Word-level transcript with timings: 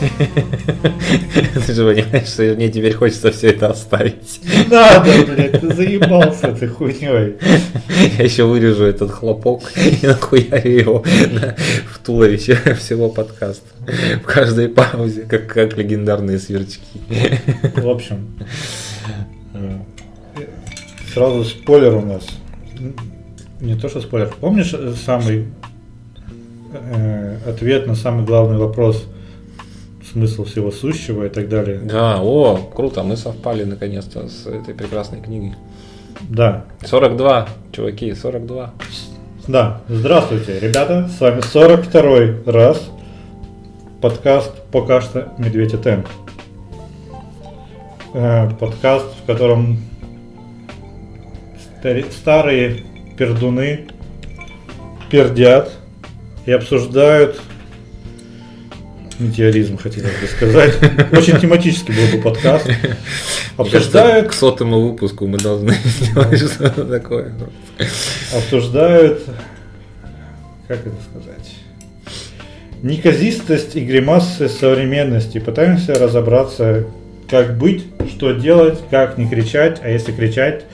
Ты 1.66 1.72
же 1.74 1.84
понимаешь, 1.84 2.28
что 2.28 2.42
мне 2.54 2.68
теперь 2.70 2.94
хочется 2.94 3.30
все 3.32 3.48
это 3.48 3.68
оставить. 3.70 4.40
Не 4.44 4.64
надо, 4.70 5.10
блядь, 5.26 5.60
ты 5.60 5.74
заебался 5.74 6.48
этой 6.48 6.68
хуйней. 6.68 7.36
Я 8.18 8.24
еще 8.24 8.44
вырежу 8.44 8.84
этот 8.84 9.10
хлопок 9.10 9.62
и 9.76 10.06
нахуярю 10.06 10.70
его 10.78 11.04
на- 11.32 11.56
в 11.92 11.98
туловище 11.98 12.56
всего 12.78 13.08
подкаста. 13.08 13.66
В 14.22 14.26
каждой 14.26 14.68
паузе, 14.68 15.22
как, 15.22 15.46
как 15.46 15.76
легендарные 15.76 16.38
сверчки. 16.38 16.80
В 17.76 17.88
общем, 17.88 18.28
сразу 21.12 21.44
спойлер 21.44 21.94
у 21.94 22.02
нас. 22.02 22.26
Не 23.60 23.74
то, 23.76 23.88
что 23.88 24.00
спойлер. 24.00 24.32
Помнишь 24.40 24.72
э, 24.72 24.94
самый 25.04 25.48
э, 26.72 27.36
ответ 27.46 27.86
на 27.86 27.94
самый 27.94 28.24
главный 28.24 28.56
вопрос, 28.56 29.04
смысл 30.12 30.44
всего 30.44 30.70
сущего 30.70 31.26
и 31.26 31.28
так 31.28 31.48
далее? 31.48 31.78
Да, 31.78 32.20
о, 32.20 32.56
круто, 32.74 33.02
мы 33.02 33.16
совпали 33.16 33.64
наконец-то 33.64 34.28
с 34.28 34.46
этой 34.46 34.74
прекрасной 34.74 35.20
книгой. 35.20 35.54
Да. 36.28 36.64
42, 36.84 37.48
чуваки, 37.72 38.14
42. 38.14 38.74
Да, 39.48 39.80
здравствуйте, 39.88 40.58
ребята, 40.60 41.08
с 41.08 41.20
вами 41.20 41.40
42 41.40 42.52
раз 42.52 42.90
подкаст 44.00 44.52
«Пока 44.72 45.00
что 45.00 45.32
Медведь 45.38 45.74
и 45.74 45.76
Темп». 45.76 46.06
Э, 48.12 48.50
подкаст, 48.58 49.06
в 49.22 49.26
котором 49.26 49.78
старые 52.10 52.82
пердуны 53.16 53.86
пердят 55.10 55.72
и 56.46 56.52
обсуждают 56.52 57.40
метеоризм, 59.20 59.76
хотелось 59.76 60.12
бы 60.20 60.26
сказать. 60.26 60.74
Очень 61.12 61.38
тематический 61.38 61.94
был 61.94 62.16
бы 62.16 62.22
подкаст. 62.22 62.68
Обсуждают 63.56 64.28
к 64.28 64.32
сотому 64.32 64.80
выпуску 64.80 65.26
мы 65.26 65.38
должны 65.38 65.74
сделать 65.84 66.38
что-то 66.38 66.84
такое. 66.84 67.32
обсуждают, 68.34 69.22
как 70.66 70.80
это 70.80 70.96
сказать, 71.10 71.54
неказистость 72.82 73.76
и 73.76 73.80
гримасы 73.80 74.48
современности. 74.48 75.38
Пытаемся 75.38 75.94
разобраться, 75.94 76.86
как 77.28 77.58
быть, 77.58 77.86
что 78.08 78.32
делать, 78.32 78.78
как 78.90 79.18
не 79.18 79.28
кричать, 79.28 79.80
а 79.82 79.88
если 79.88 80.12
кричать, 80.12 80.64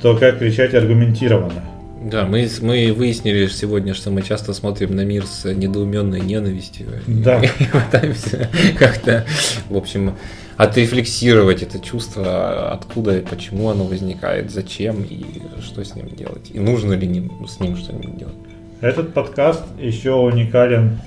то 0.00 0.16
как 0.16 0.38
кричать 0.38 0.74
аргументированно. 0.74 1.71
Да, 2.04 2.26
мы, 2.26 2.48
мы 2.60 2.92
выяснили 2.92 3.46
сегодня, 3.46 3.94
что 3.94 4.10
мы 4.10 4.22
часто 4.22 4.52
смотрим 4.54 4.96
на 4.96 5.04
мир 5.04 5.24
с 5.26 5.44
недоуменной 5.44 6.20
ненавистью. 6.20 6.88
Да. 7.06 7.40
И 7.42 7.48
пытаемся 7.72 8.48
как-то, 8.78 9.24
в 9.68 9.76
общем, 9.76 10.16
отрефлексировать 10.56 11.62
это 11.62 11.78
чувство, 11.78 12.72
откуда 12.72 13.18
и 13.18 13.20
почему 13.20 13.68
оно 13.68 13.84
возникает, 13.84 14.50
зачем 14.50 15.02
и 15.02 15.24
что 15.62 15.84
с 15.84 15.94
ним 15.94 16.08
делать. 16.08 16.50
И 16.52 16.58
нужно 16.58 16.94
ли 16.94 17.30
с 17.48 17.60
ним 17.60 17.76
что-нибудь 17.76 18.18
делать. 18.18 18.34
Этот 18.80 19.14
подкаст 19.14 19.62
еще 19.80 20.14
уникален 20.14 21.00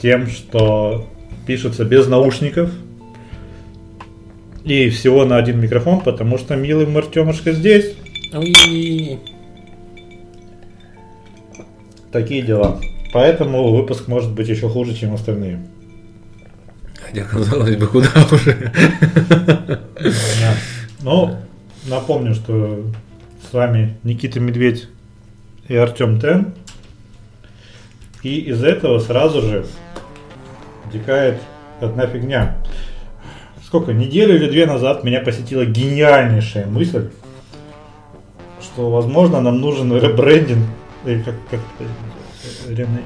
тем, 0.00 0.28
что 0.28 1.06
пишется 1.46 1.84
без 1.84 2.06
наушников 2.06 2.70
и 4.64 4.88
всего 4.90 5.24
на 5.24 5.36
один 5.36 5.60
микрофон, 5.60 6.00
потому 6.00 6.38
что 6.38 6.56
милый 6.56 6.86
Артемушка 6.96 7.52
здесь. 7.52 7.94
Ой. 8.32 9.18
Такие 12.12 12.42
дела. 12.42 12.80
Поэтому 13.12 13.70
выпуск 13.74 14.08
может 14.08 14.32
быть 14.32 14.48
еще 14.48 14.68
хуже, 14.68 14.94
чем 14.94 15.14
остальные. 15.14 15.60
Хотя, 16.94 17.24
казалось 17.24 17.76
бы, 17.76 17.86
куда 17.86 18.08
уже. 18.30 18.72
Ну, 21.00 21.36
напомню, 21.86 22.34
что 22.34 22.84
с 23.48 23.52
вами 23.52 23.96
Никита 24.02 24.40
Медведь 24.40 24.88
и 25.68 25.76
Артем 25.76 26.20
Тен. 26.20 26.54
И 28.22 28.40
из 28.40 28.62
этого 28.64 28.98
сразу 28.98 29.40
же 29.42 29.64
вытекает 30.84 31.40
одна 31.80 32.06
фигня. 32.06 32.56
Сколько, 33.64 33.92
неделю 33.92 34.34
или 34.34 34.50
две 34.50 34.66
назад 34.66 35.04
меня 35.04 35.20
посетила 35.20 35.64
гениальнейшая 35.64 36.66
мысль, 36.66 37.10
что, 38.60 38.90
возможно, 38.90 39.40
нам 39.40 39.60
нужен 39.60 39.94
ребрендинг, 39.94 40.66
или 41.08 41.22
как, 41.22 41.34
как 41.50 41.60
это 41.78 41.88
называется? 42.68 42.82
Рене- 42.82 43.04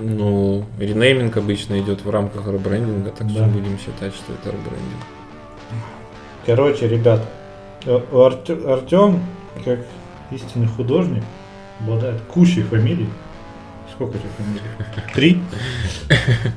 Ну, 0.00 0.64
ренейминг 0.78 1.36
обычно 1.36 1.78
идет 1.80 2.04
в 2.04 2.10
рамках 2.10 2.46
ребрендинга, 2.48 3.10
так 3.10 3.28
что 3.28 3.40
Да. 3.40 3.46
будем 3.46 3.78
считать, 3.78 4.14
что 4.14 4.32
это 4.32 4.48
ребрендинг. 4.50 5.02
Короче, 6.46 6.88
ребят, 6.88 7.22
Артем, 7.86 9.22
как 9.64 9.80
истинный 10.30 10.66
художник, 10.66 11.22
обладает 11.80 12.20
кучей 12.22 12.62
фамилий. 12.62 13.08
Сколько 13.92 14.16
этих 14.16 14.28
фамилий? 14.38 14.62
Три? 15.14 15.42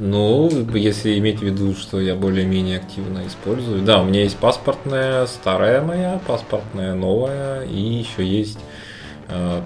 Ну, 0.00 0.48
если 0.74 1.18
иметь 1.18 1.40
в 1.40 1.42
виду, 1.42 1.74
что 1.74 2.00
я 2.00 2.14
более-менее 2.14 2.76
активно 2.78 3.26
использую. 3.26 3.82
Да, 3.82 4.00
у 4.00 4.04
меня 4.04 4.22
есть 4.22 4.36
паспортная 4.36 5.26
старая 5.26 5.82
моя, 5.82 6.20
паспортная 6.24 6.94
новая, 6.94 7.64
и 7.64 7.80
еще 7.80 8.24
есть 8.24 8.60
э, 8.60 8.67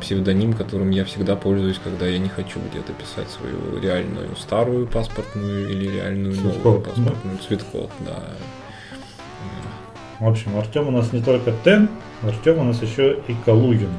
псевдоним, 0.01 0.55
которым 0.55 0.91
я 0.91 1.05
всегда 1.05 1.37
пользуюсь, 1.37 1.79
когда 1.83 2.07
я 2.07 2.19
не 2.19 2.29
хочу 2.29 2.59
где-то 2.71 2.93
писать 2.95 3.29
свою 3.31 3.81
реальную 3.81 4.35
старую 4.37 4.87
паспортную 4.87 5.71
или 5.71 5.89
реальную 5.89 6.35
новую 6.35 6.53
Цветков, 6.53 6.85
паспортную 6.85 7.39
цветков, 7.39 7.91
да. 8.01 8.19
В 10.19 10.29
общем, 10.29 10.57
Артем 10.57 10.89
у 10.89 10.91
нас 10.91 11.13
не 11.13 11.21
только 11.23 11.53
Тен, 11.65 11.89
Артем 12.23 12.59
у 12.59 12.65
нас 12.65 12.83
еще 12.83 13.19
и 13.29 13.35
Калугин. 13.45 13.91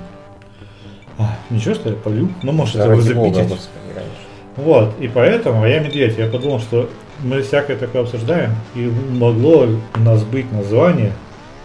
А, 1.17 1.37
ничего, 1.49 1.75
что 1.75 1.89
я 1.89 1.95
полю? 1.95 2.29
Ну, 2.41 2.51
может, 2.51 2.75
это 2.75 2.95
запикать. 3.01 3.47
господи, 3.47 3.69
конечно. 3.93 4.13
Вот, 4.55 4.93
и 4.99 5.07
поэтому, 5.07 5.63
а 5.63 5.67
я 5.67 5.79
медведь, 5.79 6.17
я 6.17 6.27
подумал, 6.27 6.59
что 6.59 6.89
мы 7.19 7.41
всякое 7.41 7.77
такое 7.77 8.03
обсуждаем, 8.03 8.51
и 8.75 8.91
могло 9.11 9.67
у 9.95 9.99
нас 9.99 10.23
быть 10.23 10.51
название 10.51 11.13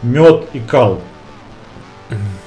Мед 0.03 0.45
и 0.53 0.61
Кал. 0.61 1.01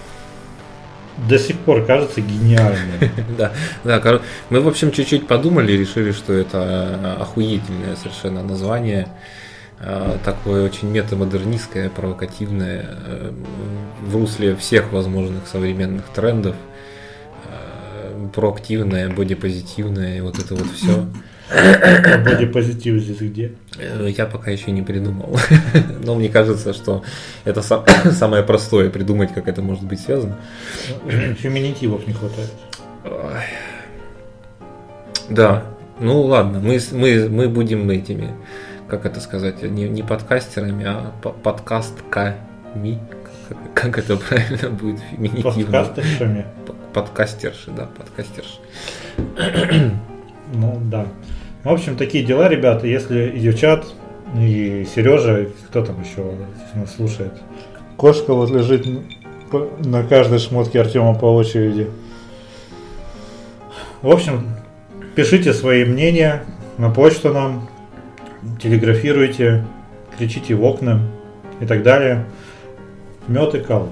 До 1.29 1.37
сих 1.39 1.57
пор 1.59 1.85
кажется 1.85 2.21
гениальным. 2.21 3.11
Да, 3.37 3.51
да, 3.83 3.99
мы, 4.49 4.59
в 4.61 4.67
общем, 4.67 4.91
чуть-чуть 4.91 5.27
подумали 5.27 5.71
и 5.73 5.77
решили, 5.77 6.11
что 6.11 6.33
это 6.33 7.17
охуительное 7.19 7.95
совершенно 7.95 8.43
название. 8.43 9.07
э, 9.79 10.17
Такое 10.25 10.65
очень 10.65 10.89
метамодернистское, 10.89 11.89
провокативное, 11.89 12.85
э, 13.05 13.31
в 14.01 14.15
русле 14.15 14.55
всех 14.55 14.91
возможных 14.91 15.47
современных 15.47 16.05
трендов. 16.15 16.55
э, 17.45 18.27
Проактивное, 18.33 19.09
бодипозитивное, 19.09 20.17
и 20.17 20.21
вот 20.21 20.39
это 20.39 20.55
вот 20.55 20.67
все. 20.75 21.07
А 21.49 22.17
бодипозитив 22.25 23.01
здесь 23.01 23.19
где? 23.19 23.51
Я 24.07 24.25
пока 24.25 24.51
еще 24.51 24.71
не 24.71 24.81
придумал. 24.81 25.37
Но 26.03 26.15
мне 26.15 26.29
кажется, 26.29 26.73
что 26.73 27.03
это 27.45 27.61
са- 27.61 28.11
самое 28.11 28.43
простое 28.43 28.89
придумать, 28.89 29.33
как 29.33 29.47
это 29.47 29.61
может 29.61 29.83
быть 29.83 29.99
связано. 29.99 30.37
Феминитивов 31.07 32.07
не 32.07 32.13
хватает. 32.13 32.49
Да, 35.29 35.63
ну 35.99 36.21
ладно, 36.21 36.59
мы, 36.59 36.79
мы, 36.91 37.29
мы 37.29 37.47
будем 37.49 37.89
этими, 37.89 38.31
как 38.87 39.05
это 39.05 39.21
сказать, 39.21 39.61
не, 39.63 39.87
не 39.87 40.03
подкастерами, 40.03 40.85
а 40.85 41.11
по- 41.21 41.31
подкастками. 41.31 42.99
Как, 43.47 43.57
как 43.73 43.97
это 43.97 44.17
правильно 44.17 44.69
будет 44.69 44.99
феминитивно? 45.11 45.83
Подкастершами. 45.83 46.45
Подкастерши, 46.93 47.71
да, 47.71 47.87
подкастерши. 47.97 48.59
Ну 50.53 50.81
да. 50.85 51.07
В 51.63 51.69
общем, 51.69 51.95
такие 51.95 52.23
дела, 52.23 52.47
ребята. 52.47 52.87
Если 52.87 53.29
и 53.29 53.39
девчат, 53.39 53.85
и 54.35 54.85
Сережа, 54.93 55.47
кто 55.67 55.85
там 55.85 56.01
еще 56.01 56.23
нас 56.73 56.95
слушает. 56.95 57.33
Кошка 57.97 58.33
вот 58.33 58.49
лежит 58.49 58.87
на 59.85 60.03
каждой 60.03 60.39
шмотке 60.39 60.81
Артема 60.81 61.13
по 61.13 61.25
очереди. 61.25 61.87
В 64.01 64.09
общем, 64.09 64.47
пишите 65.13 65.53
свои 65.53 65.85
мнения 65.85 66.43
на 66.79 66.89
почту 66.89 67.31
нам, 67.31 67.69
телеграфируйте, 68.59 69.63
кричите 70.17 70.55
в 70.55 70.63
окна 70.63 71.01
и 71.59 71.65
так 71.65 71.83
далее. 71.83 72.25
Мед 73.27 73.53
и 73.53 73.59
кал. 73.59 73.89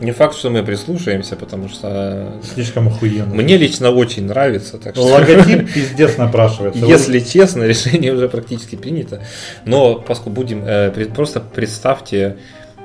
Не 0.00 0.12
факт, 0.12 0.36
что 0.36 0.50
мы 0.50 0.62
прислушаемся, 0.62 1.36
потому 1.36 1.68
что 1.68 2.40
Слишком 2.54 2.88
охуенно. 2.88 3.34
мне 3.34 3.56
лично 3.56 3.90
очень 3.90 4.26
нравится, 4.26 4.78
так 4.78 4.94
что... 4.94 5.04
Логотип 5.04 5.72
пиздец 5.74 6.16
напрашивается. 6.16 6.84
Если 6.84 7.20
честно, 7.20 7.62
решение 7.64 8.12
уже 8.12 8.28
практически 8.28 8.76
принято. 8.76 9.22
Но 9.64 9.96
поскольку 9.96 10.30
будем, 10.30 10.64
э, 10.64 10.90
просто 11.14 11.40
представьте 11.40 12.36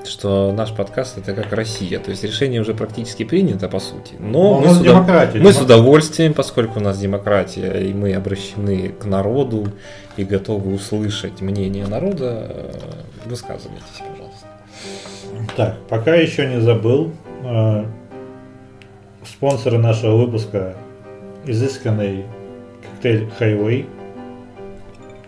что 0.06 0.52
наш 0.52 0.74
подкаст 0.74 1.18
это 1.18 1.34
как 1.34 1.52
Россия. 1.54 2.00
То 2.00 2.12
есть 2.12 2.24
решение 2.24 2.62
уже 2.62 2.74
практически 2.74 3.24
принято, 3.24 3.68
по 3.70 3.80
сути. 3.80 4.14
Но, 4.20 4.58
у 4.58 4.62
мы, 4.62 4.74
с, 4.74 4.82
удов- 4.82 5.40
мы 5.40 5.54
с 5.54 5.62
удовольствием, 5.62 6.34
поскольку 6.34 6.80
у 6.80 6.84
нас 6.84 6.98
демократия, 7.00 7.72
и 7.82 7.94
мы 7.94 8.14
обращены 8.14 8.90
к 8.90 9.06
народу 9.06 9.68
и 10.18 10.24
готовы 10.24 10.74
услышать 10.74 11.42
мнение 11.42 11.88
народа, 11.88 12.48
э, 12.50 12.72
высказывайтесь, 13.26 14.00
пожалуйста. 14.00 14.29
Так, 15.56 15.76
пока 15.90 16.16
еще 16.16 16.48
не 16.48 16.62
забыл. 16.62 17.12
э, 17.44 17.86
Спонсоры 19.26 19.78
нашего 19.78 20.16
выпуска 20.16 20.76
изысканный 21.46 22.26
коктейль 22.82 23.30
Highway. 23.40 23.86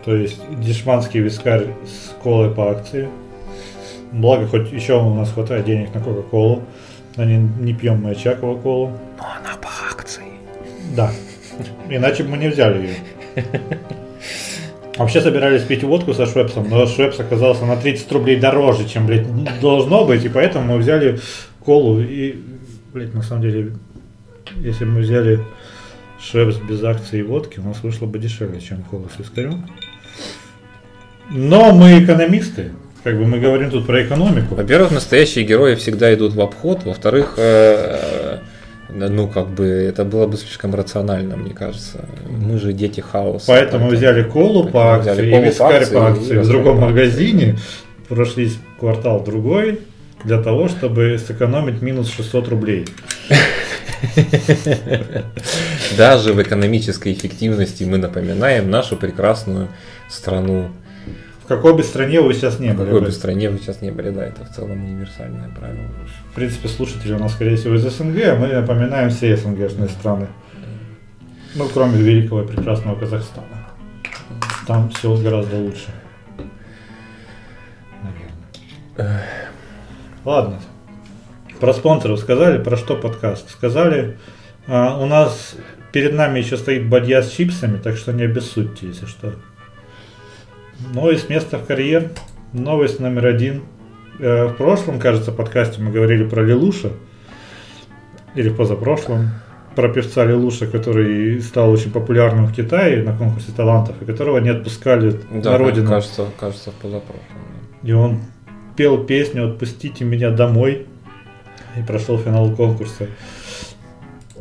То 0.06 0.16
есть 0.16 0.42
дешманский 0.60 1.20
вискарь 1.20 1.68
с 1.86 2.16
колой 2.24 2.50
по 2.52 2.72
акции. 2.72 3.10
Благо, 4.12 4.48
хоть 4.48 4.72
еще 4.72 5.00
у 5.02 5.14
нас 5.14 5.32
хватает 5.32 5.66
денег 5.66 5.94
на 5.94 6.02
Кока-Колу. 6.02 6.64
А 7.18 7.26
не, 7.26 7.38
не 7.38 7.74
пьем 7.74 8.02
мы 8.02 8.12
Очакову 8.12 8.58
колу. 8.58 8.92
Но 9.18 9.26
она 9.26 9.58
по 9.62 9.70
акции. 9.90 10.24
Да. 10.96 11.12
Иначе 11.90 12.24
бы 12.24 12.30
мы 12.32 12.38
не 12.38 12.48
взяли 12.48 12.88
ее. 12.88 12.96
Вообще 15.02 15.20
собирались 15.22 15.64
пить 15.64 15.84
водку 15.84 16.14
со 16.14 16.28
Швепсом, 16.28 16.70
но 16.70 16.86
Швепс 16.86 17.20
оказался 17.20 17.66
на 17.66 17.76
30 17.76 18.12
рублей 18.12 18.40
дороже, 18.40 18.88
чем, 18.88 19.08
блядь, 19.08 19.26
должно 19.60 20.06
быть, 20.06 20.24
и 20.24 20.30
поэтому 20.30 20.74
мы 20.74 20.78
взяли 20.78 21.20
колу 21.66 22.00
и, 22.00 22.36
блядь, 22.94 23.14
на 23.16 23.24
самом 23.24 23.42
деле, 23.42 23.72
если 24.58 24.86
мы 24.86 25.02
взяли 25.02 25.40
Швепс 26.20 26.58
без 26.58 26.84
акции 26.84 27.20
и 27.20 27.24
водки, 27.24 27.60
у 27.60 27.64
нас 27.64 27.82
вышло 27.82 28.06
бы 28.06 28.20
дешевле, 28.20 28.62
чем 28.62 28.84
кола 28.84 29.08
с 29.16 29.20
вискарем. 29.20 29.66
Но 31.32 31.74
мы 31.74 32.04
экономисты, 32.04 32.72
как 33.04 33.18
бы 33.18 33.26
мы 33.26 33.40
говорим 33.40 33.72
тут 33.72 33.88
про 33.88 34.04
экономику. 34.04 34.54
Во-первых, 34.54 34.92
настоящие 34.92 35.46
герои 35.46 35.74
всегда 35.74 36.14
идут 36.14 36.34
в 36.34 36.42
обход. 36.42 36.84
Во-вторых, 36.84 37.36
э, 37.38 38.21
ну, 38.94 39.28
как 39.28 39.48
бы, 39.48 39.66
это 39.66 40.04
было 40.06 40.28
бы 40.28 40.38
слишком 40.38 40.76
рационально, 40.76 41.38
мне 41.38 41.54
кажется. 41.54 42.06
Мы 42.30 42.60
же 42.60 42.74
дети 42.74 43.00
хаоса. 43.00 43.46
Поэтому 43.48 43.86
мы 43.86 43.96
взяли 43.96 44.24
колу 44.24 44.68
по 44.70 44.96
акции 44.96 45.28
и 45.28 45.32
колу 45.32 45.44
вискарь 45.44 45.88
по 45.92 46.08
акции 46.10 46.38
в 46.38 46.48
другом 46.48 46.80
по 46.80 46.88
магазине. 46.88 47.58
Прошлись 48.08 48.58
квартал 48.80 49.24
другой 49.24 49.80
для 50.24 50.42
того, 50.42 50.68
чтобы 50.68 51.18
сэкономить 51.18 51.82
минус 51.82 52.12
600 52.12 52.48
рублей. 52.50 52.86
Даже 55.98 56.34
в 56.34 56.42
экономической 56.42 57.14
эффективности 57.14 57.84
мы 57.84 57.98
напоминаем 57.98 58.70
нашу 58.70 58.98
прекрасную 58.98 59.70
страну. 60.10 60.70
В 61.52 61.54
какой 61.54 61.74
бы 61.74 61.84
стране 61.84 62.22
вы 62.22 62.34
сейчас 62.34 62.60
не 62.60 62.70
В 62.70 62.78
были. 62.78 62.86
какой 62.88 63.02
бы 63.02 63.12
стране 63.12 63.50
вы 63.50 63.58
сейчас 63.58 63.82
не 63.82 63.92
были, 63.92 64.10
да, 64.12 64.26
это 64.26 64.46
в 64.46 64.56
целом 64.56 64.86
универсальное 64.86 65.50
правило. 65.50 65.86
В 66.32 66.34
принципе, 66.34 66.70
слушатели 66.70 67.12
у 67.12 67.20
нас, 67.20 67.34
скорее 67.34 67.58
всего, 67.58 67.76
из 67.76 67.82
СНГ, 67.82 68.22
а 68.24 68.36
мы 68.38 68.48
напоминаем 68.48 69.10
все 69.10 69.36
СНГшные 69.36 69.90
страны. 69.90 70.30
Ну, 71.56 71.68
кроме 71.74 71.98
великого 71.98 72.44
и 72.44 72.48
прекрасного 72.48 72.98
Казахстана. 72.98 73.68
Там 74.66 74.92
все 74.92 75.14
гораздо 75.18 75.58
лучше. 75.58 75.94
Наверное. 78.98 79.26
Ладно. 80.24 80.62
Про 81.60 81.74
спонсоров 81.74 82.20
сказали, 82.20 82.64
про 82.64 82.78
что 82.78 82.96
подкаст? 82.96 83.50
Сказали, 83.50 84.18
а, 84.68 84.98
у 84.98 85.06
нас 85.06 85.58
перед 85.92 86.14
нами 86.14 86.40
еще 86.40 86.56
стоит 86.56 86.88
бадья 86.88 87.22
с 87.22 87.30
чипсами, 87.30 87.78
так 87.78 87.98
что 87.98 88.14
не 88.14 88.24
обессудьте, 88.24 88.88
если 88.88 89.06
что. 89.06 89.34
Ну 90.94 91.10
и 91.10 91.18
с 91.18 91.30
места 91.30 91.58
в 91.58 91.66
карьер. 91.66 92.12
Новость 92.54 93.00
номер 93.00 93.28
один. 93.28 93.64
Э, 94.20 94.46
В 94.48 94.54
прошлом, 94.54 95.00
кажется, 95.00 95.32
подкасте 95.32 95.82
мы 95.82 95.92
говорили 95.92 96.24
про 96.28 96.42
Лилуша. 96.44 96.90
Или 98.36 98.50
позапрошлом. 98.50 99.30
Про 99.76 99.88
певца 99.88 100.26
Лилуша, 100.26 100.68
который 100.68 101.40
стал 101.42 101.72
очень 101.72 101.92
популярным 101.92 102.46
в 102.48 102.54
Китае 102.54 103.04
на 103.04 103.16
конкурсе 103.16 103.54
талантов, 103.56 103.96
и 104.02 104.06
которого 104.06 104.38
не 104.40 104.50
отпускали 104.50 105.18
Да, 105.32 105.52
на 105.52 105.58
родину. 105.58 105.90
кажется, 105.90 106.26
кажется, 106.38 106.72
в 106.72 106.74
позапрошлом. 106.76 107.24
И 107.84 107.94
он 107.94 108.20
пел 108.76 109.06
песню 109.06 109.50
«Отпустите 109.50 110.04
меня 110.04 110.30
домой» 110.32 110.88
и 111.78 111.84
прошел 111.84 112.18
финал 112.18 112.52
конкурса. 112.52 113.08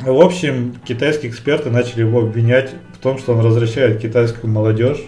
В 0.00 0.20
общем, 0.20 0.74
китайские 0.84 1.30
эксперты 1.30 1.70
начали 1.70 2.00
его 2.00 2.20
обвинять 2.22 2.74
в 2.94 2.98
том, 2.98 3.18
что 3.18 3.32
он 3.34 3.44
развращает 3.44 4.00
китайскую 4.00 4.52
молодежь 4.52 5.04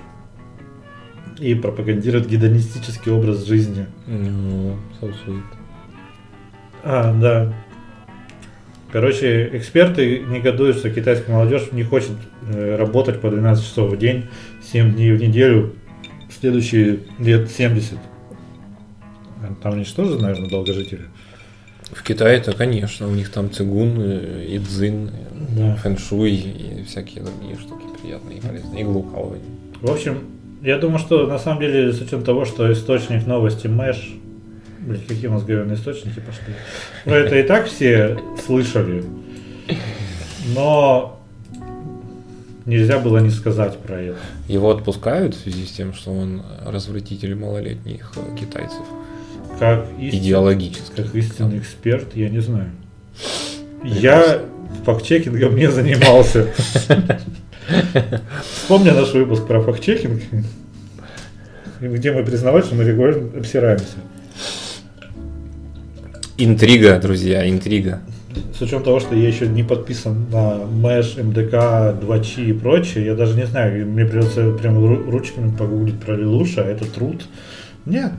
и 1.42 1.54
пропагандирует 1.56 2.28
гедонистический 2.28 3.10
образ 3.10 3.44
жизни. 3.44 3.86
Ну, 4.06 4.76
so 5.00 5.12
sweet. 5.26 5.42
А, 6.84 7.12
да. 7.20 7.52
Короче, 8.92 9.50
эксперты 9.56 10.20
негодуют, 10.20 10.76
что 10.76 10.90
китайская 10.90 11.32
молодежь 11.32 11.72
не 11.72 11.82
хочет 11.82 12.12
э, 12.48 12.76
работать 12.76 13.20
по 13.20 13.30
12 13.30 13.64
часов 13.64 13.90
в 13.92 13.96
день, 13.98 14.26
7 14.62 14.94
дней 14.94 15.12
в 15.12 15.20
неделю, 15.20 15.74
следующие 16.30 17.00
лет 17.18 17.50
70. 17.50 17.98
А 19.42 19.54
Там 19.62 19.72
они 19.74 19.84
же 19.84 19.94
тоже, 19.94 20.20
наверное, 20.20 20.48
долгожители. 20.48 21.06
В 21.90 22.02
Китае-то, 22.02 22.52
конечно, 22.52 23.08
у 23.08 23.12
них 23.12 23.30
там 23.30 23.50
цигун, 23.50 23.94
э, 23.98 24.46
и 24.48 24.58
дзин, 24.58 25.10
Да. 25.56 25.74
фэншуй 25.76 26.30
и 26.32 26.84
всякие 26.84 27.24
другие 27.24 27.56
штуки 27.56 27.84
приятные 28.00 28.38
и 28.38 28.40
полезные. 28.40 28.82
Иглоукалывание. 28.82 29.44
В 29.80 29.90
общем, 29.90 30.18
я 30.62 30.78
думаю, 30.78 30.98
что 30.98 31.26
на 31.26 31.38
самом 31.38 31.60
деле, 31.60 31.92
с 31.92 32.00
учетом 32.00 32.22
того, 32.22 32.44
что 32.44 32.72
источник 32.72 33.26
новости 33.26 33.66
Мэш, 33.66 34.14
блин, 34.80 35.00
какие 35.06 35.26
у 35.26 35.32
нас 35.32 35.42
говенные 35.44 35.76
источники 35.76 36.20
пошли, 36.20 36.54
ну 37.04 37.14
это 37.14 37.36
и 37.38 37.42
так 37.42 37.66
все 37.66 38.18
слышали, 38.46 39.04
но 40.54 41.20
нельзя 42.64 42.98
было 42.98 43.18
не 43.18 43.30
сказать 43.30 43.76
про 43.78 44.00
это. 44.00 44.18
Его 44.48 44.70
отпускают 44.70 45.34
в 45.34 45.40
связи 45.40 45.66
с 45.66 45.72
тем, 45.72 45.94
что 45.94 46.12
он 46.12 46.42
развратитель 46.64 47.34
малолетних 47.34 48.12
э, 48.16 48.36
китайцев. 48.38 48.84
Как 49.58 49.86
истинный, 49.98 50.18
Идеологически. 50.24 50.96
как 50.96 51.14
истинный 51.14 51.58
эксперт, 51.58 52.14
я 52.14 52.28
не 52.28 52.40
знаю. 52.40 52.70
Я 53.84 54.42
фактчекингом 54.84 55.56
не 55.56 55.70
занимался. 55.70 56.48
Вспомни 58.42 58.90
наш 58.90 59.12
выпуск 59.12 59.46
про 59.46 59.60
фактчекинг, 59.60 60.22
где 61.80 62.12
мы 62.12 62.24
признавали, 62.24 62.62
что 62.62 62.74
мы 62.74 62.84
регулярно 62.84 63.38
обсираемся. 63.38 63.96
Интрига, 66.38 66.98
друзья, 66.98 67.48
интрига. 67.48 68.00
С 68.58 68.62
учетом 68.62 68.82
того, 68.84 69.00
что 69.00 69.14
я 69.14 69.28
еще 69.28 69.46
не 69.46 69.62
подписан 69.62 70.26
на 70.30 70.56
Мэш, 70.64 71.16
МДК, 71.16 71.52
2Чи 72.02 72.46
и 72.46 72.52
прочее, 72.52 73.04
я 73.06 73.14
даже 73.14 73.36
не 73.36 73.46
знаю, 73.46 73.86
мне 73.86 74.06
придется 74.06 74.52
прям 74.52 74.78
ру- 74.78 75.10
ручками 75.10 75.54
погуглить 75.54 76.00
про 76.00 76.16
Лилуша, 76.16 76.62
это 76.62 76.86
труд. 76.90 77.22
Нет. 77.84 78.12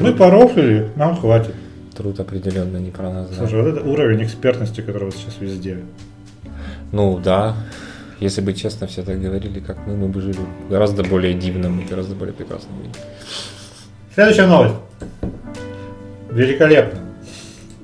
Мы 0.00 0.12
порофлили, 0.12 0.88
нам 0.96 1.16
хватит. 1.16 1.54
Труд 1.96 2.20
определенно 2.20 2.76
не 2.76 2.90
про 2.90 3.10
нас. 3.10 3.28
да. 3.30 3.34
Слушай, 3.36 3.62
вот 3.62 3.68
это 3.76 3.84
уровень 3.84 4.22
экспертности, 4.22 4.80
которого 4.80 5.10
сейчас 5.10 5.34
везде. 5.40 5.78
Ну 6.92 7.18
да, 7.18 7.56
если 8.20 8.40
бы 8.40 8.52
честно 8.52 8.86
все 8.86 9.02
так 9.02 9.20
говорили, 9.20 9.60
как 9.60 9.86
мы, 9.86 9.96
мы 9.96 10.08
бы 10.08 10.20
жили 10.20 10.38
в 10.66 10.70
гораздо 10.70 11.02
более 11.04 11.34
дивном 11.34 11.80
и 11.80 11.84
гораздо 11.84 12.14
более 12.14 12.34
прекрасном 12.34 12.78
мире. 12.80 12.92
Следующая 14.14 14.46
новость. 14.46 14.74
Великолепно. 16.30 17.00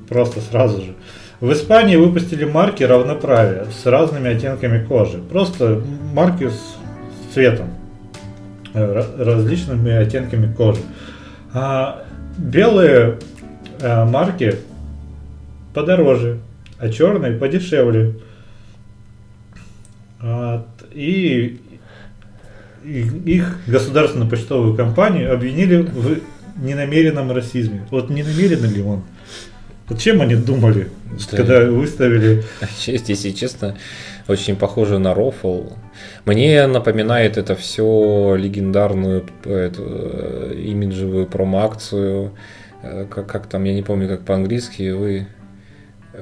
Просто 0.08 0.40
сразу 0.40 0.82
же. 0.82 0.94
В 1.40 1.52
Испании 1.52 1.96
выпустили 1.96 2.44
марки 2.44 2.82
равноправия 2.84 3.66
с 3.66 3.86
разными 3.86 4.30
оттенками 4.34 4.84
кожи. 4.84 5.18
Просто 5.18 5.82
марки 6.12 6.48
с 6.48 7.32
цветом. 7.34 7.68
э, 8.72 8.78
ра- 8.80 9.22
различными 9.24 9.92
оттенками 9.92 10.52
кожи. 10.52 10.80
А 11.52 12.04
белые 12.36 13.18
э, 13.80 14.04
марки 14.04 14.56
подороже, 15.72 16.38
а 16.78 16.88
черные 16.88 17.32
подешевле. 17.38 18.16
И 20.93 21.61
их 22.85 23.59
государственную 23.66 24.28
почтовую 24.28 24.76
компанию 24.76 25.33
обвинили 25.33 25.76
в 25.76 26.19
ненамеренном 26.57 27.33
расизме. 27.33 27.87
Вот 27.90 28.11
ненамеренно 28.11 28.66
ли 28.66 28.83
он? 28.83 29.02
Вот 29.88 29.99
чем 29.99 30.23
они 30.23 30.35
думали, 30.35 30.88
Да. 31.31 31.37
когда 31.37 31.64
выставили... 31.71 32.43
Честь, 32.81 33.09
если 33.11 33.31
честно, 33.31 33.76
очень 34.28 34.57
похоже 34.57 34.99
на 34.99 35.12
рофл. 35.14 35.64
Мне 36.25 36.66
напоминает 36.66 37.37
это 37.37 37.54
все 37.54 38.35
легендарную 38.35 39.26
эту, 39.45 39.83
э, 39.87 40.54
имиджевую 40.64 41.26
промо-акцию. 41.26 42.33
Э, 42.83 43.07
Как, 43.11 43.26
как 43.26 43.47
там, 43.47 43.64
я 43.64 43.75
не 43.75 43.83
помню, 43.83 44.09
как 44.09 44.25
по-английски. 44.25 44.90
Вы, 44.90 45.26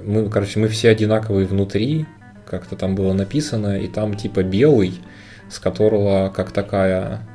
мы, 0.04 0.28
короче, 0.28 0.58
мы 0.58 0.66
все 0.66 0.88
одинаковые 0.90 1.46
внутри, 1.46 2.06
как-то 2.52 2.76
там 2.76 2.94
было 2.94 3.14
написано, 3.14 3.78
и 3.78 3.88
там 3.88 4.14
типа 4.14 4.42
белый, 4.42 5.00
с 5.48 5.58
которого 5.58 6.28
как 6.28 6.52
такая 6.52 7.26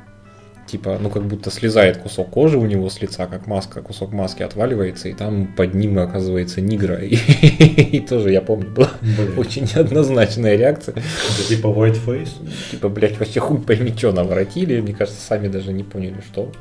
типа, 0.68 0.96
ну 1.00 1.10
как 1.10 1.24
будто 1.24 1.50
слезает 1.50 1.96
кусок 1.96 2.30
кожи 2.30 2.56
у 2.56 2.66
него 2.66 2.88
с 2.88 3.02
лица, 3.02 3.26
как 3.26 3.48
маска, 3.48 3.82
кусок 3.82 4.12
маски 4.12 4.44
отваливается, 4.44 5.08
и 5.08 5.12
там 5.12 5.48
под 5.56 5.74
ним 5.74 5.98
оказывается 5.98 6.60
нигра. 6.60 6.98
И, 7.02 7.16
и 7.96 8.00
тоже, 8.00 8.30
я 8.30 8.42
помню, 8.42 8.70
была 8.70 8.90
Блин. 9.00 9.36
очень 9.36 9.62
неоднозначная 9.62 10.56
реакция. 10.56 10.92
Это 10.92 11.48
типа 11.48 11.66
white 11.66 11.98
face? 12.06 12.30
Типа, 12.70 12.88
блядь, 12.88 13.18
вообще 13.18 13.40
хуй 13.40 13.60
пойми, 13.60 13.92
что 13.96 14.12
наворотили, 14.12 14.80
мне 14.80 14.94
кажется, 14.94 15.20
сами 15.20 15.48
даже 15.48 15.72
не 15.72 15.82
поняли, 15.82 16.22
что. 16.30 16.52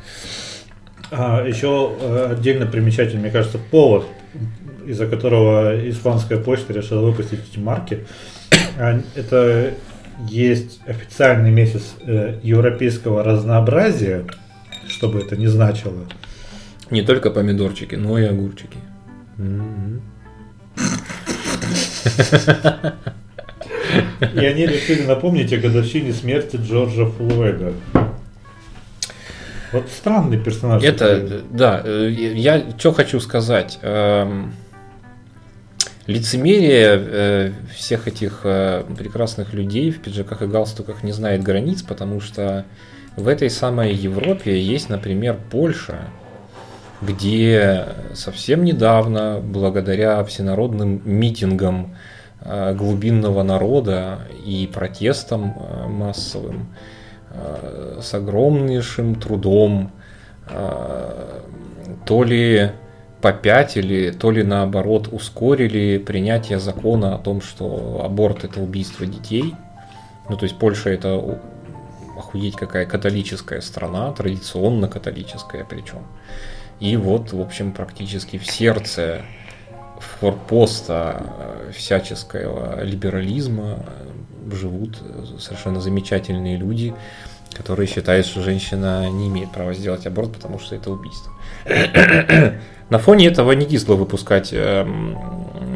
А, 1.12 1.46
еще 1.46 1.92
э, 2.02 2.30
отдельно 2.32 2.66
примечательный, 2.66 3.22
мне 3.22 3.32
кажется, 3.32 3.60
повод, 3.72 4.06
из-за 4.88 5.06
которого 5.06 5.90
испанская 5.90 6.40
почта 6.40 6.74
решила 6.74 7.02
выпустить 7.02 7.40
эти 7.52 7.60
марки. 7.60 8.06
А, 8.77 9.01
это 9.16 9.74
есть 10.27 10.80
официальный 10.88 11.51
месяц 11.51 11.96
э, 12.01 12.39
европейского 12.44 13.24
разнообразия, 13.24 14.25
чтобы 14.88 15.20
это 15.20 15.36
не 15.36 15.48
значило. 15.48 16.08
Не 16.89 17.01
только 17.01 17.32
помидорчики, 17.32 17.96
но 17.96 18.18
и 18.18 18.24
огурчики. 18.24 18.77
И 24.34 24.46
они 24.46 24.66
решили 24.66 25.06
напомнить 25.06 25.54
о 25.54 25.58
годовщине 25.58 26.13
смерти 26.13 26.58
Джорджа 26.58 27.06
Флойда. 27.06 27.74
Вот 29.74 29.89
странный 29.89 30.39
персонаж. 30.39 30.84
Это, 30.84 31.42
да, 31.51 31.82
э, 31.84 32.10
я 32.10 32.63
что 32.77 32.94
хочу 32.94 33.20
сказать. 33.20 33.80
Эм, 33.82 34.54
лицемерие 36.08 36.86
э, 36.90 37.52
всех 37.76 38.08
этих 38.08 38.42
э, 38.44 38.84
прекрасных 38.98 39.54
людей 39.54 39.92
в 39.92 40.02
пиджаках 40.02 40.42
и 40.42 40.48
галстуках 40.48 41.04
не 41.04 41.12
знает 41.12 41.44
границ, 41.44 41.84
потому 41.84 42.22
что 42.22 42.66
в 43.18 43.28
этой 43.28 43.50
самой 43.50 43.94
Европе 43.94 44.60
есть, 44.60 44.90
например, 44.90 45.38
Польша, 45.52 46.00
где 47.02 47.90
совсем 48.14 48.64
недавно, 48.64 49.42
благодаря 49.44 50.24
всенародным 50.24 51.02
митингам 51.04 51.96
э, 52.40 52.74
глубинного 52.74 53.44
народа 53.44 54.20
и 54.46 54.70
протестам 54.74 55.54
массовым, 55.90 56.68
с 58.02 58.14
огромнейшим 58.16 59.16
трудом, 59.16 59.92
то 60.48 62.24
ли 62.24 62.72
попятили, 63.27 64.12
то 64.12 64.31
ли 64.31 64.41
наоборот 64.41 65.10
ускорили 65.12 65.98
принятие 65.98 66.60
закона 66.60 67.15
о 67.15 67.17
том, 67.17 67.41
что 67.41 68.01
аборт 68.01 68.46
это 68.46 68.62
убийство 68.62 69.05
детей. 69.05 69.53
Ну, 70.29 70.38
то 70.38 70.46
есть 70.46 70.57
Польша 70.57 70.91
это 70.91 71.22
охуеть 72.17 72.55
какая 72.55 72.86
католическая 72.86 73.60
страна, 73.60 74.13
традиционно 74.13 74.88
католическая 74.88 75.65
причем. 75.65 76.03
И 76.79 76.96
вот, 76.96 77.34
в 77.34 77.41
общем, 77.41 77.74
практически 77.74 78.38
в 78.38 78.50
сердце 78.50 79.24
форпоста 80.00 81.34
э, 81.38 81.72
всяческого 81.75 82.81
либерализма 82.81 83.84
живут 84.53 85.01
совершенно 85.38 85.81
замечательные 85.81 86.55
люди, 86.55 86.96
которые 87.51 87.88
считают, 87.88 88.25
что 88.25 88.41
женщина 88.41 89.10
не 89.10 89.27
имеет 89.27 89.51
права 89.51 89.74
сделать 89.74 90.07
аборт, 90.07 90.31
потому 90.31 90.60
что 90.60 90.75
это 90.75 90.91
убийство. 90.91 91.34
На 92.89 93.00
фоне 93.00 93.27
этого 93.27 93.51
не 93.51 93.65
кисло 93.65 93.95
выпускать 93.95 94.51
эм, 94.53 95.17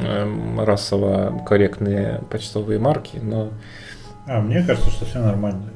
эм, 0.05 0.61
расово 0.61 1.41
корректные 1.45 2.21
почтовые 2.29 2.79
марки, 2.79 3.19
но... 3.21 3.49
А, 4.27 4.39
мне 4.39 4.63
кажется, 4.63 4.89
что 4.91 5.05
все 5.05 5.19
нормально. 5.19 5.71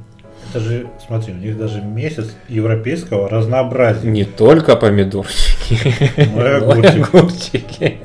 Это 0.49 0.63
же, 0.63 0.87
смотри, 1.05 1.33
у 1.33 1.37
них 1.37 1.57
даже 1.57 1.81
месяц 1.81 2.33
европейского 2.47 3.29
разнообразия. 3.29 4.07
Не 4.07 4.23
только 4.23 4.77
помидорчики, 4.77 5.77
но 6.33 6.47
и 6.47 6.51
огурчики. 6.51 7.97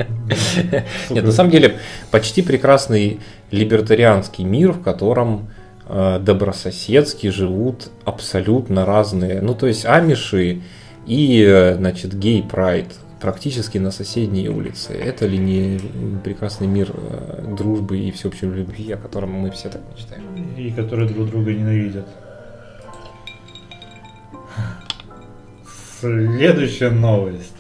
Нет, 1.11 1.25
на 1.25 1.33
самом 1.33 1.51
деле, 1.51 1.77
почти 2.11 2.43
прекрасный 2.43 3.21
либертарианский 3.53 4.43
мир, 4.43 4.73
в 4.73 4.83
котором 4.83 5.51
э, 5.87 6.19
добрососедски 6.21 7.29
живут 7.29 7.91
абсолютно 8.05 8.85
разные. 8.85 9.41
Ну, 9.41 9.55
то 9.55 9.69
есть 9.69 9.85
амиши 9.85 10.63
и, 11.11 11.75
значит, 11.77 12.17
гей-прайд 12.17 12.95
практически 13.21 13.79
на 13.79 13.91
соседней 13.91 14.49
улице. 14.49 14.93
Это 14.93 15.27
ли 15.27 15.39
не 15.39 15.81
прекрасный 16.23 16.69
мир 16.69 16.93
э, 16.95 17.53
дружбы 17.59 17.99
и 17.99 18.13
всеобщей 18.13 18.47
любви, 18.47 18.93
о 18.93 18.97
котором 18.97 19.33
мы 19.33 19.51
все 19.51 19.71
так 19.71 19.81
мечтаем? 19.93 20.23
И 20.57 20.71
которые 20.71 21.09
друг 21.09 21.29
друга 21.29 21.53
ненавидят. 21.53 22.07
Следующая 26.01 26.91
новость. 26.91 27.60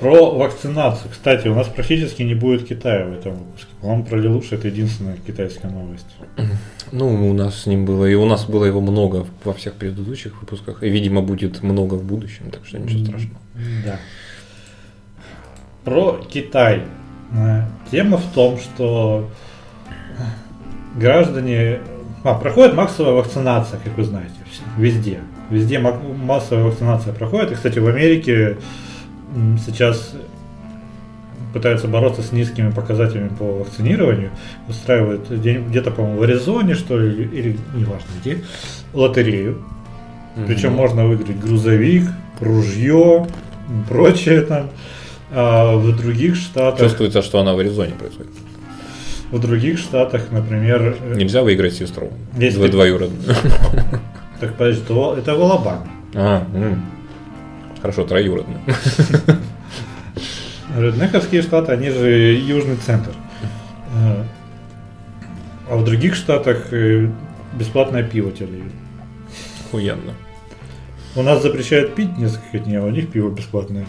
Про 0.00 0.30
вакцинацию. 0.36 1.10
Кстати, 1.10 1.48
у 1.48 1.54
нас 1.54 1.68
практически 1.68 2.22
не 2.22 2.34
будет 2.34 2.66
Китая 2.66 3.06
в 3.06 3.12
этом 3.12 3.34
выпуске. 3.34 3.68
По-моему, 3.80 4.04
про 4.04 4.18
Лелуш 4.18 4.52
это 4.52 4.68
единственная 4.68 5.16
китайская 5.16 5.68
новость. 5.68 6.06
Ну, 6.92 7.30
у 7.30 7.32
нас 7.32 7.62
с 7.62 7.66
ним 7.66 7.86
было, 7.86 8.04
и 8.04 8.14
у 8.14 8.24
нас 8.24 8.44
было 8.44 8.66
его 8.66 8.80
много 8.80 9.26
во 9.42 9.52
всех 9.52 9.74
предыдущих 9.74 10.40
выпусках, 10.40 10.82
и, 10.84 10.88
видимо, 10.88 11.22
будет 11.22 11.60
много 11.62 11.94
в 11.94 12.04
будущем, 12.04 12.50
так 12.52 12.64
что 12.64 12.78
ничего 12.78 13.06
страшного. 13.06 13.40
Да. 13.84 13.98
Про 15.82 16.20
Китай. 16.30 16.82
Э, 17.32 17.64
тема 17.90 18.18
в 18.18 18.32
том, 18.32 18.58
что 18.58 19.28
граждане... 20.94 21.80
А, 22.22 22.34
проходит 22.34 22.74
массовая 22.74 23.14
вакцинация, 23.14 23.80
как 23.82 23.96
вы 23.96 24.04
знаете, 24.04 24.34
везде. 24.78 25.20
Везде 25.50 25.78
массовая 25.78 26.64
вакцинация 26.64 27.12
проходит. 27.12 27.52
И, 27.52 27.54
кстати, 27.54 27.78
в 27.78 27.86
Америке 27.86 28.56
сейчас 29.64 30.14
пытаются 31.52 31.86
бороться 31.86 32.22
с 32.22 32.32
низкими 32.32 32.70
показателями 32.70 33.28
по 33.28 33.44
вакцинированию, 33.44 34.30
устраивают 34.68 35.30
где-то, 35.30 35.90
по-моему, 35.90 36.18
в 36.18 36.22
Аризоне, 36.22 36.74
что 36.74 36.98
ли, 36.98 37.24
или 37.24 37.56
неважно 37.74 38.08
где, 38.20 38.42
лотерею. 38.92 39.62
Mm-hmm. 40.36 40.46
Причем 40.46 40.72
можно 40.72 41.06
выиграть 41.06 41.38
грузовик, 41.38 42.08
ружье, 42.40 43.26
прочее 43.88 44.42
там. 44.42 44.70
А 45.30 45.76
в 45.76 45.96
других 45.96 46.36
штатах... 46.36 46.80
Чувствуется, 46.80 47.22
что 47.22 47.38
она 47.40 47.54
в 47.54 47.58
Аризоне 47.58 47.92
происходит. 47.92 48.32
В 49.30 49.38
других 49.40 49.78
штатах, 49.78 50.30
например... 50.30 50.96
Э, 51.00 51.14
Нельзя 51.16 51.42
выиграть 51.42 51.74
сестру. 51.74 52.12
Если 52.36 52.60
Дво- 52.60 52.70
двоюродную. 52.70 53.36
Так 54.40 54.54
подожди, 54.54 54.82
это 54.82 55.34
в 55.34 55.40
Алабаме. 55.40 55.86
А, 56.14 56.46
хорошо, 57.84 58.04
троюродную. 58.04 58.60
Реднековские 60.78 61.42
штаты, 61.42 61.72
они 61.72 61.90
же 61.90 62.32
южный 62.32 62.76
центр. 62.76 63.10
Э, 63.94 64.24
а 65.68 65.76
в 65.76 65.84
других 65.84 66.14
штатах 66.14 66.72
э, 66.72 67.10
бесплатное 67.52 68.02
пиво 68.02 68.32
тебе. 68.32 68.62
Охуенно. 69.66 70.14
У 71.14 71.22
нас 71.22 71.42
запрещают 71.42 71.94
пить 71.94 72.16
несколько 72.16 72.58
дней, 72.58 72.78
а 72.78 72.84
у 72.84 72.90
них 72.90 73.12
пиво 73.12 73.28
бесплатное. 73.28 73.84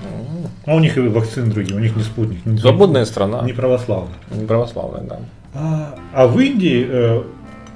А 0.65 0.75
у 0.75 0.79
них 0.79 0.97
и 0.97 0.99
вакцины 0.99 1.53
другие, 1.53 1.77
у 1.77 1.79
них 1.79 1.95
не 1.95 2.03
спутник. 2.03 2.45
Не, 2.45 2.57
Свободная 2.57 3.05
страна. 3.05 3.43
Не 3.43 3.53
православная. 3.53 4.17
Не 4.29 4.45
православная, 4.45 5.03
да. 5.03 5.19
А, 5.53 5.95
а 6.11 6.27
в 6.27 6.37
Индии 6.37 6.85
э, 6.85 7.23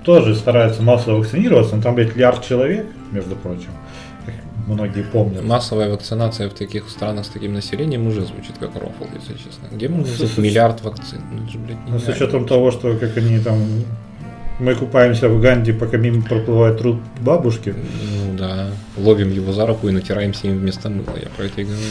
тоже 0.04 0.36
стараются 0.36 0.84
массово 0.84 1.20
вакцинироваться, 1.20 1.78
но 1.78 1.82
там, 1.82 1.96
блядь, 1.96 2.14
миллиард 2.14 2.46
человек, 2.46 2.88
между 3.14 3.38
прочим 3.38 3.70
многие 4.70 5.04
помнят. 5.04 5.44
Массовая 5.44 5.90
вакцинация 5.90 6.50
в 6.50 6.54
таких 6.54 6.90
странах 6.90 7.26
с 7.26 7.30
таким 7.30 7.54
населением 7.54 8.08
уже 8.08 8.26
звучит 8.26 8.58
как 8.60 8.76
рофл, 8.76 9.06
если 9.14 9.34
честно. 9.34 9.68
Где 9.72 9.90
можно 9.90 10.14
взять 10.14 10.38
миллиард 10.38 10.82
вакцин? 10.84 11.22
Ну, 11.32 11.50
же, 11.50 11.58
блядь, 11.58 11.78
ну, 11.88 12.00
с 12.00 12.08
учетом 12.08 12.46
того, 12.48 12.72
что 12.72 12.96
как 12.98 13.18
они 13.18 13.40
там 13.40 13.58
мы 14.60 14.76
купаемся 14.76 15.30
в 15.30 15.40
Ганди, 15.42 15.72
пока 15.72 15.98
мимо 15.98 16.22
проплывает 16.22 16.78
труд 16.80 16.98
бабушки. 17.22 17.74
Ну 17.74 18.38
да. 18.38 18.72
Ловим 18.98 19.32
его 19.32 19.54
за 19.54 19.66
руку 19.66 19.88
и 19.88 19.92
натираемся 19.92 20.48
им 20.48 20.60
вместо 20.60 20.90
мыла. 20.90 21.16
Я 21.16 21.30
про 21.30 21.46
это 21.46 21.62
и 21.62 21.66
говорю. 21.66 21.88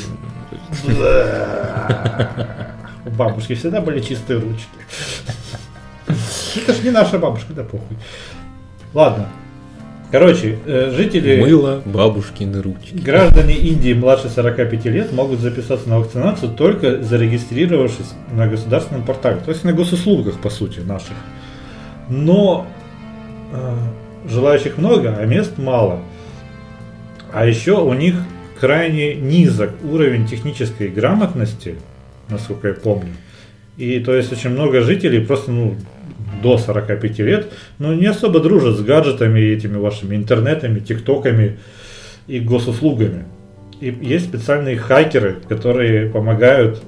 У 3.06 3.10
бабушки 3.10 3.54
всегда 3.54 3.80
были 3.80 4.00
чистые 4.00 4.38
ручки. 4.38 4.68
Это 6.56 6.74
ж 6.74 6.82
не 6.82 6.90
наша 6.90 7.18
бабушка, 7.18 7.54
да 7.54 7.62
похуй. 7.62 7.96
Ладно, 8.92 9.28
Короче, 10.10 10.58
э, 10.64 10.90
жители... 10.96 11.40
Мыло 11.40 11.82
бабушкины 11.84 12.62
ручки. 12.62 12.94
Граждане 12.94 13.54
Индии 13.54 13.92
младше 13.92 14.30
45 14.30 14.84
лет 14.86 15.12
могут 15.12 15.40
записаться 15.40 15.88
на 15.88 15.98
вакцинацию 15.98 16.50
только 16.52 17.02
зарегистрировавшись 17.02 18.14
на 18.32 18.46
государственном 18.46 19.04
портале. 19.04 19.40
То 19.44 19.50
есть 19.50 19.64
на 19.64 19.72
госуслугах, 19.74 20.40
по 20.40 20.48
сути, 20.48 20.80
наших. 20.80 21.16
Но 22.08 22.66
э, 23.52 23.74
желающих 24.30 24.78
много, 24.78 25.14
а 25.18 25.26
мест 25.26 25.58
мало. 25.58 26.00
А 27.30 27.44
еще 27.44 27.82
у 27.82 27.92
них 27.92 28.14
крайне 28.58 29.14
низок 29.14 29.72
уровень 29.84 30.26
технической 30.26 30.88
грамотности, 30.88 31.74
насколько 32.30 32.68
я 32.68 32.74
помню. 32.74 33.12
И 33.78 34.00
то 34.00 34.14
есть 34.14 34.32
очень 34.32 34.50
много 34.50 34.80
жителей 34.82 35.24
просто 35.24 35.52
ну, 35.52 35.76
до 36.42 36.58
45 36.58 37.18
лет, 37.20 37.52
но 37.78 37.94
не 37.94 38.06
особо 38.06 38.40
дружат 38.40 38.76
с 38.76 38.82
гаджетами, 38.82 39.38
этими 39.38 39.76
вашими 39.76 40.16
интернетами, 40.16 40.80
тиктоками 40.80 41.58
и 42.26 42.40
госуслугами. 42.40 43.24
И 43.80 43.96
есть 44.02 44.26
специальные 44.26 44.76
хакеры, 44.76 45.36
которые 45.48 46.10
помогают 46.10 46.82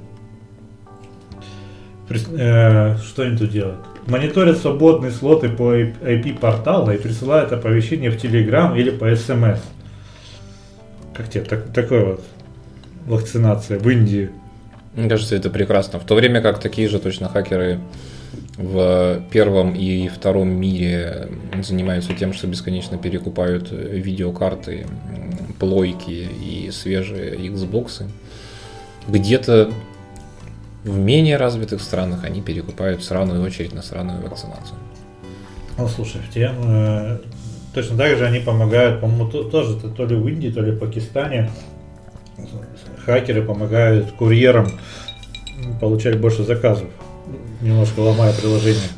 э, 2.08 2.96
что 2.98 3.22
они 3.22 3.36
тут 3.36 3.50
делают? 3.50 3.78
Мониторят 4.08 4.58
свободные 4.58 5.12
слоты 5.12 5.48
по 5.48 5.72
IP-порталу 5.76 6.90
и 6.90 6.98
присылают 6.98 7.52
оповещения 7.52 8.10
в 8.10 8.16
Telegram 8.16 8.76
или 8.76 8.90
по 8.90 9.04
SMS. 9.04 9.60
Как 11.14 11.30
тебе 11.30 11.44
так, 11.44 11.72
такое 11.72 12.04
вот 12.04 12.24
вакцинация 13.06 13.78
в 13.78 13.88
Индии? 13.88 14.30
Мне 14.94 15.08
кажется, 15.08 15.36
это 15.36 15.50
прекрасно. 15.50 15.98
В 15.98 16.04
то 16.04 16.14
время 16.14 16.40
как 16.40 16.60
такие 16.60 16.88
же 16.88 16.98
точно 16.98 17.28
хакеры 17.28 17.80
в 18.56 19.22
первом 19.30 19.74
и 19.74 20.08
втором 20.08 20.48
мире 20.48 21.28
занимаются 21.62 22.12
тем, 22.12 22.32
что 22.32 22.46
бесконечно 22.46 22.98
перекупают 22.98 23.70
видеокарты, 23.70 24.86
плойки 25.58 26.28
и 26.42 26.70
свежие 26.72 27.36
Xbox. 27.36 28.02
Где-то 29.08 29.72
в 30.84 30.98
менее 30.98 31.36
развитых 31.36 31.80
странах 31.80 32.24
они 32.24 32.40
перекупают 32.40 33.04
сраную 33.04 33.42
очередь 33.42 33.72
на 33.72 33.82
сраную 33.82 34.22
вакцинацию. 34.22 34.78
Ну, 35.78 35.88
слушай, 35.88 36.20
в 36.20 36.32
тем, 36.32 36.54
э, 36.64 37.18
точно 37.74 37.96
так 37.96 38.16
же 38.18 38.26
они 38.26 38.40
помогают, 38.40 39.00
по-моему, 39.00 39.28
то, 39.30 39.44
тоже 39.44 39.78
то, 39.78 39.88
то 39.88 40.04
ли 40.04 40.16
в 40.16 40.26
Индии, 40.26 40.48
то 40.48 40.60
ли 40.60 40.72
в 40.72 40.78
Пакистане 40.78 41.50
хакеры 43.04 43.42
помогают 43.42 44.12
курьерам 44.12 44.68
получать 45.80 46.18
больше 46.18 46.44
заказов, 46.44 46.88
немножко 47.60 48.00
ломая 48.00 48.32
приложение. 48.32 48.88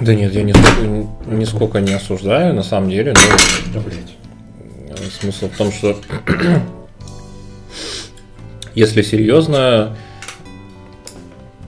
Да 0.00 0.14
нет, 0.14 0.32
я 0.32 0.42
нисколько, 0.42 1.06
нисколько 1.26 1.80
не 1.80 1.92
осуждаю, 1.92 2.54
на 2.54 2.62
самом 2.62 2.90
деле. 2.90 3.12
Но... 3.12 3.74
Да, 3.74 3.80
блядь. 3.80 4.16
Смысл 5.20 5.48
в 5.48 5.56
том, 5.56 5.72
что 5.72 5.96
если 8.74 9.02
серьезно, 9.02 9.96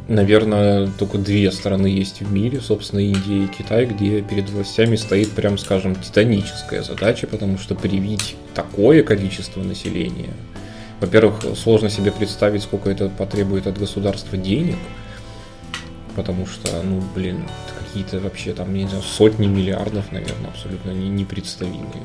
наверное, 0.09 0.88
только 0.99 1.18
две 1.18 1.50
страны 1.50 1.88
есть 1.88 2.21
в 2.21 2.32
мире, 2.32 2.61
собственно, 2.61 3.00
Индия 3.00 3.44
и 3.44 3.49
Китай, 3.49 3.87
где 3.87 4.23
перед 4.23 4.49
властями 4.50 4.97
стоит, 4.97 5.32
прям 5.32 5.59
скажем, 5.59 5.94
титаническая 5.97 6.82
задача, 6.82 7.26
потому 7.26 7.59
что 7.59 7.75
привить 7.75 8.37
такое 8.54 9.02
количество 9.02 9.62
населения, 9.62 10.30
во-первых, 11.02 11.42
сложно 11.56 11.90
себе 11.90 12.12
представить, 12.12 12.62
сколько 12.62 12.88
это 12.88 13.09
потребует 13.09 13.66
от 13.66 13.76
государства 13.76 14.38
денег, 14.38 14.76
потому 16.14 16.47
что, 16.47 16.68
ну, 16.82 17.02
блин, 17.14 17.44
какие-то 17.80 18.21
вообще 18.21 18.52
там, 18.52 18.73
не 18.73 18.87
знаю, 18.87 19.02
сотни 19.02 19.49
миллиардов, 19.49 20.12
наверное, 20.12 20.50
абсолютно 20.50 20.90
непредставимые. 20.90 22.04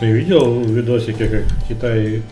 Ты 0.00 0.10
видел 0.10 0.62
видосики, 0.62 1.28
как 1.28 1.44
Китай 1.68 2.22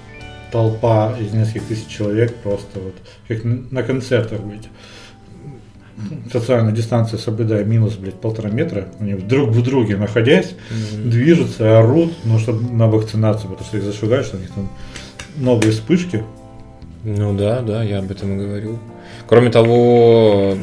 толпа 0.50 1.14
из 1.20 1.32
нескольких 1.34 1.64
тысяч 1.64 1.88
человек 1.88 2.34
просто 2.36 2.80
вот, 2.80 2.94
как 3.28 3.44
на 3.44 3.82
концертах, 3.82 4.40
блядь, 4.40 4.68
социальную 6.32 6.74
дистанцию 6.74 7.18
соблюдая 7.18 7.64
минус, 7.64 7.96
блядь, 7.96 8.14
полтора 8.14 8.48
метра, 8.48 8.88
они 8.98 9.12
друг 9.12 9.50
в 9.50 9.62
друге 9.62 9.96
находясь, 9.96 10.54
mm-hmm. 10.70 11.08
движутся, 11.10 11.78
орут, 11.78 12.14
ну, 12.24 12.38
чтобы 12.38 12.72
на 12.72 12.86
вакцинацию, 12.86 13.50
потому 13.50 13.66
что 13.66 13.76
их 13.76 13.84
зашугают, 13.84 14.26
что 14.26 14.38
у 14.38 14.40
них 14.40 14.50
там 14.50 14.70
новые 15.36 15.72
вспышки. 15.72 16.24
Ну 17.04 17.36
да, 17.36 17.60
да, 17.60 17.82
я 17.82 17.98
об 17.98 18.10
этом 18.10 18.38
и 18.38 18.44
говорю. 18.44 18.78
Кроме 19.26 19.50
того, 19.50 20.56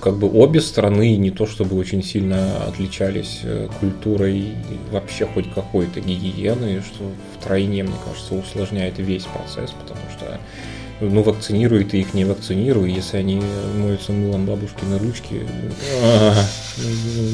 как 0.00 0.18
бы 0.18 0.30
обе 0.30 0.60
страны 0.60 1.16
не 1.16 1.30
то 1.30 1.46
чтобы 1.46 1.76
очень 1.76 2.02
сильно 2.02 2.64
отличались 2.66 3.40
э, 3.42 3.68
культурой 3.80 4.54
вообще 4.90 5.26
хоть 5.26 5.52
какой-то 5.52 6.00
гигиены, 6.00 6.82
что 6.82 7.10
втройне, 7.38 7.82
мне 7.84 7.94
кажется, 8.04 8.34
усложняет 8.34 8.98
весь 8.98 9.24
процесс, 9.24 9.70
потому 9.70 10.00
что 10.16 10.38
ну, 11.00 11.22
вакцинируй 11.22 11.84
ты 11.84 12.00
их, 12.00 12.14
не 12.14 12.24
вакцинируй, 12.24 12.90
если 12.90 13.16
они 13.16 13.42
моются 13.76 14.12
мылом 14.12 14.46
бабушки 14.46 14.84
на 14.84 14.98
ручки, 14.98 15.42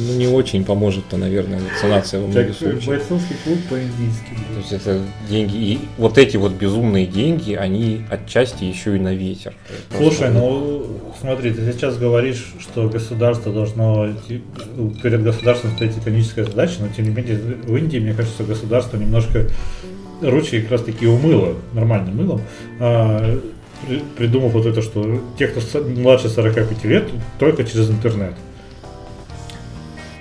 ну, 0.09 0.15
не 0.15 0.27
очень 0.27 0.65
поможет-то, 0.65 1.17
наверное, 1.17 1.61
вакцинация 1.61 2.21
во 2.21 2.27
многих 2.27 2.57
случаях. 2.57 2.85
Бойцовский 2.85 3.37
клуб 3.45 3.59
по-индийски. 3.69 4.35
То 4.55 4.59
есть 4.59 4.73
это 4.73 5.01
деньги, 5.29 5.57
и 5.57 5.79
вот 5.99 6.19
эти 6.19 6.37
вот 6.37 6.53
безумные 6.53 7.07
деньги, 7.07 7.55
они 7.55 8.03
отчасти 8.11 8.65
еще 8.65 8.97
и 8.97 8.99
на 8.99 9.15
ветер. 9.15 9.55
Слушай, 9.97 10.31
ну 10.31 10.87
смотри, 11.21 11.53
ты 11.53 11.71
сейчас 11.73 11.97
говоришь, 11.99 12.55
что 12.59 12.89
государство 12.89 13.53
должно, 13.53 14.09
перед 15.03 15.23
государством 15.23 15.73
стоит 15.77 15.95
титаническая 15.95 16.45
задача, 16.45 16.75
но 16.81 16.89
тем 16.89 17.07
не 17.07 17.11
менее 17.11 17.37
в 17.37 17.77
Индии, 17.77 17.99
мне 17.99 18.15
кажется, 18.15 18.45
государство 18.45 18.97
немножко 18.97 19.47
ручки 20.23 20.61
как 20.61 20.73
раз 20.73 20.83
таки 20.83 21.07
умыло 21.07 21.57
нормальным 21.73 22.17
мылом, 22.17 22.41
а, 22.79 23.41
придумав 24.17 24.53
вот 24.53 24.67
это, 24.67 24.83
что 24.83 25.21
те, 25.39 25.49
кто 25.49 25.81
младше 25.83 26.29
45 26.29 26.85
лет, 26.85 27.05
только 27.39 27.65
через 27.65 27.91
интернет. 27.91 28.35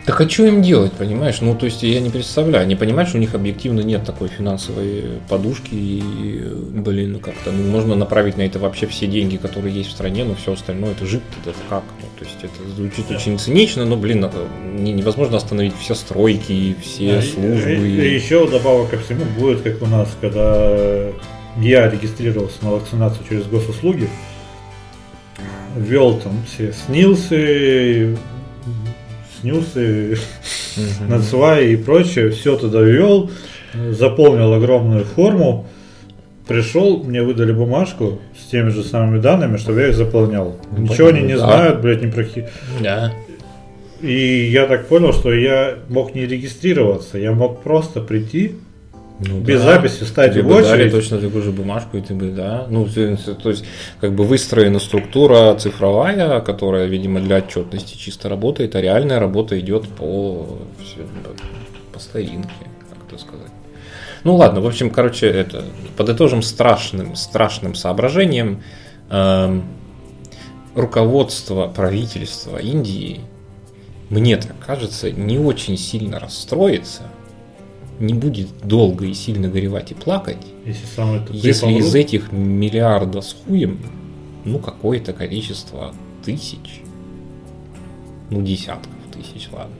Так 0.09 0.21
а 0.21 0.27
что 0.27 0.47
им 0.47 0.63
делать, 0.63 0.93
понимаешь? 0.93 1.39
Ну, 1.39 1.53
то 1.53 1.65
есть 1.67 1.83
я 1.83 1.99
не 1.99 2.09
представляю. 2.09 2.63
Они 2.63 2.75
понимают, 2.75 3.09
что 3.09 3.19
у 3.19 3.21
них 3.21 3.35
объективно 3.35 3.81
нет 3.81 4.05
такой 4.05 4.27
финансовой 4.27 5.03
подушки. 5.29 5.69
И, 5.71 6.43
блин, 6.73 7.11
ну 7.11 7.19
как-то, 7.19 7.51
ну, 7.51 7.69
можно 7.69 7.93
направить 7.95 8.35
на 8.35 8.41
это 8.41 8.57
вообще 8.57 8.87
все 8.87 9.05
деньги, 9.05 9.37
которые 9.37 9.71
есть 9.71 9.89
в 9.89 9.91
стране, 9.91 10.23
но 10.23 10.33
все 10.33 10.53
остальное 10.53 10.93
это 10.93 11.05
жить 11.05 11.21
это 11.43 11.53
как? 11.69 11.83
Ну, 12.01 12.07
то 12.17 12.25
есть 12.25 12.39
это 12.41 12.75
звучит 12.75 13.05
да. 13.07 13.17
очень 13.17 13.37
цинично, 13.37 13.85
но, 13.85 13.97
блин, 13.97 14.27
невозможно 14.79 15.37
остановить 15.37 15.73
все 15.79 15.93
стройки, 15.93 16.75
все 16.81 17.19
а, 17.19 17.21
службы. 17.21 17.87
И, 17.87 18.09
и 18.09 18.15
еще 18.15 18.49
добавок 18.49 18.89
ко 18.89 18.97
всему 18.97 19.25
будет, 19.37 19.61
как 19.61 19.79
у 19.83 19.85
нас, 19.85 20.09
когда 20.19 21.11
я 21.57 21.89
регистрировался 21.89 22.63
на 22.63 22.71
вакцинацию 22.71 23.25
через 23.27 23.45
госуслуги, 23.45 24.09
ввел 25.75 26.19
там 26.19 26.43
все 26.47 26.73
снился, 26.73 28.17
снюсы, 29.39 30.17
нацвай 31.07 31.73
и 31.73 31.77
прочее, 31.77 32.31
все 32.31 32.57
туда 32.57 32.81
ввел, 32.81 33.31
заполнил 33.91 34.53
огромную 34.53 35.05
форму, 35.05 35.67
пришел, 36.47 37.03
мне 37.03 37.21
выдали 37.21 37.51
бумажку 37.51 38.19
с 38.37 38.49
теми 38.49 38.69
же 38.69 38.83
самыми 38.83 39.19
данными, 39.19 39.57
чтобы 39.57 39.81
я 39.81 39.87
их 39.89 39.95
заполнял. 39.95 40.55
Ну, 40.75 40.83
Ничего 40.83 41.09
они 41.09 41.21
не 41.21 41.35
да. 41.35 41.45
знают, 41.45 41.81
блядь, 41.81 42.01
не 42.01 42.11
про 42.11 42.25
Да. 42.81 43.13
И 44.01 44.49
я 44.51 44.65
так 44.65 44.87
понял, 44.87 45.11
что 45.13 45.33
я 45.33 45.75
мог 45.89 46.15
не 46.15 46.25
регистрироваться, 46.25 47.17
я 47.17 47.33
мог 47.33 47.61
просто 47.61 48.01
прийти, 48.01 48.55
ну, 49.19 49.41
без 49.41 49.61
да. 49.61 49.75
записи 49.75 50.05
встать 50.05 50.33
Тебе 50.33 50.43
в 50.43 50.47
очередь. 50.49 50.69
дали 50.69 50.89
точно 50.89 51.19
такую 51.19 51.43
же 51.43 51.51
бумажку, 51.51 51.97
и 51.97 52.01
ты 52.01 52.13
бы, 52.13 52.27
да. 52.27 52.65
Ну, 52.69 52.85
то 52.85 53.49
есть, 53.49 53.65
как 53.99 54.13
бы 54.13 54.23
выстроена 54.23 54.79
структура 54.79 55.55
цифровая, 55.55 56.39
которая, 56.39 56.85
видимо, 56.85 57.19
для 57.19 57.37
отчетности 57.37 57.97
чисто 57.97 58.29
работает, 58.29 58.75
а 58.75 58.81
реальная 58.81 59.19
работа 59.19 59.59
идет 59.59 59.89
по, 59.89 60.59
по 61.91 61.99
старинке, 61.99 62.49
как 62.89 62.97
это 63.07 63.21
сказать. 63.21 63.51
Ну 64.23 64.35
ладно, 64.35 64.61
в 64.61 64.67
общем, 64.67 64.89
короче, 64.89 65.27
это 65.27 65.65
подытожим 65.97 66.41
страшным, 66.41 67.15
страшным 67.15 67.75
соображением. 67.75 68.63
Эм, 69.09 69.63
руководство 70.75 71.67
правительства 71.67 72.57
Индии, 72.57 73.21
мне 74.09 74.37
так 74.37 74.55
кажется, 74.65 75.11
не 75.11 75.37
очень 75.39 75.77
сильно 75.77 76.19
расстроится– 76.19 77.03
не 77.99 78.13
будет 78.13 78.47
долго 78.63 79.05
и 79.05 79.13
сильно 79.13 79.47
горевать 79.47 79.91
и 79.91 79.93
плакать, 79.93 80.37
если, 80.65 80.85
самые 80.85 81.25
если 81.31 81.71
из 81.71 81.93
этих 81.93 82.31
миллиарда 82.31 83.21
с 83.21 83.35
хуем, 83.45 83.79
ну, 84.45 84.59
какое-то 84.59 85.13
количество 85.13 85.93
тысяч, 86.23 86.81
ну, 88.29 88.41
десятков 88.41 88.91
тысяч, 89.11 89.49
ладно, 89.51 89.75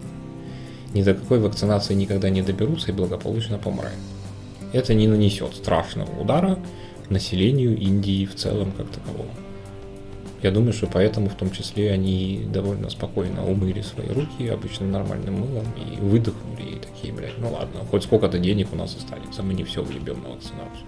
ни 0.93 1.01
до 1.01 1.13
какой 1.13 1.39
вакцинации 1.39 1.93
никогда 1.93 2.29
не 2.29 2.41
доберутся 2.41 2.91
и 2.91 2.93
благополучно 2.93 3.57
помрают. 3.57 3.99
Это 4.73 4.93
не 4.93 5.07
нанесет 5.07 5.55
страшного 5.55 6.19
удара 6.19 6.59
населению 7.09 7.77
Индии 7.77 8.25
в 8.25 8.35
целом 8.35 8.71
как 8.71 8.87
такового. 8.89 9.29
Я 10.41 10.51
думаю, 10.51 10.71
что 10.71 10.87
поэтому 10.87 11.29
в 11.29 11.35
том 11.35 11.51
числе 11.51 11.91
они 11.91 12.45
довольно 12.51 12.89
спокойно 12.89 13.45
умыли 13.45 13.81
свои 13.81 14.07
руки 14.07 14.47
обычным 14.47 14.91
нормальным 14.91 15.41
мылом 15.41 15.65
и 15.75 15.99
выдохнули 15.99 16.75
и 16.75 16.79
такие, 16.79 17.13
блядь, 17.13 17.37
ну 17.37 17.51
ладно, 17.51 17.81
хоть 17.91 18.03
сколько-то 18.03 18.39
денег 18.39 18.71
у 18.71 18.77
нас 18.77 18.95
останется, 18.95 19.43
мы 19.43 19.53
не 19.53 19.65
все 19.65 19.83
въебем 19.83 20.23
на 20.23 20.29
вакцинацию. 20.29 20.85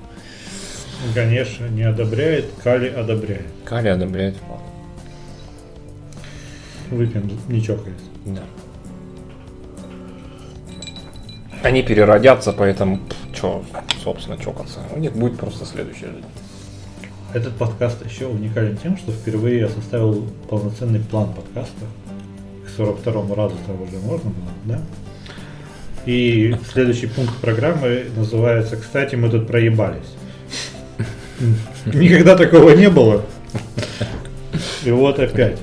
Конечно, 1.14 1.68
не 1.68 1.84
одобряет, 1.84 2.46
Кали 2.64 2.88
одобряет. 2.88 3.48
Кали 3.66 3.90
одобряет 3.90 4.36
вполне. 4.38 4.64
Выпьем, 6.90 7.30
не 7.50 7.62
чокаясь. 7.62 7.96
Да. 8.26 8.44
Они 11.64 11.84
переродятся, 11.84 12.54
поэтому, 12.54 13.00
что, 13.34 13.64
собственно, 14.04 14.38
чокаться. 14.38 14.80
У 14.96 15.00
них 15.00 15.14
будет 15.14 15.38
просто 15.38 15.66
следующая 15.66 16.08
жизнь. 16.08 16.26
Этот 17.34 17.56
подкаст 17.56 18.06
еще 18.06 18.28
уникален 18.28 18.78
тем, 18.78 18.98
что 18.98 19.12
впервые 19.12 19.60
я 19.60 19.70
составил 19.70 20.28
полноценный 20.50 21.00
план 21.00 21.34
подкаста. 21.34 21.86
К 22.66 22.70
42 22.78 23.36
разу 23.36 23.56
там 23.66 23.82
уже 23.82 23.98
можно 23.98 24.30
было, 24.30 24.52
да? 24.66 24.82
И 26.06 26.56
следующий 26.72 27.08
пункт 27.08 27.36
программы 27.38 28.06
называется 28.16 28.76
«Кстати, 28.76 29.16
мы 29.16 29.30
тут 29.30 29.48
проебались». 29.48 30.16
Никогда 31.86 32.36
такого 32.36 32.72
не 32.72 32.90
было. 32.90 33.24
И 34.84 34.92
вот 34.92 35.20
опять. 35.20 35.58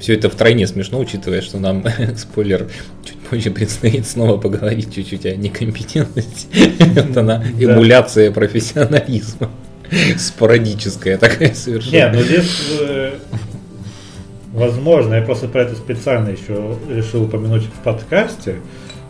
Все 0.00 0.14
это 0.14 0.30
втройне 0.30 0.66
смешно, 0.66 0.98
учитывая, 1.00 1.42
что 1.42 1.58
нам, 1.58 1.84
спойлер, 2.16 2.68
чуть 3.04 3.18
позже 3.18 3.50
предстоит 3.50 4.06
снова 4.06 4.38
поговорить 4.38 4.94
чуть-чуть 4.94 5.26
о 5.26 5.36
некомпетентности. 5.36 6.48
Это 6.98 7.22
на 7.22 7.44
эмуляция 7.58 8.30
профессионализма. 8.32 9.50
Спорадическая 10.18 11.18
такая 11.18 11.54
совершенно. 11.54 11.94
Нет, 11.94 12.12
ну 12.14 12.22
здесь 12.22 12.78
э, 12.80 13.18
возможно, 14.52 15.14
я 15.14 15.22
просто 15.22 15.48
про 15.48 15.62
это 15.62 15.74
специально 15.76 16.28
еще 16.28 16.76
решил 16.88 17.24
упомянуть 17.24 17.64
в 17.64 17.82
подкасте, 17.84 18.56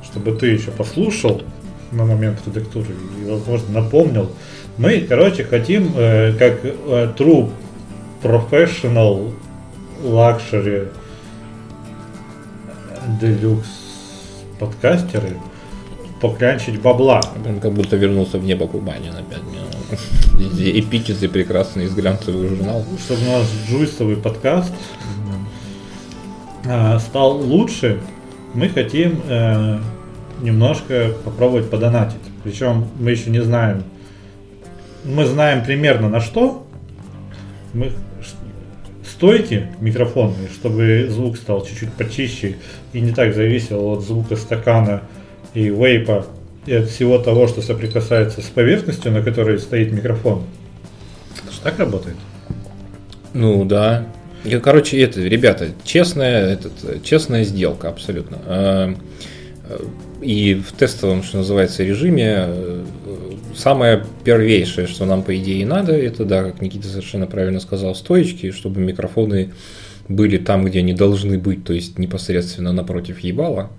чтобы 0.05 0.33
ты 0.33 0.49
еще 0.49 0.71
послушал 0.71 1.43
на 1.91 2.05
момент 2.05 2.41
редактуры 2.47 2.95
и, 3.21 3.31
возможно, 3.31 3.81
напомнил. 3.81 4.31
Мы, 4.77 5.01
короче, 5.01 5.45
хотим, 5.45 5.93
э, 5.97 6.33
как 6.39 6.61
э, 6.65 7.13
true 7.17 7.51
professional 8.23 9.33
luxury 10.03 10.89
deluxe 13.21 13.67
подкастеры, 14.59 15.37
поклянчить 16.21 16.81
бабла. 16.81 17.21
Он 17.47 17.61
как 17.61 17.73
будто 17.73 17.97
вернулся 17.97 18.39
в 18.39 18.45
небо 18.45 18.67
Кубани 18.67 19.09
на 19.09 19.23
5 19.23 19.43
минут. 19.45 20.79
Эпический 20.79 21.29
прекрасный 21.29 21.85
из 21.85 21.95
глянцевых 21.95 22.49
журналов. 22.49 22.85
Чтобы 23.05 23.23
у 23.23 23.33
нас 23.33 23.47
джуйсовый 23.69 24.17
подкаст 24.17 24.73
э, 26.65 26.99
стал 26.99 27.39
лучше, 27.39 28.01
мы 28.55 28.69
хотим 28.69 29.21
э, 29.29 29.79
немножко 30.43 31.13
попробовать 31.25 31.71
подонатить. 31.71 32.21
Причем 32.45 32.89
мы 32.99 33.11
еще 33.11 33.31
не 33.31 33.43
знаем, 33.43 33.85
мы 35.05 35.25
знаем 35.27 35.65
примерно 35.65 36.09
на 36.09 36.21
что. 36.21 36.67
Мы 37.73 37.93
стойки 39.05 39.69
микрофонные, 39.81 40.49
чтобы 40.49 41.09
звук 41.11 41.37
стал 41.37 41.65
чуть-чуть 41.65 41.93
почище 41.93 42.57
и 42.93 43.01
не 43.01 43.13
так 43.13 43.35
зависел 43.35 43.85
от 43.87 44.03
звука 44.03 44.37
стакана 44.37 45.03
и 45.55 45.69
вейпа 45.71 46.27
и 46.67 46.75
от 46.75 46.89
всего 46.89 47.19
того, 47.19 47.49
что 47.49 47.63
соприкасается 47.63 48.43
с 48.43 48.45
поверхностью, 48.45 49.13
на 49.13 49.23
которой 49.23 49.59
стоит 49.59 49.93
микрофон. 49.93 50.43
Это 51.43 51.53
же 51.53 51.61
так 51.63 51.79
работает? 51.79 52.17
Ну 53.33 53.65
да. 53.65 54.07
И, 54.45 54.57
короче, 54.59 55.01
это, 55.01 55.21
ребята, 55.21 55.71
честная, 55.85 56.53
этот, 56.53 57.03
честная 57.03 57.45
сделка 57.45 57.89
абсолютно. 57.89 58.39
А, 58.45 58.95
и 60.21 60.55
в 60.55 60.73
тестовом, 60.73 61.23
что 61.23 61.39
называется, 61.39 61.85
режиме 61.85 62.35
э, 62.37 62.85
самое 63.55 64.05
первейшее, 64.25 64.87
что 64.87 65.05
нам, 65.05 65.23
по 65.23 65.37
идее, 65.37 65.65
надо, 65.67 65.93
это, 65.93 66.25
да, 66.25 66.45
как 66.45 66.61
Никита 66.61 66.89
совершенно 66.89 67.27
правильно 67.27 67.61
сказал, 67.61 67.95
стоечки, 67.95 68.51
чтобы 68.51 68.81
микрофоны 68.81 69.53
были 70.09 70.39
там, 70.39 70.65
где 70.65 70.81
они 70.81 70.95
должны 70.95 71.39
быть, 71.39 71.65
то 71.65 71.73
есть 71.73 71.99
непосредственно 71.99 72.73
напротив 72.73 73.21
ебала, 73.21 73.71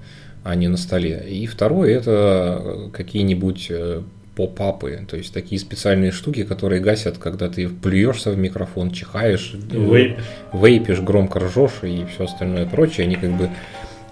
а 0.43 0.55
не 0.55 0.67
на 0.67 0.77
столе. 0.77 1.25
И 1.29 1.45
второе, 1.45 1.97
это 1.97 2.89
какие-нибудь 2.93 3.67
э, 3.69 4.01
поп-апы, 4.35 5.05
то 5.09 5.17
есть 5.17 5.33
такие 5.33 5.59
специальные 5.59 6.11
штуки, 6.11 6.43
которые 6.43 6.81
гасят, 6.81 7.17
когда 7.17 7.49
ты 7.49 7.67
плюешься 7.67 8.31
в 8.31 8.37
микрофон, 8.37 8.91
чихаешь, 8.91 9.53
Вейп. 9.69 10.17
вейпишь, 10.53 11.01
громко 11.01 11.39
ржешь 11.39 11.83
и 11.83 12.05
все 12.13 12.23
остальное 12.23 12.65
прочее, 12.65 13.05
они 13.05 13.15
как 13.15 13.31
бы 13.31 13.49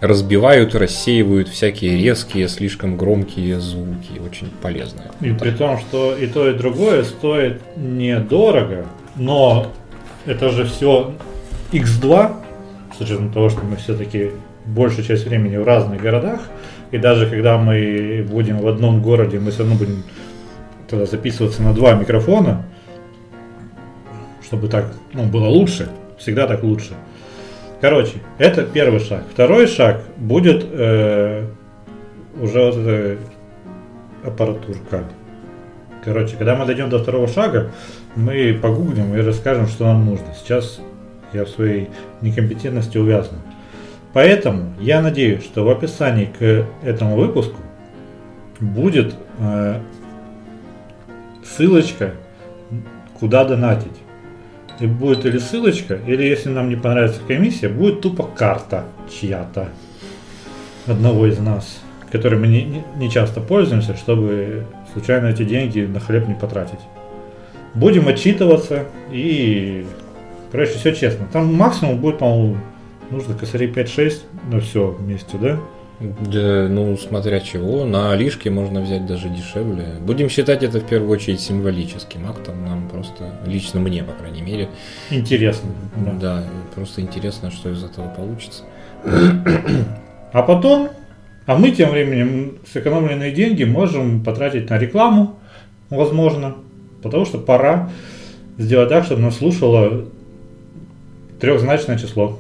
разбивают 0.02 0.76
и 0.76 0.78
рассеивают 0.78 1.48
всякие 1.48 1.98
резкие, 1.98 2.48
слишком 2.48 2.98
громкие 2.98 3.60
звуки. 3.60 4.20
Очень 4.24 4.50
полезно. 4.62 5.04
И 5.22 5.32
при 5.32 5.52
том, 5.52 5.80
что 5.80 6.16
и 6.16 6.28
то, 6.28 6.50
и 6.50 6.58
другое 6.58 7.04
стоит 7.04 7.62
недорого, 7.78 8.86
но 9.16 9.72
это 10.26 10.50
же 10.50 10.66
все 10.66 11.16
X2, 11.72 12.36
с 12.98 13.02
учетом 13.02 13.32
того, 13.32 13.50
что 13.50 13.62
мы 13.62 13.78
все-таки 13.78 14.32
большую 14.68 15.06
часть 15.06 15.26
времени 15.26 15.58
в 15.58 15.66
разных 15.66 16.02
городах, 16.02 16.42
и 16.92 16.98
даже 16.98 17.28
когда 17.30 17.58
мы 17.58 18.26
будем 18.30 18.60
в 18.60 18.68
одном 18.68 19.02
городе, 19.02 19.40
мы 19.40 19.52
все 19.52 19.60
равно 19.60 19.76
будем 19.76 20.04
тогда 20.88 21.06
записываться 21.06 21.62
на 21.64 21.74
два 21.74 21.94
микрофона, 21.94 22.66
чтобы 24.44 24.68
так 24.68 24.94
ну, 25.14 25.24
было 25.24 25.48
лучше, 25.48 25.90
всегда 26.18 26.48
так 26.48 26.64
лучше. 26.64 26.94
Короче, 27.82 28.14
это 28.38 28.64
первый 28.64 29.00
шаг. 29.00 29.24
Второй 29.32 29.68
шаг 29.68 30.02
будет 30.18 30.66
э, 30.72 31.46
уже 32.40 32.60
вот 32.60 32.76
эта 32.78 33.18
аппаратурка. 34.24 35.04
Короче, 36.04 36.38
когда 36.38 36.56
мы 36.56 36.66
дойдем 36.66 36.90
до 36.90 37.00
второго 37.00 37.28
шага, 37.28 37.72
мы 38.16 38.58
погуглим 38.62 39.14
и 39.16 39.22
расскажем, 39.22 39.68
что 39.68 39.86
нам 39.86 40.06
нужно. 40.06 40.28
Сейчас 40.40 40.80
я 41.34 41.46
в 41.46 41.50
своей 41.50 41.90
некомпетентности 42.22 42.98
увязну. 42.98 43.38
Поэтому 44.18 44.74
я 44.80 45.00
надеюсь, 45.00 45.44
что 45.44 45.64
в 45.64 45.70
описании 45.70 46.26
к 46.26 46.66
этому 46.82 47.18
выпуску 47.18 47.60
будет 48.60 49.14
э, 49.38 49.80
ссылочка, 51.46 52.14
куда 53.20 53.46
донатить. 53.46 53.92
И 54.80 54.88
будет 54.88 55.28
или 55.28 55.38
ссылочка, 55.38 56.00
или 56.08 56.24
если 56.24 56.50
нам 56.50 56.68
не 56.68 56.76
понравится 56.76 57.20
комиссия, 57.28 57.70
будет 57.70 58.02
тупо 58.02 58.24
карта 58.24 58.86
чья-то 59.08 59.70
одного 60.88 61.28
из 61.28 61.38
нас, 61.38 61.80
которой 62.12 62.40
мы 62.40 62.48
не, 62.48 62.84
не, 62.96 63.12
часто 63.12 63.40
пользуемся, 63.40 63.96
чтобы 63.96 64.66
случайно 64.94 65.28
эти 65.28 65.44
деньги 65.44 65.82
на 65.82 66.00
хлеб 66.00 66.28
не 66.28 66.34
потратить. 66.34 66.80
Будем 67.76 68.08
отчитываться 68.08 68.86
и, 69.12 69.86
короче, 70.52 70.72
все 70.80 70.96
честно. 70.96 71.28
Там 71.32 71.54
максимум 71.54 72.00
будет, 72.00 72.18
по-моему, 72.18 72.58
нужно 73.12 73.36
косарей 73.36 73.70
5-6 73.70 74.22
на 74.52 74.60
все 74.60 74.88
вместе, 74.88 75.38
да? 75.38 75.60
Да, 76.00 76.68
ну, 76.70 76.96
смотря 76.96 77.40
чего, 77.40 77.84
на 77.84 78.12
Алишке 78.12 78.52
можно 78.52 78.82
взять 78.82 79.08
даже 79.08 79.30
дешевле. 79.30 79.96
Будем 80.00 80.30
считать 80.30 80.62
это 80.62 80.80
в 80.80 80.86
первую 80.86 81.10
очередь 81.10 81.40
символическим 81.40 82.28
актом, 82.30 82.64
нам 82.64 82.88
просто, 82.88 83.34
лично 83.48 83.80
мне, 83.80 84.04
по 84.04 84.12
крайней 84.12 84.44
мере. 84.44 84.70
Интересно. 85.10 85.72
Да, 85.96 86.12
да 86.20 86.44
просто 86.76 87.02
интересно, 87.02 87.50
что 87.50 87.72
из 87.72 87.84
этого 87.84 88.10
получится. 88.10 88.64
А 90.32 90.44
потом, 90.44 90.90
а 91.48 91.58
мы 91.58 91.72
тем 91.72 91.90
временем 91.90 92.60
сэкономленные 92.72 93.32
деньги 93.32 93.64
можем 93.64 94.24
потратить 94.24 94.70
на 94.70 94.78
рекламу, 94.78 95.40
возможно, 95.90 96.58
потому 97.02 97.26
что 97.26 97.40
пора 97.40 97.90
сделать 98.60 98.90
так, 98.90 99.06
чтобы 99.06 99.22
нас 99.22 99.38
слушало 99.38 100.06
трехзначное 101.40 101.98
число. 101.98 102.38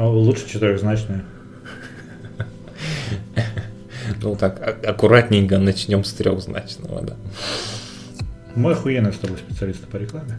А 0.00 0.08
лучше 0.08 0.48
четырехзначное. 0.48 1.24
Ну 4.22 4.34
так, 4.34 4.84
аккуратненько 4.84 5.58
начнем 5.58 6.04
с 6.04 6.12
трехзначного, 6.14 7.02
да. 7.02 7.16
Мы 8.54 8.72
охуенные 8.72 9.12
с 9.12 9.18
тобой 9.18 9.36
специалисты 9.36 9.86
по 9.86 9.98
рекламе. 9.98 10.38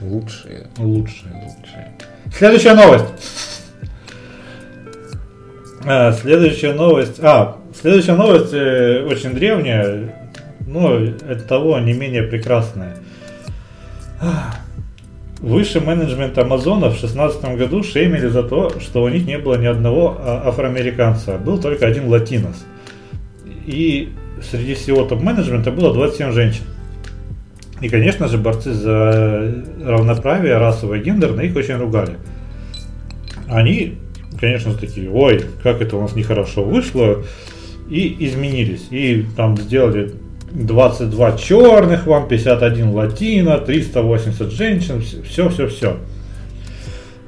Лучшие. 0.00 0.66
Лучшие. 0.76 1.32
Лучшие. 1.32 1.92
Следующая 2.36 2.74
новость. 2.74 3.04
А, 5.84 6.12
следующая 6.12 6.72
новость. 6.72 7.20
А, 7.20 7.58
следующая 7.80 8.14
новость 8.14 8.52
э, 8.52 9.04
очень 9.04 9.34
древняя, 9.34 10.14
но 10.66 10.96
от 10.96 11.46
того 11.46 11.78
не 11.78 11.92
менее 11.92 12.24
прекрасная. 12.24 12.96
Высший 15.40 15.80
менеджмент 15.80 16.36
Амазона 16.36 16.88
в 16.88 16.98
2016 16.98 17.56
году 17.56 17.84
шеймили 17.84 18.26
за 18.26 18.42
то, 18.42 18.72
что 18.80 19.04
у 19.04 19.08
них 19.08 19.24
не 19.24 19.38
было 19.38 19.56
ни 19.56 19.66
одного 19.66 20.16
а, 20.18 20.48
афроамериканца, 20.48 21.38
был 21.38 21.60
только 21.60 21.86
один 21.86 22.08
латинос. 22.08 22.64
И 23.64 24.08
среди 24.42 24.74
всего 24.74 25.04
топ-менеджмента 25.04 25.70
было 25.70 25.94
27 25.94 26.32
женщин. 26.32 26.64
И, 27.80 27.88
конечно 27.88 28.26
же, 28.26 28.36
борцы 28.36 28.72
за 28.72 29.64
равноправие 29.84 30.58
расовое 30.58 30.98
гендерное 30.98 31.44
их 31.44 31.54
очень 31.54 31.76
ругали. 31.76 32.16
Они, 33.48 33.98
конечно 34.40 34.74
такие, 34.74 35.08
ой, 35.08 35.44
как 35.62 35.80
это 35.80 35.96
у 35.96 36.02
нас 36.02 36.16
нехорошо 36.16 36.64
вышло, 36.64 37.22
и 37.88 38.16
изменились. 38.26 38.88
И 38.90 39.24
там 39.36 39.56
сделали 39.56 40.14
22 40.52 41.36
черных 41.36 42.06
вам, 42.06 42.28
51 42.28 42.92
латино, 42.92 43.58
380 43.58 44.50
женщин, 44.50 45.00
все, 45.00 45.48
все, 45.48 45.68
все. 45.68 45.96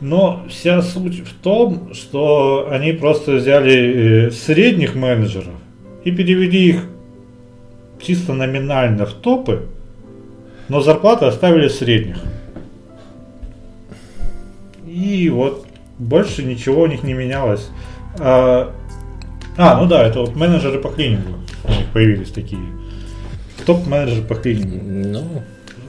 Но 0.00 0.46
вся 0.48 0.80
суть 0.80 1.20
в 1.20 1.34
том, 1.42 1.92
что 1.92 2.68
они 2.70 2.92
просто 2.92 3.32
взяли 3.32 4.28
э, 4.28 4.30
средних 4.30 4.94
менеджеров 4.94 5.54
и 6.04 6.10
перевели 6.10 6.70
их 6.70 6.84
чисто 8.00 8.32
номинально 8.32 9.04
в 9.04 9.12
топы, 9.12 9.66
но 10.68 10.80
зарплаты 10.80 11.26
оставили 11.26 11.68
средних. 11.68 12.16
И 14.86 15.28
вот 15.28 15.66
больше 15.98 16.42
ничего 16.42 16.82
у 16.82 16.86
них 16.86 17.02
не 17.02 17.12
менялось. 17.12 17.68
А, 18.18 18.72
а 19.58 19.80
ну 19.80 19.86
да, 19.86 20.06
это 20.06 20.20
вот 20.20 20.34
менеджеры 20.34 20.78
по 20.78 20.88
клинингу 20.88 21.34
у 21.64 21.70
них 21.70 21.86
появились 21.92 22.30
такие. 22.30 22.79
Топ-менеджеры 23.66 24.22
по 24.22 24.34
клинингу. 24.34 24.78
Ну, 24.82 25.42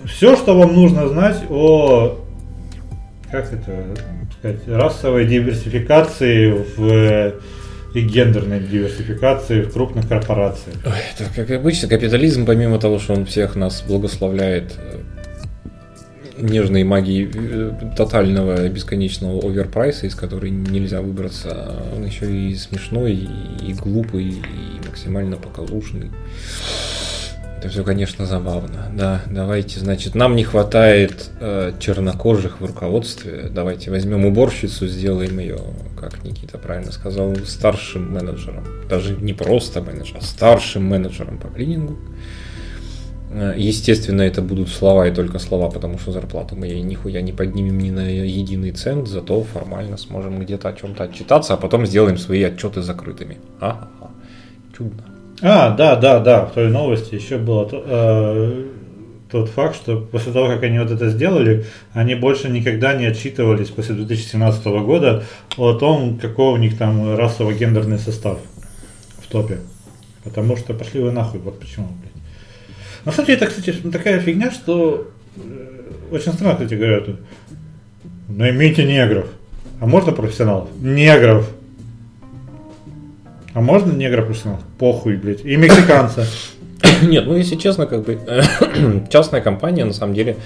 Все, 0.05 0.35
что 0.35 0.57
вам 0.57 0.73
нужно 0.73 1.07
знать 1.07 1.37
о 1.49 2.17
как 3.31 3.53
это 3.53 3.85
сказать, 4.37 4.67
расовой 4.67 5.25
диверсификации 5.25 6.51
в 6.75 7.33
и 7.93 8.01
гендерной 8.01 8.61
диверсификации 8.61 9.63
в 9.63 9.73
крупных 9.73 10.07
корпорациях. 10.07 10.77
ой, 10.85 10.93
это 11.13 11.29
как 11.35 11.51
обычно, 11.51 11.89
капитализм, 11.89 12.45
помимо 12.45 12.79
того, 12.79 12.99
что 12.99 13.13
он 13.13 13.25
всех 13.25 13.55
нас 13.55 13.83
благословляет 13.85 14.77
э, 14.77 14.99
нежной 16.37 16.85
магией 16.85 17.29
э, 17.33 17.71
тотального 17.97 18.69
бесконечного 18.69 19.45
оверпрайса, 19.45 20.07
из 20.07 20.15
которой 20.15 20.51
нельзя 20.51 21.01
выбраться, 21.01 21.83
он 21.93 22.05
еще 22.05 22.33
и 22.33 22.55
смешной, 22.55 23.13
и, 23.13 23.71
и 23.71 23.73
глупый, 23.73 24.29
и 24.29 24.87
максимально 24.87 25.35
показушный. 25.35 26.11
Это 27.61 27.69
все, 27.69 27.83
конечно, 27.83 28.25
забавно. 28.25 28.87
Да, 28.91 29.21
давайте, 29.29 29.79
значит, 29.79 30.15
нам 30.15 30.35
не 30.35 30.43
хватает 30.43 31.29
э, 31.39 31.73
чернокожих 31.79 32.59
в 32.59 32.65
руководстве. 32.65 33.51
Давайте 33.53 33.91
возьмем 33.91 34.25
уборщицу, 34.25 34.87
сделаем 34.87 35.37
ее, 35.37 35.59
как 35.95 36.23
Никита 36.23 36.57
правильно 36.57 36.91
сказал, 36.91 37.35
старшим 37.45 38.13
менеджером. 38.13 38.63
Даже 38.89 39.15
не 39.15 39.33
просто 39.33 39.79
менеджером, 39.79 40.21
а 40.21 40.25
старшим 40.25 40.85
менеджером 40.85 41.37
по 41.37 41.49
клинингу. 41.49 41.99
Э, 43.29 43.53
Естественно, 43.55 44.23
это 44.23 44.41
будут 44.41 44.69
слова 44.69 45.07
и 45.07 45.13
только 45.13 45.37
слова, 45.37 45.69
потому 45.69 45.99
что 45.99 46.11
зарплату 46.11 46.55
мы 46.55 46.65
ей 46.65 46.81
нихуя 46.81 47.21
не 47.21 47.31
поднимем 47.31 47.77
ни 47.77 47.91
на 47.91 48.09
единый 48.09 48.71
цент, 48.71 49.07
зато 49.07 49.43
формально 49.43 49.97
сможем 49.97 50.39
где-то 50.39 50.69
о 50.69 50.73
чем-то 50.73 51.03
отчитаться, 51.03 51.53
а 51.53 51.57
потом 51.57 51.85
сделаем 51.85 52.17
свои 52.17 52.41
отчеты 52.41 52.81
закрытыми. 52.81 53.37
Ага, 53.59 53.87
чудно. 54.75 55.10
А, 55.41 55.71
да, 55.71 55.95
да, 55.95 56.19
да, 56.19 56.45
в 56.45 56.53
той 56.53 56.69
новости 56.69 57.15
еще 57.15 57.37
было 57.37 57.67
э, 57.71 58.65
тот 59.31 59.49
факт, 59.49 59.75
что 59.75 59.97
после 59.97 60.31
того, 60.33 60.47
как 60.47 60.61
они 60.63 60.77
вот 60.77 60.91
это 60.91 61.09
сделали, 61.09 61.65
они 61.93 62.13
больше 62.13 62.49
никогда 62.49 62.93
не 62.93 63.05
отчитывались 63.05 63.69
после 63.69 63.95
2017 63.95 64.65
года 64.65 65.23
о 65.57 65.73
том, 65.73 66.19
какой 66.19 66.53
у 66.53 66.57
них 66.57 66.77
там 66.77 67.15
расово-гендерный 67.15 67.97
состав 67.97 68.37
в 69.19 69.27
топе. 69.31 69.59
Потому 70.23 70.57
что 70.57 70.75
пошли 70.75 71.01
вы 71.01 71.11
нахуй, 71.11 71.39
вот 71.39 71.59
почему, 71.59 71.87
блядь. 71.87 72.11
На 73.05 73.11
самом 73.11 73.27
деле, 73.27 73.37
это, 73.37 73.47
кстати, 73.47 73.71
такая 73.91 74.19
фигня, 74.19 74.51
что 74.51 75.11
э, 75.37 76.11
очень 76.11 76.33
странно, 76.33 76.53
кстати, 76.53 76.75
говорят, 76.75 77.07
наймите 78.27 78.83
негров. 78.83 79.25
А 79.79 79.87
можно 79.87 80.11
профессионалов? 80.11 80.69
Негров. 80.79 81.49
А 83.55 83.61
можно 83.61 83.91
негров 83.91 84.27
профессионалов? 84.27 84.63
Похуй, 84.81 85.15
блядь. 85.15 85.45
И 85.45 85.55
мексиканца. 85.57 86.25
Нет, 87.03 87.27
ну 87.27 87.35
если 87.35 87.55
честно, 87.55 87.85
как 87.85 88.03
бы 88.03 88.19
частная 89.11 89.39
компания 89.39 89.85
на 89.85 89.93
самом 89.93 90.15
деле 90.15 90.37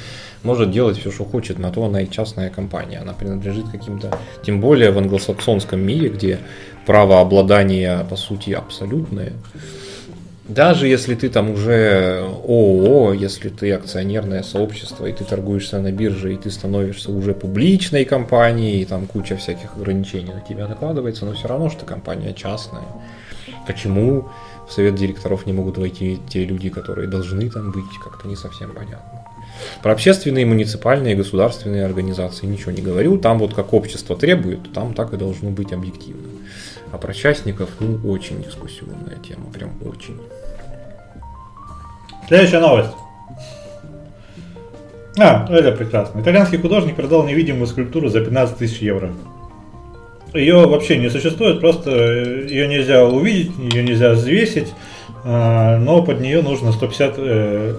может 0.43 0.71
делать 0.71 0.97
все, 0.97 1.09
что 1.09 1.23
хочет, 1.23 1.57
на 1.57 1.71
то 1.71 1.85
она 1.85 2.01
и 2.01 2.09
частная 2.09 2.49
компания. 2.49 2.99
Она 2.99 3.13
принадлежит 3.13 3.69
каким-то, 3.69 4.11
тем 4.45 4.59
более 4.59 4.91
в 4.91 4.97
англосаксонском 4.97 5.79
мире, 5.79 6.09
где 6.09 6.39
право 6.85 7.21
обладания 7.21 8.05
по 8.09 8.17
сути 8.17 8.51
абсолютное. 8.51 9.31
Даже 10.49 10.89
если 10.89 11.15
ты 11.15 11.29
там 11.29 11.51
уже 11.51 12.19
ООО, 12.43 13.13
если 13.13 13.47
ты 13.47 13.71
акционерное 13.71 14.43
сообщество, 14.43 15.05
и 15.05 15.13
ты 15.13 15.23
торгуешься 15.23 15.79
на 15.79 15.93
бирже, 15.93 16.33
и 16.33 16.37
ты 16.37 16.51
становишься 16.51 17.09
уже 17.09 17.33
публичной 17.33 18.03
компанией, 18.03 18.81
и 18.81 18.85
там 18.85 19.07
куча 19.07 19.37
всяких 19.37 19.77
ограничений 19.77 20.33
на 20.33 20.41
тебя 20.41 20.67
накладывается, 20.67 21.25
но 21.25 21.31
все 21.31 21.47
равно, 21.47 21.69
что 21.69 21.85
компания 21.85 22.33
частная. 22.33 22.83
Почему 23.65 24.29
в 24.67 24.71
совет 24.71 24.95
директоров 24.95 25.45
не 25.45 25.53
могут 25.53 25.77
войти 25.77 26.19
те 26.29 26.45
люди, 26.45 26.69
которые 26.69 27.07
должны 27.07 27.49
там 27.49 27.71
быть, 27.71 27.97
как-то 28.03 28.27
не 28.27 28.35
совсем 28.35 28.73
понятно. 28.73 29.25
Про 29.81 29.93
общественные, 29.93 30.45
муниципальные, 30.45 31.15
государственные 31.15 31.85
организации 31.85 32.45
ничего 32.45 32.71
не 32.71 32.81
говорю. 32.81 33.17
Там 33.17 33.39
вот 33.39 33.53
как 33.53 33.73
общество 33.73 34.15
требует, 34.15 34.73
там 34.73 34.93
так 34.93 35.13
и 35.13 35.17
должно 35.17 35.49
быть 35.49 35.71
объективно. 35.71 36.29
А 36.91 36.97
про 36.97 37.13
частников, 37.13 37.69
ну, 37.79 37.99
очень 38.09 38.43
дискуссионная 38.43 39.17
тема, 39.27 39.45
прям 39.53 39.71
очень. 39.85 40.19
Следующая 42.27 42.59
новость. 42.59 42.91
А, 45.17 45.47
это 45.49 45.71
прекрасно. 45.71 46.19
Итальянский 46.19 46.57
художник 46.57 46.95
продал 46.95 47.25
невидимую 47.25 47.67
скульптуру 47.67 48.09
за 48.09 48.21
15 48.21 48.57
тысяч 48.57 48.79
евро. 48.79 49.13
Ее 50.35 50.67
вообще 50.67 50.97
не 50.97 51.09
существует, 51.09 51.61
просто 51.61 51.91
э, 51.91 52.47
ее 52.49 52.67
нельзя 52.67 53.05
увидеть, 53.05 53.51
ее 53.57 53.83
нельзя 53.83 54.11
взвесить, 54.11 54.73
а, 55.23 55.77
но 55.77 56.03
под 56.03 56.19
нее 56.19 56.41
нужно 56.41 56.73
150, 56.73 57.13
э, 57.17 57.75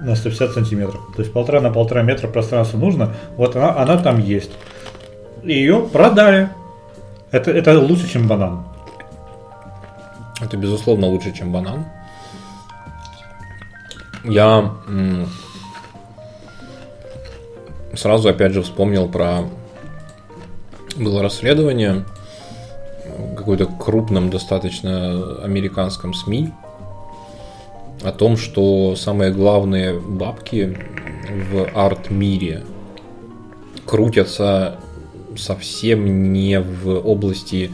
на 0.00 0.14
150 0.14 0.52
сантиметров. 0.52 1.00
То 1.16 1.22
есть 1.22 1.32
полтора 1.32 1.60
на 1.60 1.70
полтора 1.70 2.02
метра 2.02 2.28
пространства 2.28 2.78
нужно. 2.78 3.14
Вот 3.36 3.56
она, 3.56 3.76
она 3.76 3.96
там 3.98 4.20
есть. 4.20 4.52
Ее 5.42 5.80
продали. 5.92 6.50
Это, 7.32 7.50
это 7.50 7.78
лучше, 7.78 8.08
чем 8.08 8.28
банан. 8.28 8.64
Это, 10.40 10.56
безусловно, 10.56 11.08
лучше, 11.08 11.32
чем 11.32 11.50
банан. 11.50 11.86
Я 14.24 14.72
сразу, 17.94 18.28
опять 18.28 18.52
же, 18.52 18.62
вспомнил 18.62 19.08
про... 19.08 19.44
Было 20.98 21.22
расследование 21.22 22.04
в 23.18 23.34
какой-то 23.34 23.66
крупном 23.66 24.30
достаточно 24.30 25.42
американском 25.42 26.14
СМИ 26.14 26.50
о 28.02 28.12
том, 28.12 28.36
что 28.36 28.96
самые 28.96 29.32
главные 29.32 29.98
бабки 29.98 30.76
в 31.50 31.68
арт-мире 31.74 32.64
крутятся 33.84 34.78
совсем 35.36 36.32
не 36.32 36.60
в 36.60 36.88
области 36.88 37.70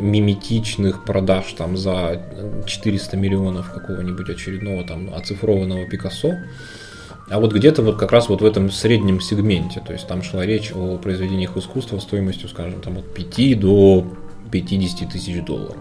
миметичных 0.00 1.04
продаж 1.04 1.52
там 1.54 1.76
за 1.76 2.20
400 2.66 3.16
миллионов 3.16 3.72
какого-нибудь 3.72 4.28
очередного 4.28 4.84
там 4.84 5.14
оцифрованного 5.14 5.86
Пикассо, 5.86 6.36
а 7.28 7.40
вот 7.40 7.52
где-то 7.52 7.82
вот 7.82 7.96
как 7.96 8.12
раз 8.12 8.28
вот 8.28 8.40
в 8.40 8.44
этом 8.44 8.70
среднем 8.70 9.20
сегменте, 9.20 9.82
то 9.84 9.92
есть 9.92 10.06
там 10.06 10.22
шла 10.22 10.46
речь 10.46 10.72
о 10.72 10.96
произведениях 10.98 11.56
искусства 11.56 11.98
стоимостью, 11.98 12.48
скажем, 12.48 12.80
там 12.80 12.98
от 12.98 13.14
5 13.14 13.58
до 13.58 14.06
50 14.50 15.10
тысяч 15.10 15.44
долларов. 15.44 15.76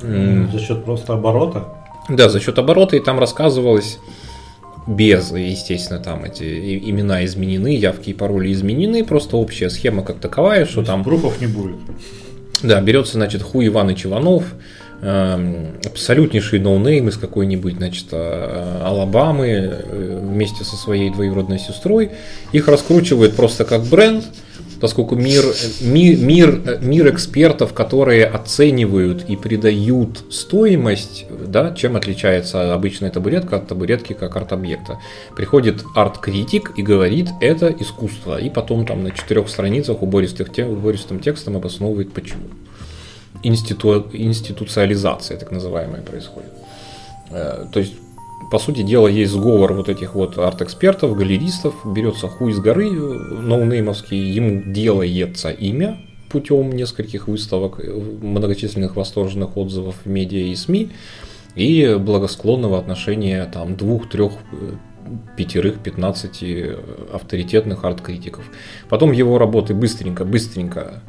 За 0.00 0.58
счет 0.58 0.84
просто 0.84 1.14
оборота. 1.14 1.68
Да, 2.08 2.28
за 2.28 2.40
счет 2.40 2.58
оборота, 2.58 2.96
и 2.96 3.00
там 3.00 3.18
рассказывалось 3.18 3.98
без, 4.86 5.30
естественно, 5.32 6.00
там 6.00 6.24
эти 6.24 6.78
имена 6.88 7.22
изменены, 7.26 7.76
явки 7.76 8.10
и 8.10 8.14
пароли 8.14 8.50
изменены, 8.52 9.04
просто 9.04 9.36
общая 9.36 9.68
схема 9.68 10.02
как 10.02 10.18
таковая, 10.18 10.64
что 10.64 10.82
там 10.82 11.04
Пруфов 11.04 11.40
не 11.40 11.46
будет. 11.46 11.76
Да, 12.62 12.80
берется, 12.80 13.14
значит, 13.14 13.42
Хуй 13.42 13.66
Иваныч 13.66 14.06
Иванов, 14.06 14.44
абсолютнейший 15.00 16.58
no-name 16.58 17.08
из 17.08 17.16
какой-нибудь, 17.16 17.76
значит, 17.76 18.06
э, 18.12 18.82
Алабамы 18.84 19.46
э, 19.48 20.20
вместе 20.22 20.64
со 20.64 20.76
своей 20.76 21.10
двоюродной 21.10 21.58
сестрой. 21.58 22.10
Их 22.52 22.66
раскручивают 22.66 23.36
просто 23.36 23.64
как 23.64 23.84
бренд, 23.84 24.24
поскольку 24.80 25.14
мир, 25.14 25.44
ми- 25.82 26.16
мир, 26.16 26.60
э, 26.66 26.78
мир 26.80 27.10
экспертов, 27.14 27.74
которые 27.74 28.26
оценивают 28.26 29.24
и 29.28 29.36
придают 29.36 30.24
стоимость, 30.32 31.26
да, 31.46 31.72
чем 31.74 31.94
отличается 31.94 32.74
обычная 32.74 33.10
табуретка 33.10 33.56
от 33.56 33.68
табуретки 33.68 34.14
как 34.14 34.36
арт-объекта. 34.36 34.98
Приходит 35.36 35.84
арт-критик 35.94 36.72
и 36.76 36.82
говорит, 36.82 37.28
это 37.40 37.68
искусство. 37.78 38.38
И 38.38 38.50
потом 38.50 38.84
там 38.84 39.04
на 39.04 39.12
четырех 39.12 39.48
страницах 39.48 40.02
убористых 40.02 40.48
убористым 40.58 41.20
текстом 41.20 41.56
обосновывает 41.56 42.12
почему. 42.12 42.42
Институ, 43.42 44.06
институциализация 44.12 45.38
так 45.38 45.50
называемая 45.50 46.02
происходит. 46.02 46.52
Э, 47.30 47.66
То 47.72 47.80
есть, 47.80 47.94
по 48.50 48.58
сути 48.58 48.82
дела, 48.82 49.08
есть 49.08 49.32
сговор 49.32 49.74
вот 49.74 49.88
этих 49.88 50.14
вот 50.14 50.38
арт-экспертов, 50.38 51.16
галеристов, 51.16 51.74
берется 51.84 52.28
хуй 52.28 52.52
с 52.52 52.58
горы, 52.58 52.90
ноунеймовский, 52.90 54.18
ему 54.18 54.72
делается 54.72 55.50
имя 55.50 55.98
путем 56.30 56.72
нескольких 56.72 57.28
выставок, 57.28 57.80
э, 57.80 57.90
многочисленных 57.90 58.96
восторженных 58.96 59.56
отзывов 59.56 59.96
в 60.04 60.08
медиа 60.08 60.46
и 60.46 60.54
СМИ, 60.54 60.90
и 61.54 61.96
благосклонного 61.98 62.78
отношения 62.78 63.44
там 63.52 63.76
двух, 63.76 64.08
трех, 64.08 64.32
э, 64.52 64.72
пятерых, 65.36 65.78
пятнадцати 65.78 66.76
авторитетных 67.12 67.84
арт-критиков. 67.84 68.44
Потом 68.88 69.12
его 69.12 69.38
работы 69.38 69.74
быстренько, 69.74 70.24
быстренько 70.24 71.02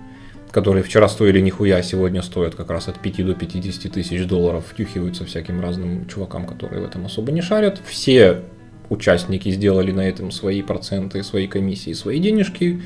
которые 0.51 0.83
вчера 0.83 1.07
стоили 1.07 1.39
нихуя, 1.39 1.77
а 1.77 1.83
сегодня 1.83 2.21
стоят 2.21 2.55
как 2.55 2.69
раз 2.69 2.88
от 2.88 2.99
5 2.99 3.25
до 3.25 3.35
50 3.35 3.91
тысяч 3.91 4.25
долларов, 4.25 4.65
втюхиваются 4.67 5.25
всяким 5.25 5.62
разным 5.62 6.07
чувакам, 6.07 6.45
которые 6.45 6.81
в 6.81 6.85
этом 6.85 7.05
особо 7.05 7.31
не 7.31 7.41
шарят. 7.41 7.79
Все 7.85 8.41
участники 8.89 9.49
сделали 9.49 9.91
на 9.91 10.01
этом 10.01 10.31
свои 10.31 10.62
проценты, 10.62 11.23
свои 11.23 11.47
комиссии, 11.47 11.93
свои 11.93 12.19
денежки, 12.19 12.81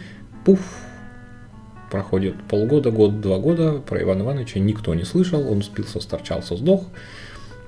пуф, 0.46 0.60
проходит 1.90 2.36
полгода, 2.50 2.92
год, 2.92 3.22
два 3.22 3.38
года, 3.38 3.74
про 3.74 4.02
Ивана 4.02 4.24
Ивановича 4.24 4.60
никто 4.60 4.94
не 4.96 5.04
слышал, 5.04 5.50
он 5.50 5.62
спился, 5.62 6.02
сторчался, 6.02 6.58
сдох, 6.58 6.86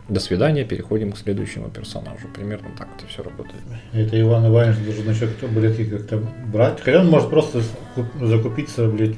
до 0.08 0.20
свидания, 0.20 0.64
переходим 0.66 1.12
к 1.12 1.18
следующему 1.18 1.70
персонажу. 1.70 2.28
Примерно 2.36 2.68
так 2.78 2.88
это 2.98 3.08
все 3.08 3.24
работает. 3.24 3.62
Это 3.94 4.20
Иван 4.22 4.48
Иванович 4.48 4.78
должен 4.86 5.10
еще 5.10 5.28
табуретки 5.28 5.84
как-то 5.86 6.22
брать. 6.54 6.80
Хотя 6.82 7.02
он 7.02 7.08
может 7.08 7.30
просто 7.30 7.62
закупиться, 8.22 8.88
блядь, 8.88 9.16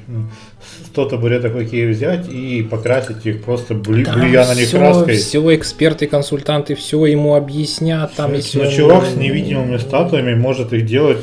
100 0.86 1.04
табуреток 1.10 1.56
Икее 1.56 1.90
взять 1.90 2.28
и 2.28 2.62
покрасить 2.62 3.26
их 3.26 3.42
просто 3.44 3.74
бли, 3.74 4.04
Там 4.04 4.20
блюя 4.20 4.46
на 4.46 4.54
них 4.54 4.66
все, 4.68 4.78
краской. 4.78 5.16
все 5.16 5.54
эксперты, 5.56 6.06
консультанты, 6.06 6.74
все 6.74 7.04
ему 7.06 7.34
объяснят. 7.34 8.12
Там, 8.14 8.32
если 8.34 8.58
Но 8.58 8.64
он- 8.64 8.70
чувак 8.74 9.04
с 9.06 9.14
невидимыми 9.16 9.76
статуями 9.76 10.34
может 10.34 10.72
их 10.72 10.86
делать 10.86 11.18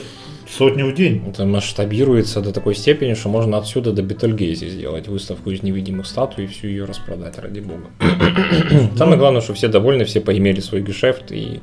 сотню 0.50 0.88
в 0.88 0.94
день. 0.94 1.24
Это 1.28 1.46
масштабируется 1.46 2.42
до 2.42 2.52
такой 2.52 2.76
степени, 2.76 3.14
что 3.14 3.30
можно 3.30 3.58
отсюда 3.58 3.92
до 3.92 4.02
Бетельгейзе 4.02 4.70
сделать 4.70 5.08
выставку 5.08 5.52
из 5.52 5.64
невидимых 5.64 6.06
статуй 6.06 6.46
и 6.46 6.48
всю 6.48 6.68
ее 6.68 6.86
распродать, 6.86 7.38
ради 7.40 7.60
бога. 7.60 7.86
Самое 8.98 9.18
главное, 9.18 9.42
что 9.42 9.54
все 9.54 9.68
довольны, 9.68 10.06
все 10.06 10.22
поимели 10.22 10.60
свой 10.60 10.82
гешефт 10.82 11.32
и 11.32 11.60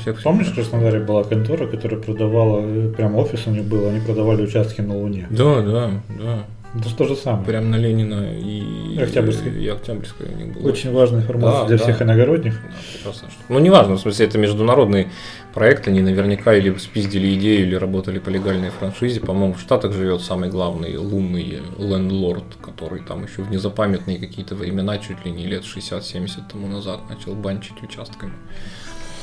всех 0.00 0.22
Помнишь, 0.22 0.48
в. 0.48 0.54
Краснодаре 0.54 1.00
была 1.00 1.24
контора, 1.24 1.66
которая 1.66 2.00
продавала, 2.00 2.60
э, 2.62 2.92
прям 2.96 3.14
офис 3.16 3.46
у 3.46 3.50
них 3.50 3.64
был, 3.64 3.86
они 3.88 4.00
продавали 4.00 4.42
участки 4.42 4.80
на 4.80 4.96
Луне. 4.96 5.26
Да, 5.30 5.62
да, 5.62 5.90
да. 6.08 6.44
Это 6.78 6.88
же 6.88 6.94
то 6.96 7.04
же 7.06 7.16
самое. 7.16 7.44
Прям 7.46 7.70
на 7.70 7.76
Ленина 7.76 8.26
и 8.32 8.94
И 8.94 9.00
Октябрьской. 9.00 9.52
И 9.62 9.68
Октябрьской 9.68 10.26
у 10.28 10.36
них 10.36 10.54
было. 10.54 10.68
Очень 10.68 10.92
важная 10.92 11.20
информация 11.20 11.62
Да, 11.62 11.66
для 11.68 11.76
да. 11.78 11.82
всех 11.82 12.02
иногородних. 12.02 12.54
Да, 12.54 12.68
прекрасно. 12.92 13.28
Ну, 13.48 13.58
неважно, 13.58 13.94
в 13.94 14.00
смысле, 14.00 14.26
это 14.26 14.38
международный 14.38 15.08
проект, 15.54 15.88
они 15.88 16.02
наверняка 16.02 16.54
или 16.54 16.76
спиздили 16.76 17.34
идею, 17.34 17.66
или 17.66 17.74
работали 17.74 18.18
по 18.18 18.28
легальной 18.28 18.70
франшизе. 18.70 19.20
По-моему, 19.20 19.54
в 19.54 19.60
Штатах 19.60 19.92
живет 19.92 20.20
самый 20.20 20.50
главный 20.50 20.96
лунный 20.96 21.62
лендлорд, 21.78 22.44
который 22.62 23.00
там 23.00 23.24
еще 23.24 23.42
в 23.42 23.50
незапамятные 23.50 24.18
какие-то 24.18 24.54
времена, 24.54 24.98
чуть 24.98 25.24
ли 25.24 25.32
не 25.32 25.46
лет 25.46 25.64
60-70 25.64 26.50
тому 26.52 26.66
назад, 26.68 27.00
начал 27.08 27.34
банчить 27.34 27.82
участками. 27.82 28.32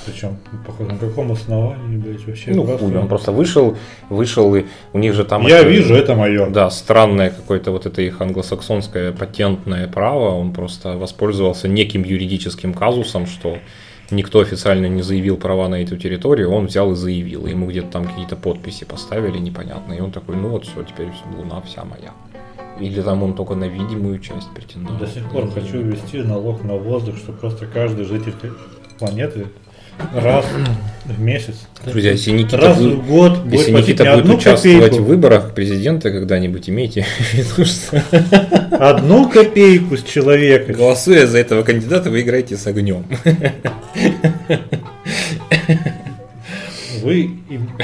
Причем, 0.05 0.37
походу, 0.65 0.91
на 0.91 0.97
каком 0.97 1.31
основании, 1.31 1.97
блядь, 1.97 2.25
вообще. 2.27 2.51
Ну, 2.51 2.65
просто- 2.65 2.85
он 2.99 3.07
просто 3.07 3.31
вышел, 3.31 3.77
вышел, 4.09 4.55
и 4.55 4.65
у 4.93 4.97
них 4.99 5.13
же 5.13 5.23
там... 5.23 5.47
Я 5.47 5.59
это- 5.59 5.69
вижу, 5.69 5.93
это 5.93 6.15
мое. 6.15 6.49
Да, 6.49 6.69
странное 6.69 7.29
какое-то 7.29 7.71
вот 7.71 7.85
это 7.85 8.01
их 8.01 8.21
англосаксонское 8.21 9.11
патентное 9.11 9.87
право, 9.87 10.35
он 10.35 10.53
просто 10.53 10.97
воспользовался 10.97 11.67
неким 11.67 12.03
юридическим 12.03 12.73
казусом, 12.73 13.25
что 13.27 13.57
никто 14.11 14.39
официально 14.39 14.87
не 14.87 15.01
заявил 15.01 15.37
права 15.37 15.67
на 15.69 15.81
эту 15.81 15.97
территорию, 15.97 16.51
он 16.51 16.67
взял 16.67 16.91
и 16.91 16.95
заявил, 16.95 17.45
ему 17.47 17.67
где-то 17.67 17.87
там 17.87 18.05
какие-то 18.05 18.35
подписи 18.35 18.83
поставили 18.85 19.37
непонятные, 19.37 19.99
и 19.99 20.01
он 20.01 20.11
такой, 20.11 20.35
ну 20.35 20.49
вот 20.49 20.65
все, 20.65 20.83
теперь 20.83 21.07
луна 21.37 21.61
вся 21.61 21.83
моя. 21.83 22.11
Или 22.79 23.01
там 23.01 23.21
он 23.23 23.35
только 23.35 23.53
на 23.55 23.65
видимую 23.65 24.19
часть 24.19 24.49
претендовал. 24.53 24.99
До 24.99 25.07
сих 25.07 25.23
пор 25.29 25.49
хочу 25.51 25.77
ввести 25.81 26.23
налог 26.23 26.63
на 26.63 26.73
воздух, 26.75 27.17
что 27.17 27.31
просто 27.31 27.67
каждый 27.67 28.05
житель 28.05 28.33
планеты 28.97 29.45
раз 30.13 30.45
в 31.05 31.19
месяц, 31.21 31.55
Друзья, 31.85 32.11
если 32.11 32.31
Никита, 32.31 32.57
раз 32.57 32.77
будет- 32.77 32.93
в 32.99 33.07
год 33.07 33.39
если 33.51 33.71
Никита 33.71 34.15
будет 34.15 34.37
участвовать 34.37 34.77
копейку, 34.79 35.03
в 35.03 35.07
выборах 35.07 35.53
президента 35.53 36.11
когда-нибудь, 36.11 36.69
имейте 36.69 37.05
в 37.19 37.33
виду, 37.33 37.65
что 37.65 38.01
одну 38.79 39.29
копейку 39.29 39.97
с 39.97 40.03
человека. 40.03 40.71
голосуя 40.73 41.27
за 41.27 41.39
этого 41.39 41.63
кандидата, 41.63 42.09
вы 42.09 42.21
играете 42.21 42.55
с 42.55 42.65
огнем. 42.67 43.05
Вы 47.01 47.31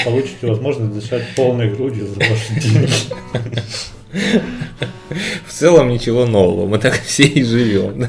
получите 0.05 0.47
возможность 0.47 0.93
дышать 0.93 1.23
полной 1.35 1.69
грудью 1.69 2.07
за 2.07 2.19
ваши 2.19 2.53
деньги. 2.61 2.89
В 4.11 5.51
целом 5.51 5.89
ничего 5.89 6.25
нового, 6.25 6.67
мы 6.67 6.77
так 6.79 6.93
все 6.93 7.23
и 7.23 7.43
живем. 7.43 7.99
Да. 7.99 8.07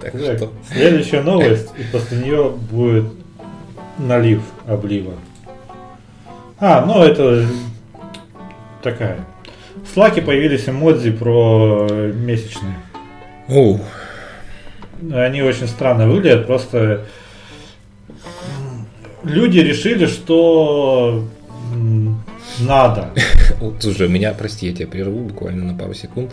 Так 0.00 0.12
Так, 0.12 0.36
что 0.38 0.52
Следующая 0.72 1.22
новость, 1.22 1.68
и 1.78 1.82
после 1.92 2.18
нее 2.18 2.50
будет 2.70 3.06
налив 3.98 4.42
облива. 4.66 5.14
А, 6.58 6.84
ну 6.86 7.02
это 7.02 7.46
такая. 8.82 9.18
В 9.84 9.92
Слаке 9.92 10.22
появились 10.22 10.68
эмодзи 10.68 11.10
про 11.12 11.86
месячные. 12.14 12.76
Оу, 13.48 13.80
Они 15.12 15.42
очень 15.42 15.68
странно 15.68 16.08
выглядят, 16.08 16.46
просто 16.46 17.04
люди 19.22 19.58
решили, 19.58 20.06
что 20.06 21.24
надо. 22.60 23.10
вот 23.60 23.84
уже 23.84 24.08
меня, 24.08 24.32
прости, 24.32 24.66
я 24.68 24.74
тебя 24.74 24.86
прерву 24.86 25.20
буквально 25.20 25.72
на 25.72 25.78
пару 25.78 25.94
секунд. 25.94 26.32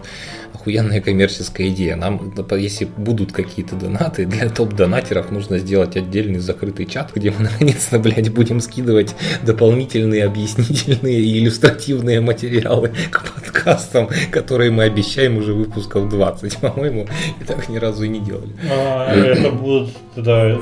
Охуенная 0.53 1.01
коммерческая 1.01 1.69
идея. 1.69 1.95
Нам, 1.95 2.33
да, 2.35 2.55
если 2.55 2.85
будут 2.85 3.31
какие-то 3.31 3.75
донаты, 3.75 4.25
для 4.27 4.49
топ-донатеров 4.49 5.31
нужно 5.31 5.57
сделать 5.57 5.95
отдельный 5.95 6.39
закрытый 6.39 6.85
чат, 6.85 7.11
где 7.13 7.31
мы 7.31 7.39
наконец-то, 7.51 7.99
блядь, 7.99 8.31
будем 8.31 8.59
скидывать 8.61 9.15
дополнительные 9.43 10.25
объяснительные 10.25 11.19
и 11.19 11.39
иллюстративные 11.39 12.21
материалы 12.21 12.91
к 13.11 13.23
подкастам, 13.33 14.09
которые 14.31 14.71
мы 14.71 14.83
обещаем 14.83 15.37
уже 15.37 15.53
выпусков 15.53 16.09
20, 16.09 16.57
по-моему, 16.57 17.07
и 17.39 17.43
так 17.43 17.69
ни 17.69 17.77
разу 17.77 18.03
и 18.03 18.09
не 18.09 18.19
делали. 18.19 18.53
А, 18.69 19.13
Это 19.13 19.49
будут 19.49 19.89
тогда 20.15 20.57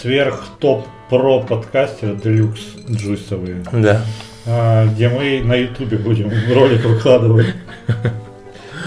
сверх 0.00 0.44
топ 0.58 0.86
про 1.08 1.40
подкастеры 1.42 2.16
делюкс 2.16 2.60
джуйсовые. 2.90 3.64
Да. 3.72 4.04
А, 4.46 4.86
где 4.86 5.08
мы 5.08 5.40
на 5.42 5.54
ютубе 5.54 5.96
будем 5.96 6.30
ролик 6.54 6.84
выкладывать. 6.84 7.46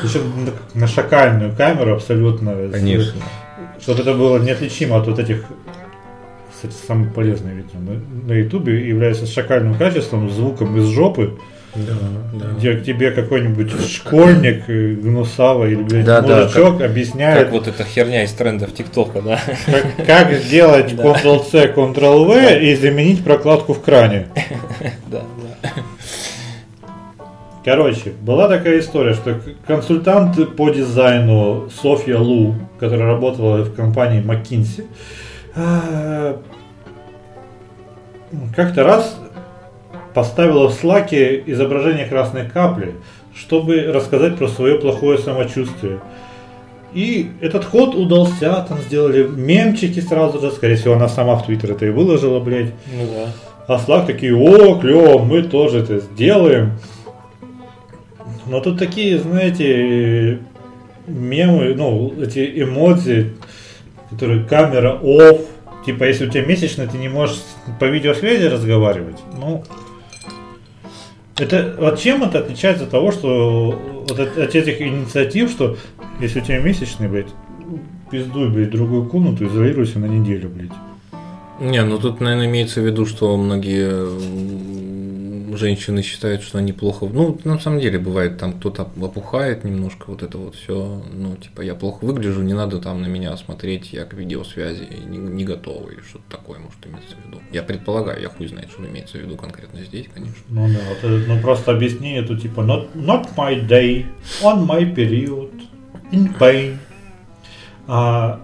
Еще 0.04 0.22
на, 0.76 0.88
шакальную 0.88 1.56
камеру 1.56 1.96
абсолютно. 1.96 2.70
Конечно. 2.72 3.22
Чтобы 3.82 4.02
это 4.02 4.14
было 4.14 4.38
неотличимо 4.38 4.98
от 4.98 5.08
вот 5.08 5.18
этих, 5.18 5.44
кстати, 6.54 6.74
самый 6.88 7.10
полезный 7.10 7.66
на, 7.74 7.94
на 8.28 8.34
ютубе 8.34 8.88
является 8.88 9.26
шакальным 9.26 9.76
качеством, 9.76 10.30
звуком 10.30 10.78
из 10.78 10.86
жопы, 10.86 11.38
Да, 11.76 11.94
да. 12.34 12.46
где 12.58 12.74
к 12.74 12.84
тебе 12.84 13.12
какой-нибудь 13.12 13.72
школьник, 13.88 14.64
э, 14.68 14.94
гнусава 14.94 15.66
или, 15.66 15.84
блядь, 15.84 16.06
Да, 16.06 16.22
да, 16.22 16.44
мужичок 16.44 16.82
объясняет, 16.82 17.44
Как 17.44 17.52
вот 17.52 17.68
эта 17.68 17.84
херня 17.84 18.24
из 18.24 18.32
трендов 18.32 18.74
ТикТока, 18.74 19.22
да? 19.22 19.40
как, 19.66 20.06
как 20.08 20.34
сделать 20.34 20.96
Да. 20.96 21.04
Ctrl-C, 21.04 21.74
Ctrl-V 21.76 22.64
и 22.64 22.76
заменить 22.76 23.24
прокладку 23.24 23.74
в 23.74 23.82
кране. 23.82 24.28
Да, 25.12 25.22
да. 25.64 25.70
Короче, 27.64 28.14
была 28.22 28.48
такая 28.48 28.80
история, 28.80 29.14
что 29.14 29.42
консультант 29.68 30.56
по 30.56 30.70
дизайну 30.70 31.70
Софья 31.70 32.18
Лу, 32.18 32.56
которая 32.80 33.08
работала 33.08 33.58
в 33.58 33.76
компании 33.76 34.24
McKinsey, 34.24 34.86
а, 35.54 36.42
как-то 38.56 38.84
раз 38.84 39.20
поставила 40.18 40.68
в 40.68 40.74
слаке 40.74 41.44
изображение 41.46 42.08
красной 42.08 42.50
капли, 42.50 42.96
чтобы 43.36 43.84
рассказать 43.84 44.36
про 44.36 44.48
свое 44.48 44.80
плохое 44.80 45.20
самочувствие. 45.20 46.00
И 46.92 47.30
этот 47.40 47.64
ход 47.66 47.94
удался, 47.94 48.66
там 48.68 48.80
сделали 48.80 49.28
мемчики 49.28 50.00
сразу 50.00 50.40
же, 50.40 50.50
скорее 50.50 50.76
всего, 50.78 50.96
она 50.96 51.08
сама 51.08 51.36
в 51.36 51.46
Твиттер 51.46 51.74
это 51.74 51.86
и 51.86 51.92
выложила, 51.92 52.40
блядь. 52.40 52.72
Ну 52.92 53.04
да. 53.14 53.32
А 53.68 53.78
Slack 53.78 54.08
такие, 54.08 54.36
о, 54.36 54.80
клево, 54.80 55.20
мы 55.20 55.44
тоже 55.44 55.82
это 55.82 56.00
сделаем. 56.00 56.80
Но 58.48 58.60
тут 58.60 58.80
такие, 58.80 59.20
знаете, 59.20 60.40
мемы, 61.06 61.76
ну, 61.76 62.12
эти 62.20 62.64
эмодзи, 62.64 63.36
которые 64.10 64.46
камера 64.46 64.98
off, 65.00 65.46
типа, 65.86 66.06
если 66.06 66.26
у 66.26 66.32
тебя 66.32 66.44
месячно, 66.44 66.88
ты 66.88 66.98
не 66.98 67.08
можешь 67.08 67.38
по 67.80 67.86
видеосвязи 67.86 68.46
разговаривать. 68.48 69.20
Ну, 69.40 69.64
это, 71.40 71.76
вот 71.80 72.00
чем 72.00 72.24
это 72.24 72.40
отличается 72.40 72.86
от 72.86 72.90
того, 72.90 73.12
что 73.12 73.80
вот 74.08 74.20
от, 74.20 74.38
от 74.38 74.56
этих 74.56 74.82
инициатив, 74.82 75.50
что 75.50 75.78
если 76.20 76.40
у 76.40 76.44
тебя 76.44 76.60
месячный, 76.60 77.08
блядь, 77.08 77.28
пиздуй, 78.10 78.50
блядь, 78.50 78.72
другую 78.72 79.06
комнату, 79.06 79.46
изолируйся 79.46 80.00
на 80.00 80.06
неделю, 80.06 80.50
блядь. 80.50 80.72
Не, 81.60 81.84
ну 81.84 81.98
тут, 81.98 82.22
наверное, 82.22 82.46
имеется 82.46 82.82
в 82.82 82.86
виду, 82.86 83.06
что 83.06 83.36
многие 83.36 84.06
женщины 85.58 86.02
считают, 86.02 86.42
что 86.42 86.58
они 86.58 86.74
плохо... 86.74 87.06
Ну, 87.06 87.40
на 87.44 87.60
самом 87.60 87.80
деле, 87.80 88.00
бывает, 88.00 88.38
там 88.38 88.54
кто-то 88.54 88.84
опухает 89.02 89.64
немножко, 89.64 90.06
вот 90.08 90.24
это 90.24 90.38
вот 90.38 90.56
все, 90.56 91.04
ну, 91.14 91.36
типа, 91.36 91.62
я 91.62 91.76
плохо 91.76 92.06
выгляжу, 92.06 92.42
не 92.42 92.54
надо 92.54 92.80
там 92.80 93.02
на 93.02 93.08
меня 93.08 93.36
смотреть, 93.38 93.94
я 93.94 94.06
к 94.06 94.14
видеосвязи 94.14 94.88
не, 95.08 95.18
не 95.18 95.44
готова, 95.44 95.90
или 95.90 96.02
что-то 96.02 96.26
такое 96.30 96.60
может 96.60 96.86
иметься 96.86 97.16
в 97.16 97.28
виду. 97.28 97.42
Я 97.52 97.64
предполагаю, 97.64 98.22
я 98.22 98.30
хуй 98.30 98.48
знает, 98.48 98.70
что 98.70 98.86
имеется 98.86 99.18
в 99.18 99.22
виду 99.22 99.36
конкретно 99.36 99.82
здесь, 99.84 100.08
конечно. 100.14 100.36
Ну 100.50 100.68
да, 100.68 100.80
вот 100.90 100.98
это, 100.98 101.28
ну 101.28 101.40
просто 101.42 101.72
объяснение 101.72 102.24
тут 102.24 102.42
типа 102.42 102.62
not, 102.62 102.94
not 102.94 103.36
my 103.36 103.68
day, 103.68 104.06
on 104.42 104.66
my 104.66 104.94
period, 104.94 105.52
in 106.12 106.38
pain. 106.38 106.78
А, 107.88 108.42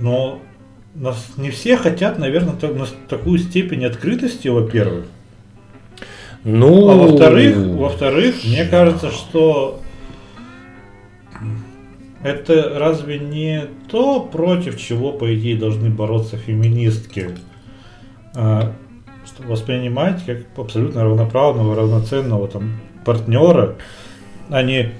но 0.00 0.40
нас 0.94 1.32
не 1.36 1.50
все 1.50 1.76
хотят, 1.76 2.18
наверное, 2.18 2.54
так, 2.54 2.74
на 2.74 2.86
такую 3.08 3.38
степень 3.38 3.84
открытости, 3.84 4.48
во-первых. 4.48 5.06
Ну, 6.44 6.88
А 6.90 6.96
во-вторых, 6.96 7.56
во-вторых, 7.56 8.36
мне 8.44 8.64
кажется, 8.64 9.10
что 9.10 9.80
это 12.22 12.78
разве 12.78 13.18
не 13.18 13.66
то, 13.90 14.20
против 14.20 14.78
чего, 14.78 15.12
по 15.12 15.34
идее, 15.34 15.56
должны 15.56 15.90
бороться 15.90 16.36
феминистки? 16.36 17.30
А, 18.34 18.72
воспринимать 19.38 20.24
как 20.24 20.38
абсолютно 20.56 21.04
равноправного, 21.04 21.74
равноценного 21.74 22.48
там 22.48 22.80
партнера, 23.04 23.76
а 24.48 24.62
не 24.62 24.92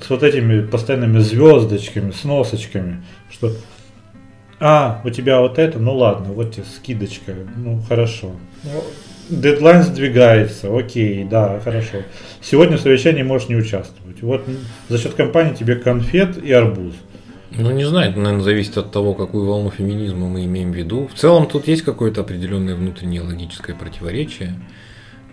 с 0.00 0.08
вот 0.08 0.22
этими 0.22 0.62
постоянными 0.62 1.18
звездочками, 1.18 2.10
с 2.10 2.24
носочками, 2.24 3.04
что 3.30 3.52
а, 4.60 5.00
у 5.04 5.10
тебя 5.10 5.40
вот 5.40 5.58
это, 5.58 5.78
ну 5.78 5.94
ладно, 5.94 6.32
вот 6.32 6.54
тебе 6.54 6.64
скидочка, 6.64 7.34
ну 7.56 7.80
хорошо. 7.88 8.32
Дедлайн 9.30 9.82
сдвигается, 9.82 10.76
окей, 10.76 11.24
да, 11.24 11.60
хорошо. 11.60 11.98
Сегодня 12.42 12.76
в 12.76 12.80
совещании 12.80 13.22
можешь 13.22 13.48
не 13.48 13.56
участвовать. 13.56 14.20
Вот 14.22 14.44
за 14.88 14.98
счет 14.98 15.14
компании 15.14 15.54
тебе 15.54 15.76
конфет 15.76 16.42
и 16.42 16.52
арбуз. 16.52 16.94
Ну, 17.52 17.70
не 17.72 17.84
знаю, 17.84 18.10
это, 18.10 18.20
наверное, 18.20 18.44
зависит 18.44 18.78
от 18.78 18.92
того, 18.92 19.14
какую 19.14 19.44
волну 19.44 19.70
феминизма 19.70 20.28
мы 20.28 20.44
имеем 20.44 20.72
в 20.72 20.74
виду. 20.74 21.08
В 21.12 21.18
целом, 21.18 21.46
тут 21.46 21.66
есть 21.68 21.82
какое-то 21.82 22.20
определенное 22.20 22.74
внутреннее 22.74 23.22
логическое 23.22 23.74
противоречие. 23.74 24.54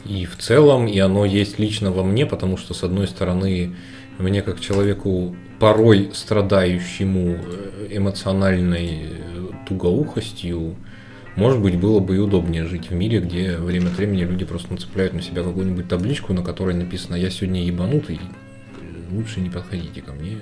И 0.06 0.26
в 0.26 0.38
целом, 0.38 0.88
и 0.88 0.98
оно 1.00 1.26
есть 1.26 1.60
лично 1.60 1.92
во 1.92 2.04
мне, 2.04 2.26
потому 2.26 2.58
что, 2.58 2.74
с 2.74 2.84
одной 2.84 3.08
стороны, 3.08 3.76
мне 4.18 4.42
как 4.42 4.60
человеку 4.60 5.36
порой 5.60 6.12
страдающему 6.14 7.38
э, 7.38 7.88
эмоциональной 7.92 9.02
э, 9.04 9.48
тугоухостью, 9.68 10.76
может 11.38 11.62
быть, 11.62 11.80
было 11.80 12.00
бы 12.00 12.16
и 12.16 12.20
удобнее 12.20 12.66
жить 12.66 12.90
в 12.90 12.94
мире, 12.94 13.20
где 13.20 13.58
время 13.58 13.88
от 13.88 13.98
времени 13.98 14.24
люди 14.24 14.44
просто 14.44 14.74
нацепляют 14.74 15.14
на 15.14 15.22
себя 15.22 15.44
какую-нибудь 15.44 15.88
табличку, 15.88 16.34
на 16.34 16.44
которой 16.44 16.74
написано 16.76 17.16
«Я 17.16 17.30
сегодня 17.30 17.64
ебанутый, 17.64 18.20
лучше 19.12 19.40
не 19.40 19.50
подходите 19.50 20.02
ко 20.02 20.14
мне». 20.14 20.38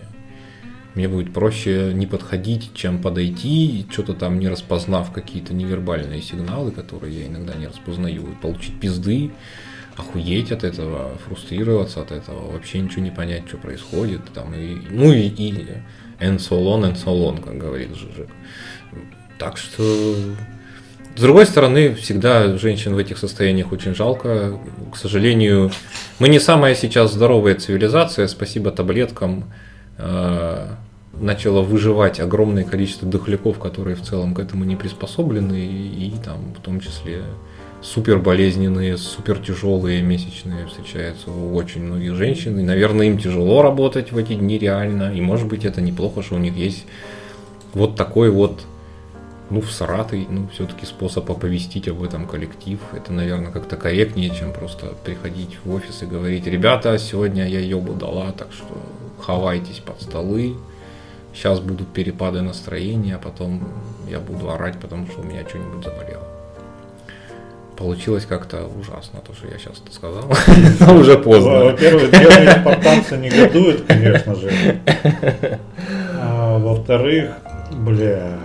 Мне 0.96 1.10
будет 1.10 1.34
проще 1.34 1.92
не 1.94 2.08
подходить, 2.08 2.72
чем 2.74 3.02
подойти, 3.02 3.86
что-то 3.92 4.14
там 4.14 4.40
не 4.40 4.48
распознав 4.48 5.12
какие-то 5.12 5.54
невербальные 5.54 6.22
сигналы, 6.22 6.72
которые 6.72 7.20
я 7.20 7.28
иногда 7.28 7.54
не 7.56 7.68
распознаю, 7.68 8.32
и 8.32 8.42
получить 8.42 8.80
пизды, 8.80 9.32
охуеть 9.98 10.54
от 10.54 10.64
этого, 10.64 11.18
фрустрироваться 11.28 12.02
от 12.02 12.12
этого, 12.12 12.50
вообще 12.50 12.80
ничего 12.80 13.02
не 13.02 13.12
понять, 13.12 13.46
что 13.46 13.58
происходит. 13.58 14.22
Там, 14.34 14.54
и, 14.54 14.78
ну 14.90 15.12
и, 15.12 15.28
и 15.28 15.52
and 16.22 16.38
so 16.38 16.64
on, 16.64 16.84
and 16.84 16.96
so 16.96 17.12
on, 17.30 17.44
как 17.44 17.58
говорит 17.58 17.90
Жижик. 17.94 18.30
Так 19.38 19.58
что 19.58 20.16
с 21.16 21.22
другой 21.22 21.46
стороны, 21.46 21.96
всегда 21.96 22.58
женщин 22.58 22.94
в 22.94 22.98
этих 22.98 23.18
состояниях 23.18 23.72
очень 23.72 23.96
жалко. 23.96 24.60
К 24.92 24.98
сожалению, 24.98 25.72
мы 26.20 26.28
не 26.28 26.40
самая 26.40 26.76
сейчас 26.76 27.14
здоровая 27.14 27.56
цивилизация. 27.56 28.28
Спасибо 28.28 28.72
таблеткам 28.72 29.46
э, 29.98 30.68
начало 31.14 31.62
выживать 31.62 32.20
огромное 32.20 32.66
количество 32.66 33.08
дохляков, 33.08 33.60
которые 33.60 33.96
в 33.96 34.02
целом 34.02 34.34
к 34.34 34.40
этому 34.40 34.66
не 34.66 34.76
приспособлены, 34.76 35.66
и, 35.66 36.08
и 36.08 36.14
там 36.24 36.54
в 36.54 36.62
том 36.62 36.82
числе 36.82 37.24
супер 37.82 38.20
болезненные, 38.20 38.98
супер 38.98 39.38
тяжелые 39.38 40.02
месячные 40.02 40.66
встречаются 40.68 41.32
у 41.32 41.56
очень 41.56 41.84
многих 41.84 42.16
женщин. 42.16 42.60
И, 42.60 42.64
наверное, 42.64 43.08
им 43.08 43.18
тяжело 43.18 43.62
работать 43.62 44.12
в 44.12 44.18
эти 44.18 44.34
дни 44.34 44.58
реально. 44.58 45.14
И 45.16 45.22
может 45.22 45.48
быть 45.48 45.64
это 45.64 45.80
неплохо, 45.80 46.24
что 46.24 46.36
у 46.36 46.40
них 46.40 46.58
есть 46.58 46.86
вот 47.74 47.96
такой 47.96 48.32
вот 48.32 48.66
ну, 49.50 49.62
всратый, 49.62 50.28
ну, 50.30 50.48
все-таки 50.54 50.86
способ 50.86 51.30
оповестить 51.30 51.88
об 51.88 52.04
этом 52.04 52.26
коллектив. 52.26 52.80
Это, 52.94 53.14
наверное, 53.14 53.52
как-то 53.52 53.78
корректнее, 53.78 54.32
чем 54.32 54.52
просто 54.52 54.94
приходить 55.04 55.60
в 55.64 55.74
офис 55.74 56.02
и 56.02 56.06
говорить, 56.06 56.48
ребята, 56.48 56.98
сегодня 56.98 57.48
я 57.48 57.60
ебу 57.60 57.94
дала, 57.94 58.32
так 58.32 58.52
что 58.52 58.78
хавайтесь 59.22 59.80
под 59.80 60.02
столы. 60.02 60.56
Сейчас 61.34 61.60
будут 61.60 61.90
перепады 61.90 62.42
настроения, 62.42 63.16
а 63.16 63.20
потом 63.20 63.62
я 64.10 64.20
буду 64.20 64.50
орать, 64.50 64.80
потому 64.80 65.06
что 65.08 65.22
у 65.22 65.24
меня 65.24 65.48
что-нибудь 65.48 65.84
заболело. 65.84 66.24
Получилось 67.78 68.26
как-то 68.26 68.68
ужасно, 68.68 69.20
то, 69.20 69.34
что 69.34 69.48
я 69.48 69.58
сейчас 69.60 69.84
сказал. 69.92 70.32
Но 70.80 70.96
уже 70.96 71.18
поздно. 71.18 71.66
Во-первых, 71.66 72.10
белые 72.10 72.52
спартанцы 72.52 73.18
негодуют, 73.18 73.86
конечно 73.86 74.36
же. 74.36 74.52
А 76.28 76.58
во-вторых, 76.58 77.32
бля, 77.72 78.40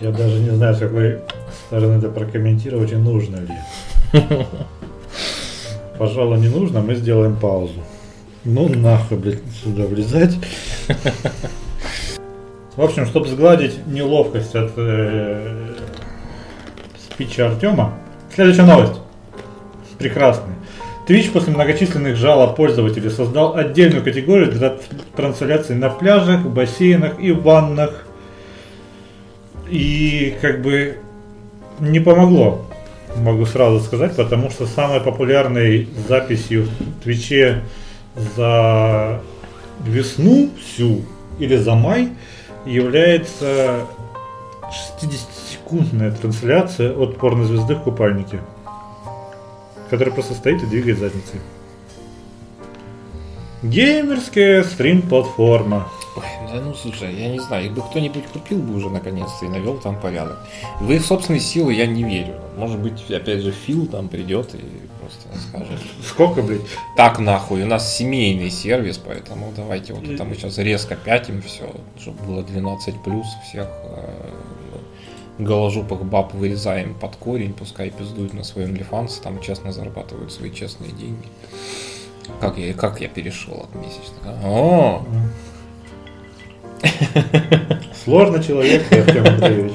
я 0.00 0.10
даже 0.10 0.38
не 0.40 0.50
знаю, 0.50 0.74
с 0.74 0.78
какой 0.78 1.18
стороны 1.66 1.98
это 1.98 2.08
прокомментировать 2.08 2.92
и 2.92 2.96
нужно 2.96 3.36
ли. 3.36 4.22
Пожалуй, 5.98 6.38
не 6.38 6.48
нужно, 6.48 6.80
мы 6.80 6.94
сделаем 6.94 7.36
паузу. 7.36 7.82
Ну 8.44 8.68
нахуй, 8.68 9.18
блядь, 9.18 9.42
сюда 9.62 9.84
влезать. 9.84 10.36
В 12.76 12.82
общем, 12.82 13.06
чтобы 13.06 13.26
сгладить 13.26 13.86
неловкость 13.88 14.54
от 14.54 14.70
э, 14.76 15.74
спича 17.10 17.48
Артема, 17.48 17.94
следующая 18.32 18.62
новость. 18.62 19.00
Прекрасная. 19.98 20.54
Twitch 21.08 21.32
после 21.32 21.52
многочисленных 21.52 22.16
жалоб 22.16 22.54
пользователей 22.54 23.10
создал 23.10 23.56
отдельную 23.56 24.04
категорию 24.04 24.52
для 24.52 24.76
трансляций 25.16 25.74
на 25.74 25.90
пляжах, 25.90 26.42
бассейнах 26.42 27.18
и 27.18 27.32
ваннах. 27.32 28.04
И 29.70 30.36
как 30.40 30.62
бы 30.62 30.98
не 31.80 32.00
помогло, 32.00 32.66
могу 33.16 33.46
сразу 33.46 33.80
сказать, 33.80 34.16
потому 34.16 34.50
что 34.50 34.66
самой 34.66 35.00
популярной 35.00 35.88
записью 36.08 36.64
в 36.64 37.02
Твиче 37.02 37.62
за 38.36 39.20
весну 39.84 40.50
всю 40.58 41.02
или 41.38 41.56
за 41.56 41.74
май 41.74 42.08
является 42.66 43.86
60-секундная 45.00 46.12
трансляция 46.12 46.92
от 46.92 47.16
порнозвезды 47.18 47.74
в 47.74 47.82
купальнике, 47.82 48.40
которая 49.90 50.14
просто 50.14 50.34
стоит 50.34 50.62
и 50.62 50.66
двигает 50.66 50.98
задницей. 50.98 51.40
Геймерская 53.62 54.62
стрим-платформа. 54.62 55.88
Да 56.52 56.60
ну 56.60 56.74
слушай, 56.74 57.14
я 57.14 57.28
не 57.28 57.40
знаю, 57.40 57.66
их 57.66 57.72
бы 57.72 57.82
кто-нибудь 57.82 58.24
купил 58.32 58.58
бы 58.58 58.74
уже 58.74 58.88
наконец-то 58.88 59.44
и 59.44 59.48
навел 59.48 59.78
там 59.78 60.00
порядок. 60.00 60.38
В 60.80 60.90
их 60.90 61.04
собственные 61.04 61.40
силы 61.40 61.74
я 61.74 61.86
не 61.86 62.04
верю. 62.04 62.34
Может 62.56 62.78
быть, 62.78 63.10
опять 63.10 63.40
же, 63.40 63.52
Фил 63.52 63.86
там 63.86 64.08
придет 64.08 64.54
и 64.54 64.64
просто 65.00 65.48
скажет. 65.48 65.80
Сколько, 66.04 66.42
блядь? 66.42 66.62
Так 66.96 67.18
нахуй, 67.18 67.62
у 67.62 67.66
нас 67.66 67.94
семейный 67.96 68.50
сервис, 68.50 68.98
поэтому 68.98 69.52
давайте 69.54 69.92
вот 69.92 70.08
это 70.08 70.24
мы 70.24 70.34
сейчас 70.34 70.58
резко 70.58 70.96
пятим 70.96 71.42
все, 71.42 71.70
чтобы 72.00 72.22
было 72.24 72.42
12 72.42 73.02
плюс 73.02 73.26
всех 73.46 73.68
э, 73.84 74.30
голожопых 75.38 76.04
баб 76.04 76.34
вырезаем 76.34 76.94
под 76.94 77.16
корень, 77.16 77.52
пускай 77.52 77.90
пиздуют 77.90 78.34
на 78.34 78.42
своем 78.42 78.74
лифанс, 78.74 79.18
там 79.18 79.40
честно 79.40 79.72
зарабатывают 79.72 80.32
свои 80.32 80.50
честные 80.52 80.90
деньги. 80.92 81.28
Как 82.40 82.58
я, 82.58 82.74
как 82.74 83.00
я 83.00 83.08
перешел 83.08 83.68
от 83.70 83.74
месячных? 83.74 84.18
а? 84.24 84.40
О, 84.44 85.06
Сложный 88.04 88.42
человек, 88.42 88.90
Артем 88.92 89.26
Андреевич. 89.26 89.72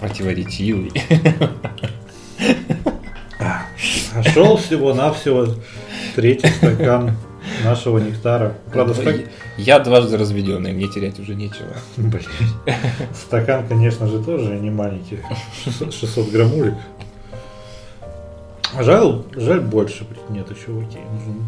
противоречивый. 0.00 0.92
Нашел 4.14 4.56
всего-навсего 4.56 5.46
третий 6.14 6.48
стакан 6.48 7.16
нашего 7.64 7.98
нектара. 7.98 8.54
Правда, 8.72 8.94
стак... 8.94 9.16
Я 9.58 9.78
дважды 9.80 10.16
разведенный, 10.16 10.72
мне 10.72 10.88
терять 10.88 11.18
уже 11.18 11.34
нечего. 11.34 11.74
Блин. 11.96 12.24
Стакан, 13.14 13.66
конечно 13.68 14.06
же, 14.06 14.22
тоже 14.22 14.56
не 14.58 14.70
маленький. 14.70 15.18
600, 15.64 15.92
600 15.94 16.30
граммулек. 16.30 16.74
Жаль, 18.80 19.22
жаль 19.36 19.60
больше, 19.60 20.04
блин, 20.04 20.22
нету 20.30 20.54
чуваки. 20.54 20.98
Нужно- 20.98 21.44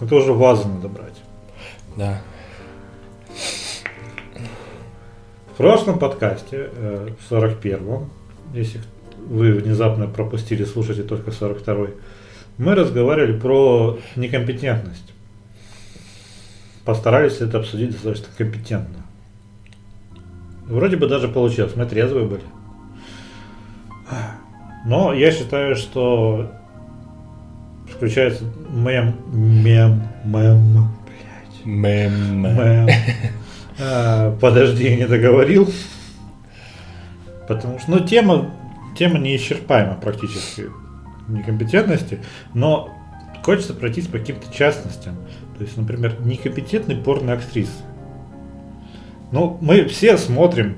Это 0.00 0.14
уже 0.16 0.32
вазу 0.32 0.68
надо 0.68 0.88
брать. 0.88 1.14
Да. 1.96 2.20
В 5.56 5.58
прошлом 5.58 5.98
подкасте, 5.98 6.68
э, 6.70 7.08
в 7.18 7.32
41-м, 7.32 8.10
если 8.52 8.78
вы 9.26 9.52
внезапно 9.52 10.06
пропустили, 10.06 10.64
слушайте 10.64 11.02
только 11.02 11.30
42-й, 11.30 11.94
мы 12.58 12.74
разговаривали 12.74 13.38
про 13.38 13.98
некомпетентность. 14.16 15.14
Постарались 16.84 17.40
это 17.40 17.56
обсудить 17.56 17.92
достаточно 17.92 18.26
компетентно. 18.36 19.06
Вроде 20.66 20.98
бы 20.98 21.08
даже 21.08 21.26
получилось, 21.26 21.74
мы 21.74 21.86
трезвые 21.86 22.26
были. 22.26 22.44
Но 24.84 25.14
я 25.14 25.32
считаю, 25.32 25.74
что 25.74 26.52
включается 27.94 28.44
мем, 28.68 29.16
мем, 29.32 30.02
мем, 30.22 30.90
блядь. 31.06 31.64
Мэм. 31.64 32.40
Мэм. 32.42 32.88
А, 33.78 34.36
Подожди, 34.40 34.84
я 34.84 34.96
не 34.96 35.06
договорил. 35.06 35.70
Потому 37.48 37.78
что, 37.78 37.90
ну, 37.92 38.00
тема, 38.00 38.50
тема 38.98 39.18
неисчерпаема 39.18 39.94
практически 39.94 40.70
некомпетентности, 41.28 42.20
но 42.54 42.92
хочется 43.42 43.74
пройтись 43.74 44.06
по 44.06 44.18
каким-то 44.18 44.52
частностям. 44.52 45.16
То 45.56 45.64
есть, 45.64 45.76
например, 45.76 46.16
некомпетентный 46.20 46.96
порно-актрис. 46.96 47.70
Ну, 49.32 49.58
мы 49.60 49.86
все 49.86 50.18
смотрим, 50.18 50.76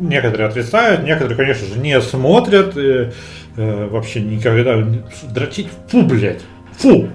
некоторые 0.00 0.48
отрицают, 0.48 1.04
некоторые, 1.04 1.36
конечно 1.36 1.66
же, 1.66 1.78
не 1.78 2.00
смотрят, 2.00 2.76
э, 2.76 3.12
э, 3.56 3.88
вообще 3.88 4.20
никогда 4.20 4.84
дрочить, 5.30 5.68
фу, 5.88 6.02
блядь, 6.02 6.42
фу, 6.76 7.08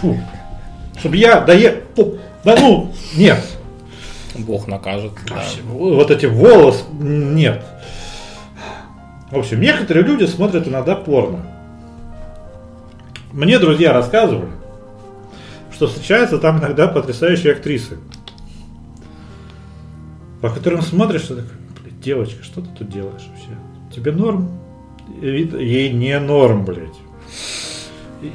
фу, 0.00 0.18
чтобы 0.98 1.16
я, 1.16 1.40
да 1.40 1.54
фу, 1.94 2.18
да 2.44 2.56
ну, 2.58 2.92
нет. 3.16 3.38
Бог 4.34 4.66
накажет. 4.66 5.12
Да. 5.28 5.42
Вот 5.64 6.10
эти 6.10 6.26
волосы, 6.26 6.84
нет. 6.92 7.64
В 9.30 9.38
общем, 9.38 9.60
некоторые 9.60 10.04
люди 10.04 10.24
смотрят 10.24 10.68
иногда 10.68 10.94
порно. 10.94 11.46
Мне 13.32 13.58
друзья 13.58 13.92
рассказывали, 13.92 14.50
что 15.72 15.86
встречаются 15.86 16.38
там 16.38 16.58
иногда 16.58 16.86
потрясающие 16.86 17.52
актрисы, 17.52 17.98
по 20.42 20.50
которым 20.50 20.82
смотришь, 20.82 21.22
такое, 21.22 21.44
блядь, 21.82 22.00
девочка, 22.00 22.44
что 22.44 22.60
ты 22.60 22.68
тут 22.76 22.90
делаешь 22.90 23.26
вообще? 23.30 23.56
Тебе 23.94 24.12
норм? 24.12 24.50
Ей 25.20 25.90
не 25.92 26.18
норм, 26.18 26.64
блядь. 26.64 26.88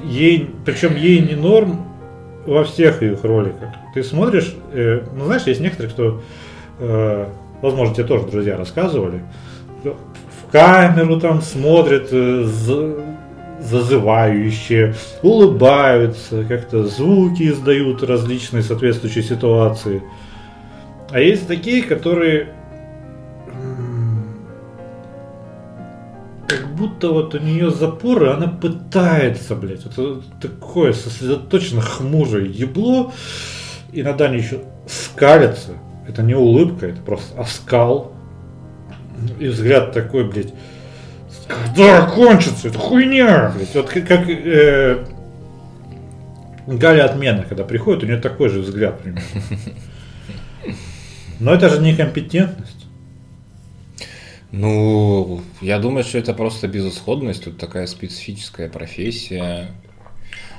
Ей, 0.04 0.50
причем 0.66 0.96
ей 0.96 1.20
не 1.20 1.36
норм 1.36 1.86
во 2.48 2.64
всех 2.64 3.04
их 3.04 3.24
роликах. 3.24 3.70
Ты 3.94 4.04
смотришь, 4.04 4.56
э, 4.72 5.02
ну 5.16 5.26
знаешь, 5.26 5.44
есть 5.44 5.60
некоторые, 5.60 5.92
кто, 5.92 6.22
э, 6.80 7.28
возможно, 7.62 7.94
тебе 7.94 8.06
тоже 8.06 8.26
друзья 8.28 8.58
рассказывали, 8.58 9.22
в 9.84 10.52
камеру 10.52 11.20
там 11.20 11.42
смотрят, 11.42 12.08
э, 12.12 12.46
зазывающие, 13.60 14.96
улыбаются, 15.22 16.46
как-то 16.46 16.86
звуки 16.86 17.50
издают 17.50 18.02
различные 18.04 18.64
соответствующие 18.64 19.24
ситуации. 19.24 20.02
А 21.12 21.20
есть 21.20 21.48
такие, 21.48 21.84
которые 21.84 22.54
будто 26.78 27.10
вот 27.10 27.36
у 27.36 27.40
нее 27.40 27.72
запоры, 27.72 28.30
она 28.30 28.48
пытается, 28.48 29.56
блядь, 29.56 29.86
это 29.86 30.22
такое 30.42 30.94
сосредоточенно 30.94 31.82
хмурое 31.82 32.46
ебло, 32.46 33.14
иногда 33.92 34.26
они 34.26 34.38
еще 34.38 34.62
скалятся, 34.88 35.72
это 36.08 36.22
не 36.22 36.36
улыбка, 36.36 36.88
это 36.88 37.02
просто 37.02 37.40
оскал, 37.40 38.14
и 39.40 39.48
взгляд 39.48 39.92
такой, 39.94 40.26
блядь, 40.26 40.54
когда 41.48 42.06
кончится 42.06 42.68
эта 42.68 42.78
хуйня? 42.78 43.54
Блядь, 43.56 43.74
вот 43.74 43.90
как, 43.90 44.08
как 44.08 44.30
э, 44.30 45.06
Галя 46.68 47.06
Отмена, 47.06 47.46
когда 47.48 47.64
приходит, 47.64 48.04
у 48.04 48.06
нее 48.06 48.18
такой 48.18 48.50
же 48.50 48.60
взгляд 48.60 49.00
примерно. 49.00 49.24
Но 51.40 51.54
это 51.54 51.70
же 51.70 51.82
некомпетентность. 51.82 52.77
Ну, 54.52 55.42
я 55.62 55.78
думаю, 55.80 56.04
что 56.04 56.18
это 56.18 56.34
просто 56.34 56.68
безысходность, 56.68 57.44
тут 57.44 57.58
такая 57.58 57.86
специфическая 57.86 58.70
профессия. 58.70 59.72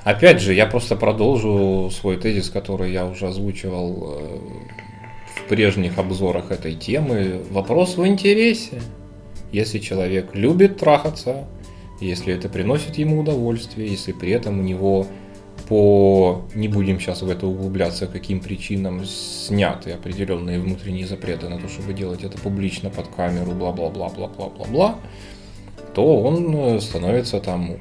Опять 0.05 0.41
же, 0.41 0.55
я 0.55 0.66
просто 0.66 0.95
продолжу 0.95 1.91
свой 1.91 2.16
тезис, 2.18 2.51
который 2.51 2.93
я 2.93 3.07
уже 3.07 3.26
озвучивал 3.26 4.18
э, 4.18 4.39
в 5.36 5.49
прежних 5.49 5.99
обзорах 5.99 6.51
этой 6.51 6.74
темы. 6.74 7.43
Вопрос 7.51 7.97
в 7.97 8.07
интересе. 8.07 8.80
Если 9.53 9.78
человек 9.78 10.34
любит 10.34 10.78
трахаться, 10.78 11.47
если 12.01 12.34
это 12.34 12.49
приносит 12.49 12.97
ему 12.99 13.20
удовольствие, 13.20 13.89
если 13.89 14.12
при 14.12 14.30
этом 14.30 14.61
у 14.61 14.62
него 14.62 15.07
по, 15.69 16.47
не 16.55 16.66
будем 16.69 16.99
сейчас 16.99 17.21
в 17.21 17.29
это 17.29 17.47
углубляться, 17.47 18.07
каким 18.07 18.41
причинам 18.41 19.05
сняты 19.05 19.93
определенные 19.93 20.59
внутренние 20.59 21.07
запреты 21.07 21.49
на 21.49 21.59
то, 21.59 21.69
чтобы 21.69 21.93
делать 21.93 22.25
это 22.25 22.39
публично 22.39 22.89
под 22.89 23.09
камеру, 23.09 23.53
бла-бла-бла-бла-бла-бла-бла, 23.53 24.97
то 25.95 26.23
он 26.23 26.55
э, 26.57 26.81
становится 26.81 27.41
там 27.41 27.77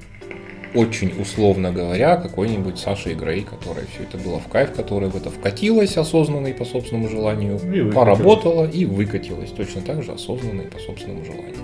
очень 0.76 1.14
условно 1.20 1.72
говоря, 1.72 2.18
какой-нибудь 2.18 2.78
Сашей 2.78 3.16
Грей, 3.16 3.44
которая 3.44 3.86
все 3.86 4.04
это 4.04 4.18
было 4.18 4.40
в 4.40 4.48
кайф, 4.48 4.74
которая 4.74 5.10
в 5.10 5.16
это 5.16 5.30
вкатилась 5.30 5.98
осознанно 5.98 6.48
и 6.48 6.54
по 6.54 6.66
собственному 6.66 7.10
желанию, 7.10 7.58
и 7.74 7.92
поработала 7.92 8.66
и 8.70 8.86
выкатилась 8.86 9.52
точно 9.52 9.82
так 9.82 10.04
же 10.04 10.12
осознанно 10.12 10.62
и 10.62 10.68
по 10.68 10.80
собственному 10.80 11.24
желанию. 11.24 11.56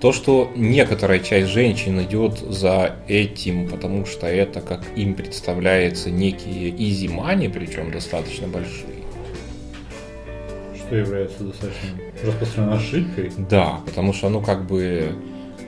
То, 0.00 0.12
что 0.12 0.52
некоторая 0.54 1.18
часть 1.18 1.48
женщин 1.48 2.00
идет 2.02 2.38
за 2.38 2.94
этим, 3.08 3.68
потому 3.68 4.06
что 4.06 4.28
это, 4.28 4.60
как 4.60 4.84
им 4.94 5.14
представляется, 5.14 6.10
некие 6.10 6.70
money, 6.70 7.50
причем 7.50 7.90
достаточно 7.90 8.46
большие. 8.46 9.02
Что 10.76 10.94
является 10.94 11.42
достаточно 11.42 11.88
распространенной 12.22 12.76
ошибкой? 12.76 13.32
Да, 13.50 13.80
потому 13.84 14.12
что, 14.12 14.28
ну, 14.28 14.40
как 14.40 14.66
бы 14.66 15.16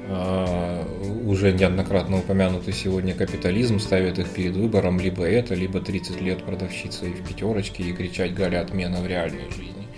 а, 0.09 0.87
уже 1.27 1.53
неоднократно 1.53 2.19
упомянутый 2.19 2.73
сегодня 2.73 3.15
капитализм 3.15 3.81
ставит 3.81 4.21
их 4.21 4.29
перед 4.31 4.57
выбором 4.57 5.01
либо 5.01 5.25
это, 5.25 5.55
либо 5.55 5.81
30 5.81 6.21
лет 6.21 6.45
продавщицей 6.45 7.11
в 7.11 7.29
пятерочке 7.29 7.83
и 7.83 7.93
кричать 7.93 8.35
Галя 8.35 8.61
отмена 8.61 9.01
в 9.01 9.07
реальной 9.09 9.51
жизни. 9.51 9.89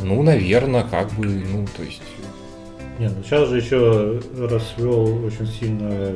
Ну, 0.00 0.22
наверное, 0.22 0.82
как 0.82 1.12
бы, 1.12 1.26
ну, 1.26 1.66
то 1.76 1.84
есть... 1.84 2.02
Не, 3.02 3.08
ну 3.08 3.16
сейчас 3.24 3.48
же 3.48 3.56
еще 3.56 4.20
расцвел 4.38 5.24
очень 5.24 5.48
сильно 5.48 6.12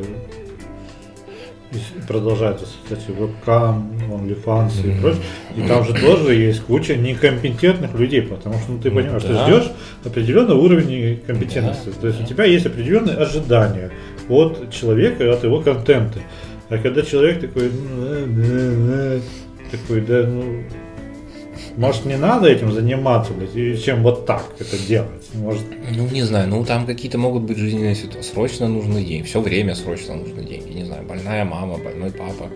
продолжается, 2.07 2.65
кстати, 2.85 3.11
вебкам, 3.11 3.91
OnlyFans 4.09 4.71
mm-hmm. 4.71 4.97
и 4.97 5.01
прочее. 5.01 5.23
И 5.57 5.67
там 5.67 5.85
же 5.85 5.95
тоже 5.95 6.35
есть 6.35 6.61
куча 6.61 6.95
некомпетентных 6.95 7.93
людей, 7.95 8.23
потому 8.23 8.55
что 8.61 8.71
ну, 8.71 8.79
ты 8.79 8.93
понимаешь, 8.93 9.25
да. 9.25 9.47
ты 9.47 9.53
ждешь 9.53 9.73
определенный 10.05 10.55
уровень 10.55 11.21
компетентности. 11.27 11.87
Да. 11.87 12.01
То 12.03 12.07
есть 12.07 12.21
у 12.21 12.25
тебя 12.25 12.45
есть 12.45 12.67
определенные 12.67 13.17
ожидания 13.17 13.91
от 14.29 14.71
человека, 14.71 15.33
от 15.33 15.43
его 15.43 15.61
контента. 15.61 16.21
А 16.69 16.79
когда 16.79 17.03
человек 17.03 17.41
такой, 17.41 17.69
«Ну, 17.69 19.21
такой, 19.73 20.03
да, 20.03 20.23
ну, 20.23 20.63
может, 21.77 22.05
не 22.07 22.17
надо 22.17 22.49
этим 22.49 22.73
заниматься, 22.73 23.33
блядь, 23.33 23.83
чем 23.85 24.03
вот 24.03 24.27
так 24.27 24.45
это 24.59 24.79
делать? 24.79 25.29
Может... 25.35 25.65
Ну, 25.95 26.09
не 26.09 26.23
знаю, 26.23 26.49
ну 26.49 26.65
там 26.65 26.87
какие-то 26.87 27.19
могут 27.19 27.43
быть 27.43 27.59
жизненные 27.59 27.95
ситуации. 27.95 28.33
Срочно 28.33 28.69
нужны 28.69 29.05
деньги. 29.05 29.27
Все 29.27 29.41
время 29.41 29.75
срочно 29.75 30.15
нужны 30.15 30.43
деньги. 30.43 30.73
Не 30.73 30.85
знаю, 30.85 31.05
больная 31.05 31.45
мама, 31.45 31.79
больной 31.79 32.11
папа. 32.11 32.51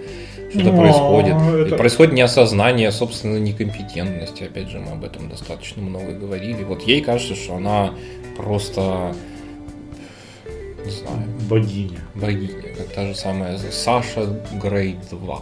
Что-то 0.50 0.72
происходит. 0.72 1.66
Это... 1.66 1.76
Происходит 1.76 2.12
неосознание 2.14 2.90
собственной 2.90 3.40
некомпетентности. 3.40 4.44
Опять 4.44 4.68
же, 4.68 4.78
мы 4.80 4.92
об 4.92 5.04
этом 5.04 5.28
достаточно 5.28 5.82
много 5.82 6.12
говорили. 6.12 6.64
Вот 6.64 6.82
ей 6.82 7.02
кажется, 7.02 7.34
что 7.34 7.56
она 7.56 7.94
просто 8.36 9.14
не 10.84 10.90
знаю. 10.90 11.22
Богиня. 11.48 12.00
Богиня. 12.14 12.62
Как 12.76 12.88
та 12.88 13.06
же 13.06 13.14
самая 13.14 13.58
Саша 13.70 14.26
Грей 14.62 14.96
2. 15.10 15.40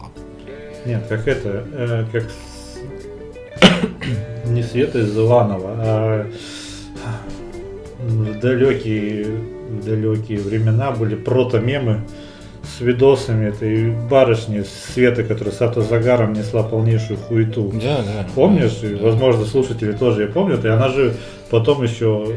Нет, 0.87 1.07
как 1.09 1.27
это, 1.27 1.65
э, 1.73 2.05
как 2.13 2.25
не 4.47 4.63
Света 4.63 5.01
из 5.01 5.17
Иванова, 5.17 5.71
а 5.79 6.27
в 7.99 8.41
далекие, 8.41 9.27
далекие 9.85 10.39
времена 10.39 10.93
были 10.93 11.15
прото-мемы 11.15 12.03
с 12.63 12.81
видосами 12.81 13.47
этой 13.47 13.91
барышни 13.91 14.63
Светы, 14.63 15.25
которая 15.25 15.55
с 15.55 15.61
автозагаром 15.61 16.33
несла 16.33 16.63
полнейшую 16.63 17.19
хуету. 17.19 17.73
Да, 17.75 17.99
да. 18.03 18.27
Помнишь? 18.35 18.79
Да. 18.83 18.89
И, 18.89 18.95
возможно, 18.95 19.45
слушатели 19.45 19.93
тоже 19.93 20.23
ее 20.23 20.29
помнят. 20.29 20.65
И 20.65 20.69
она 20.69 20.89
же 20.89 21.15
потом 21.51 21.83
еще 21.83 22.35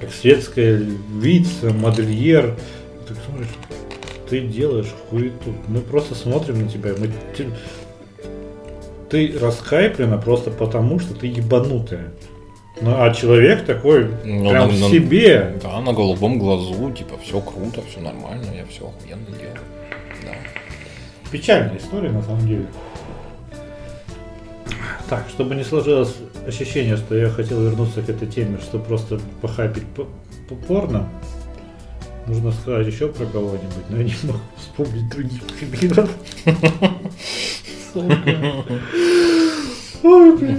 как 0.00 0.10
светская 0.12 0.76
львица, 0.76 1.72
модельер. 1.72 2.56
Ты 3.08 3.14
смотришь, 3.26 3.54
ты 4.28 4.40
делаешь 4.40 4.92
хуету. 5.08 5.54
Мы 5.68 5.80
просто 5.80 6.14
смотрим 6.14 6.62
на 6.62 6.68
тебя. 6.68 6.90
Мы 6.98 7.10
ты 9.08 9.36
расхайплена 9.38 10.18
просто 10.18 10.50
потому, 10.50 10.98
что 10.98 11.14
ты 11.14 11.26
ебанутая. 11.26 12.12
Ну, 12.80 13.02
а 13.02 13.12
человек 13.14 13.64
такой 13.64 14.10
ну, 14.24 14.50
прям 14.50 14.68
на, 14.68 14.86
в 14.86 14.90
себе. 14.90 15.56
Да, 15.62 15.80
на 15.80 15.92
голубом 15.92 16.38
глазу, 16.38 16.90
типа, 16.92 17.16
все 17.22 17.40
круто, 17.40 17.80
все 17.88 18.00
нормально, 18.00 18.46
я 18.54 18.66
все 18.66 18.88
охуенно 18.88 19.26
делаю. 19.26 19.60
Да. 20.22 20.32
Печальная 21.30 21.78
история, 21.78 22.10
на 22.10 22.22
самом 22.22 22.46
деле. 22.46 22.66
Так, 25.08 25.26
чтобы 25.30 25.54
не 25.54 25.64
сложилось 25.64 26.14
ощущение, 26.46 26.96
что 26.96 27.16
я 27.16 27.30
хотел 27.30 27.62
вернуться 27.62 28.02
к 28.02 28.08
этой 28.10 28.28
теме, 28.28 28.58
что 28.58 28.78
просто 28.78 29.20
похапить 29.40 29.84
порно, 30.68 31.08
нужно 32.26 32.52
сказать 32.52 32.86
еще 32.86 33.08
про 33.08 33.24
кого-нибудь, 33.24 33.88
но 33.88 33.96
я 33.98 34.04
не 34.04 34.14
могу 34.24 34.40
вспомнить 34.56 35.08
других 35.08 35.42
примеров. 35.44 36.10
Ой, 40.02 40.36
блядь. 40.36 40.58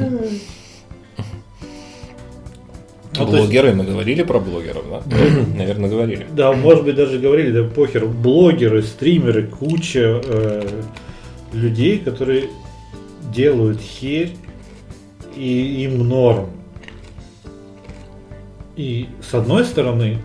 Ну, 3.20 3.26
то 3.26 3.32
есть- 3.38 3.46
Блогеры, 3.46 3.74
мы 3.74 3.84
говорили 3.84 4.22
про 4.24 4.40
блогеров, 4.40 4.86
да? 4.90 5.02
Наверное, 5.58 5.90
говорили. 5.90 6.28
Да, 6.32 6.54
может 6.54 6.84
быть, 6.86 6.96
даже 6.96 7.18
говорили, 7.18 7.52
да 7.52 7.64
похер, 7.64 8.06
блогеры, 8.06 8.84
стримеры, 8.84 9.48
куча 9.48 10.22
э, 10.24 10.82
людей, 11.54 11.98
которые 11.98 12.50
делают 13.34 13.80
херь, 13.82 14.36
и 15.36 15.84
им 15.84 16.08
норм. 16.08 16.50
И 18.76 19.08
с 19.28 19.34
одной 19.34 19.66
стороны, 19.66 20.20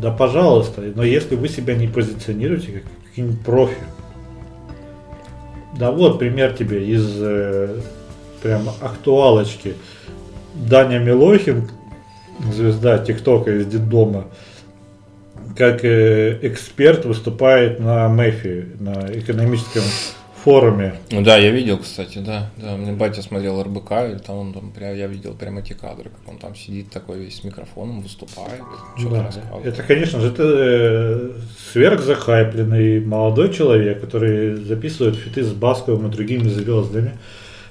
да 0.00 0.10
пожалуйста, 0.10 0.80
но 0.94 1.02
если 1.04 1.36
вы 1.36 1.48
себя 1.48 1.74
не 1.74 1.86
позиционируете 1.86 2.72
как 2.72 2.82
какие-нибудь 3.10 3.40
профи, 3.40 3.76
да 5.76 5.90
вот 5.90 6.18
пример 6.18 6.52
тебе 6.52 6.86
из 6.86 7.16
э, 7.20 7.80
прям 8.42 8.68
актуалочки. 8.80 9.74
Даня 10.54 10.98
Милохин, 10.98 11.68
звезда 12.52 12.98
ТикТока 12.98 13.52
из 13.52 13.66
детдома, 13.66 14.26
как 15.56 15.84
э, 15.84 16.38
эксперт 16.42 17.04
выступает 17.04 17.80
на 17.80 18.08
МЭФИ, 18.08 18.66
на 18.80 19.06
экономическом 19.12 19.82
форуме. 20.48 20.94
Ну 21.10 21.22
да, 21.22 21.36
я 21.36 21.50
видел, 21.50 21.78
кстати, 21.78 22.18
да. 22.18 22.50
Да, 22.56 22.76
мне 22.76 22.92
батя 22.92 23.22
смотрел 23.22 23.62
РБК, 23.62 23.92
и 24.14 24.18
там 24.18 24.36
он 24.36 24.52
там 24.52 24.70
прям, 24.70 24.94
я 24.96 25.06
видел 25.06 25.34
прямо 25.34 25.60
эти 25.60 25.74
кадры, 25.74 26.10
как 26.10 26.32
он 26.32 26.38
там 26.38 26.54
сидит 26.56 26.90
такой 26.90 27.18
весь 27.18 27.36
с 27.36 27.44
микрофоном, 27.44 28.00
выступает, 28.00 28.62
что-то 28.96 29.14
Да, 29.14 29.22
рассказывает. 29.24 29.66
Это, 29.66 29.82
конечно 29.82 30.20
же, 30.20 30.28
это 30.28 30.42
э, 30.46 31.30
сверхзахайпленный 31.72 33.04
молодой 33.04 33.52
человек, 33.52 34.00
который 34.00 34.56
записывает 34.56 35.16
фиты 35.16 35.44
с 35.44 35.52
Басковым 35.52 36.08
и 36.08 36.10
другими 36.10 36.48
звездами, 36.48 37.12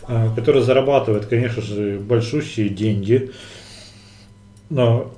а, 0.04 0.34
который 0.36 0.62
зарабатывает, 0.62 1.26
конечно 1.26 1.62
же, 1.62 2.00
большущие 2.00 2.70
деньги, 2.70 3.32
но 4.70 5.12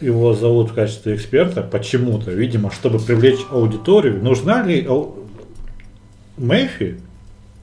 его 0.00 0.34
зовут 0.34 0.70
в 0.70 0.74
качестве 0.74 1.14
эксперта 1.14 1.62
почему-то, 1.62 2.30
видимо, 2.30 2.70
чтобы 2.70 2.98
привлечь 2.98 3.40
аудиторию. 3.50 4.22
Нужна 4.22 4.62
ли 4.62 4.86
МЭФИ? 6.40 6.96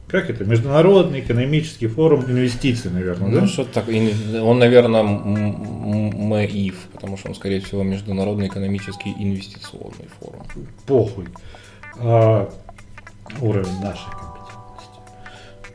Как 0.08 0.30
это? 0.30 0.46
Международный 0.46 1.20
экономический 1.20 1.88
форум 1.88 2.24
инвестиций, 2.30 2.90
наверное, 2.92 3.28
Ну, 3.30 3.42
да? 3.42 3.48
что 3.48 3.66
так, 3.66 3.90
он, 3.90 4.60
наверное, 4.60 5.04
МЭИФ, 5.04 6.76
потому 6.94 7.18
что 7.18 7.30
он, 7.30 7.36
скорее 7.36 7.60
всего, 7.60 7.84
Международный 7.84 8.48
экономический 8.48 9.14
инвестиционный 9.18 10.08
форум. 10.20 10.46
похуй. 10.86 11.26
А, 12.00 12.50
уровень 13.42 13.82
нашей 13.82 14.10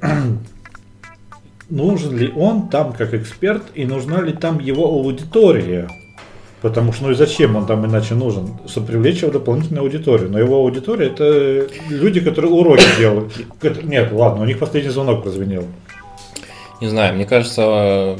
компетентности. 0.00 0.38
Нужен 1.68 2.16
ли 2.16 2.30
он 2.34 2.68
там 2.68 2.92
как 2.92 3.12
эксперт 3.14 3.64
и 3.74 3.84
нужна 3.84 4.20
ли 4.20 4.32
там 4.32 4.58
его 4.60 4.86
аудитория? 4.86 5.88
Потому 6.62 6.92
что, 6.92 7.04
ну 7.04 7.10
и 7.10 7.14
зачем 7.14 7.56
он 7.56 7.66
там 7.66 7.84
иначе 7.84 8.14
нужен? 8.14 8.54
Чтобы 8.68 8.86
привлечь 8.86 9.22
его 9.22 9.32
дополнительную 9.32 9.82
аудиторию. 9.82 10.30
Но 10.30 10.38
его 10.38 10.58
аудитория 10.58 11.08
это 11.08 11.66
люди, 11.88 12.20
которые 12.20 12.52
уроки 12.52 12.84
делают. 12.98 13.32
Нет, 13.82 14.12
ладно, 14.12 14.42
у 14.42 14.46
них 14.46 14.60
последний 14.60 14.90
звонок 14.90 15.24
прозвенел. 15.24 15.64
Не 16.80 16.88
знаю, 16.88 17.14
мне 17.16 17.26
кажется, 17.26 18.16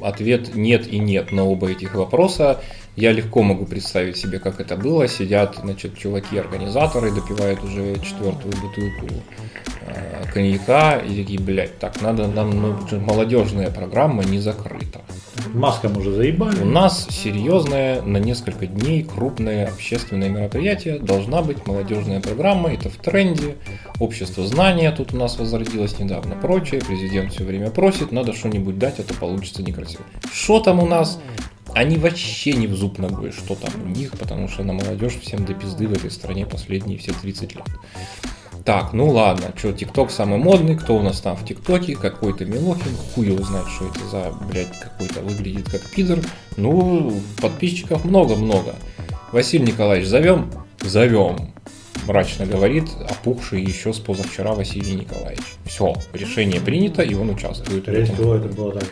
ответ 0.00 0.54
нет 0.54 0.86
и 0.86 0.98
нет 0.98 1.32
на 1.32 1.44
оба 1.44 1.70
этих 1.70 1.96
вопроса. 1.96 2.60
Я 2.94 3.12
легко 3.12 3.42
могу 3.42 3.64
представить 3.64 4.18
себе, 4.18 4.38
как 4.38 4.60
это 4.60 4.76
было. 4.76 5.08
Сидят, 5.08 5.56
значит, 5.62 5.96
чуваки-организаторы, 5.96 7.10
допивают 7.10 7.64
уже 7.64 7.94
четвертую 8.00 8.54
бутылку 8.60 9.06
э, 9.86 10.24
коньяка 10.32 10.98
и 10.98 11.16
такие, 11.22 11.40
блядь, 11.40 11.78
так, 11.78 12.02
надо 12.02 12.26
нам, 12.28 12.50
ну, 12.50 12.76
молодежная 13.00 13.70
программа 13.70 14.24
не 14.24 14.38
закрыта. 14.38 15.00
Маскам 15.54 15.96
уже 15.96 16.12
заебали. 16.12 16.60
У 16.60 16.66
нас 16.66 17.06
серьезное, 17.08 18.02
на 18.02 18.18
несколько 18.18 18.66
дней 18.66 19.02
крупное 19.02 19.68
общественное 19.68 20.28
мероприятие. 20.28 20.98
Должна 20.98 21.40
быть 21.40 21.66
молодежная 21.66 22.20
программа, 22.20 22.74
это 22.74 22.90
в 22.90 22.96
тренде. 22.96 23.56
Общество 24.00 24.46
знания 24.46 24.92
тут 24.92 25.14
у 25.14 25.16
нас 25.16 25.38
возродилось 25.38 25.98
недавно, 25.98 26.34
прочее. 26.34 26.82
Президент 26.86 27.32
все 27.32 27.44
время 27.44 27.70
просит, 27.70 28.12
надо 28.12 28.34
что-нибудь 28.34 28.78
дать, 28.78 29.00
а 29.00 29.02
то 29.02 29.14
получится 29.14 29.62
некрасиво. 29.62 30.04
Что 30.30 30.60
там 30.60 30.78
у 30.78 30.86
нас? 30.86 31.18
Они 31.74 31.96
вообще 31.96 32.52
не 32.52 32.66
в 32.66 32.74
зуб 32.74 32.98
ногой, 32.98 33.32
что 33.32 33.54
там 33.54 33.70
у 33.82 33.88
них, 33.88 34.12
потому 34.18 34.48
что 34.48 34.62
на 34.62 34.72
молодежь 34.74 35.18
всем 35.20 35.44
до 35.44 35.54
пизды 35.54 35.86
в 35.86 35.92
этой 35.92 36.10
стране 36.10 36.44
последние 36.44 36.98
все 36.98 37.12
30 37.12 37.54
лет. 37.56 37.64
Так, 38.64 38.92
ну 38.92 39.08
ладно, 39.08 39.52
что, 39.56 39.72
ТикТок 39.72 40.10
самый 40.10 40.38
модный, 40.38 40.76
кто 40.76 40.96
у 40.96 41.02
нас 41.02 41.20
там 41.20 41.34
в 41.34 41.44
ТикТоке, 41.44 41.96
какой-то 41.96 42.44
Милохин, 42.44 42.94
хуй 43.14 43.26
его 43.26 43.42
знает, 43.42 43.66
что 43.68 43.88
это 43.88 44.06
за, 44.06 44.32
блядь, 44.48 44.78
какой-то 44.78 45.20
выглядит 45.20 45.68
как 45.68 45.80
пидор. 45.90 46.20
Ну, 46.56 47.20
подписчиков 47.40 48.04
много-много. 48.04 48.76
Василий 49.32 49.66
Николаевич, 49.66 50.08
зовем? 50.08 50.50
Зовем. 50.80 51.52
Мрачно 52.06 52.46
говорит, 52.46 52.84
опухший 53.08 53.62
еще 53.62 53.92
с 53.92 53.98
позавчера 53.98 54.52
Василий 54.52 54.94
Николаевич. 54.94 55.44
Все, 55.64 55.94
решение 56.12 56.60
принято, 56.60 57.02
и 57.02 57.14
он 57.14 57.30
участвует. 57.30 57.82
Скорее 57.82 58.04
всего, 58.04 58.34
это 58.34 58.48
было 58.48 58.72
так. 58.72 58.84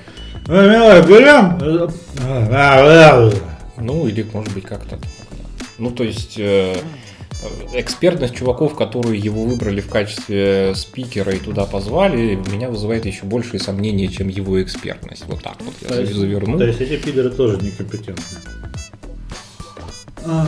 «Ну? 0.51 1.89
А, 2.27 3.31
Ну, 3.79 4.07
или 4.09 4.27
может 4.33 4.53
быть 4.53 4.65
как-то. 4.65 4.99
Ну, 5.79 5.91
то 5.93 6.03
есть, 6.05 6.35
э, 6.39 6.75
экспертность 7.73 8.35
чуваков, 8.35 8.75
которые 8.75 9.19
его 9.21 9.45
выбрали 9.45 9.81
в 9.81 9.89
качестве 9.89 10.75
спикера 10.75 11.33
и 11.33 11.39
туда 11.39 11.65
позвали, 11.67 12.35
меня 12.53 12.69
вызывает 12.69 13.07
еще 13.07 13.25
большие 13.25 13.61
сомнения, 13.61 14.09
чем 14.09 14.29
его 14.29 14.61
экспертность. 14.63 15.25
Вот 15.29 15.41
так 15.43 15.55
вот 15.61 15.75
То 15.77 15.95
я 15.95 16.01
есть- 16.01 16.15
заверну. 16.15 16.59
То 16.59 16.65
есть 16.65 16.81
эти 16.81 16.97
пидоры 16.97 17.31
тоже 17.31 17.57
некомпетентны. 17.63 18.23
А, 20.27 20.47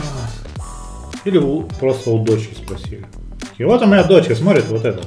Или 1.25 1.37
у- 1.37 1.63
просто 1.79 2.09
у 2.11 2.23
дочки 2.23 2.53
спросили. 2.55 3.05
И 3.57 3.63
вот 3.63 3.81
у 3.81 3.85
меня 3.85 4.03
дочка 4.03 4.35
смотрит 4.35 4.65
вот 4.67 4.83
это. 4.83 5.01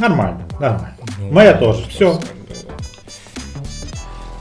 Нормально, 0.00 0.46
нормально. 0.60 0.96
Ну, 1.20 1.30
Моя 1.32 1.54
тоже. 1.54 1.86
Все. 1.88 2.18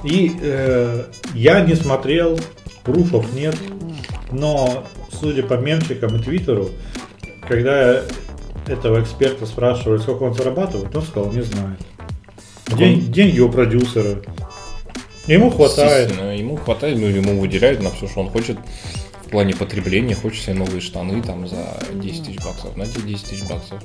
И 0.06 0.36
э, 0.42 1.06
я 1.34 1.62
не 1.62 1.76
смотрел, 1.76 2.40
пруфов 2.84 3.34
нет, 3.34 3.56
но 4.32 4.86
судя 5.12 5.44
по 5.44 5.56
мемчикам 5.56 6.16
и 6.16 6.20
твиттеру, 6.24 6.70
когда 7.48 8.02
этого 8.68 9.02
эксперта 9.02 9.46
спрашивали, 9.46 10.00
сколько 10.00 10.24
он 10.24 10.34
зарабатывает, 10.34 10.96
он 10.96 11.02
сказал, 11.04 11.32
не 11.32 11.42
знает. 11.42 11.80
День- 12.78 13.00
Он- 13.06 13.12
деньги 13.12 13.40
у 13.40 13.50
продюсера. 13.50 14.22
Ему 15.28 15.50
хватает. 15.50 16.12
Ему 16.38 16.56
хватает, 16.58 17.00
ну, 17.00 17.08
ему 17.08 17.40
выделяют 17.40 17.82
на 17.82 17.90
все, 17.90 18.08
что 18.08 18.20
он 18.22 18.30
хочет 18.30 18.58
в 19.26 19.30
плане 19.30 19.56
потребления, 19.56 20.14
хочет 20.16 20.44
себе 20.44 20.54
новые 20.54 20.82
штаны 20.82 21.22
там 21.24 21.48
за 21.48 21.80
10 21.94 22.26
тысяч 22.26 22.44
баксов, 22.44 22.78
на 22.78 22.86
тебе 22.86 23.14
10 23.14 23.28
тысяч 23.30 23.44
баксов. 23.50 23.80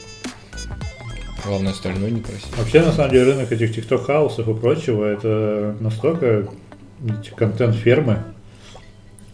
Главное, 1.46 1.72
остальное 1.72 2.10
не 2.10 2.20
просить. 2.20 2.56
Вообще, 2.56 2.82
на 2.82 2.92
самом 2.92 3.10
деле, 3.12 3.32
рынок 3.32 3.50
этих 3.52 3.74
тикток-хаусов 3.74 4.48
и 4.48 4.54
прочего, 4.54 5.04
это 5.04 5.74
настолько 5.80 6.46
контент-фермы. 7.36 8.22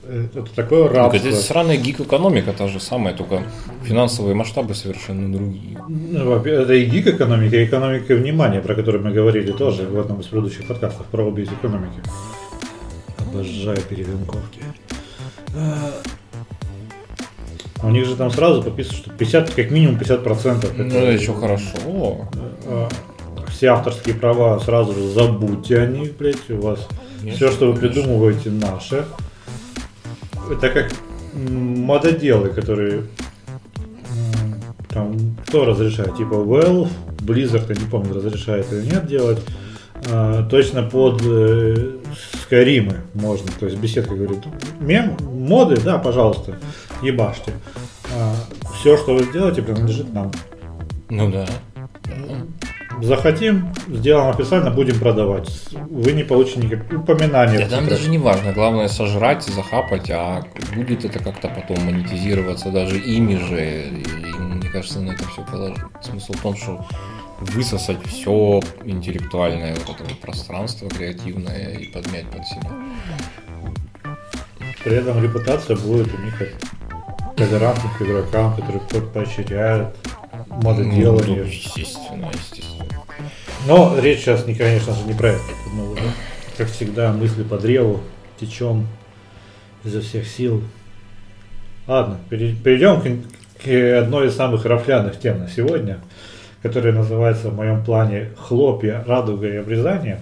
Это 0.09 0.47
такое 0.55 0.85
Так 0.85 0.97
рабство. 0.97 1.29
это 1.29 1.37
сраная 1.37 1.77
гик-экономика 1.77 2.53
та 2.53 2.69
же 2.69 2.79
самая, 2.79 3.13
только 3.13 3.43
финансовые 3.83 4.37
масштабы 4.37 4.75
совершенно 4.75 5.33
другие. 5.33 5.79
Ну, 5.89 6.37
Это 6.37 6.75
и 6.75 6.85
гик-экономика, 6.85 7.57
и 7.57 7.65
экономика 7.65 8.15
внимания, 8.15 8.61
про 8.61 8.77
которую 8.77 9.03
мы 9.03 9.11
говорили 9.11 9.51
тоже 9.51 9.83
в 9.83 9.99
одном 9.99 10.21
из 10.21 10.27
предыдущих 10.27 10.69
подкастов 10.69 11.07
про 11.07 11.25
обе 11.25 11.43
экономики. 11.43 12.01
Обожаю 13.19 13.79
перевинковки. 13.89 14.61
А, 17.87 17.89
У 17.89 17.91
них 17.91 18.07
же 18.07 18.16
там 18.16 18.30
сразу 18.30 18.62
подписано, 18.62 18.97
что 18.97 19.11
50, 19.11 19.51
как 19.51 19.70
минимум 19.70 19.99
50 19.99 20.24
процентов. 20.24 20.72
Ну, 20.76 20.84
это 20.84 21.12
еще 21.12 21.32
хорошо. 21.34 22.28
Все 23.49 23.68
авторские 23.68 24.14
права 24.14 24.59
сразу 24.59 24.93
же 24.93 25.09
забудьте 25.09 25.78
о 25.78 25.87
них, 25.87 26.16
блядь, 26.16 26.51
у 26.51 26.61
вас 26.61 26.87
Конечно, 27.20 27.37
все, 27.37 27.57
что 27.57 27.72
вы 27.72 27.78
придумываете, 27.78 28.51
наше. 28.51 29.07
Это 30.51 30.68
как 30.68 30.93
мододелы, 31.32 32.51
которые 32.51 33.05
там 34.89 35.37
кто 35.47 35.64
разрешает, 35.64 36.16
типа 36.16 36.34
Valve, 36.34 36.89
Blizzard, 37.18 37.66
я 37.68 37.74
не 37.74 37.89
помню, 37.91 38.14
разрешает 38.14 38.72
или 38.72 38.87
нет 38.87 39.07
делать. 39.07 39.39
А, 40.11 40.47
точно 40.49 40.82
под 40.82 41.22
э, 41.24 41.97
Скайримы 42.43 43.03
можно, 43.14 43.51
то 43.59 43.66
есть 43.66 43.78
беседка 43.78 44.14
говорит, 44.14 44.45
мем, 44.80 45.16
моды, 45.20 45.78
да, 45.80 45.99
пожалуйста, 45.99 46.57
ебашьте. 47.03 47.53
все, 48.74 48.97
что 48.97 49.14
вы 49.14 49.24
сделаете, 49.24 49.62
принадлежит 49.62 50.12
нам. 50.12 50.30
Ну 51.09 51.30
да. 51.30 51.47
Захотим, 53.03 53.74
сделаем 53.88 54.30
официально, 54.30 54.70
будем 54.70 54.99
продавать. 54.99 55.51
Вы 55.90 56.12
не 56.12 56.24
получите 56.24 56.61
никаких 56.61 57.01
упоминаний. 57.01 57.59
Да 57.59 57.68
там 57.68 57.88
даже 57.88 58.09
не 58.09 58.16
важно, 58.16 58.53
главное 58.53 58.88
сожрать, 58.88 59.42
захапать, 59.42 60.11
а 60.11 60.44
будет 60.74 61.05
это 61.05 61.18
как-то 61.18 61.49
потом 61.49 61.84
монетизироваться 61.84 62.70
даже 62.70 62.99
ими 62.99 63.36
же. 63.36 64.01
И, 64.01 64.38
мне 64.38 64.70
кажется, 64.70 65.01
на 65.01 65.11
это 65.12 65.28
все 65.28 65.44
положить. 65.44 65.78
Смысл 66.01 66.32
в 66.32 66.40
том, 66.40 66.57
что 66.57 66.86
высосать 67.40 68.03
все 68.07 68.62
интеллектуальное 68.84 69.76
вот 69.86 70.01
это 70.01 70.14
пространство 70.14 70.88
креативное 70.88 71.72
и 71.72 71.86
подмять 71.92 72.26
под 72.30 72.47
себя. 72.47 72.70
при 74.82 74.97
этом 74.97 75.22
репутация 75.22 75.76
будет 75.76 76.09
у 76.14 76.18
них 76.22 76.40
толерантных 77.37 78.01
игрокам, 78.03 78.55
которые 78.57 78.80
по- 78.80 79.01
поощряют 79.01 79.95
мододелание. 80.49 81.43
Ну, 81.43 81.45
естественно, 81.45 82.30
естественно. 82.32 82.84
Но 83.66 83.99
речь 84.01 84.20
сейчас, 84.20 84.47
не, 84.47 84.55
конечно 84.55 84.95
же, 84.95 85.05
не 85.07 85.14
про 85.14 85.28
это. 85.30 85.43
Мы 85.72 85.93
уже, 85.93 86.03
как 86.57 86.68
всегда, 86.68 87.12
мысли 87.12 87.43
по 87.43 87.59
древу, 87.59 88.01
течем 88.41 88.87
изо 89.84 90.01
всех 90.01 90.26
сил. 90.26 90.62
Ладно, 91.87 92.18
пере- 92.30 92.55
перейдем 92.55 93.01
к, 93.01 93.64
к 93.64 93.99
одной 93.99 94.28
из 94.28 94.37
самых 94.37 94.64
рафляных 94.64 95.18
тем 95.20 95.39
на 95.41 95.49
сегодня, 95.49 95.99
которая 96.62 96.93
называется 96.93 97.51
в 97.51 97.57
моем 97.57 97.84
плане 97.84 98.30
«Хлопья, 98.37 99.05
радуга 99.07 99.47
и 99.49 99.57
обрезание». 99.57 100.20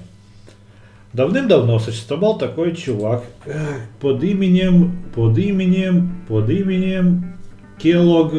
Давным-давно 1.15 1.79
существовал 1.79 2.39
такой 2.39 2.75
чувак 2.75 3.23
э, 3.47 3.53
под 4.01 4.23
именем, 4.25 5.05
под 5.15 5.39
именем, 5.39 6.25
под 6.29 6.51
именем 6.51 7.37
Келлог. 7.79 8.33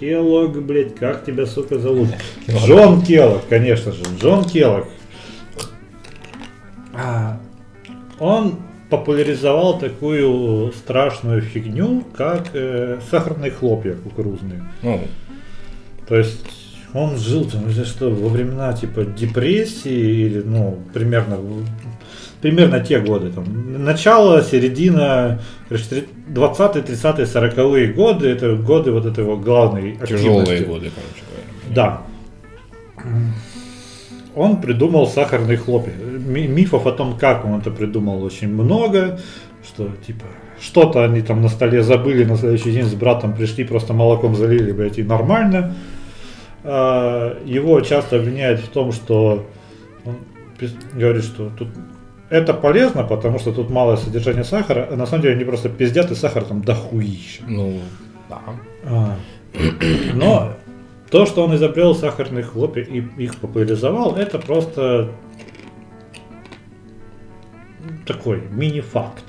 Келлог, 0.00 0.60
блядь, 0.64 0.94
как 0.96 1.24
тебя, 1.24 1.44
сука, 1.46 1.78
зовут? 1.78 2.08
Джон 2.48 3.02
Келлог, 3.02 3.42
конечно 3.48 3.92
же, 3.92 4.02
Джон 4.18 4.44
Келлог. 4.44 4.86
А, 6.94 7.38
Он 8.18 8.56
популяризовал 8.88 9.78
такую 9.78 10.72
страшную 10.72 11.42
фигню, 11.42 12.04
как 12.16 12.50
э, 12.54 13.00
сахарные 13.10 13.50
хлопья 13.50 13.94
кукурузные. 13.94 14.62
Ну, 14.82 15.00
То 16.08 16.16
есть 16.16 16.44
он 16.94 17.16
жил 17.16 17.44
там, 17.44 17.66
не 17.66 17.72
знаю, 17.72 17.86
что, 17.88 18.08
во 18.10 18.28
времена 18.28 18.72
типа 18.72 19.04
депрессии 19.04 20.26
или, 20.26 20.40
ну, 20.42 20.78
примерно, 20.92 21.36
в- 21.36 21.66
примерно 22.44 22.78
те 22.80 23.00
годы, 23.00 23.30
там, 23.30 23.44
начало, 23.84 24.42
середина, 24.42 25.40
короче, 25.66 25.84
три- 25.88 26.04
20-е, 26.28 26.82
30-е, 26.82 27.24
40-е 27.24 27.92
годы, 27.94 28.28
это 28.28 28.54
годы 28.56 28.92
вот 28.92 29.06
этого 29.06 29.36
главной 29.36 29.96
тяжелые 30.06 30.42
активности. 30.42 30.68
годы, 30.68 30.90
короче 30.94 31.22
говоря. 31.26 31.74
Да. 31.74 32.02
Он 34.36 34.60
придумал 34.60 35.06
сахарные 35.06 35.56
хлопья. 35.56 35.92
Ми- 35.94 36.46
Мифов 36.46 36.86
о 36.86 36.92
том, 36.92 37.16
как 37.16 37.46
он 37.46 37.60
это 37.60 37.70
придумал, 37.70 38.22
очень 38.22 38.48
много. 38.52 39.18
Что, 39.66 39.88
типа, 40.06 40.26
что-то 40.60 41.02
они 41.02 41.22
там 41.22 41.40
на 41.40 41.48
столе 41.48 41.82
забыли, 41.82 42.24
на 42.24 42.36
следующий 42.36 42.72
день 42.72 42.84
с 42.84 42.92
братом 42.94 43.32
пришли, 43.34 43.64
просто 43.64 43.94
молоком 43.94 44.34
залили, 44.34 44.72
блядь, 44.72 44.98
и 44.98 45.02
нормально. 45.02 45.74
А, 46.62 47.38
Его 47.46 47.80
часто 47.80 48.16
обвиняют 48.16 48.60
в 48.60 48.68
том, 48.68 48.92
что 48.92 49.46
он 50.04 50.16
говорит, 50.92 51.24
что 51.24 51.50
тут 51.58 51.68
это 52.34 52.52
полезно, 52.52 53.04
потому 53.04 53.38
что 53.38 53.52
тут 53.52 53.70
малое 53.70 53.96
содержание 53.96 54.44
сахара, 54.44 54.96
на 54.96 55.06
самом 55.06 55.22
деле 55.22 55.34
они 55.36 55.44
просто 55.44 55.68
пиздят, 55.68 56.10
и 56.10 56.14
сахар 56.16 56.44
там 56.44 56.62
дохуища. 56.62 57.44
Ну, 57.46 57.80
да. 58.28 58.40
А, 58.84 59.16
Но 60.14 60.52
то, 61.10 61.26
что 61.26 61.44
он 61.44 61.54
изобрел 61.54 61.94
сахарные 61.94 62.42
хлопья 62.42 62.82
и 62.82 63.04
их 63.22 63.36
популяризовал, 63.36 64.16
это 64.16 64.40
просто 64.40 65.12
такой 68.04 68.42
мини-факт. 68.50 69.24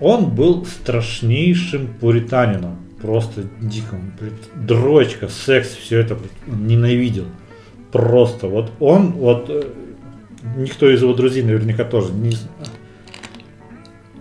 Он 0.00 0.30
был 0.30 0.66
страшнейшим 0.66 1.94
пуританином. 1.94 2.76
Просто 3.00 3.44
диким. 3.60 4.12
блядь, 4.20 4.66
Дрочка, 4.66 5.28
секс, 5.28 5.70
все 5.70 6.00
это 6.00 6.16
блядь, 6.16 6.32
ненавидел. 6.46 7.26
Просто. 7.92 8.48
Вот 8.48 8.72
он, 8.80 9.12
вот 9.12 9.48
э, 9.48 9.62
никто 10.56 10.90
из 10.90 11.02
его 11.02 11.14
друзей 11.14 11.42
наверняка 11.42 11.84
тоже 11.84 12.12
не 12.12 12.30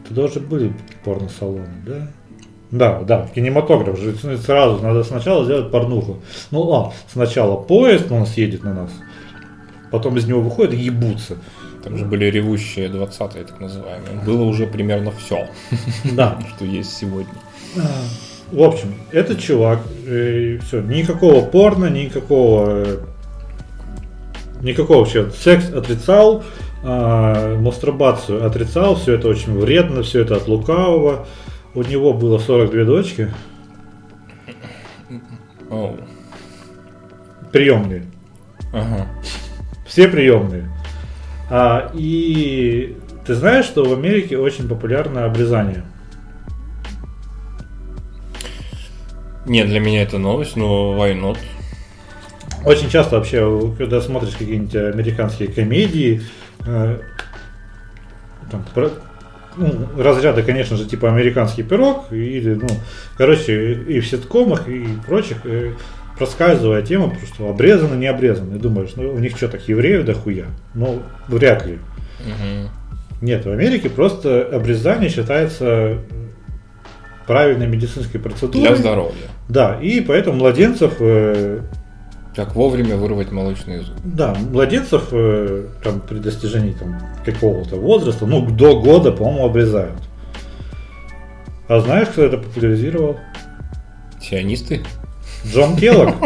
Это 0.04 0.14
даже 0.14 0.40
были 0.40 0.74
порно-салоны, 1.04 1.84
да? 1.86 2.08
Да, 2.70 3.02
да, 3.02 3.30
кинематограф 3.34 3.98
же 3.98 4.16
сразу 4.38 4.84
надо 4.84 5.04
сначала 5.04 5.46
сделать 5.46 5.72
порнуху. 5.72 6.22
Ну 6.52 6.74
а, 6.74 6.94
сначала 7.08 7.56
поезд 7.56 8.12
у 8.12 8.16
нас 8.16 8.36
едет 8.38 8.64
на 8.64 8.74
нас, 8.74 8.92
потом 9.90 10.18
из 10.18 10.26
него 10.26 10.42
выходят 10.42 10.74
и 10.74 10.78
ебутся. 10.78 11.38
Там 11.84 11.98
же 11.98 12.04
были 12.04 12.26
ревущие 12.26 12.90
20-е, 12.90 13.46
так 13.46 13.62
называемые. 13.62 14.20
Было 14.26 14.44
уже 14.44 14.68
примерно 14.68 15.12
все, 15.12 15.48
Да. 16.12 16.38
что 16.56 16.66
есть 16.66 16.98
сегодня. 16.98 17.34
В 18.52 18.62
общем, 18.62 18.96
этот 19.12 19.40
чувак, 19.40 19.80
все, 20.04 20.82
никакого 20.82 21.46
порно, 21.46 21.86
никакого, 21.86 22.70
э, 22.70 22.98
никакого 24.62 25.00
вообще 25.00 25.30
секс 25.32 25.70
отрицал, 25.72 26.44
а, 26.84 27.58
мастурбацию 27.58 28.46
отрицал, 28.46 28.96
все 28.96 29.16
это 29.16 29.28
очень 29.28 29.58
вредно, 29.58 30.04
все 30.04 30.22
это 30.22 30.36
от 30.36 30.48
лукавого. 30.48 31.28
У 31.74 31.84
него 31.84 32.14
было 32.14 32.40
42 32.40 32.86
дочки, 32.86 33.32
Оу. 35.70 35.98
приемные. 37.52 38.06
Ага. 38.74 39.08
Все 39.86 40.08
приемные. 40.08 40.70
А, 41.50 41.92
и 41.94 42.98
ты 43.26 43.36
знаешь, 43.36 43.66
что 43.66 43.84
в 43.84 43.94
Америке 43.94 44.38
очень 44.38 44.68
популярно 44.68 45.26
обрезание. 45.26 45.84
Не, 49.46 49.64
для 49.64 49.80
меня 49.80 50.04
это 50.04 50.18
новость, 50.18 50.56
но 50.58 50.94
why 50.94 51.18
not? 51.20 51.38
Очень 52.68 52.90
часто 52.90 53.16
вообще, 53.18 53.74
когда 53.78 54.02
смотришь 54.02 54.34
какие-нибудь 54.34 54.76
американские 54.76 55.48
комедии, 55.50 56.22
э, 56.66 57.00
там, 58.52 58.66
про- 58.74 58.92
ну, 59.56 59.88
разряда, 59.98 60.44
конечно 60.44 60.78
же, 60.78 60.86
типа 60.86 61.10
американский 61.10 61.64
пирог, 61.64 62.12
или, 62.12 62.56
ну, 62.56 62.68
короче, 63.18 63.74
и 63.74 64.00
в 64.00 64.08
ситкомах, 64.08 64.68
и 64.68 64.86
прочих, 65.08 65.38
э, 65.46 65.74
проскальзывая 66.18 66.82
тема, 66.82 67.14
что 67.34 67.50
обрезаны, 67.50 67.96
не 67.96 68.08
обрезаны. 68.08 68.56
И 68.56 68.60
думаешь, 68.60 68.92
ну, 68.96 69.14
у 69.14 69.20
них 69.20 69.38
что, 69.38 69.48
так 69.48 69.68
евреев 69.68 70.06
дохуя? 70.06 70.46
Ну, 70.74 71.02
вряд 71.28 71.66
ли. 71.66 71.80
Нет, 73.22 73.46
в 73.46 73.52
Америке 73.52 73.90
просто 73.90 74.44
обрезание 74.44 75.10
считается 75.10 76.00
правильной 77.26 77.68
медицинской 77.68 78.20
процедурой. 78.20 78.68
Для 78.68 78.76
здоровья. 78.76 79.28
Да, 79.50 79.80
и 79.82 80.02
поэтому 80.02 80.38
младенцев, 80.38 80.94
э, 81.00 81.62
Как 82.38 82.54
вовремя 82.54 82.98
вырвать 82.98 83.32
молочные 83.32 83.82
зубы. 83.82 84.00
да, 84.04 84.36
младенцев 84.52 85.08
э, 85.12 85.70
там, 85.84 86.00
при 86.02 86.20
достижении 86.20 86.74
там, 86.74 87.02
какого-то 87.26 87.78
возраста, 87.78 88.28
ну, 88.28 88.46
до 88.46 88.80
года, 88.80 89.12
по-моему, 89.12 89.48
обрезают. 89.48 89.98
А 91.68 91.80
знаешь, 91.80 92.10
кто 92.10 92.24
это 92.24 92.38
популяризировал? 92.38 93.18
Сионисты? 94.22 94.84
Джон 95.48 95.76
Келлог. 95.78 96.14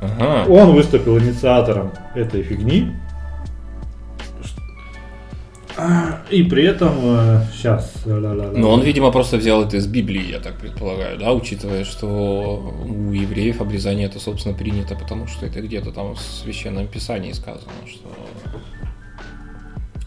Ага. 0.00 0.50
Он 0.50 0.72
выступил 0.72 1.18
инициатором 1.18 1.92
этой 2.16 2.42
фигни. 2.42 2.92
И 6.30 6.42
при 6.44 6.64
этом 6.64 6.94
сейчас. 7.52 7.92
Но 8.04 8.70
он, 8.70 8.82
видимо, 8.82 9.10
просто 9.10 9.36
взял 9.36 9.62
это 9.62 9.76
из 9.76 9.86
Библии, 9.86 10.30
я 10.30 10.38
так 10.38 10.58
предполагаю, 10.58 11.18
да, 11.18 11.32
учитывая, 11.32 11.84
что 11.84 12.74
у 12.84 13.12
евреев 13.12 13.60
обрезание 13.60 14.06
это, 14.06 14.18
собственно, 14.18 14.54
принято, 14.54 14.94
потому 14.94 15.26
что 15.26 15.46
это 15.46 15.60
где-то 15.60 15.92
там 15.92 16.14
в 16.14 16.20
Священном 16.20 16.88
Писании 16.88 17.32
сказано, 17.32 17.72
что 17.88 18.08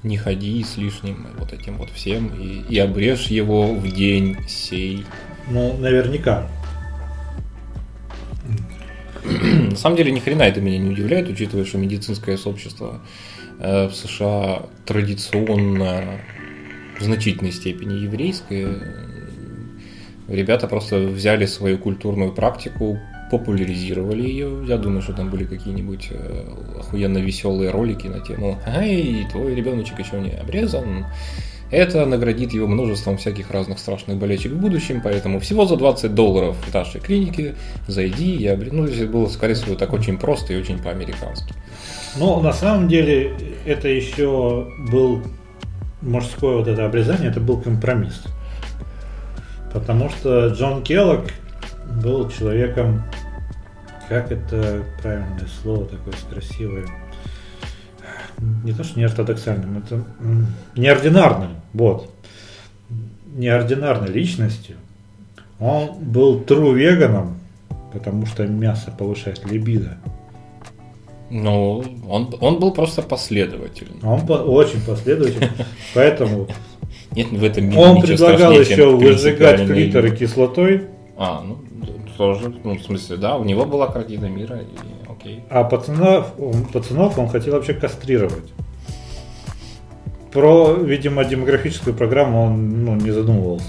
не 0.03 0.17
ходи 0.17 0.63
с 0.63 0.77
лишним 0.77 1.27
вот 1.37 1.51
этим 1.51 1.77
вот 1.77 1.89
всем 1.89 2.27
и, 2.39 2.61
и 2.69 2.77
обрежь 2.77 3.27
его 3.27 3.73
в 3.73 3.91
день 3.91 4.37
сей. 4.47 5.03
Ну, 5.49 5.75
наверняка. 5.77 6.47
На 9.23 9.75
самом 9.75 9.97
деле, 9.97 10.11
ни 10.11 10.19
хрена 10.19 10.43
это 10.43 10.61
меня 10.61 10.77
не 10.77 10.91
удивляет, 10.91 11.27
учитывая, 11.27 11.65
что 11.65 11.79
медицинское 11.79 12.37
сообщество 12.37 13.01
э, 13.01 13.34
в 13.59 13.91
США 13.91 14.63
традиционно 14.85 16.19
в 16.99 17.03
значительной 17.03 17.51
степени 17.51 17.93
еврейское. 17.93 18.67
Ребята 20.27 20.67
просто 20.67 20.99
взяли 20.99 21.45
свою 21.45 21.77
культурную 21.77 22.31
практику, 22.31 22.99
популяризировали 23.29 24.27
ее. 24.27 24.63
Я 24.67 24.77
думаю, 24.77 25.01
что 25.01 25.13
там 25.13 25.29
были 25.29 25.45
какие-нибудь 25.45 26.09
э, 26.11 26.45
охуенно 26.79 27.17
веселые 27.17 27.71
ролики 27.71 28.07
на 28.07 28.19
тему 28.19 28.59
«Эй, 28.65 29.25
твой 29.31 29.55
ребеночек 29.55 29.99
еще 29.99 30.19
не 30.19 30.31
обрезан». 30.31 31.05
Это 31.71 32.05
наградит 32.05 32.53
его 32.53 32.67
множеством 32.67 33.17
всяких 33.17 33.49
разных 33.49 33.79
страшных 33.79 34.17
болячек 34.17 34.51
в 34.51 34.59
будущем, 34.59 35.01
поэтому 35.03 35.39
всего 35.39 35.65
за 35.65 35.75
20 35.75 36.13
долларов 36.13 36.55
в 36.57 36.73
нашей 36.73 37.01
клинике 37.01 37.55
зайди 37.87 38.45
обре... 38.47 38.71
Ну, 38.71 38.87
здесь 38.87 39.07
было, 39.07 39.27
скорее 39.27 39.55
всего, 39.55 39.75
так 39.75 39.91
очень 39.91 40.17
просто 40.17 40.53
и 40.53 40.57
очень 40.57 40.77
по-американски. 40.77 41.53
Но 42.17 42.39
на 42.41 42.53
самом 42.53 42.87
деле 42.87 43.33
это 43.65 43.87
еще 43.87 44.67
был 44.89 45.21
мужское 46.01 46.57
вот 46.57 46.67
это 46.67 46.85
обрезание, 46.85 47.29
это 47.29 47.39
был 47.39 47.59
компромисс. 47.59 48.23
Потому 49.73 50.09
что 50.09 50.47
Джон 50.47 50.83
Келлог 50.83 51.25
был 52.01 52.29
человеком, 52.29 53.03
как 54.07 54.31
это 54.31 54.83
правильное 55.01 55.47
слово 55.61 55.85
такое 55.85 56.13
красивое, 56.31 56.85
не 58.63 58.73
то 58.73 58.83
что 58.83 58.99
неортодоксальным, 58.99 59.77
это 59.77 60.03
неординарным, 60.75 61.55
вот, 61.73 62.13
неординарной 63.35 64.09
личностью. 64.09 64.77
Он 65.59 65.97
был 65.99 66.41
true 66.41 66.73
веганом, 66.73 67.39
потому 67.93 68.25
что 68.25 68.45
мясо 68.45 68.91
повышает 68.91 69.45
либидо. 69.49 69.97
Ну, 71.37 71.83
он, 72.07 72.33
он 72.39 72.59
был 72.59 72.71
просто 72.71 73.01
последовательным. 73.01 73.99
Он 74.07 74.25
по- 74.25 74.33
очень 74.33 74.79
последовательный, 74.85 75.49
поэтому 75.93 76.47
Нет 77.13 77.27
в 77.29 77.43
этом 77.43 77.65
мире 77.65 77.77
он 77.77 78.01
предлагал 78.01 78.53
еще 78.53 78.95
выжигать 78.95 79.65
клиторы 79.65 80.15
кислотой, 80.15 80.85
А, 81.17 81.43
ну, 81.45 81.57
тоже, 82.17 82.53
ну, 82.63 82.77
в 82.77 82.81
смысле, 82.81 83.17
да, 83.17 83.35
у 83.35 83.43
него 83.43 83.65
была 83.65 83.87
картина 83.87 84.27
мира, 84.27 84.59
и 84.59 85.11
окей. 85.11 85.43
а 85.49 85.65
пацанов, 85.65 86.31
пацанов 86.71 87.19
он 87.19 87.27
хотел 87.27 87.55
вообще 87.55 87.73
кастрировать. 87.73 88.53
Про, 90.31 90.73
видимо, 90.73 91.25
демографическую 91.25 91.97
программу 91.97 92.43
он 92.43 92.85
ну, 92.85 92.95
не 92.95 93.11
задумывался. 93.11 93.67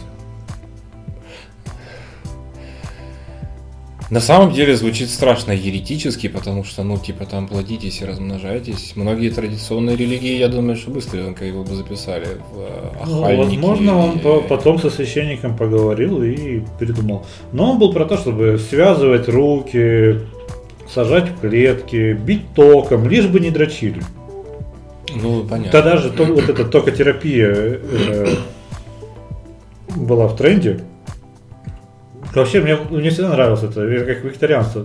На 4.08 4.20
самом 4.20 4.52
деле 4.52 4.76
звучит 4.76 5.10
страшно 5.10 5.50
еретически, 5.50 6.28
потому 6.28 6.62
что, 6.62 6.84
ну, 6.84 6.96
типа, 6.96 7.24
там 7.26 7.48
плодитесь 7.48 8.00
и 8.00 8.04
размножайтесь. 8.04 8.92
Многие 8.94 9.30
традиционные 9.30 9.96
религии, 9.96 10.38
я 10.38 10.46
думаю, 10.46 10.76
что 10.76 10.92
быстренько 10.92 11.44
его 11.44 11.64
бы 11.64 11.74
записали 11.74 12.26
в 12.52 12.60
э, 12.60 13.04
Ну, 13.06 13.36
возможно, 13.36 13.98
он 13.98 14.18
по- 14.20 14.40
потом 14.42 14.78
со 14.78 14.90
священником 14.90 15.56
поговорил 15.56 16.22
и 16.22 16.62
придумал. 16.78 17.26
Но 17.52 17.72
он 17.72 17.78
был 17.80 17.92
про 17.92 18.04
то, 18.04 18.16
чтобы 18.16 18.60
связывать 18.70 19.28
руки, 19.28 20.20
сажать 20.88 21.28
в 21.30 21.40
клетки, 21.40 22.12
бить 22.12 22.54
током, 22.54 23.08
лишь 23.08 23.26
бы 23.26 23.40
не 23.40 23.50
дрочили. 23.50 24.02
Ну, 25.20 25.42
понятно. 25.42 25.72
Тогда 25.72 25.96
же 25.96 26.10
то- 26.10 26.24
вот 26.26 26.48
эта 26.48 26.64
токотерапия 26.64 27.50
э, 27.52 28.36
была 29.96 30.28
в 30.28 30.36
тренде. 30.36 30.84
Вообще, 32.36 32.60
мне, 32.60 32.76
мне 32.90 33.10
всегда 33.10 33.30
нравилось 33.30 33.62
это, 33.62 33.82
это 33.82 34.14
как 34.14 34.24
вегетарианство. 34.24 34.84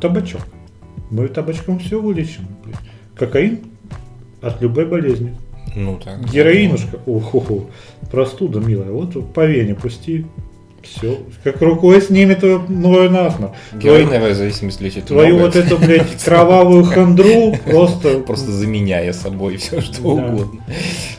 Табачок. 0.00 0.42
Мы 1.10 1.28
табачком 1.28 1.78
все 1.78 2.00
вылечим. 2.00 2.46
Кокаин 3.14 3.60
от 4.42 4.60
любой 4.60 4.86
болезни. 4.86 5.36
Ну, 5.74 6.00
так. 6.02 6.24
Героинушка, 6.30 6.98
охо 7.06 7.66
простуда, 8.10 8.60
милая, 8.60 8.90
вот 8.90 9.32
по 9.34 9.44
вене 9.44 9.74
пусти, 9.74 10.24
все, 10.82 11.18
как 11.44 11.60
рукой 11.60 12.00
снимет 12.00 12.40
твою 12.40 12.62
новую 12.68 13.10
насморк. 13.10 13.52
Героиновая 13.74 14.34
зависимость 14.34 14.80
лечит 14.80 15.06
твою 15.06 15.38
вот 15.38 15.56
эту, 15.56 15.76
блядь, 15.78 16.22
кровавую 16.24 16.84
хандру 16.84 17.56
просто... 17.66 18.20
Просто 18.20 18.50
заменяя 18.52 19.12
собой 19.12 19.56
все, 19.56 19.80
что 19.80 20.02
Да. 20.02 20.08
угодно. 20.08 20.60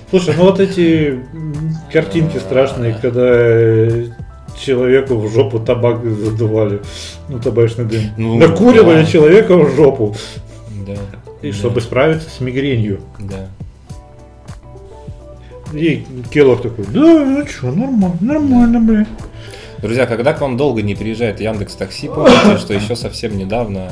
Слушай, 0.10 0.36
ну 0.38 0.46
вот 0.46 0.60
эти 0.60 1.20
картинки 1.92 2.38
страшные, 2.38 2.98
когда 3.00 3.26
э, 3.26 4.06
человеку 4.60 5.16
в 5.18 5.32
жопу 5.32 5.60
табак 5.60 6.04
задували, 6.04 6.82
ну 7.30 7.40
табачный 7.40 7.86
дым. 7.86 8.02
Ну, 8.18 8.38
Накуривали 8.38 9.02
да. 9.02 9.06
человека 9.06 9.56
в 9.58 9.76
жопу, 9.76 10.16
Да. 10.86 10.96
и 11.42 11.52
Да. 11.52 11.58
чтобы 11.58 11.82
справиться 11.82 12.30
с 12.30 12.40
мигренью. 12.42 13.00
Да. 13.20 13.48
И 15.74 16.06
Келлог 16.32 16.62
такой, 16.62 16.86
да, 16.86 17.02
ну 17.26 17.46
что, 17.46 17.68
нормально, 17.68 18.18
нормально, 18.22 18.80
блядь. 18.80 19.08
Друзья, 19.82 20.06
когда 20.06 20.34
к 20.34 20.42
вам 20.42 20.58
долго 20.58 20.82
не 20.82 20.96
приезжает 20.96 21.40
Яндекс 21.42 21.76
Такси, 21.76 22.08
помните, 22.08 22.58
что 22.60 22.74
еще 22.74 22.96
совсем 22.96 23.38
недавно 23.38 23.92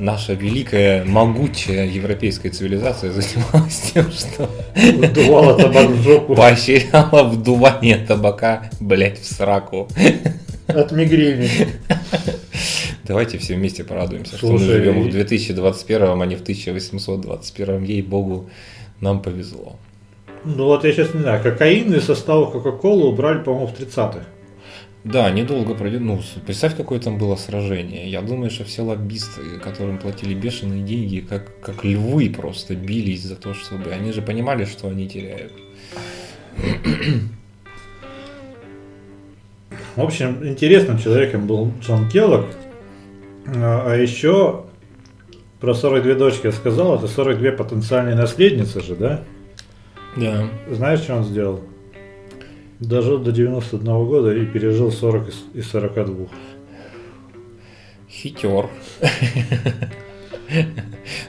наша 0.00 0.34
великая, 0.34 1.04
могучая 1.04 1.86
европейская 1.86 2.50
цивилизация 2.50 3.10
занималась 3.12 3.92
тем, 3.92 4.10
что 4.12 4.48
Дувала 5.14 5.58
табак 5.58 5.88
в 5.90 6.02
жопу 6.02 6.34
поощряла 6.34 7.24
вдувание 7.24 7.96
табака, 7.98 8.70
блять, 8.80 9.18
в 9.20 9.24
сраку. 9.26 9.88
от 10.66 10.92
мигрени. 10.92 11.48
Давайте 13.04 13.38
все 13.38 13.54
вместе 13.54 13.84
порадуемся, 13.84 14.36
что 14.36 14.52
мы 14.52 14.58
Слушай, 14.58 14.72
живем 14.74 15.02
в 15.02 15.08
и- 15.08 15.10
2021, 15.10 16.20
а 16.22 16.26
не 16.26 16.36
в 16.36 16.42
1821. 16.42 17.82
Ей-богу, 17.84 18.50
нам 19.00 19.22
повезло. 19.22 19.76
Ну 20.44 20.66
вот 20.66 20.84
я 20.84 20.92
сейчас 20.92 21.14
не 21.14 21.20
знаю, 21.20 21.42
кокаин 21.42 21.92
из 21.94 22.04
состава 22.04 22.50
Кока-Колы 22.50 23.08
убрали, 23.08 23.42
по-моему, 23.42 23.66
в 23.66 23.72
30-х. 23.74 24.20
Да, 25.10 25.30
недолго 25.30 25.74
пройдет. 25.74 26.02
Ну, 26.02 26.20
представь, 26.44 26.76
какое 26.76 27.00
там 27.00 27.16
было 27.16 27.34
сражение. 27.36 28.10
Я 28.10 28.20
думаю, 28.20 28.50
что 28.50 28.64
все 28.64 28.82
лоббисты, 28.82 29.58
которым 29.62 29.96
платили 29.96 30.34
бешеные 30.34 30.82
деньги, 30.82 31.20
как, 31.20 31.60
как 31.62 31.82
львы 31.82 32.28
просто 32.28 32.74
бились 32.74 33.22
за 33.22 33.36
то, 33.36 33.54
чтобы... 33.54 33.90
Они 33.90 34.12
же 34.12 34.20
понимали, 34.20 34.66
что 34.66 34.88
они 34.88 35.08
теряют. 35.08 35.52
В 39.96 40.02
общем, 40.02 40.46
интересным 40.46 40.98
человеком 40.98 41.46
был 41.46 41.72
Джон 41.80 42.10
Келлог. 42.10 42.44
А 43.46 43.84
а 43.86 43.96
еще 43.96 44.66
про 45.58 45.72
42 45.72 46.14
дочки 46.16 46.46
я 46.46 46.52
сказал, 46.52 46.96
это 46.96 47.08
42 47.08 47.52
потенциальные 47.52 48.14
наследницы 48.14 48.82
же, 48.82 48.94
да? 48.94 49.24
Да. 50.16 50.48
Знаешь, 50.70 51.00
что 51.00 51.16
он 51.16 51.24
сделал? 51.24 51.62
Дожил 52.80 53.18
до 53.18 53.32
91 53.32 53.84
года 54.06 54.32
и 54.34 54.46
пережил 54.46 54.92
40 54.92 55.28
из- 55.28 55.44
из 55.54 55.70
42. 55.70 56.28
Хитер. 58.10 58.66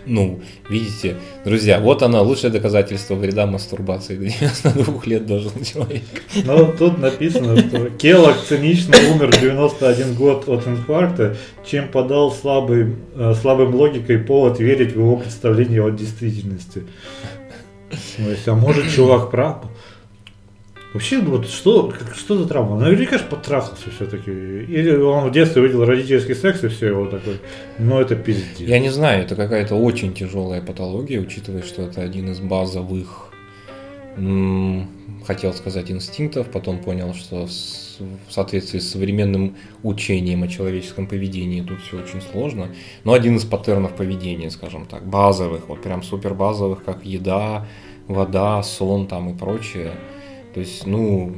Ну, 0.05 0.39
видите, 0.69 1.17
друзья, 1.43 1.79
вот 1.81 2.03
оно, 2.03 2.23
лучшее 2.23 2.51
доказательство 2.51 3.15
вреда 3.15 3.45
мастурбации. 3.45 4.15
До 4.15 4.25
92 4.25 5.01
лет 5.05 5.25
дожил 5.25 5.51
человек. 5.63 6.03
Но 6.45 6.65
тут 6.71 6.97
написано, 6.99 7.57
что 7.57 7.89
Келлог 7.89 8.37
цинично 8.47 8.95
умер 9.13 9.31
в 9.33 9.41
91 9.41 10.15
год 10.15 10.47
от 10.47 10.65
инфаркта, 10.67 11.35
чем 11.65 11.89
подал 11.89 12.31
слабый, 12.31 12.95
э, 13.15 13.33
слабым 13.41 13.75
логикой 13.75 14.19
повод 14.19 14.59
верить 14.59 14.93
в 14.93 14.99
его 14.99 15.17
представление 15.17 15.83
о 15.85 15.89
действительности. 15.91 16.83
То 18.17 18.23
есть, 18.29 18.47
а 18.47 18.55
может 18.55 18.89
чувак 18.89 19.31
прав? 19.31 19.65
Вообще, 20.93 21.19
вот 21.19 21.47
что, 21.47 21.93
что 22.15 22.37
за 22.37 22.47
травма? 22.47 22.79
Наверняка 22.79 23.19
же 23.19 23.23
потрахался 23.23 23.91
все-таки. 23.91 24.31
Или 24.31 24.95
он 24.95 25.29
в 25.29 25.31
детстве 25.31 25.61
увидел 25.61 25.85
родительский 25.85 26.33
секс 26.33 26.63
и 26.63 26.67
все, 26.67 26.87
его 26.87 27.05
такой, 27.05 27.39
ну 27.77 27.99
это 27.99 28.15
пиздец. 28.15 28.59
Я 28.59 28.79
не 28.79 28.89
знаю, 28.89 29.23
это 29.23 29.35
какая-то 29.35 29.75
очень 29.75 30.13
тяжелая 30.15 30.61
патология, 30.61 31.19
учитывая, 31.19 31.61
что 31.61 31.83
это 31.83 32.01
один 32.01 32.31
из 32.31 32.39
базовых, 32.39 33.29
хотел 35.25 35.53
сказать, 35.53 35.91
инстинктов, 35.91 36.49
потом 36.49 36.79
понял, 36.79 37.13
что 37.13 37.45
в 37.45 38.33
соответствии 38.33 38.79
с 38.79 38.89
современным 38.89 39.57
учением 39.83 40.41
о 40.41 40.47
человеческом 40.47 41.05
поведении 41.05 41.61
тут 41.61 41.81
все 41.81 41.99
очень 42.01 42.21
сложно. 42.31 42.69
Но 43.03 43.13
один 43.13 43.35
из 43.35 43.45
паттернов 43.45 43.95
поведения, 43.95 44.49
скажем 44.49 44.87
так, 44.87 45.05
базовых, 45.07 45.69
вот 45.69 45.83
прям 45.83 46.01
супер 46.01 46.33
базовых, 46.33 46.83
как 46.83 47.05
еда, 47.05 47.67
вода, 48.07 48.63
сон 48.63 49.05
там 49.05 49.29
и 49.29 49.37
прочее. 49.37 49.91
То 50.53 50.59
есть, 50.61 50.85
ну, 50.85 51.35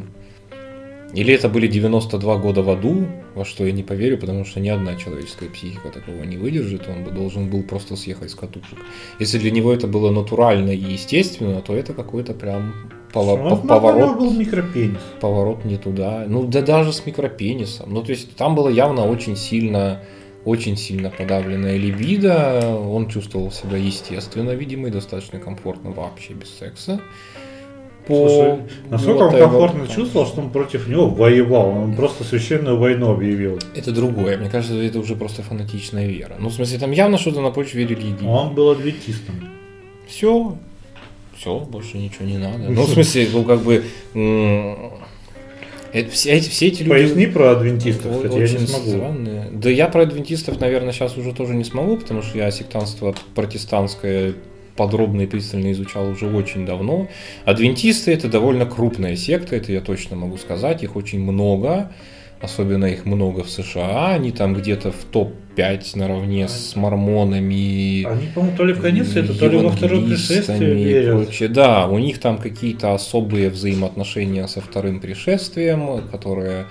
или 1.14 1.34
это 1.34 1.49
были 1.49 1.68
92 1.68 2.38
года 2.38 2.64
в 2.64 2.70
аду, 2.70 3.05
во 3.36 3.43
что 3.43 3.66
я 3.66 3.72
не 3.72 3.84
поверю, 3.84 4.18
потому 4.18 4.45
что 4.45 4.59
ни 4.59 4.70
одна 4.70 4.95
человеческая 4.95 5.49
психика 5.49 5.89
такого 5.89 6.24
не 6.24 6.38
выдержит, 6.38 6.88
он 6.88 7.03
бы 7.03 7.12
должен 7.12 7.49
был 7.49 7.64
просто 7.64 7.95
съехать 7.95 8.32
с 8.32 8.36
катушек. 8.36 8.78
Если 9.20 9.38
для 9.38 9.51
него 9.51 9.74
это 9.74 9.88
было 9.88 10.12
натурально 10.12 10.72
и 10.72 10.78
естественно, 10.93 11.62
то 11.62 11.76
это 11.76 11.93
какой-то 11.93 12.34
прям 12.34 12.74
пово- 13.14 13.51
Он, 13.51 13.68
поворот, 13.68 14.18
был 14.18 14.32
микропенис. 14.34 14.99
поворот 15.20 15.66
не 15.66 15.78
туда. 15.78 16.26
Ну 16.28 16.47
да 16.47 16.62
даже 16.62 16.93
с 16.93 17.05
микропенисом. 17.05 17.93
Ну 17.93 18.03
то 18.03 18.12
есть 18.12 18.36
там 18.36 18.55
было 18.55 18.70
явно 18.70 19.05
очень 19.05 19.36
сильно 19.36 20.01
очень 20.43 20.76
сильно 20.76 21.12
подавленная 21.12 21.78
либидо, 21.78 22.76
он 22.76 23.07
чувствовал 23.09 23.51
себя 23.51 23.78
естественно, 23.78 24.51
видимо, 24.51 24.88
и 24.88 24.91
достаточно 24.91 25.38
комфортно 25.39 25.91
вообще 25.91 26.34
без 26.34 26.49
секса. 26.57 26.99
По 28.08 28.28
Слушай, 28.28 28.60
насколько 28.89 29.18
он 29.24 29.34
whatever 29.36 29.39
комфортно 29.39 29.86
там. 29.86 29.95
чувствовал, 29.95 30.26
что 30.26 30.41
он 30.41 30.49
против 30.49 30.88
него 30.88 31.08
воевал. 31.08 31.70
Он 31.70 31.95
просто 31.95 32.24
священную 32.24 32.78
войну 32.78 33.12
объявил. 33.12 33.60
Это 33.76 33.91
другое. 33.91 34.38
Мне 34.38 34.49
кажется, 34.49 34.76
это 34.76 34.99
уже 34.99 35.16
просто 35.16 35.43
фанатичная 35.43 36.08
вера. 36.08 36.36
Ну, 36.39 36.49
в 36.49 36.54
смысле, 36.54 36.80
там 36.80 36.91
явно 36.91 37.18
что-то 37.18 37.41
на 37.41 37.52
почве 37.52 37.86
религии. 37.86 38.26
Он 38.26 38.56
был 38.56 38.72
адвентистом. 38.72 39.36
Все. 40.08 40.58
Все, 41.38 41.60
больше 41.60 41.97
ничего 41.97 42.26
не 42.26 42.38
надо. 42.38 42.70
Ну, 42.70 42.84
в 42.84 42.89
смысле, 42.93 43.28
ну, 43.32 43.43
как 43.43 43.62
бы... 43.62 43.84
это 45.91 46.12
все, 46.12 46.32
эти, 46.32 46.49
все 46.49 46.68
эти 46.68 46.84
люди... 46.84 46.89
Поясни 46.89 47.26
про 47.28 47.52
адвентистов, 47.52 48.16
кстати, 48.16 48.34
я 48.34 48.38
не 48.39 48.43
очень 48.43 48.68
смогу. 48.68 48.89
странные. 48.89 49.49
Да 49.52 49.70
я 49.70 49.88
про 49.88 50.04
адвентистов, 50.04 50.60
наверное, 50.60 50.91
сейчас 50.91 51.18
уже 51.18 51.34
тоже 51.34 51.54
не 51.54 51.64
смогу, 51.64 51.97
потому 51.97 52.22
что 52.22 52.38
я 52.38 52.49
сектантство 52.52 53.16
протестантское 53.36 54.34
подробно 54.82 55.22
и 55.22 55.28
пристально 55.28 55.72
изучал 55.74 56.10
уже 56.10 56.26
очень 56.26 56.66
давно. 56.66 57.08
Адвентисты 57.46 58.12
это 58.12 58.28
довольно 58.28 58.66
крупная 58.66 59.16
секта, 59.16 59.56
это 59.56 59.72
я 59.72 59.80
точно 59.82 60.16
могу 60.16 60.38
сказать, 60.38 60.82
их 60.82 60.96
очень 60.96 61.20
много. 61.20 61.92
особенно 62.42 62.86
их 62.86 63.06
много 63.06 63.44
в 63.44 63.50
США, 63.50 64.14
они 64.14 64.32
там 64.32 64.54
где-то 64.54 64.92
в 64.92 65.06
топ-5 65.12 65.98
наравне 65.98 66.48
с 66.48 66.76
мормонами. 66.76 68.04
Они, 68.04 68.28
по-моему, 68.34 68.58
то 68.58 68.66
ли 68.66 68.74
в 68.74 68.82
конец 68.82 69.16
это, 69.16 69.38
то 69.38 69.48
ли 69.48 69.58
во 69.58 69.70
второе 69.70 70.02
пришествие 70.02 70.74
верят. 70.74 71.54
Да, 71.54 71.88
у 71.88 72.00
них 72.00 72.20
там 72.20 72.38
какие-то 72.38 72.94
особые 72.94 73.50
взаимоотношения 73.50 74.48
со 74.48 74.62
вторым 74.62 75.00
пришествием, 75.00 76.08
которое 76.10 76.66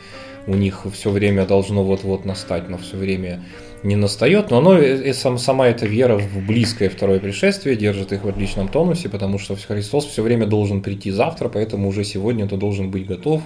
у 0.47 0.55
них 0.55 0.87
все 0.93 1.11
время 1.11 1.47
должно 1.47 1.85
вот-вот 1.85 2.25
настать, 2.25 2.69
но 2.69 2.79
все 2.79 2.97
время 2.97 3.43
не 3.83 3.97
настает, 3.97 4.51
но 4.51 4.59
оно, 4.59 4.79
и 4.79 5.13
сам, 5.13 5.39
сама 5.39 5.69
эта 5.69 5.87
вера 5.87 6.19
в 6.19 6.47
близкое 6.47 6.91
второе 6.91 7.19
пришествие 7.19 7.77
держит 7.77 8.13
их 8.13 8.25
в 8.25 8.29
отличном 8.29 8.69
тонусе, 8.69 9.09
потому 9.09 9.39
что 9.39 9.57
Христос 9.57 10.07
все 10.07 10.23
время 10.23 10.47
должен 10.47 10.83
прийти 10.83 11.11
завтра, 11.11 11.49
поэтому 11.49 11.89
уже 11.89 12.05
сегодня 12.05 12.47
ты 12.47 12.57
должен 12.57 12.91
быть 12.91 13.07
готов 13.07 13.43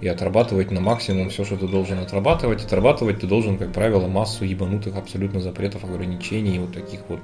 и 0.00 0.08
отрабатывать 0.08 0.70
на 0.70 0.80
максимум 0.80 1.30
все, 1.30 1.44
что 1.44 1.56
ты 1.56 1.66
должен 1.66 1.98
отрабатывать. 1.98 2.64
Отрабатывать 2.64 3.20
ты 3.20 3.26
должен, 3.26 3.58
как 3.58 3.72
правило, 3.72 4.06
массу 4.06 4.44
ебанутых 4.44 4.96
абсолютно 4.96 5.40
запретов, 5.40 5.84
ограничений, 5.84 6.58
вот 6.58 6.72
таких 6.72 7.00
вот, 7.08 7.20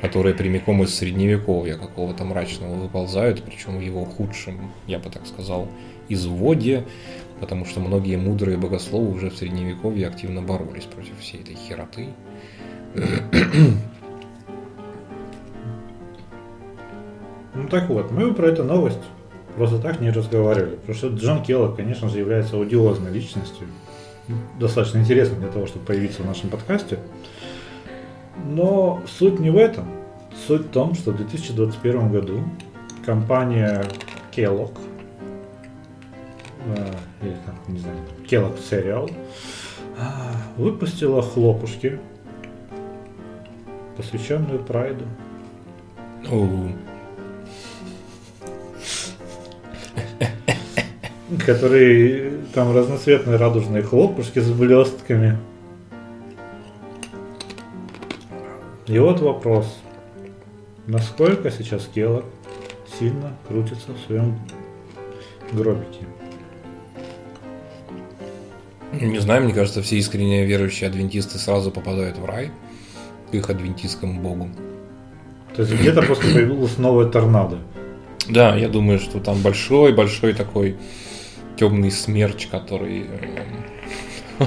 которые 0.00 0.34
прямиком 0.34 0.82
из 0.82 0.94
средневековья 0.94 1.76
какого-то 1.76 2.24
мрачного 2.24 2.74
выползают, 2.74 3.42
причем 3.42 3.78
в 3.78 3.80
его 3.80 4.04
худшем, 4.04 4.72
я 4.86 4.98
бы 4.98 5.10
так 5.10 5.26
сказал, 5.26 5.68
изводе, 6.08 6.84
потому 7.40 7.64
что 7.64 7.80
многие 7.80 8.16
мудрые 8.16 8.56
богословы 8.58 9.10
уже 9.10 9.30
в 9.30 9.36
средневековье 9.36 10.06
активно 10.06 10.42
боролись 10.42 10.84
против 10.84 11.18
всей 11.18 11.40
этой 11.40 11.54
хероты. 11.54 12.08
Ну 17.54 17.68
так 17.68 17.88
вот, 17.88 18.10
мы 18.10 18.32
про 18.32 18.48
эту 18.48 18.64
новость 18.64 19.00
просто 19.56 19.78
так 19.78 20.00
не 20.00 20.10
разговаривали. 20.10 20.76
Потому 20.76 20.94
что 20.94 21.08
Джон 21.08 21.42
Келлог, 21.42 21.76
конечно 21.76 22.08
же, 22.08 22.18
является 22.18 22.56
аудиозной 22.56 23.10
личностью. 23.10 23.66
Достаточно 24.58 24.98
интересно 24.98 25.36
для 25.36 25.48
того, 25.48 25.66
чтобы 25.66 25.84
появиться 25.84 26.22
в 26.22 26.26
нашем 26.26 26.50
подкасте. 26.50 26.98
Но 28.46 29.02
суть 29.06 29.40
не 29.40 29.50
в 29.50 29.56
этом. 29.56 29.86
Суть 30.46 30.66
в 30.66 30.70
том, 30.70 30.94
что 30.94 31.10
в 31.10 31.16
2021 31.16 32.12
году 32.12 32.40
компания 33.04 33.84
Kellogg 34.34 34.72
или 37.22 37.36
там, 37.46 37.56
не 37.68 37.78
знаю, 37.78 37.98
Kellogg 38.28 38.58
Cereal, 38.58 39.12
а, 39.98 40.32
выпустила 40.56 41.22
хлопушки, 41.22 41.98
посвященную 43.96 44.58
Прайду. 44.60 45.04
Которые 51.46 52.32
там 52.54 52.74
разноцветные 52.74 53.36
радужные 53.36 53.82
хлопушки 53.82 54.40
с 54.40 54.50
блестками. 54.50 55.38
И 58.86 58.98
вот 58.98 59.20
вопрос. 59.20 59.78
Насколько 60.86 61.52
сейчас 61.52 61.86
Келлог 61.86 62.24
сильно 62.98 63.32
крутится 63.46 63.92
в 63.92 63.98
своем 64.00 64.40
гробике? 65.52 66.09
Не 68.92 69.18
знаю, 69.20 69.44
мне 69.44 69.52
кажется, 69.52 69.82
все 69.82 69.96
искренне 69.96 70.44
верующие 70.44 70.88
адвентисты 70.88 71.38
сразу 71.38 71.70
попадают 71.70 72.18
в 72.18 72.24
рай 72.24 72.50
к 73.30 73.34
их 73.34 73.48
адвентистскому 73.48 74.20
богу. 74.20 74.48
То 75.54 75.62
есть 75.62 75.74
где-то 75.74 76.02
просто 76.02 76.24
появилась 76.32 76.78
новая 76.78 77.06
торнадо. 77.06 77.58
Да, 78.28 78.56
я 78.56 78.68
думаю, 78.68 78.98
что 78.98 79.20
там 79.20 79.40
большой-большой 79.40 80.34
такой 80.34 80.76
темный 81.56 81.90
смерч, 81.90 82.46
который... 82.46 83.06
Э, 84.38 84.46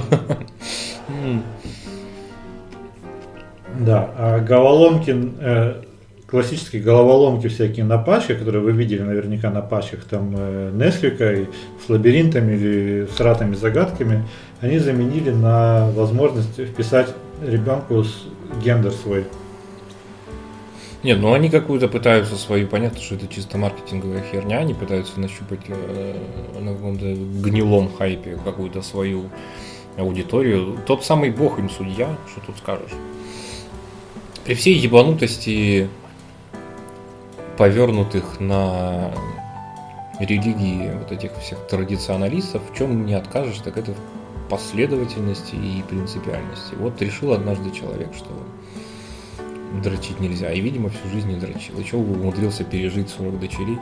да, 3.78 4.10
а 4.16 4.40
головоломки, 4.40 5.14
э, 5.40 5.82
классические 6.34 6.82
головоломки 6.82 7.46
всякие 7.46 7.84
на 7.84 7.96
пачках, 7.96 8.40
которые 8.40 8.60
вы 8.60 8.72
видели 8.72 9.02
наверняка 9.02 9.50
на 9.50 9.60
пачках, 9.60 10.02
там 10.02 10.34
э, 10.36 10.72
Несквика 10.74 11.46
с 11.86 11.88
лабиринтами 11.88 12.54
или 12.56 13.06
с 13.06 13.20
ратами 13.20 13.54
загадками, 13.54 14.26
они 14.60 14.80
заменили 14.80 15.30
на 15.30 15.92
возможность 15.92 16.58
вписать 16.58 17.14
ребенку 17.40 18.02
с 18.02 18.24
гендер 18.64 18.90
свой. 18.90 19.26
Нет, 21.04 21.20
ну 21.20 21.32
они 21.32 21.50
какую-то 21.50 21.86
пытаются 21.86 22.34
свою, 22.34 22.66
понятно, 22.66 23.00
что 23.00 23.14
это 23.14 23.28
чисто 23.28 23.56
маркетинговая 23.56 24.24
херня, 24.32 24.58
они 24.58 24.74
пытаются 24.74 25.20
нащупать 25.20 25.60
э, 25.68 26.16
на 26.60 26.74
каком-то 26.74 27.14
гнилом 27.14 27.92
хайпе 27.96 28.40
какую-то 28.44 28.82
свою 28.82 29.26
аудиторию. 29.96 30.78
Тот 30.84 31.04
самый 31.04 31.30
бог 31.30 31.60
им 31.60 31.70
судья, 31.70 32.08
что 32.28 32.44
тут 32.44 32.58
скажешь. 32.58 32.90
При 34.44 34.54
всей 34.54 34.74
ебанутости 34.74 35.88
повернутых 37.56 38.40
на 38.40 39.12
религии 40.20 40.90
вот 40.98 41.12
этих 41.12 41.36
всех 41.38 41.66
традиционалистов, 41.66 42.62
в 42.70 42.76
чем 42.76 43.06
не 43.06 43.14
откажешь, 43.14 43.58
так 43.58 43.76
это 43.76 43.92
в 43.92 44.48
последовательности 44.48 45.54
и 45.54 45.82
принципиальности. 45.88 46.74
Вот 46.78 47.00
решил 47.02 47.32
однажды 47.32 47.70
человек, 47.70 48.08
что 48.14 48.30
дрочить 49.82 50.20
нельзя, 50.20 50.52
и, 50.52 50.60
видимо, 50.60 50.90
всю 50.90 51.08
жизнь 51.12 51.28
не 51.28 51.36
дрочил. 51.36 51.78
И 51.78 51.84
что 51.84 51.98
умудрился 51.98 52.64
пережить 52.64 53.10
40 53.10 53.40
дочерей. 53.40 53.78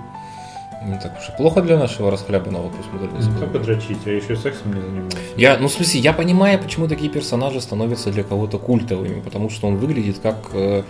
Не 0.84 0.98
так 0.98 1.16
уж 1.16 1.28
и 1.28 1.36
плохо 1.36 1.62
для 1.62 1.78
нашего 1.78 2.10
расхлябанного 2.10 2.70
постмодернизма. 2.70 3.38
Только 3.38 3.58
дрочить, 3.60 3.98
а 4.04 4.10
еще 4.10 4.36
сексом 4.36 4.74
не 4.74 4.80
заниматься. 4.80 5.18
Я, 5.36 5.56
ну, 5.58 5.68
в 5.68 5.72
смысле, 5.72 6.00
я 6.00 6.12
понимаю, 6.12 6.58
почему 6.58 6.88
такие 6.88 7.08
персонажи 7.08 7.60
становятся 7.60 8.10
для 8.10 8.24
кого-то 8.24 8.58
культовыми, 8.58 9.20
потому 9.20 9.48
что 9.48 9.68
он 9.68 9.76
выглядит 9.76 10.18
как 10.18 10.50
э, 10.54 10.82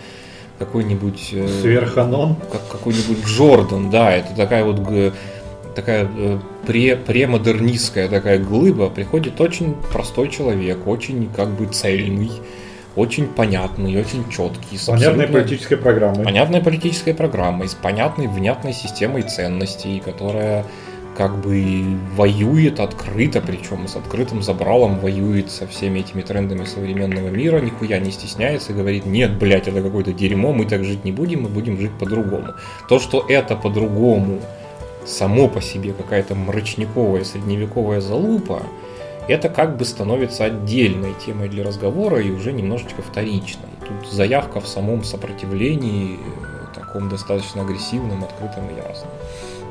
какой-нибудь... 0.65 1.31
Э, 1.33 1.49
Сверханон? 1.61 2.37
Как 2.51 2.67
какой-нибудь 2.71 3.25
Джордан, 3.27 3.91
да, 3.91 4.13
это 4.13 4.35
такая 4.37 4.65
вот 4.65 4.81
такая 5.75 6.09
э, 6.17 6.39
пре 6.67 6.97
премодернистская 6.97 8.09
такая 8.09 8.39
глыба, 8.39 8.91
приходит 8.91 9.41
очень 9.41 9.75
простой 9.93 10.29
человек, 10.29 10.87
очень 10.87 11.29
как 11.35 11.51
бы 11.51 11.67
цельный, 11.67 12.31
очень 12.97 13.27
понятный, 13.27 13.99
очень 13.99 14.29
четкий. 14.31 14.77
С 14.77 14.87
понятной 14.87 15.27
политической 15.27 15.77
программой. 15.77 16.25
Понятной 16.25 16.61
политической 16.61 17.15
программой, 17.15 17.69
с 17.69 17.75
понятной, 17.75 18.27
внятной 18.27 18.73
системой 18.73 19.23
ценностей, 19.23 20.03
которая 20.05 20.65
как 21.17 21.37
бы 21.39 21.99
воюет 22.15 22.81
открыто, 22.81 23.41
причем 23.41 23.87
с 23.87 23.97
открытым 23.97 24.43
забралом 24.43 24.99
воюет 24.99 25.51
со 25.51 25.67
всеми 25.67 26.01
этими 26.01 26.23
трендами 26.23 26.65
современного 26.65 27.29
мира, 27.29 27.61
нихуя 27.61 27.99
не 27.99 28.11
стесняется 28.11 28.73
и 28.73 28.75
говорит, 28.75 29.05
нет, 29.05 29.39
блядь, 29.39 29.69
это 29.69 29.83
какое-то 29.83 30.13
дерьмо, 30.13 30.53
мы 30.53 30.65
так 30.65 30.85
жить 30.85 31.05
не 31.05 31.13
будем, 31.13 31.43
мы 31.43 31.49
будем 31.49 31.79
жить 31.79 31.93
по-другому. 31.99 32.55
То, 32.89 32.99
что 32.99 33.25
это 33.29 33.57
по-другому, 33.57 34.41
само 35.05 35.49
по 35.49 35.61
себе 35.61 35.93
какая-то 35.93 36.35
мрачниковая 36.35 37.25
средневековая 37.25 38.01
залупа, 38.01 38.63
это 39.29 39.49
как 39.49 39.77
бы 39.77 39.85
становится 39.85 40.45
отдельной 40.45 41.15
темой 41.25 41.49
для 41.49 41.63
разговора 41.63 42.21
и 42.21 42.31
уже 42.31 42.53
немножечко 42.53 43.03
вторичной. 43.03 43.69
Тут 43.87 44.11
заявка 44.11 44.61
в 44.61 44.67
самом 44.67 45.05
сопротивлении, 45.05 46.17
э, 46.17 46.53
таком 46.75 47.09
достаточно 47.09 47.63
агрессивном, 47.63 48.25
открытом 48.25 48.69
и 48.71 48.77
ясном. 48.77 49.11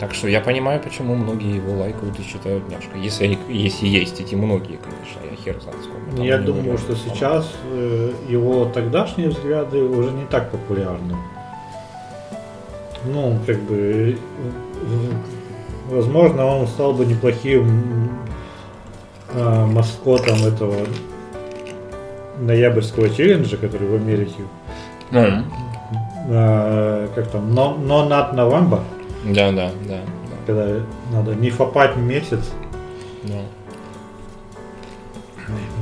Так 0.01 0.15
что 0.15 0.27
я 0.27 0.41
понимаю, 0.41 0.79
почему 0.79 1.13
многие 1.13 1.57
его 1.57 1.77
лайкают 1.77 2.19
и 2.19 2.23
считают 2.23 2.67
няшкой. 2.67 2.99
Если, 3.01 3.23
они, 3.25 3.37
если 3.49 3.85
есть 3.85 4.19
эти 4.19 4.33
многие, 4.33 4.79
конечно, 4.79 5.19
я 5.29 5.37
хер 5.37 5.61
знает 5.61 5.77
сколько. 5.83 6.23
Я 6.23 6.39
думаю, 6.39 6.75
что 6.79 6.95
сейчас 6.95 7.47
э, 7.71 8.11
его 8.27 8.65
тогдашние 8.65 9.29
взгляды 9.29 9.83
уже 9.83 10.09
не 10.09 10.25
так 10.25 10.49
популярны. 10.49 11.15
Ну, 13.05 13.37
как 13.45 13.61
бы, 13.61 14.17
возможно, 15.87 16.47
он 16.47 16.65
стал 16.65 16.93
бы 16.93 17.05
неплохим 17.05 18.09
э, 19.35 19.65
маскотом 19.67 20.43
этого 20.43 20.77
ноябрьского 22.39 23.11
челленджа, 23.11 23.55
который 23.55 23.87
в 23.87 23.93
Америке. 23.93 24.41
Mm. 25.11 25.43
Э, 26.27 27.07
как 27.13 27.27
там, 27.27 27.53
но, 27.53 27.77
но 27.79 28.07
not 28.09 28.33
November. 28.33 28.81
Да, 29.25 29.51
да, 29.51 29.71
да. 29.87 29.99
Когда 30.45 30.79
надо 31.11 31.35
не 31.35 31.49
фопать 31.49 31.95
месяц. 31.95 32.51
Да. 33.23 33.41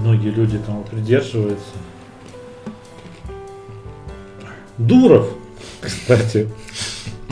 Многие 0.01 0.29
люди 0.29 0.57
там 0.59 0.83
придерживаются. 0.83 1.75
Дуров, 4.77 5.27
кстати, 5.81 6.49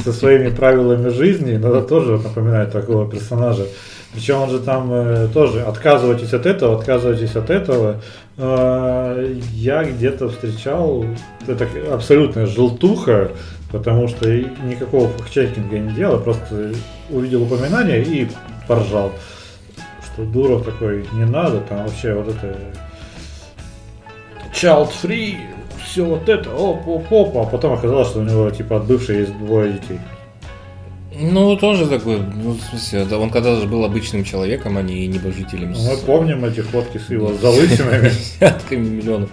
со 0.03 0.11
своими 0.11 0.49
правилами 0.49 1.09
жизни, 1.09 1.55
надо 1.57 1.81
тоже 1.81 2.17
напоминать 2.17 2.71
такого 2.71 3.09
персонажа. 3.09 3.65
Причем 4.13 4.41
он 4.41 4.49
же 4.49 4.59
там 4.59 4.91
э, 4.91 5.27
тоже 5.33 5.61
отказывайтесь 5.63 6.33
от 6.33 6.45
этого, 6.45 6.77
отказывайтесь 6.77 7.35
от 7.35 7.49
этого. 7.49 8.01
Э, 8.37 9.33
я 9.53 9.83
где-то 9.83 10.29
встречал, 10.29 11.05
это 11.45 11.67
абсолютная 11.93 12.47
желтуха, 12.47 13.31
потому 13.71 14.07
что 14.07 14.29
никакого 14.29 15.09
факт-чекинга 15.09 15.79
не 15.79 15.93
делал, 15.93 16.19
просто 16.19 16.73
увидел 17.09 17.43
упоминание 17.43 18.03
и 18.03 18.29
поржал. 18.67 19.11
что 20.03 20.23
Дуров 20.23 20.65
такой, 20.65 21.05
не 21.13 21.25
надо, 21.25 21.61
там 21.61 21.85
вообще 21.85 22.13
вот 22.13 22.29
это 22.29 22.57
child 24.53 24.91
free, 25.01 25.37
все 25.85 26.03
вот 26.05 26.27
это, 26.29 26.49
оп, 26.51 26.87
оп, 26.87 27.11
оп, 27.11 27.37
а 27.37 27.43
потом 27.45 27.73
оказалось, 27.73 28.09
что 28.09 28.19
у 28.19 28.23
него 28.23 28.49
типа 28.49 28.77
от 28.77 28.85
бывшей 28.85 29.19
есть 29.19 29.37
двое 29.37 29.73
детей. 29.73 29.99
Ну, 31.19 31.57
тоже 31.57 31.87
такой, 31.87 32.19
ну, 32.19 32.51
в 32.51 32.61
смысле, 32.61 33.05
да, 33.05 33.17
он 33.17 33.31
когда 33.31 33.55
же 33.59 33.65
был 33.67 33.83
обычным 33.83 34.23
человеком, 34.23 34.77
а 34.77 34.83
не 34.83 35.07
небожителем. 35.07 35.71
Ну, 35.71 35.89
мы 35.89 35.97
помним 35.97 36.45
эти 36.45 36.59
фотки 36.59 36.99
с 36.99 37.09
его 37.09 37.33
залысинами. 37.41 38.09
Десятками 38.09 38.87
миллионов. 38.87 39.29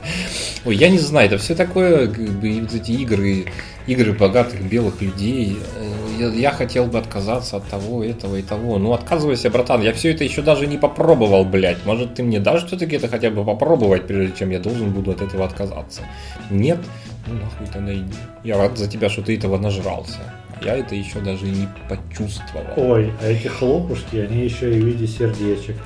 Ой, 0.65 0.77
я 0.77 0.89
не 0.89 0.99
знаю, 0.99 1.27
это 1.27 1.37
все 1.37 1.55
такое, 1.55 2.07
как 2.07 2.31
бы, 2.41 2.61
вот 2.63 2.75
эти 2.75 2.93
игры, 2.93 3.45
игры 3.87 4.13
богатых 4.13 4.63
белых 4.63 5.01
людей. 5.03 5.59
Э, 5.77 5.91
Я, 6.19 6.29
я 6.29 6.51
хотел 6.53 6.87
бы 6.87 6.99
отказаться 6.99 7.57
от 7.57 7.69
того, 7.69 8.05
этого 8.05 8.37
и 8.37 8.43
того. 8.43 8.79
Ну, 8.79 8.93
отказывайся, 8.93 9.51
братан, 9.51 9.83
я 9.83 9.93
все 9.93 10.13
это 10.13 10.23
еще 10.25 10.43
даже 10.43 10.67
не 10.69 10.79
попробовал, 10.79 11.45
блядь. 11.45 11.85
Может, 11.85 12.15
ты 12.15 12.23
мне 12.23 12.39
дашь 12.39 12.65
все-таки 12.67 12.97
это 12.97 13.09
хотя 13.09 13.31
бы 13.31 13.45
попробовать, 13.45 14.07
прежде 14.07 14.33
чем 14.39 14.51
я 14.51 14.61
должен 14.61 14.93
буду 14.93 15.11
от 15.11 15.23
этого 15.23 15.45
отказаться? 15.45 16.03
Нет? 16.51 16.79
Ну, 17.27 17.35
нахуй 17.35 17.67
тогда 17.73 17.93
иди. 17.93 18.15
Я 18.45 18.59
рад 18.59 18.79
за 18.79 18.87
тебя, 18.89 19.09
что 19.09 19.23
ты 19.23 19.37
этого 19.37 19.59
нажрался. 19.59 20.21
Я 20.63 20.77
это 20.77 20.95
еще 20.95 21.19
даже 21.21 21.47
не 21.47 21.69
почувствовал. 21.89 22.65
Ой, 22.77 23.13
а 23.21 23.27
эти 23.27 23.49
хлопушки, 23.49 24.17
они 24.17 24.45
еще 24.45 24.73
и 24.73 24.81
в 24.81 24.85
виде 24.87 25.07
сердечек. 25.07 25.77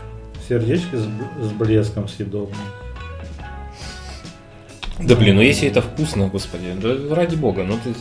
Сердечки 0.48 0.96
с, 0.96 1.06
с 1.46 1.52
блеском 1.52 2.06
съедобным. 2.06 2.58
Да 5.00 5.14
блин, 5.16 5.36
ну 5.36 5.42
если 5.42 5.68
это 5.68 5.80
вкусно, 5.80 6.28
господи, 6.28 6.72
да 6.80 7.14
ради 7.14 7.36
бога, 7.36 7.62
ну 7.62 7.78
ты... 7.82 7.94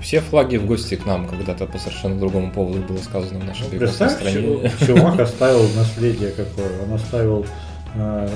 Все 0.00 0.20
флаги 0.20 0.56
в 0.56 0.66
гости 0.66 0.94
к 0.94 1.04
нам 1.04 1.26
когда-то 1.26 1.66
по 1.66 1.78
совершенно 1.78 2.18
другому 2.18 2.52
поводу 2.52 2.78
было 2.80 2.98
сказано 2.98 3.40
в 3.40 3.44
нашей 3.44 3.66
прекрасной 3.68 4.08
Представь, 4.08 4.12
стране. 4.12 4.70
чу- 4.78 4.86
чувак 4.86 5.18
оставил 5.20 5.68
наследие 5.76 6.30
какое. 6.30 6.82
Он 6.84 6.92
оставил 6.92 7.46
э, 7.96 8.28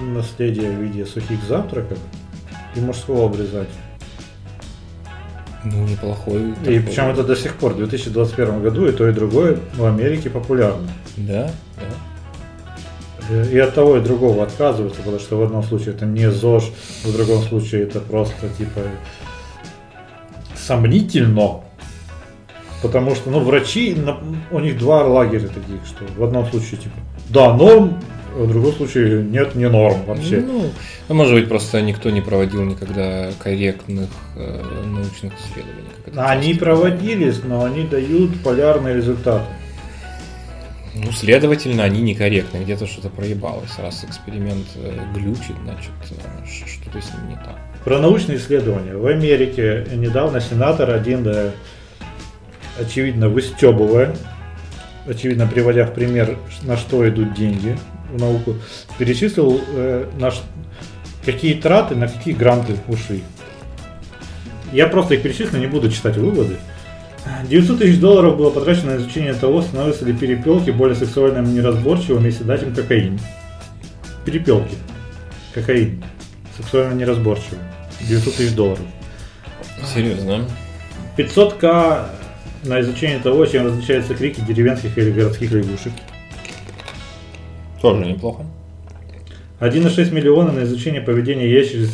наследие 0.00 0.70
в 0.70 0.80
виде 0.80 1.04
сухих 1.06 1.42
завтраков 1.48 1.98
и 2.76 2.80
мужского 2.80 3.26
обрезать. 3.26 3.68
Ну, 5.64 5.84
неплохой. 5.86 6.50
И 6.50 6.54
такой. 6.54 6.80
причем 6.80 7.08
это 7.08 7.24
до 7.24 7.34
сих 7.34 7.56
пор, 7.56 7.72
в 7.72 7.78
2021 7.78 8.62
году, 8.62 8.86
и 8.86 8.92
то, 8.92 9.08
и 9.08 9.12
другое 9.12 9.58
в 9.74 9.84
Америке 9.84 10.30
популярно. 10.30 10.88
Да, 11.16 11.50
да. 11.76 11.82
И 13.30 13.58
от 13.58 13.74
того, 13.74 13.96
и 13.96 14.00
другого 14.00 14.42
отказываются, 14.42 14.98
потому 14.98 15.18
что 15.18 15.36
в 15.36 15.42
одном 15.42 15.62
случае 15.62 15.94
это 15.94 16.06
не 16.06 16.30
ЗОЖ, 16.30 16.70
в 17.04 17.12
другом 17.12 17.42
случае 17.42 17.82
это 17.82 18.00
просто 18.00 18.48
типа 18.56 18.80
сомнительно. 20.56 21.60
Потому 22.82 23.14
что, 23.14 23.30
ну, 23.30 23.40
врачи, 23.40 23.96
у 24.50 24.58
них 24.60 24.78
два 24.78 25.04
лагеря 25.04 25.48
таких, 25.48 25.84
что 25.86 26.04
в 26.16 26.22
одном 26.22 26.46
случае 26.46 26.78
типа 26.80 26.96
да, 27.28 27.52
норм, 27.52 27.98
а 28.34 28.44
в 28.44 28.48
другом 28.48 28.72
случае 28.72 29.22
нет, 29.22 29.54
не 29.54 29.68
норм 29.68 30.04
вообще. 30.06 30.40
Ну, 30.40 30.70
ну, 31.08 31.14
может 31.14 31.34
быть, 31.34 31.48
просто 31.48 31.82
никто 31.82 32.10
не 32.10 32.20
проводил 32.20 32.62
никогда 32.64 33.30
корректных 33.38 34.08
э, 34.36 34.62
научных 34.84 35.32
исследований. 35.40 35.88
Они 36.16 36.54
проводились, 36.54 37.42
но 37.44 37.64
они 37.64 37.82
дают 37.82 38.42
полярные 38.42 38.94
результаты. 38.94 39.44
Ну, 40.94 41.12
следовательно, 41.12 41.84
они 41.84 42.00
некорректны, 42.00 42.58
где-то 42.58 42.86
что-то 42.86 43.08
проебалось. 43.10 43.78
Раз 43.78 44.04
эксперимент 44.04 44.66
э, 44.76 44.98
глючит, 45.14 45.56
значит, 45.64 45.90
э, 46.10 46.46
что-то 46.66 47.00
с 47.00 47.12
ним 47.14 47.28
не 47.28 47.34
так. 47.36 47.56
Про 47.84 47.98
научные 48.00 48.38
исследования. 48.38 48.96
В 48.96 49.06
Америке 49.06 49.86
недавно 49.94 50.40
сенатор 50.40 50.90
один, 50.90 51.22
да, 51.22 51.50
очевидно, 52.80 53.28
выстебывая, 53.28 54.16
очевидно, 55.06 55.46
приводя 55.46 55.84
в 55.86 55.94
пример, 55.94 56.36
на 56.62 56.76
что 56.76 57.08
идут 57.08 57.34
деньги 57.34 57.78
в 58.12 58.18
науку, 58.20 58.56
перечислил, 58.98 59.60
э, 59.68 60.08
на 60.18 60.30
ш- 60.30 60.42
какие 61.24 61.54
траты, 61.54 61.94
на 61.94 62.08
какие 62.08 62.34
гранты 62.34 62.74
ушли. 62.88 63.22
Я 64.72 64.86
просто 64.86 65.14
их 65.14 65.22
перечислю, 65.22 65.58
не 65.60 65.66
буду 65.66 65.90
читать 65.90 66.16
выводы. 66.16 66.56
900 67.48 67.78
тысяч 67.78 67.98
долларов 67.98 68.36
было 68.36 68.50
потрачено 68.50 68.92
на 68.92 68.96
изучение 68.98 69.34
того, 69.34 69.62
становятся 69.62 70.04
ли 70.04 70.12
перепелки 70.12 70.70
более 70.70 70.96
сексуально 70.96 71.46
неразборчивыми, 71.46 72.26
если 72.26 72.44
дать 72.44 72.62
им 72.62 72.74
кокаин. 72.74 73.18
Перепелки. 74.24 74.76
Кокаин. 75.54 76.02
Сексуально 76.56 76.94
неразборчивый. 76.94 77.58
900 78.00 78.34
тысяч 78.34 78.54
долларов. 78.54 78.84
Серьезно? 79.94 80.44
500к 81.16 82.06
на 82.64 82.80
изучение 82.80 83.18
того, 83.18 83.46
чем 83.46 83.66
различаются 83.66 84.14
крики 84.14 84.40
деревенских 84.40 84.96
или 84.98 85.10
городских 85.10 85.52
лягушек. 85.52 85.92
Тоже 87.80 88.04
неплохо. 88.04 88.44
1,6 89.60 90.12
миллиона 90.12 90.52
на 90.52 90.64
изучение 90.64 91.00
поведения 91.00 91.50
ящериц 91.50 91.90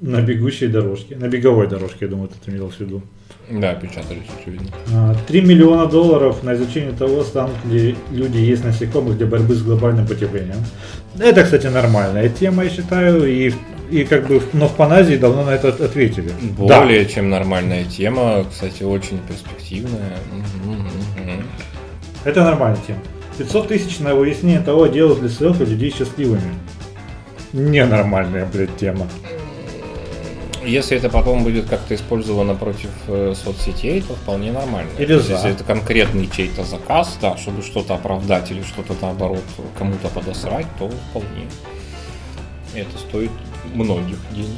на 0.00 0.20
бегущей 0.20 0.68
дорожке. 0.68 1.16
На 1.16 1.28
беговой 1.28 1.66
дорожке, 1.66 1.98
я 2.02 2.08
думаю, 2.08 2.30
это 2.30 2.50
имелось 2.50 2.76
в 2.76 2.80
виду. 2.80 3.02
Да, 3.50 3.74
печатались, 3.74 4.26
очевидно. 4.38 4.68
А, 4.94 5.14
3 5.26 5.40
миллиона 5.40 5.86
долларов 5.86 6.42
на 6.42 6.54
изучение 6.54 6.92
того, 6.92 7.22
станут 7.24 7.56
ли 7.64 7.96
люди 8.12 8.36
есть 8.36 8.64
насекомых 8.64 9.16
для 9.16 9.26
борьбы 9.26 9.54
с 9.54 9.62
глобальным 9.62 10.06
потеплением. 10.06 10.58
Это, 11.18 11.42
кстати, 11.44 11.66
нормальная 11.66 12.28
тема, 12.28 12.64
я 12.64 12.70
считаю, 12.70 13.26
и, 13.26 13.52
и 13.90 14.04
как 14.04 14.28
бы, 14.28 14.42
но 14.52 14.68
в 14.68 14.76
Паназии 14.76 15.16
давно 15.16 15.44
на 15.44 15.50
это 15.50 15.68
ответили. 15.68 16.30
Да. 16.58 16.80
Более 16.80 17.06
чем 17.06 17.30
нормальная 17.30 17.84
тема, 17.84 18.44
кстати, 18.50 18.82
очень 18.82 19.18
перспективная. 19.26 20.18
Это 22.24 22.44
нормальная 22.44 22.80
тема. 22.86 23.00
500 23.38 23.68
тысяч 23.68 23.98
на 24.00 24.14
выяснение 24.14 24.60
того, 24.60 24.88
делают 24.88 25.22
ли 25.22 25.28
селфи 25.28 25.62
людей 25.62 25.94
счастливыми. 25.96 26.54
Ненормальная, 27.52 28.46
блядь, 28.52 28.76
тема. 28.76 29.06
Если 30.68 30.98
это 30.98 31.08
потом 31.08 31.44
будет 31.44 31.66
как-то 31.66 31.94
использовано 31.94 32.54
против 32.54 32.90
э, 33.06 33.32
соцсетей, 33.34 34.02
то 34.02 34.14
вполне 34.14 34.52
нормально. 34.52 34.90
Или 34.98 35.14
за. 35.14 35.32
Если 35.32 35.50
это 35.52 35.64
конкретный 35.64 36.28
чей-то 36.28 36.62
заказ, 36.62 37.16
да, 37.22 37.38
чтобы 37.38 37.62
что-то 37.62 37.94
оправдать 37.94 38.50
или 38.50 38.62
что-то 38.62 38.94
наоборот 39.00 39.44
кому-то 39.78 40.08
подосрать, 40.08 40.66
то 40.78 40.90
вполне. 41.10 41.48
Это 42.74 42.98
стоит 42.98 43.30
многих 43.72 44.18
денег. 44.34 44.50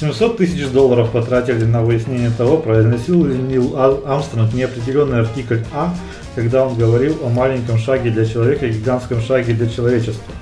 700 0.00 0.38
тысяч 0.38 0.66
долларов 0.68 1.10
потратили 1.10 1.64
на 1.64 1.82
выяснение 1.82 2.30
того, 2.30 2.56
произносил 2.56 3.26
ли 3.26 3.36
Нил 3.36 3.74
А- 3.76 4.02
Амстронг 4.06 4.54
неопределенный 4.54 5.20
артикль 5.20 5.60
А, 5.74 5.94
когда 6.34 6.66
он 6.66 6.76
говорил 6.76 7.18
о 7.22 7.28
маленьком 7.28 7.76
шаге 7.78 8.10
для 8.10 8.24
человека 8.24 8.66
и 8.66 8.72
гигантском 8.72 9.20
шаге 9.20 9.52
для 9.52 9.68
человечества. 9.68 10.32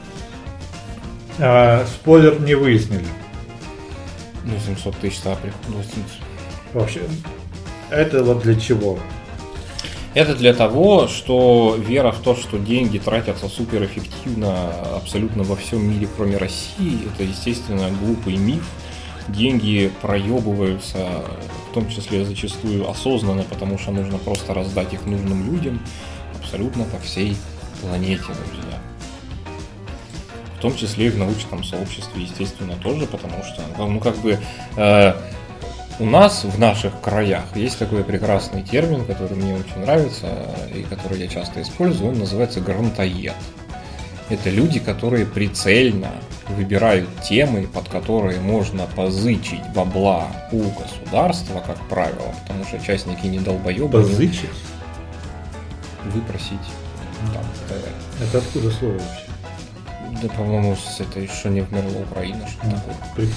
А, 1.40 1.84
спойлер 1.86 2.40
не 2.40 2.54
выяснили. 2.54 3.06
Ну, 4.44 4.52
700 4.64 4.96
тысяч, 4.96 5.20
да, 5.22 5.36
приходит. 5.36 5.86
Вообще, 6.72 7.02
это 7.90 8.24
вот 8.24 8.42
для 8.42 8.58
чего? 8.58 8.98
Это 10.14 10.34
для 10.34 10.52
того, 10.52 11.08
что 11.08 11.76
вера 11.78 12.12
в 12.12 12.18
то, 12.18 12.36
что 12.36 12.58
деньги 12.58 12.98
тратятся 12.98 13.48
суперэффективно 13.48 14.70
абсолютно 14.96 15.42
во 15.42 15.56
всем 15.56 15.88
мире, 15.88 16.06
кроме 16.16 16.36
России, 16.36 17.06
это, 17.06 17.22
естественно, 17.22 17.88
глупый 18.02 18.36
миф. 18.36 18.68
Деньги 19.28 19.90
проебываются, 20.02 21.24
в 21.70 21.74
том 21.74 21.88
числе 21.88 22.24
зачастую 22.24 22.90
осознанно, 22.90 23.44
потому 23.44 23.78
что 23.78 23.92
нужно 23.92 24.18
просто 24.18 24.52
раздать 24.52 24.92
их 24.92 25.06
нужным 25.06 25.50
людям 25.50 25.80
абсолютно 26.42 26.84
по 26.84 26.98
всей 26.98 27.36
планете, 27.80 28.24
друзья. 28.24 28.71
В 30.62 30.64
том 30.64 30.76
числе 30.76 31.06
и 31.06 31.10
в 31.10 31.18
научном 31.18 31.64
сообществе, 31.64 32.22
естественно, 32.22 32.76
тоже, 32.76 33.08
потому 33.08 33.42
что, 33.42 33.62
ну, 33.78 33.98
как 33.98 34.16
бы, 34.18 34.38
э, 34.76 35.12
у 35.98 36.04
нас 36.04 36.44
в 36.44 36.56
наших 36.56 37.00
краях 37.00 37.56
есть 37.56 37.80
такой 37.80 38.04
прекрасный 38.04 38.62
термин, 38.62 39.04
который 39.04 39.36
мне 39.36 39.56
очень 39.56 39.80
нравится 39.80 40.28
и 40.72 40.84
который 40.84 41.18
я 41.18 41.26
часто 41.26 41.62
использую, 41.62 42.12
он 42.12 42.20
называется 42.20 42.60
грантоед. 42.60 43.34
Это 44.28 44.50
люди, 44.50 44.78
которые 44.78 45.26
прицельно 45.26 46.12
выбирают 46.50 47.08
темы, 47.22 47.66
под 47.66 47.88
которые 47.88 48.38
можно 48.40 48.86
позычить 48.86 49.66
бабла 49.74 50.28
у 50.52 50.62
государства, 50.70 51.60
как 51.66 51.88
правило, 51.88 52.32
потому 52.46 52.64
что 52.66 52.78
частники 52.78 53.26
не 53.26 53.40
долбоебы, 53.40 54.00
Позычить? 54.00 54.48
выпросить. 56.04 56.52
Там. 57.34 57.44
Это 58.20 58.38
откуда 58.38 58.70
слово 58.70 58.92
вообще? 58.92 59.31
Да, 60.20 60.28
по-моему, 60.28 60.76
с 60.76 61.00
этой 61.00 61.26
что 61.26 61.48
не 61.48 61.62
вмерла 61.62 62.02
Украина, 62.02 62.46
что 62.46 62.66
Ну, 62.66 62.76
такое. 62.76 63.28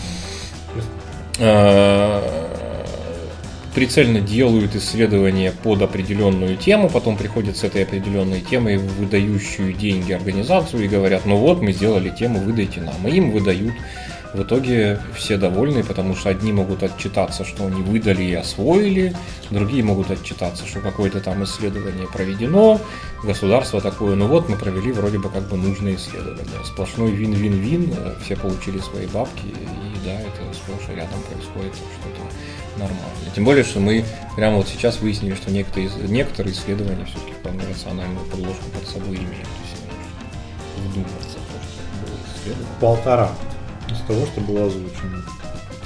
Э, 1.38 2.46
прицельно 3.74 4.22
делают 4.22 4.76
исследования 4.76 5.52
под 5.52 5.82
определенную 5.82 6.58
тему, 6.58 6.90
потом 6.90 7.18
приходят 7.18 7.58
с 7.58 7.64
этой 7.64 7.84
определенной 7.84 8.42
темой 8.42 8.78
в 8.78 8.88
выдающую 8.98 9.74
деньги 9.74 10.14
организацию 10.14 10.84
и 10.84 10.88
говорят, 10.88 11.26
ну 11.26 11.38
вот, 11.38 11.62
мы 11.62 11.72
сделали 11.72 12.10
тему, 12.10 12.40
выдайте 12.40 12.82
нам. 12.82 13.08
И 13.08 13.12
им 13.12 13.32
выдают 13.32 13.74
В 14.36 14.44
итоге 14.44 15.00
все 15.16 15.38
довольны, 15.38 15.82
потому 15.82 16.14
что 16.14 16.30
одни 16.30 16.52
могут 16.52 16.84
отчитаться, 16.84 17.46
что 17.46 17.68
они 17.68 17.82
выдали 17.82 18.24
и 18.24 18.34
освоили, 18.34 19.16
другие 19.50 19.82
могут 19.82 20.12
отчитаться, 20.12 20.68
что 20.68 20.82
какое-то 20.82 21.22
там 21.22 21.42
исследование 21.46 22.06
проведено, 22.12 22.82
государство 23.24 23.80
такое, 23.80 24.18
ну 24.18 24.28
вот 24.28 24.50
мы 24.50 24.58
провели 24.58 24.92
вроде 24.92 25.20
бы 25.20 25.30
как 25.30 25.48
бы 25.48 25.56
нужное 25.56 25.96
исследование. 25.96 26.66
Сплошной 26.66 27.12
вин-вин-вин, 27.12 27.96
все 28.26 28.36
получили 28.36 28.80
свои 28.80 29.06
бабки, 29.08 29.46
и 29.46 30.06
да, 30.06 30.20
это 30.20 30.54
сплошь 30.54 30.90
и 30.92 30.96
рядом 30.96 31.22
происходит 31.32 31.74
что-то 31.74 32.22
нормально. 32.78 33.32
Тем 33.34 33.46
более, 33.46 33.64
что 33.64 33.80
мы 33.80 34.04
прямо 34.36 34.58
вот 34.58 34.68
сейчас 34.68 35.00
выяснили, 35.00 35.36
что 35.36 35.50
некоторые, 35.50 35.90
некоторые 36.10 36.54
исследования 36.54 37.06
все-таки 37.06 37.32
вполне 37.40 37.62
рациональную 37.70 38.26
подложку 38.26 38.66
под 38.78 38.86
собой 38.86 39.16
имеют. 39.16 39.48
Есть 39.64 39.82
вдуматься, 40.90 41.38
то, 41.38 41.58
что 41.64 42.06
было 42.06 42.20
исследовано. 42.36 42.80
Полтора 42.82 43.32
из 43.90 44.00
того, 44.08 44.26
что 44.26 44.42
было 44.42 44.66
озвучено. 44.68 45.24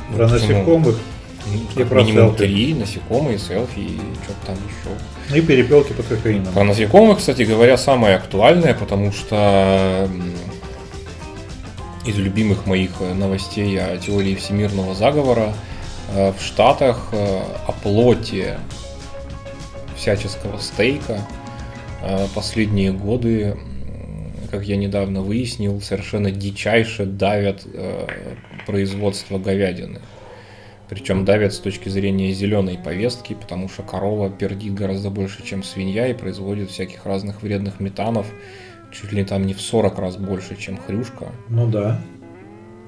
Ну, 0.09 0.17
про 0.17 0.27
насекомых 0.27 0.99
и 1.76 1.84
про 1.84 2.03
минимум 2.03 2.30
селфи. 2.30 2.38
три 2.38 2.73
насекомые, 2.73 3.38
селфи 3.38 3.80
и 3.80 3.99
что-то 4.23 4.47
там 4.47 4.55
еще. 4.55 5.38
И 5.38 5.41
перепелки 5.41 5.93
под 5.93 6.07
кофеином. 6.07 6.53
Про 6.53 6.63
насекомых, 6.63 7.19
кстати 7.19 7.43
говоря, 7.43 7.77
самое 7.77 8.15
актуальное, 8.15 8.73
потому 8.73 9.11
что 9.11 10.09
из 12.05 12.17
любимых 12.17 12.65
моих 12.65 12.99
новостей 12.99 13.80
о 13.80 13.97
теории 13.97 14.35
всемирного 14.35 14.95
заговора 14.95 15.53
э, 16.13 16.34
в 16.38 16.41
Штатах 16.41 17.09
э, 17.11 17.41
о 17.67 17.71
плоте 17.71 18.59
всяческого 19.95 20.57
стейка 20.57 21.21
э, 22.01 22.27
последние 22.34 22.91
годы 22.91 23.57
как 24.49 24.63
я 24.63 24.77
недавно 24.77 25.21
выяснил, 25.21 25.80
совершенно 25.81 26.31
дичайше 26.31 27.05
давят 27.05 27.65
э, 27.65 28.07
производство 28.65 29.38
говядины. 29.38 29.99
Причем 30.89 31.23
давят 31.23 31.53
с 31.53 31.59
точки 31.59 31.88
зрения 31.89 32.31
зеленой 32.31 32.80
повестки, 32.84 33.35
потому 33.35 33.69
что 33.69 33.84
корова 33.84 34.30
пердит 34.30 34.73
гораздо 34.73 35.11
больше, 35.11 35.45
чем 35.45 35.61
свинья, 35.61 36.07
и 36.07 36.13
производит 36.13 36.71
всяких 36.71 37.05
разных 37.05 37.43
вредных 37.43 37.80
метанов, 37.80 38.26
чуть 38.91 39.11
ли 39.11 39.23
там 39.23 39.45
не 39.45 39.53
в 39.53 39.61
40 39.61 39.99
раз 39.99 40.17
больше, 40.17 40.55
чем 40.55 40.77
хрюшка. 40.77 41.31
Ну 41.47 41.69
да. 41.69 42.01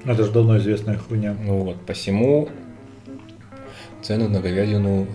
Это 0.03 0.23
же 0.23 0.31
давно 0.31 0.57
известная 0.57 0.97
хуйня. 0.97 1.37
Ну 1.39 1.59
вот, 1.59 1.85
посему 1.85 2.49
цены 4.01 4.27
на 4.27 4.39
говядину 4.39 5.05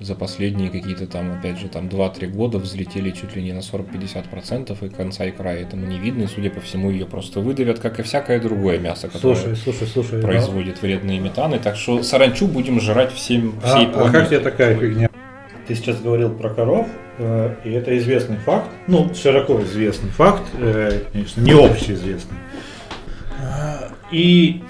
за 0.00 0.14
последние 0.14 0.70
какие-то 0.70 1.06
там, 1.06 1.32
опять 1.32 1.58
же, 1.58 1.68
там 1.68 1.88
2-3 1.88 2.28
года 2.28 2.58
взлетели 2.58 3.10
чуть 3.10 3.34
ли 3.34 3.42
не 3.42 3.52
на 3.52 3.58
40-50%, 3.58 4.86
и 4.86 4.88
конца 4.88 5.24
и 5.24 5.30
края 5.30 5.62
этому 5.62 5.86
не 5.86 5.98
видно, 5.98 6.22
и, 6.22 6.26
судя 6.26 6.50
по 6.50 6.60
всему, 6.60 6.90
ее 6.90 7.06
просто 7.06 7.40
выдавят, 7.40 7.80
как 7.80 7.98
и 7.98 8.02
всякое 8.02 8.40
другое 8.40 8.78
мясо, 8.78 9.08
которое 9.08 9.34
слушай, 9.34 9.56
слушай, 9.56 9.86
слушай, 9.88 10.22
производит 10.22 10.74
да. 10.74 10.80
вредные 10.82 11.18
метаны. 11.18 11.58
Так 11.58 11.76
что 11.76 12.02
саранчу 12.02 12.46
будем 12.46 12.80
жрать 12.80 13.12
всем, 13.12 13.60
всей 13.60 13.86
а, 13.86 14.06
А 14.06 14.10
как 14.10 14.28
тебе 14.28 14.40
такая 14.40 14.78
фигня? 14.78 15.08
Ты 15.66 15.74
сейчас 15.74 16.00
говорил 16.00 16.30
про 16.30 16.50
коров, 16.50 16.86
э, 17.18 17.54
и 17.64 17.72
это 17.72 17.96
известный 17.98 18.36
факт, 18.36 18.70
ну, 18.86 19.12
широко 19.14 19.60
известный 19.62 20.10
факт, 20.10 20.44
э, 20.58 21.02
конечно, 21.12 21.40
не 21.40 21.52
общеизвестный. 21.52 22.38
И 24.10 24.62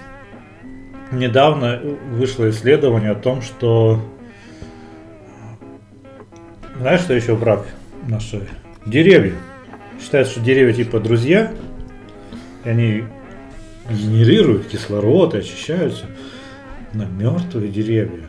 недавно 1.13 1.81
вышло 2.11 2.51
исследование 2.51 3.13
о 3.13 3.15
том, 3.15 3.43
что 3.43 4.03
знаешь, 6.79 7.01
что 7.01 7.15
еще 7.15 7.35
враг 7.35 7.67
наши? 8.07 8.47
Деревья. 8.87 9.35
Считают, 10.01 10.29
что 10.29 10.41
деревья 10.41 10.73
типа 10.73 11.01
друзья, 11.01 11.53
и 12.65 12.69
они 12.69 13.05
генерируют 13.91 14.69
кислород 14.69 15.35
и 15.35 15.39
очищаются. 15.39 16.07
Но 16.93 17.05
мертвые 17.05 17.69
деревья 17.69 18.29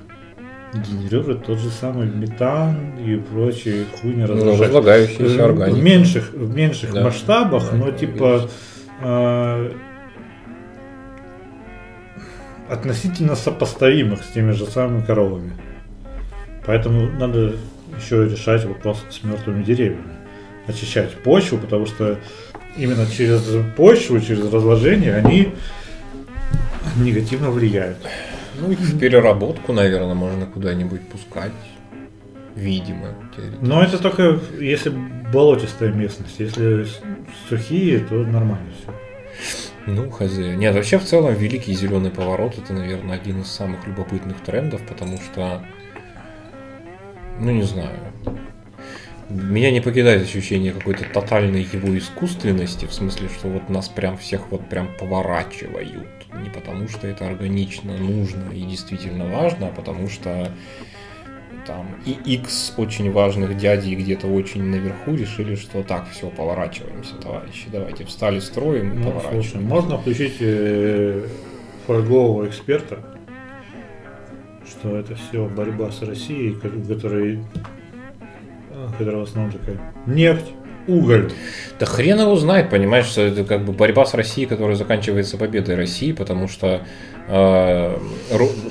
генерируют 0.74 1.46
тот 1.46 1.60
же 1.60 1.70
самый 1.70 2.08
метан 2.08 2.98
и 3.00 3.18
прочие 3.18 3.86
хуйни 4.00 4.24
ну, 4.24 4.58
разлагающиеся 4.58 5.46
органики. 5.46 5.80
В 5.80 5.84
меньших, 5.84 6.34
в 6.34 6.56
меньших 6.56 6.94
да. 6.94 7.04
масштабах, 7.04 7.72
да, 7.72 7.78
но 7.78 7.92
типа 7.92 8.50
э, 9.02 9.72
относительно 12.70 13.36
сопоставимых 13.36 14.24
с 14.24 14.28
теми 14.28 14.52
же 14.52 14.66
самыми 14.66 15.04
коровами. 15.04 15.54
Поэтому 16.66 17.10
надо 17.10 17.56
еще 17.98 18.26
решать 18.26 18.66
вопрос 18.66 19.04
с 19.10 19.24
мертвыми 19.24 19.64
деревьями. 19.64 20.16
Очищать 20.68 21.12
почву, 21.24 21.58
потому 21.58 21.86
что 21.86 22.20
именно 22.78 23.06
через 23.08 23.42
почву, 23.76 24.20
через 24.20 24.52
разложение 24.52 25.16
они 25.16 25.54
негативно 26.98 27.50
влияют. 27.50 27.98
Ну, 28.60 28.72
их 28.72 28.80
в 28.80 29.00
переработку, 29.00 29.74
наверное, 29.74 30.16
можно 30.16 30.46
куда-нибудь 30.46 31.02
пускать. 31.08 31.52
Видимо. 32.56 33.16
Но 33.62 33.82
это 33.82 34.00
только 34.00 34.40
если 34.60 34.92
болотистая 35.32 35.94
местность. 35.94 36.40
Если 36.40 36.88
сухие, 37.48 38.00
то 38.00 38.16
нормально 38.16 38.68
все. 38.82 38.94
Ну, 39.86 40.10
хз. 40.10 40.38
Нет, 40.38 40.76
вообще 40.76 41.00
в 41.00 41.06
целом 41.06 41.34
великий 41.36 41.74
зеленый 41.74 42.12
поворот 42.12 42.58
это, 42.58 42.74
наверное, 42.74 43.16
один 43.16 43.42
из 43.42 43.48
самых 43.48 43.88
любопытных 43.88 44.42
трендов, 44.42 44.82
потому 44.88 45.18
что 45.18 45.64
ну 47.40 47.52
не 47.52 47.64
знаю, 47.64 47.98
меня 49.30 49.72
не 49.72 49.82
покидает 49.82 50.24
ощущение 50.24 50.72
какой-то 50.72 51.06
тотальной 51.06 51.62
его 51.62 51.96
искусственности, 51.98 52.86
в 52.86 52.94
смысле, 52.94 53.30
что 53.30 53.48
вот 53.48 53.70
нас 53.70 53.88
прям 53.88 54.18
всех 54.18 54.50
вот 54.52 54.68
прям 54.68 54.90
поворачивают. 55.00 56.08
Не 56.34 56.50
потому 56.50 56.88
что 56.88 57.08
это 57.08 57.28
органично, 57.28 57.98
нужно 57.98 58.52
и 58.52 58.62
действительно 58.62 59.28
важно, 59.28 59.68
а 59.68 59.72
потому 59.72 60.10
что 60.10 60.52
там 61.66 61.96
и 62.06 62.12
X 62.12 62.74
очень 62.78 63.12
важных 63.12 63.58
дядей 63.58 63.96
где-то 63.96 64.28
очень 64.28 64.64
наверху 64.64 65.14
решили, 65.14 65.56
что 65.56 65.84
так, 65.84 66.10
все, 66.10 66.30
поворачиваемся, 66.30 67.16
товарищи, 67.16 67.68
давайте 67.72 68.06
встали 68.06 68.40
строим 68.40 68.94
и 68.94 68.98
ну, 68.98 69.04
поворачиваемся. 69.04 69.52
Слушай, 69.52 69.64
можно 69.64 69.98
включить 69.98 70.38
э, 70.40 71.28
фольгового 71.86 72.48
эксперта, 72.48 73.04
что 74.80 74.96
это 74.96 75.16
все 75.16 75.46
борьба 75.46 75.92
с 75.92 76.02
Россией, 76.02 76.56
которая, 76.56 77.44
которая 78.98 79.18
в 79.18 79.24
основном 79.24 79.52
такая 79.52 79.78
нефть, 80.06 80.46
уголь. 80.88 81.32
Да 81.80 81.86
хрен 81.86 82.20
его 82.20 82.36
знает, 82.36 82.70
понимаешь, 82.70 83.06
что 83.06 83.22
это 83.22 83.44
как 83.44 83.66
бы 83.66 83.74
борьба 83.74 84.06
с 84.06 84.14
Россией, 84.14 84.48
которая 84.48 84.76
заканчивается 84.76 85.38
победой 85.38 85.76
России, 85.76 86.12
потому 86.12 86.48
что 86.48 86.82
э, 87.28 87.98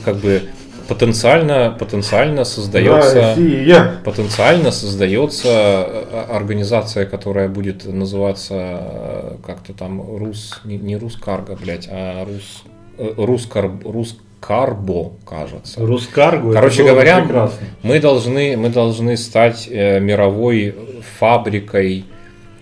как 0.04 0.16
бы 0.16 0.42
потенциально, 0.88 1.76
потенциально 1.78 2.44
создается, 2.44 3.34
Россия. 3.36 4.00
потенциально 4.04 4.70
создается 4.70 5.48
э, 5.48 6.24
организация, 6.30 7.04
которая 7.06 7.48
будет 7.48 7.84
называться 7.84 8.54
э, 8.54 9.36
как-то 9.46 9.74
там 9.74 10.00
Рус, 10.16 10.60
не, 10.64 10.78
не 10.78 10.96
Рускарго, 10.96 11.56
блядь, 11.56 11.88
а 11.90 12.24
Рус, 12.24 12.64
э, 12.96 13.12
Рускар, 13.16 13.70
Рус, 13.84 14.16
Карбо, 14.40 15.12
кажется. 15.24 15.84
Рускарго. 15.84 16.52
Короче 16.52 16.84
говоря, 16.84 17.22
прекрасно. 17.22 17.66
мы 17.82 18.00
должны, 18.00 18.56
мы 18.56 18.68
должны 18.68 19.16
стать 19.16 19.68
э, 19.68 19.98
мировой 20.00 20.74
фабрикой 21.18 22.04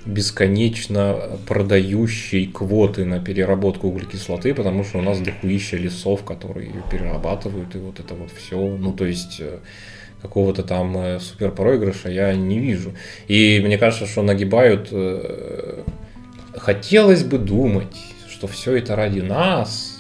бесконечно 0.07 1.17
продающей 1.47 2.47
квоты 2.47 3.05
на 3.05 3.21
переработку 3.21 3.89
углекислоты, 3.89 4.55
потому 4.55 4.85
что 4.85 4.99
у 4.99 5.03
нас 5.03 5.19
дохуища 5.19 5.77
лесов, 5.77 6.25
которые 6.25 6.69
ее 6.69 6.83
перерабатывают, 6.91 7.75
и 7.75 7.79
вот 7.79 8.01
это 8.01 8.15
вот 8.15 8.31
все, 8.31 8.57
ну 8.57 8.93
то 8.93 9.05
есть 9.05 9.41
э, 9.41 9.59
какого-то 10.23 10.63
там 10.63 10.97
э, 10.97 11.21
супер 11.21 11.51
проигрыша 11.51 12.09
я 12.09 12.35
не 12.35 12.59
вижу. 12.59 12.95
И 13.29 13.61
мне 13.63 13.77
кажется, 13.77 14.07
что 14.07 14.23
нагибают, 14.23 14.93
хотелось 16.57 17.23
бы 17.25 17.39
думать, 17.39 17.97
что 18.31 18.47
все 18.47 18.77
это 18.77 18.97
ради 18.97 19.21
нас, 19.21 19.96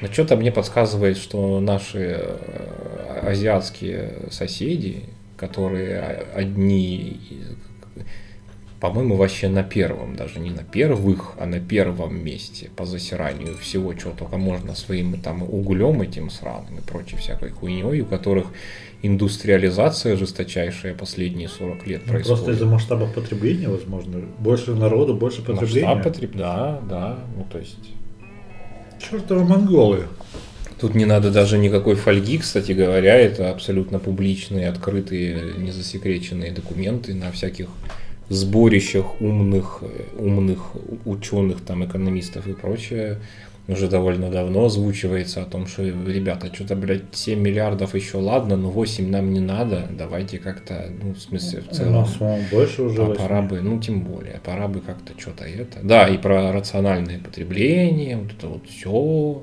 но 0.00 0.08
что-то 0.08 0.36
мне 0.36 0.50
подсказывает, 0.50 1.18
что 1.18 1.60
наши 1.60 2.18
э, 2.18 3.20
азиатские 3.22 4.28
соседи, 4.30 5.04
которые 5.36 6.00
одни, 6.34 7.20
по-моему, 8.80 9.16
вообще 9.16 9.48
на 9.48 9.62
первом, 9.62 10.16
даже 10.16 10.38
не 10.40 10.50
на 10.50 10.62
первых, 10.62 11.34
а 11.38 11.46
на 11.46 11.60
первом 11.60 12.24
месте 12.24 12.70
по 12.76 12.86
засиранию 12.86 13.56
всего, 13.58 13.92
чего 13.92 14.12
только 14.12 14.38
можно 14.38 14.74
своим 14.74 15.20
там 15.20 15.42
углем 15.42 16.00
этим 16.00 16.30
сраным 16.30 16.78
и 16.78 16.80
прочей 16.80 17.16
всякой 17.16 17.50
хуйней, 17.50 18.00
у 18.00 18.06
которых 18.06 18.46
индустриализация 19.02 20.16
жесточайшая 20.16 20.94
последние 20.94 21.48
40 21.48 21.86
лет 21.86 22.02
ну, 22.06 22.12
происходит. 22.12 22.38
Просто 22.38 22.52
из-за 22.52 22.66
масштаба 22.66 23.06
потребления, 23.06 23.68
возможно. 23.68 24.20
Больше 24.38 24.74
народу, 24.74 25.14
больше 25.14 25.42
потребления. 25.42 25.86
Масштаб 25.86 26.04
потреб... 26.04 26.36
Да, 26.36 26.80
да. 26.88 27.18
Ну, 27.36 27.46
то 27.50 27.58
есть 27.58 27.78
Чертовы 29.00 29.44
монголы. 29.44 30.06
Тут 30.78 30.94
не 30.94 31.04
надо 31.04 31.30
даже 31.30 31.58
никакой 31.58 31.94
фольги, 31.94 32.38
кстати 32.38 32.72
говоря, 32.72 33.16
это 33.16 33.50
абсолютно 33.50 33.98
публичные, 33.98 34.68
открытые, 34.68 35.54
незасекреченные 35.58 36.52
документы 36.52 37.14
на 37.14 37.30
всяких 37.32 37.68
сборищах 38.30 39.20
умных, 39.20 39.82
умных 40.18 40.72
ученых, 41.04 41.60
там, 41.60 41.84
экономистов 41.84 42.46
и 42.46 42.52
прочее. 42.54 43.18
Уже 43.72 43.88
довольно 43.88 44.30
давно 44.30 44.66
озвучивается 44.66 45.42
о 45.42 45.44
том, 45.44 45.66
что, 45.66 45.82
ребята, 45.84 46.52
что-то, 46.52 46.76
блядь, 46.76 47.02
7 47.12 47.38
миллиардов 47.38 47.94
еще 47.94 48.18
ладно, 48.18 48.56
но 48.56 48.70
8 48.70 49.08
нам 49.08 49.32
не 49.32 49.40
надо, 49.40 49.86
давайте 49.90 50.38
как-то, 50.38 50.90
ну, 51.02 51.14
в 51.14 51.18
смысле, 51.18 51.62
в 51.62 51.74
целом. 51.74 52.06
Ну, 52.20 52.38
больше 52.50 52.82
уже. 52.82 53.02
А 53.02 53.14
пора 53.14 53.42
бы, 53.42 53.60
ну, 53.60 53.80
тем 53.80 54.02
более, 54.02 54.40
пора 54.44 54.68
бы 54.68 54.80
как-то 54.80 55.18
что-то 55.18 55.44
это. 55.44 55.78
Да, 55.82 56.08
и 56.08 56.18
про 56.18 56.52
рациональное 56.52 57.18
потребление, 57.18 58.16
вот 58.16 58.32
это 58.32 58.46
вот 58.48 58.68
все. 58.68 59.42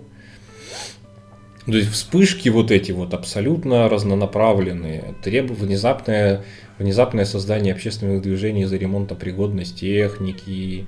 То 1.66 1.76
есть 1.76 1.92
вспышки 1.92 2.48
вот 2.48 2.72
эти 2.72 2.94
вот 2.94 3.14
абсолютно 3.14 3.90
разнонаправленные, 3.90 5.16
требуют 5.22 5.60
внезапное, 5.60 6.44
внезапное 6.80 7.26
создание 7.26 7.74
общественных 7.74 8.22
движений 8.22 8.64
за 8.64 8.78
ремонтопригодность 8.78 9.78
техники, 9.78 10.88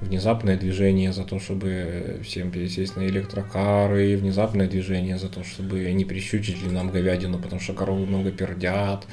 внезапное 0.00 0.56
движение 0.56 1.12
за 1.12 1.24
то, 1.24 1.38
чтобы 1.38 2.20
всем 2.22 2.50
пересесть 2.50 2.96
на 2.96 3.06
электрокары, 3.06 4.16
внезапное 4.16 4.68
движение 4.68 5.18
за 5.18 5.28
то, 5.28 5.42
чтобы 5.42 5.90
не 5.92 6.04
прищучили 6.04 6.68
нам 6.68 6.90
говядину, 6.90 7.38
потому 7.38 7.60
что 7.60 7.72
коровы 7.72 8.06
много 8.06 8.30
пердят. 8.30 9.06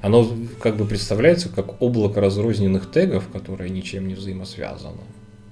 Оно 0.00 0.28
как 0.60 0.76
бы 0.76 0.86
представляется 0.86 1.48
как 1.48 1.80
облако 1.80 2.20
разрозненных 2.20 2.90
тегов, 2.90 3.28
которые 3.28 3.70
ничем 3.70 4.08
не 4.08 4.14
взаимосвязаны. 4.14 5.02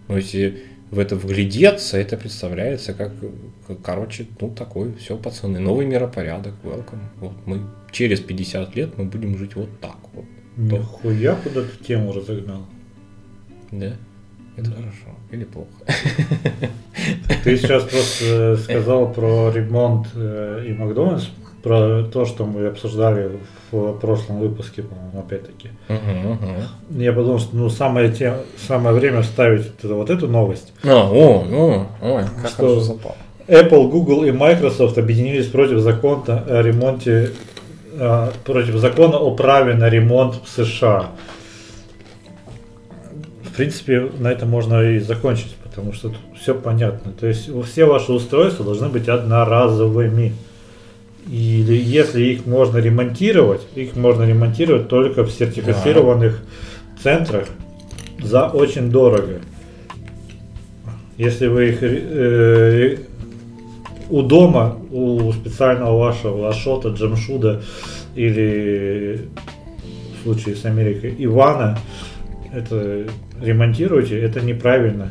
Но 0.09 0.17
если 0.17 0.63
в 0.91 0.99
это 0.99 1.17
вглядеться, 1.17 1.97
это 1.97 2.19
представляется 2.19 2.93
как, 2.93 3.13
короче, 3.83 4.27
ну 4.41 4.51
такой, 4.51 4.95
все, 4.97 5.17
пацаны, 5.17 5.59
новый 5.59 5.87
миропорядок, 5.87 6.55
welcome. 6.63 7.01
Вот 7.19 7.35
мы 7.47 7.63
через 7.93 8.21
50 8.21 8.77
лет 8.77 8.99
мы 8.99 9.05
будем 9.05 9.39
жить 9.39 9.57
вот 9.57 9.81
так 9.81 9.97
вот. 10.13 10.27
Нихуя 10.57 11.35
куда 11.37 11.63
ты 11.63 11.85
тему 11.85 12.13
разогнал. 12.13 12.67
Да? 13.71 13.97
Это 14.57 14.71
хорошо 14.71 15.17
или 15.31 15.45
плохо? 15.45 15.71
Ты 17.45 17.57
сейчас 17.57 17.85
просто 17.85 18.57
сказал 18.63 19.13
про 19.13 19.51
ремонт 19.51 20.09
э, 20.15 20.67
и 20.69 20.73
Макдональдс, 20.75 21.29
про 21.63 22.03
то, 22.05 22.27
что 22.27 22.45
мы 22.45 22.67
обсуждали 22.67 23.39
в 23.71 23.95
прошлом 23.95 24.41
выпуске, 24.41 24.83
по-моему, 24.83 25.21
опять-таки. 25.21 25.71
Угу, 25.89 26.33
угу. 26.35 27.01
Я 27.03 27.13
подумал, 27.13 27.39
что 27.39 27.57
ну, 27.57 27.71
самое, 27.71 28.13
тем, 28.13 28.35
самое 28.69 28.95
время 28.95 29.23
вставить 29.23 29.73
вот 29.83 30.11
эту 30.11 30.29
новость. 30.29 30.73
А, 30.85 31.09
о, 31.11 31.45
о, 31.51 31.87
ой, 32.03 32.25
как 32.43 32.51
что 32.51 32.81
запал. 32.81 33.17
Apple, 33.49 33.89
Google 33.89 34.25
и 34.25 34.33
Microsoft 34.33 34.99
объединились 34.99 35.47
против 35.47 35.79
закона 35.79 36.45
о 36.47 36.63
ремонте, 36.63 37.31
э, 37.95 38.31
против 38.45 38.77
закона 38.77 39.17
о 39.17 39.35
праве 39.35 39.75
на 39.75 39.89
ремонт 39.89 40.41
в 40.45 40.49
США 40.49 41.11
в 43.53 43.57
принципе, 43.57 44.09
на 44.19 44.29
этом 44.29 44.49
можно 44.49 44.83
и 44.83 44.99
закончить, 44.99 45.55
потому 45.63 45.93
что 45.93 46.11
все 46.41 46.55
понятно. 46.55 47.13
То 47.13 47.27
есть 47.27 47.51
все 47.67 47.85
ваши 47.85 48.11
устройства 48.11 48.65
должны 48.65 48.89
быть 48.89 49.09
одноразовыми. 49.09 50.33
Или 51.31 51.75
если 51.75 52.23
их 52.23 52.47
можно 52.47 52.79
ремонтировать, 52.79 53.61
их 53.75 53.95
можно 53.95 54.23
ремонтировать 54.23 54.89
только 54.89 55.23
в 55.25 55.31
сертифицированных 55.31 56.41
да. 56.97 57.03
центрах 57.03 57.49
за 58.23 58.49
очень 58.49 58.91
дорого. 58.91 59.41
Если 61.19 61.47
вы 61.47 61.69
их 61.69 61.79
э, 61.83 62.97
у 64.09 64.23
дома, 64.23 64.79
у 64.91 65.31
специального 65.33 65.99
вашего 65.99 66.49
Ашота, 66.49 66.89
Джамшуда 66.89 67.63
или 68.15 69.29
в 70.19 70.23
случае 70.23 70.57
с 70.57 70.65
Америкой 70.65 71.15
Ивана, 71.19 71.79
это 72.53 73.07
ремонтируете, 73.43 74.21
это 74.21 74.41
неправильно. 74.41 75.11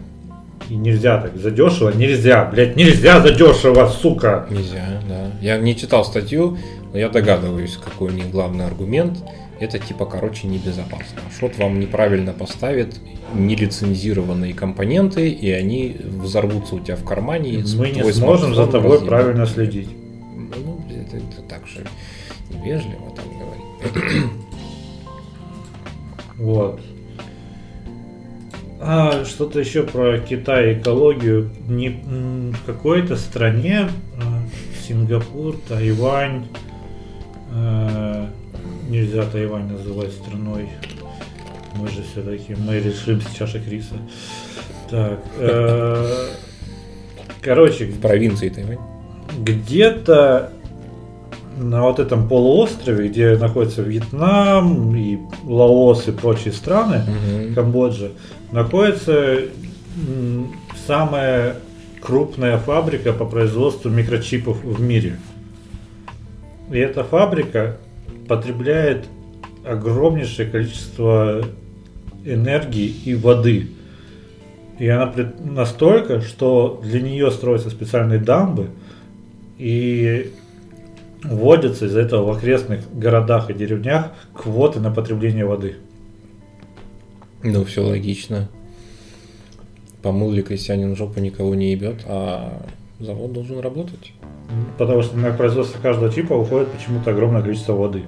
И 0.69 0.75
нельзя 0.75 1.19
так, 1.19 1.35
задешево 1.35 1.89
нельзя, 1.89 2.45
блядь, 2.45 2.75
нельзя 2.75 3.19
задешево, 3.19 3.87
сука. 3.87 4.45
Нельзя, 4.49 5.01
да. 5.09 5.31
Я 5.41 5.57
не 5.57 5.75
читал 5.75 6.05
статью, 6.05 6.57
но 6.93 6.99
я 6.99 7.09
догадываюсь, 7.09 7.77
какой 7.77 8.09
у 8.11 8.13
них 8.13 8.29
главный 8.31 8.65
аргумент. 8.65 9.17
Это 9.59 9.79
типа, 9.79 10.05
короче, 10.05 10.47
небезопасно. 10.47 11.21
Шот 11.39 11.57
вам 11.57 11.79
неправильно 11.79 12.31
поставит 12.33 12.99
нелицензированные 13.33 14.53
компоненты, 14.53 15.29
и 15.29 15.51
они 15.51 15.97
взорвутся 15.99 16.75
у 16.75 16.79
тебя 16.79 16.95
в 16.95 17.03
кармане. 17.03 17.51
И 17.51 17.75
Мы 17.75 17.89
не 17.91 18.11
сможем 18.11 18.55
за 18.55 18.65
тобой 18.65 18.93
разъедет. 18.93 19.07
правильно 19.09 19.45
следить. 19.45 19.89
Ну, 20.35 20.83
это, 20.89 21.17
это 21.17 21.41
так 21.47 21.67
же 21.67 21.85
невежливо 22.49 23.15
там 23.15 23.25
говорить. 23.37 24.23
Вот. 26.37 26.81
А, 28.83 29.25
что-то 29.25 29.59
еще 29.59 29.83
про 29.83 30.17
Китай 30.17 30.73
экологию. 30.73 31.51
Не, 31.67 31.89
в 31.89 32.65
какой-то 32.65 33.15
стране, 33.15 33.89
а, 34.17 34.41
Сингапур, 34.87 35.55
Тайвань, 35.67 36.47
э, 37.53 38.25
нельзя 38.89 39.23
Тайвань 39.25 39.71
называть 39.71 40.11
страной. 40.11 40.67
Мы 41.75 41.87
же 41.89 42.03
все-таки, 42.11 42.55
мы 42.55 42.79
решим 42.79 43.21
с 43.21 43.31
чашек 43.35 43.67
риса. 43.67 43.95
Так, 44.89 45.19
э, 45.37 46.27
короче. 47.41 47.85
В 47.85 48.01
провинции 48.01 48.49
Тайвань. 48.49 48.79
Где-то 49.39 50.51
на 51.57 51.83
вот 51.83 51.99
этом 51.99 52.27
полуострове, 52.27 53.09
где 53.09 53.37
находится 53.37 53.83
Вьетнам 53.83 54.95
и 54.95 55.19
Лаос 55.45 56.07
и 56.07 56.11
прочие 56.11 56.53
страны, 56.53 57.03
угу. 57.03 57.55
Камбоджа, 57.55 58.09
находится 58.51 59.39
самая 60.85 61.57
крупная 62.01 62.57
фабрика 62.57 63.13
по 63.13 63.25
производству 63.25 63.89
микрочипов 63.89 64.63
в 64.63 64.81
мире. 64.81 65.17
И 66.71 66.77
эта 66.77 67.03
фабрика 67.03 67.77
потребляет 68.27 69.05
огромнейшее 69.65 70.49
количество 70.49 71.43
энергии 72.25 72.87
и 72.87 73.15
воды. 73.15 73.69
И 74.79 74.87
она 74.87 75.13
настолько, 75.39 76.21
что 76.21 76.81
для 76.83 77.01
нее 77.01 77.29
строятся 77.29 77.69
специальные 77.69 78.19
дамбы, 78.19 78.69
и 79.57 80.31
вводятся 81.23 81.85
из-за 81.85 82.01
этого 82.01 82.33
в 82.33 82.35
окрестных 82.35 82.81
городах 82.97 83.51
и 83.51 83.53
деревнях 83.53 84.07
квоты 84.33 84.79
на 84.79 84.89
потребление 84.89 85.45
воды. 85.45 85.75
Ну, 87.43 87.65
все 87.65 87.81
логично. 87.81 88.49
Помыл 90.01 90.41
крестьянин 90.43 90.95
жопу 90.95 91.19
никого 91.19 91.55
не 91.55 91.71
ебет, 91.71 92.01
а 92.05 92.65
завод 92.99 93.33
должен 93.33 93.59
работать. 93.59 94.13
Потому 94.77 95.01
что 95.01 95.17
на 95.17 95.31
производство 95.31 95.79
каждого 95.79 96.11
чипа 96.11 96.33
уходит 96.33 96.69
почему-то 96.71 97.11
огромное 97.11 97.41
количество 97.41 97.73
воды. 97.73 98.03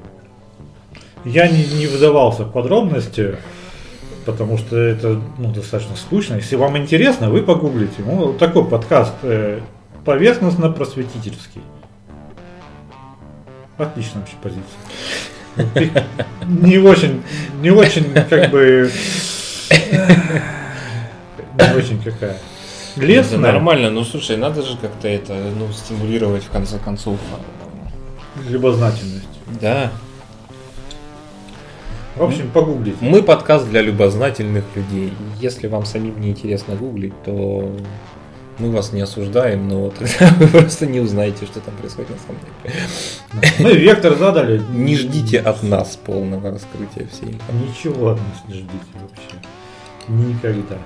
Я 1.26 1.48
не, 1.48 1.66
не 1.78 1.88
выдавался 1.88 2.44
в 2.44 2.52
подробности, 2.52 3.38
потому 4.26 4.58
что 4.58 4.78
это 4.78 5.22
ну, 5.38 5.52
достаточно 5.52 5.96
скучно. 5.96 6.36
Если 6.36 6.56
вам 6.56 6.78
интересно, 6.78 7.30
вы 7.30 7.44
погуглите. 7.44 8.04
Ну, 8.06 8.34
такой 8.34 8.66
подкаст 8.66 9.14
э, 9.24 9.62
поверхностно-просветительский. 10.06 11.62
Отличная 13.78 14.22
вообще 14.22 14.36
позиция. 14.42 15.33
Не 16.48 16.78
очень, 16.78 17.22
не 17.62 17.70
очень, 17.70 18.12
как 18.14 18.52
бы, 18.52 18.92
не 21.60 21.76
очень 21.76 22.02
какая. 22.04 22.38
Лесная. 22.96 23.40
нормально, 23.40 23.90
ну 23.90 24.04
слушай, 24.04 24.38
надо 24.38 24.62
же 24.62 24.78
как-то 24.78 25.08
это, 25.08 25.34
ну, 25.34 25.72
стимулировать 25.72 26.44
в 26.44 26.50
конце 26.50 26.78
концов. 26.80 27.18
Любознательность. 28.50 29.28
Да. 29.62 29.92
В 32.16 32.24
общем, 32.24 32.52
погуглите. 32.52 32.98
Мы 33.02 33.24
подкаст 33.24 33.68
для 33.68 33.82
любознательных 33.82 34.64
людей. 34.76 35.14
Если 35.40 35.68
вам 35.68 35.86
самим 35.86 36.20
не 36.22 36.30
интересно 36.30 36.76
гуглить, 36.76 37.14
то 37.24 37.76
мы 38.60 38.72
вас 38.72 38.92
не 38.94 39.02
осуждаем, 39.02 39.68
но 39.68 39.90
тогда 39.98 40.34
вы 40.38 40.48
просто 40.48 40.86
не 40.86 41.00
узнаете, 41.00 41.46
что 41.46 41.60
там 41.60 41.76
происходит 41.76 42.12
на 42.12 42.18
самом 42.18 42.40
деле. 42.64 43.50
Мы 43.60 43.78
вектор 43.78 44.16
задали. 44.16 44.62
Не 44.72 44.96
ждите 44.96 45.40
от 45.40 45.64
нас 45.64 45.96
полного 45.96 46.52
раскрытия 46.52 47.08
всей 47.08 47.40
Ничего 47.68 48.12
от 48.12 48.18
нас 48.18 48.44
не 48.48 48.56
ждите 48.56 48.74
вообще. 48.94 49.48
Никогда. 50.08 50.78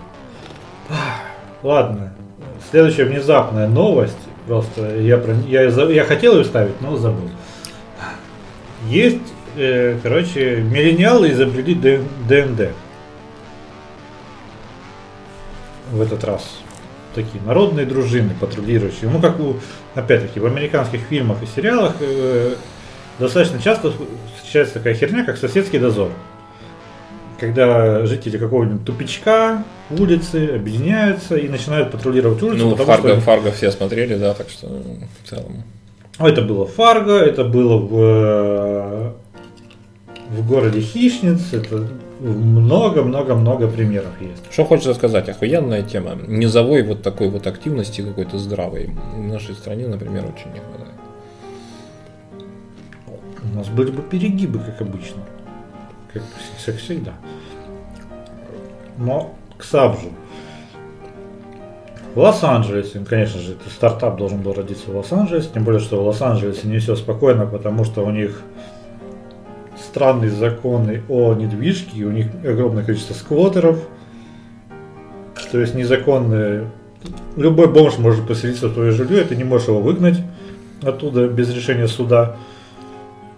Ладно. 1.63 2.13
Следующая 2.69 3.05
внезапная 3.05 3.67
новость. 3.67 4.17
Просто 4.45 4.99
я, 5.01 5.17
про, 5.17 5.33
я, 5.47 5.63
я 5.63 6.05
хотел 6.05 6.37
ее 6.37 6.45
ставить, 6.45 6.79
но 6.79 6.95
забыл. 6.95 7.29
Есть, 8.87 9.17
э, 9.57 9.97
короче, 10.01 10.61
миллениалы 10.61 11.31
изобрели 11.31 11.75
ДНД. 12.29 12.69
В 15.91 16.01
этот 16.01 16.23
раз 16.23 16.59
такие 17.17 17.43
народные 17.43 17.85
дружины, 17.85 18.33
патрулирующие. 18.39 19.09
Ну, 19.09 19.19
как 19.19 19.39
у, 19.39 19.55
опять-таки, 19.95 20.39
в 20.39 20.45
американских 20.45 21.01
фильмах 21.01 21.41
и 21.43 21.45
сериалах 21.45 21.95
э, 21.99 22.55
достаточно 23.19 23.59
часто 23.61 23.91
встречается 24.37 24.75
такая 24.75 24.93
херня, 24.93 25.25
как 25.25 25.37
соседский 25.37 25.79
дозор. 25.79 26.11
когда 27.39 28.05
жители 28.05 28.37
какого-нибудь 28.37 28.85
тупичка, 28.85 29.63
улицы 29.89 30.55
объединяются 30.55 31.35
и 31.35 31.47
начинают 31.47 31.91
патрулировать 31.91 32.41
улицу. 32.41 32.69
Ну, 32.69 32.75
Фарго, 32.75 33.09
что... 33.09 33.21
Фарго 33.21 33.51
все 33.51 33.71
смотрели, 33.71 34.15
да, 34.15 34.33
так 34.33 34.49
что 34.49 34.67
в 34.67 35.29
целом. 35.29 35.63
Это 36.19 36.41
было 36.41 36.65
Фарго, 36.65 37.19
это 37.19 37.43
было 37.43 37.77
в, 37.77 37.93
э, 37.95 39.11
в 40.29 40.47
городе 40.47 40.81
Хищниц, 40.81 41.53
это 41.53 41.87
много-много-много 42.19 43.67
примеров 43.67 44.19
есть. 44.21 44.43
Что 44.51 44.65
хочется 44.65 44.93
сказать, 44.93 45.29
охуенная 45.29 45.83
тема. 45.83 46.15
Низовой 46.27 46.83
вот 46.83 47.01
такой 47.01 47.29
вот 47.29 47.47
активности 47.47 48.01
какой-то 48.01 48.37
здравой 48.37 48.91
в 49.15 49.21
нашей 49.21 49.55
стране, 49.55 49.87
например, 49.87 50.25
очень 50.25 50.51
не 50.53 50.59
хватает. 50.59 50.97
У 53.53 53.57
нас 53.57 53.67
были 53.69 53.91
бы 53.91 54.01
перегибы, 54.01 54.59
как 54.59 54.81
обычно. 54.81 55.21
Как, 56.13 56.23
как 56.65 56.75
всегда. 56.77 57.13
Но 58.97 59.35
к 59.57 59.63
Сабжу. 59.63 60.09
В 62.15 62.19
Лос-Анджелесе, 62.19 62.99
конечно 63.07 63.39
же, 63.39 63.55
стартап 63.69 64.17
должен 64.17 64.41
был 64.41 64.53
родиться 64.53 64.89
в 64.89 64.95
Лос-Анджелесе, 64.95 65.49
тем 65.53 65.63
более, 65.63 65.79
что 65.79 66.01
в 66.01 66.07
Лос-Анджелесе 66.07 66.67
не 66.67 66.79
все 66.79 66.95
спокойно, 66.95 67.45
потому 67.45 67.83
что 67.83 68.03
у 68.03 68.09
них 68.09 68.41
странные 69.97 70.29
законы 70.29 71.01
о 71.09 71.33
недвижке, 71.33 72.03
у 72.03 72.11
них 72.11 72.27
огромное 72.45 72.83
количество 72.83 73.15
сквотеров, 73.15 73.79
то 75.51 75.59
есть 75.59 75.73
незаконные. 75.73 76.69
Любой 77.35 77.67
бомж 77.67 77.97
может 77.97 78.27
поселиться 78.27 78.67
в 78.67 78.73
твое 78.73 78.91
жилье, 78.91 79.21
и 79.21 79.25
ты 79.25 79.35
не 79.35 79.43
можешь 79.43 79.69
его 79.69 79.79
выгнать 79.79 80.19
оттуда 80.83 81.27
без 81.27 81.53
решения 81.53 81.87
суда. 81.87 82.35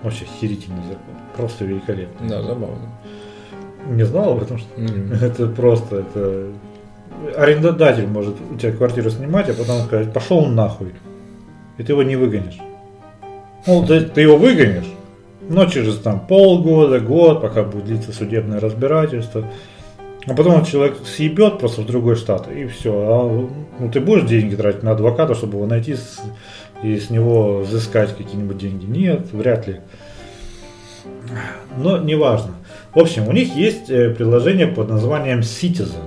Вообще 0.04 0.26
херительный 0.40 0.82
закон. 0.84 1.16
Просто 1.38 1.64
великолепно. 1.64 2.28
Да, 2.28 2.42
забавно. 2.42 2.90
Не 3.88 4.04
знал 4.04 4.34
об 4.34 4.44
этом, 4.44 4.58
что 4.58 4.68
Мгм. 4.78 5.14
это 5.22 5.48
просто, 5.48 5.98
это 6.00 6.48
арендодатель 7.38 8.08
может 8.08 8.36
у 8.52 8.58
тебя 8.58 8.74
квартиру 8.74 9.10
снимать, 9.10 9.50
а 9.50 9.54
потом 9.54 9.82
сказать, 9.84 10.12
пошел 10.12 10.46
нахуй. 10.46 10.94
И 11.78 11.84
ты 11.84 11.94
его 11.94 12.04
не 12.04 12.18
выгонишь. 12.18 12.60
Ну, 13.66 13.86
ты, 13.86 14.02
ты 14.02 14.22
его 14.22 14.38
выгонишь, 14.38 14.88
но 15.50 15.66
через 15.66 15.98
там 15.98 16.20
полгода, 16.22 17.00
год, 17.00 17.42
пока 17.42 17.64
будет 17.64 17.86
длиться 17.86 18.14
судебное 18.14 18.60
разбирательство. 18.60 19.46
А 20.28 20.34
потом 20.34 20.64
человек 20.64 20.98
съебет 21.06 21.60
просто 21.60 21.82
в 21.82 21.86
другой 21.86 22.16
штат, 22.16 22.52
и 22.52 22.68
все. 22.68 22.92
А, 22.94 23.50
ну, 23.80 23.92
ты 23.92 24.00
будешь 24.00 24.28
деньги 24.28 24.56
тратить 24.56 24.84
на 24.84 24.92
адвоката, 24.92 25.34
чтобы 25.34 25.58
его 25.58 25.66
найти 25.66 25.96
с- 25.96 26.22
и 26.84 26.98
с 26.98 27.10
него 27.10 27.60
взыскать 27.60 28.16
какие-нибудь 28.16 28.58
деньги? 28.58 28.86
Нет, 28.86 29.32
вряд 29.32 29.68
ли. 29.68 29.80
Но 31.78 31.98
неважно. 31.98 32.54
В 32.94 33.00
общем, 33.00 33.28
у 33.28 33.32
них 33.32 33.56
есть 33.56 33.90
э, 33.90 34.10
приложение 34.10 34.68
под 34.68 34.90
названием 34.90 35.40
Citizen. 35.40 36.04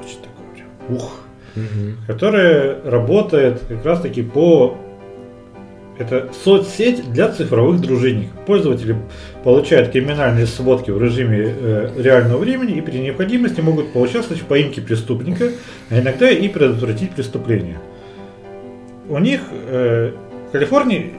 Очень 0.00 0.18
такое 0.18 0.46
прям, 0.54 0.96
ух. 0.96 1.12
Мгм. 1.54 1.96
Которое 2.06 2.82
работает 2.84 3.60
как 3.68 3.84
раз 3.84 4.00
таки 4.00 4.22
по... 4.22 4.76
Это 5.98 6.30
соцсеть 6.44 7.12
для 7.12 7.28
цифровых 7.28 7.80
дружинников. 7.80 8.38
Пользователи 8.46 8.96
получают 9.42 9.90
криминальные 9.90 10.46
сводки 10.46 10.92
в 10.92 11.02
режиме 11.02 11.38
э, 11.44 11.90
реального 11.96 12.38
времени 12.38 12.78
и 12.78 12.80
при 12.80 12.98
необходимости 12.98 13.60
могут 13.60 13.92
поучаствовать 13.92 14.42
в 14.42 14.46
поимке 14.46 14.80
преступника, 14.80 15.50
а 15.90 15.98
иногда 15.98 16.30
и 16.30 16.48
предотвратить 16.48 17.12
преступление. 17.12 17.78
У 19.08 19.18
них 19.18 19.40
э, 19.50 20.12
в 20.48 20.52
Калифорнии 20.52 21.14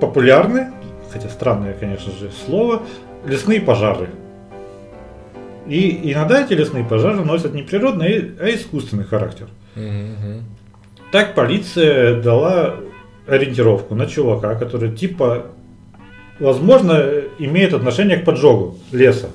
популярны, 0.00 0.72
хотя 1.12 1.28
странное, 1.28 1.74
конечно 1.74 2.12
же, 2.12 2.30
слово, 2.46 2.82
лесные 3.26 3.60
пожары. 3.60 4.08
И 5.66 6.10
иногда 6.10 6.42
эти 6.42 6.54
лесные 6.54 6.84
пожары 6.84 7.22
носят 7.22 7.52
не 7.52 7.62
природный, 7.62 8.32
а 8.40 8.48
искусственный 8.48 9.04
характер. 9.04 9.48
Мгм. 9.74 10.44
Так 11.12 11.34
полиция 11.34 12.20
дала 12.22 12.76
ориентировку 13.26 13.94
на 13.94 14.06
чувака, 14.06 14.54
который 14.54 14.94
типа, 14.94 15.46
возможно, 16.38 17.02
имеет 17.38 17.72
отношение 17.74 18.16
к 18.16 18.24
поджогу 18.24 18.78
леса. 18.90 19.28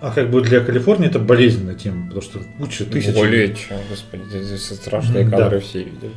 А 0.00 0.10
как 0.10 0.30
бы 0.30 0.40
для 0.40 0.60
Калифорнии 0.60 1.08
это 1.08 1.20
болезненная 1.20 1.76
тема, 1.76 2.04
потому 2.06 2.22
что 2.22 2.40
куча 2.58 2.84
тысяч. 2.84 3.14
Более 3.14 3.54
чем, 3.54 3.76
господи, 3.88 4.22
здесь 4.44 4.64
страшные 4.66 5.24
Да. 5.28 5.36
кадры 5.38 5.60
все 5.60 5.78
видели. 5.84 6.10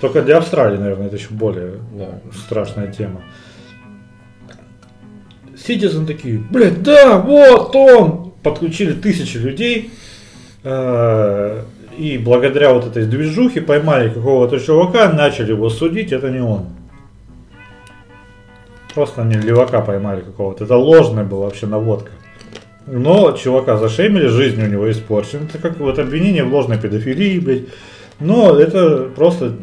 Только 0.00 0.22
для 0.22 0.38
Австралии, 0.38 0.78
наверное, 0.78 1.06
это 1.08 1.16
еще 1.16 1.28
более 1.30 1.74
Да. 1.92 2.20
страшная 2.46 2.90
тема. 2.90 3.22
Citizen 5.54 6.06
такие, 6.06 6.38
блядь, 6.38 6.82
да, 6.82 7.18
вот 7.18 7.74
он! 7.74 8.32
Подключили 8.42 8.92
тысячи 8.92 9.36
людей. 9.38 9.90
э, 10.68 11.62
И 11.96 12.18
благодаря 12.18 12.74
вот 12.74 12.86
этой 12.86 13.06
движухе 13.06 13.62
поймали 13.62 14.10
какого-то 14.10 14.60
чувака, 14.60 15.10
начали 15.12 15.52
его 15.52 15.70
судить, 15.70 16.12
это 16.12 16.30
не 16.30 16.40
он. 16.40 16.66
Просто 18.94 19.22
они 19.22 19.34
левака 19.36 19.80
поймали 19.80 20.20
какого-то. 20.20 20.64
Это 20.64 20.76
ложная 20.76 21.24
была 21.24 21.46
вообще 21.46 21.66
наводка. 21.66 22.10
Но 22.86 23.32
чувака 23.32 23.76
зашемили, 23.76 24.26
жизнь 24.26 24.62
у 24.62 24.66
него 24.66 24.90
испорчена. 24.90 25.44
Это 25.44 25.58
как 25.58 25.78
вот 25.78 25.98
обвинение 25.98 26.44
в 26.44 26.52
ложной 26.52 26.78
педофилии, 26.78 27.40
блядь. 27.40 27.64
Но 28.20 28.56
это 28.58 29.10
просто 29.14 29.56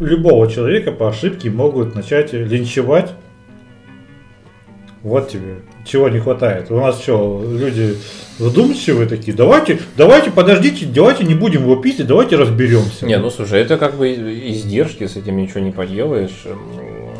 любого 0.00 0.50
человека 0.50 0.92
по 0.92 1.08
ошибке 1.08 1.50
могут 1.50 1.94
начать 1.94 2.32
линчевать. 2.32 3.12
Вот 5.02 5.28
тебе, 5.28 5.56
чего 5.84 6.08
не 6.08 6.18
хватает. 6.18 6.70
У 6.70 6.76
нас 6.76 7.00
что, 7.00 7.44
люди 7.44 7.96
вдумчивые 8.38 9.08
такие, 9.08 9.36
давайте, 9.36 9.80
давайте, 9.96 10.30
подождите, 10.30 10.86
давайте 10.86 11.24
не 11.24 11.34
будем 11.34 11.62
его 11.62 11.76
пиздить, 11.76 12.06
давайте 12.06 12.36
разберемся. 12.36 13.06
Не, 13.06 13.18
ну 13.18 13.30
слушай, 13.30 13.60
это 13.60 13.78
как 13.78 13.96
бы 13.96 14.12
издержки, 14.12 15.06
с 15.06 15.16
этим 15.16 15.36
ничего 15.36 15.60
не 15.60 15.70
поделаешь. 15.70 16.44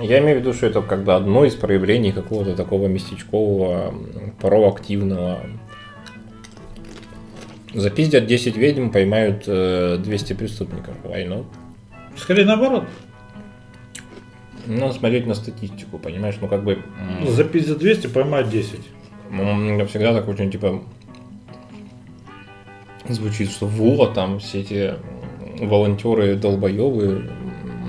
Я 0.00 0.18
имею 0.18 0.38
в 0.38 0.40
виду, 0.40 0.52
что 0.52 0.66
это 0.66 0.82
как 0.82 1.04
бы 1.04 1.14
одно 1.14 1.44
из 1.44 1.54
проявлений 1.54 2.12
какого-то 2.12 2.56
такого 2.56 2.88
местечкового, 2.88 3.94
проактивного. 4.40 5.40
Запиздят 7.74 8.26
10 8.26 8.56
ведьм, 8.56 8.90
поймают 8.90 9.44
э, 9.46 9.96
200 9.98 10.32
преступников. 10.34 10.94
Not? 11.04 11.46
Скорее 12.16 12.44
наоборот. 12.44 12.84
Надо 14.66 14.92
смотреть 14.92 15.26
на 15.26 15.34
статистику, 15.34 15.98
понимаешь? 15.98 16.36
Ну 16.40 16.48
как 16.48 16.62
бы... 16.64 16.78
За 17.26 17.44
пиздец 17.44 17.76
200 17.76 18.06
поймать 18.08 18.48
10. 18.48 18.80
м, 19.30 19.78
Я 19.78 19.86
всегда 19.86 20.12
так 20.12 20.28
очень 20.28 20.50
типа 20.50 20.82
звучит, 23.08 23.50
что 23.50 23.66
вот 23.66 24.14
там 24.14 24.38
все 24.38 24.60
эти 24.60 24.94
волонтеры 25.60 26.36
долбоебы. 26.36 27.30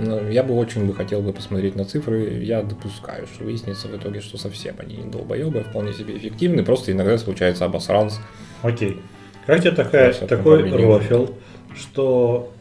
Но 0.05 0.19
я 0.29 0.43
бы 0.43 0.55
очень 0.55 0.85
бы 0.85 0.93
хотел 0.93 1.21
бы 1.21 1.31
посмотреть 1.33 1.75
на 1.75 1.85
цифры. 1.85 2.43
Я 2.43 2.63
допускаю, 2.63 3.27
что 3.27 3.43
выяснится 3.45 3.87
в 3.87 3.95
итоге, 3.95 4.21
что 4.21 4.37
совсем 4.37 4.75
они 4.79 4.97
не 4.97 5.09
долбоебы, 5.09 5.59
а 5.59 5.63
вполне 5.63 5.93
себе 5.93 6.17
эффективны. 6.17 6.63
Просто 6.63 6.91
иногда 6.91 7.17
случается 7.17 7.65
обосранс. 7.65 8.19
Окей. 8.63 8.99
Как 9.45 9.61
тебе 9.61 9.71
такая, 9.71 10.13
такой 10.13 10.69
рофел, 10.71 11.35
что 11.75 12.51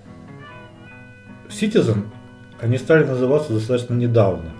Citizen, 1.48 2.04
они 2.62 2.78
стали 2.78 3.04
называться 3.04 3.52
достаточно 3.52 3.94
недавно, 3.94 4.52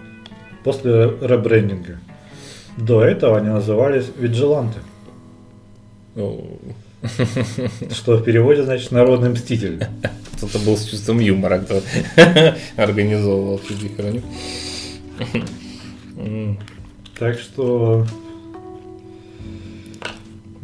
после 0.64 1.04
ребрендинга. 1.20 1.98
До 2.76 3.02
этого 3.04 3.38
они 3.38 3.48
назывались 3.48 4.06
Виджиланты, 4.18 4.80
что 7.90 8.16
в 8.16 8.24
переводе 8.24 8.62
значит 8.64 8.90
народный 8.92 9.30
мститель. 9.30 9.86
Кто-то 10.36 10.58
был 10.58 10.76
с 10.76 10.84
чувством 10.84 11.20
юмора, 11.20 11.58
кто 11.60 11.80
организовывал 12.76 13.60
хроню. 13.96 14.22
М, 16.16 16.58
Так 17.18 17.38
что 17.38 18.04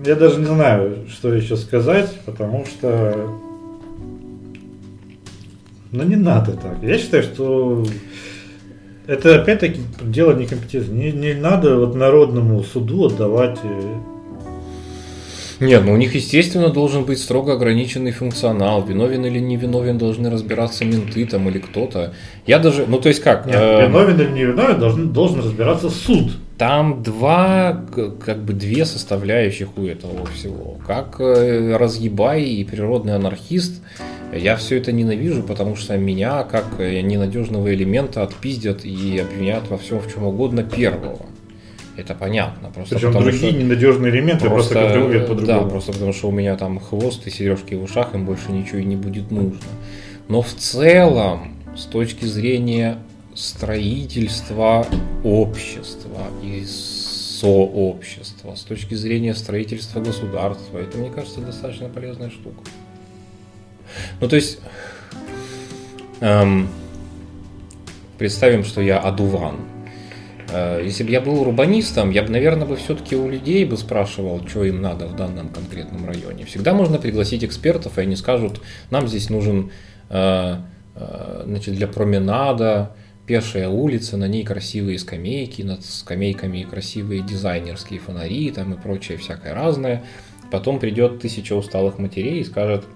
я 0.04 0.16
даже 0.16 0.40
не 0.40 0.46
знаю, 0.46 1.06
что 1.08 1.32
еще 1.32 1.56
сказать, 1.56 2.10
потому 2.26 2.64
что 2.66 3.38
ну 5.92 6.04
не 6.04 6.16
надо 6.16 6.52
так. 6.52 6.76
Я 6.82 6.98
считаю, 6.98 7.22
что 7.22 7.84
это 9.06 9.40
опять-таки 9.40 9.80
дело 10.02 10.34
некомпетентности. 10.34 10.92
Не, 10.92 11.12
не 11.12 11.34
надо 11.34 11.76
вот 11.78 11.94
народному 11.94 12.62
суду 12.62 13.06
отдавать. 13.06 13.58
э, 13.62 13.94
Нет, 15.60 15.82
ну 15.84 15.92
у 15.92 15.96
них, 15.96 16.14
естественно, 16.14 16.68
должен 16.70 17.04
быть 17.04 17.18
строго 17.18 17.54
ограниченный 17.54 18.12
функционал. 18.12 18.84
Виновен 18.84 19.24
или 19.24 19.38
не 19.38 19.56
виновен 19.56 19.98
должны 19.98 20.30
разбираться 20.30 20.84
менты 20.84 21.24
там 21.24 21.48
или 21.48 21.58
кто-то. 21.58 22.12
Я 22.46 22.58
даже, 22.58 22.84
ну 22.86 23.00
то 23.00 23.08
есть 23.08 23.22
как? 23.22 23.46
Нет, 23.46 23.56
э, 23.56 23.86
виновен 23.86 24.20
или 24.20 24.30
не 24.30 24.44
виновен 24.44 24.78
должен, 24.78 25.12
должен 25.12 25.38
разбираться 25.40 25.88
суд. 25.90 26.32
Там 26.58 27.04
два, 27.04 27.84
как 28.24 28.42
бы 28.42 28.52
две 28.52 28.84
составляющих 28.84 29.78
у 29.78 29.86
этого 29.86 30.26
всего. 30.26 30.76
Как 30.84 31.20
э, 31.20 31.76
разъебай 31.76 32.42
и 32.42 32.64
природный 32.64 33.14
анархист, 33.14 33.80
я 34.34 34.56
все 34.56 34.76
это 34.78 34.90
ненавижу, 34.90 35.44
потому 35.44 35.76
что 35.76 35.96
меня, 35.96 36.42
как 36.42 36.66
э, 36.78 37.00
ненадежного 37.00 37.72
элемента, 37.72 38.24
отпиздят 38.24 38.84
и 38.84 39.18
обвинят 39.20 39.68
во 39.68 39.78
всем, 39.78 40.00
в 40.00 40.12
чем 40.12 40.24
угодно 40.24 40.64
первого. 40.64 41.26
Это 41.96 42.14
понятно. 42.16 42.70
Просто 42.70 42.96
Причем 42.96 43.08
потому 43.12 43.30
другие 43.30 43.52
что- 43.52 43.60
ненадежные 43.60 44.12
элементы 44.12 44.48
просто, 44.48 44.74
контролируют 44.74 45.22
да, 45.22 45.28
по-другому. 45.28 45.70
просто 45.70 45.92
потому 45.92 46.12
что 46.12 46.28
у 46.28 46.32
меня 46.32 46.56
там 46.56 46.80
хвост 46.80 47.24
и 47.28 47.30
сережки 47.30 47.74
в 47.74 47.84
ушах, 47.84 48.14
им 48.14 48.24
больше 48.24 48.50
ничего 48.50 48.78
и 48.78 48.84
не 48.84 48.96
будет 48.96 49.30
нужно. 49.30 49.58
Но 50.28 50.42
в 50.42 50.52
целом, 50.52 51.54
с 51.76 51.84
точки 51.84 52.24
зрения 52.24 52.98
строительства 53.38 54.84
общества 55.22 56.26
и 56.42 56.64
сообщества, 56.66 58.56
с 58.56 58.62
точки 58.62 58.94
зрения 58.94 59.34
строительства 59.34 60.00
государства, 60.00 60.78
это, 60.78 60.98
мне 60.98 61.10
кажется, 61.10 61.40
достаточно 61.40 61.88
полезная 61.88 62.30
штука. 62.30 62.64
Ну, 64.20 64.28
то 64.28 64.34
есть, 64.34 64.58
эм, 66.20 66.68
представим, 68.18 68.64
что 68.64 68.80
я 68.80 68.98
адуван. 68.98 69.56
Э, 70.50 70.82
Если 70.84 71.04
бы 71.04 71.10
я 71.10 71.20
был 71.20 71.40
урбанистом, 71.40 72.10
я 72.10 72.24
бы, 72.24 72.30
наверное, 72.30 72.66
бы 72.66 72.74
все-таки 72.74 73.14
у 73.14 73.28
людей 73.28 73.64
бы 73.64 73.76
спрашивал, 73.76 74.46
что 74.48 74.64
им 74.64 74.82
надо 74.82 75.06
в 75.06 75.14
данном 75.14 75.50
конкретном 75.50 76.06
районе. 76.06 76.44
Всегда 76.44 76.74
можно 76.74 76.98
пригласить 76.98 77.44
экспертов, 77.44 77.98
и 77.98 78.00
они 78.00 78.16
скажут, 78.16 78.60
нам 78.90 79.06
здесь 79.06 79.30
нужен 79.30 79.70
э, 80.10 80.56
э, 80.96 81.42
значит, 81.46 81.76
для 81.76 81.86
променада 81.86 82.96
пешая 83.28 83.68
улица, 83.68 84.16
на 84.16 84.26
ней 84.26 84.42
красивые 84.42 84.98
скамейки, 84.98 85.60
над 85.60 85.84
скамейками 85.84 86.62
красивые 86.62 87.22
дизайнерские 87.22 88.00
фонари 88.00 88.50
там 88.50 88.72
и 88.72 88.80
прочее 88.80 89.18
всякое 89.18 89.54
разное. 89.54 90.02
Потом 90.50 90.80
придет 90.80 91.20
тысяча 91.20 91.52
усталых 91.52 91.98
матерей 91.98 92.40
и 92.40 92.44
скажет, 92.44 92.86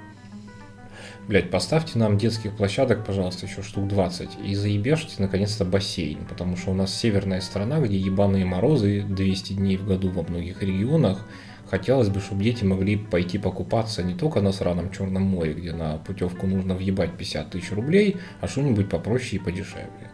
блядь, 1.29 1.51
поставьте 1.51 1.99
нам 1.99 2.17
детских 2.17 2.57
площадок, 2.57 3.05
пожалуйста, 3.05 3.45
еще 3.45 3.63
штук 3.63 3.89
20, 3.89 4.31
и 4.43 4.55
заебешьте 4.55 5.17
наконец-то 5.19 5.67
бассейн, 5.67 6.21
потому 6.27 6.57
что 6.57 6.71
у 6.71 6.75
нас 6.75 6.99
северная 6.99 7.43
страна, 7.43 7.81
где 7.81 7.99
ебаные 7.99 8.47
морозы 8.47 9.03
200 9.03 9.53
дней 9.53 9.77
в 9.77 9.87
году 9.87 10.09
во 10.09 10.23
многих 10.23 10.63
регионах, 10.63 11.27
хотелось 11.71 12.09
бы, 12.09 12.21
чтобы 12.21 12.43
дети 12.43 12.65
могли 12.65 12.97
пойти 12.97 13.37
покупаться 13.37 14.03
не 14.03 14.15
только 14.15 14.41
на 14.41 14.53
сраном 14.53 14.91
Черном 14.91 15.25
море, 15.25 15.53
где 15.53 15.75
на 15.75 15.99
путевку 15.99 16.47
нужно 16.47 16.75
въебать 16.75 17.19
50 17.19 17.51
тысяч 17.51 17.71
рублей, 17.73 18.17
а 18.41 18.49
что-нибудь 18.49 18.89
попроще 18.89 19.37
и 19.37 19.45
подешевле. 19.45 20.12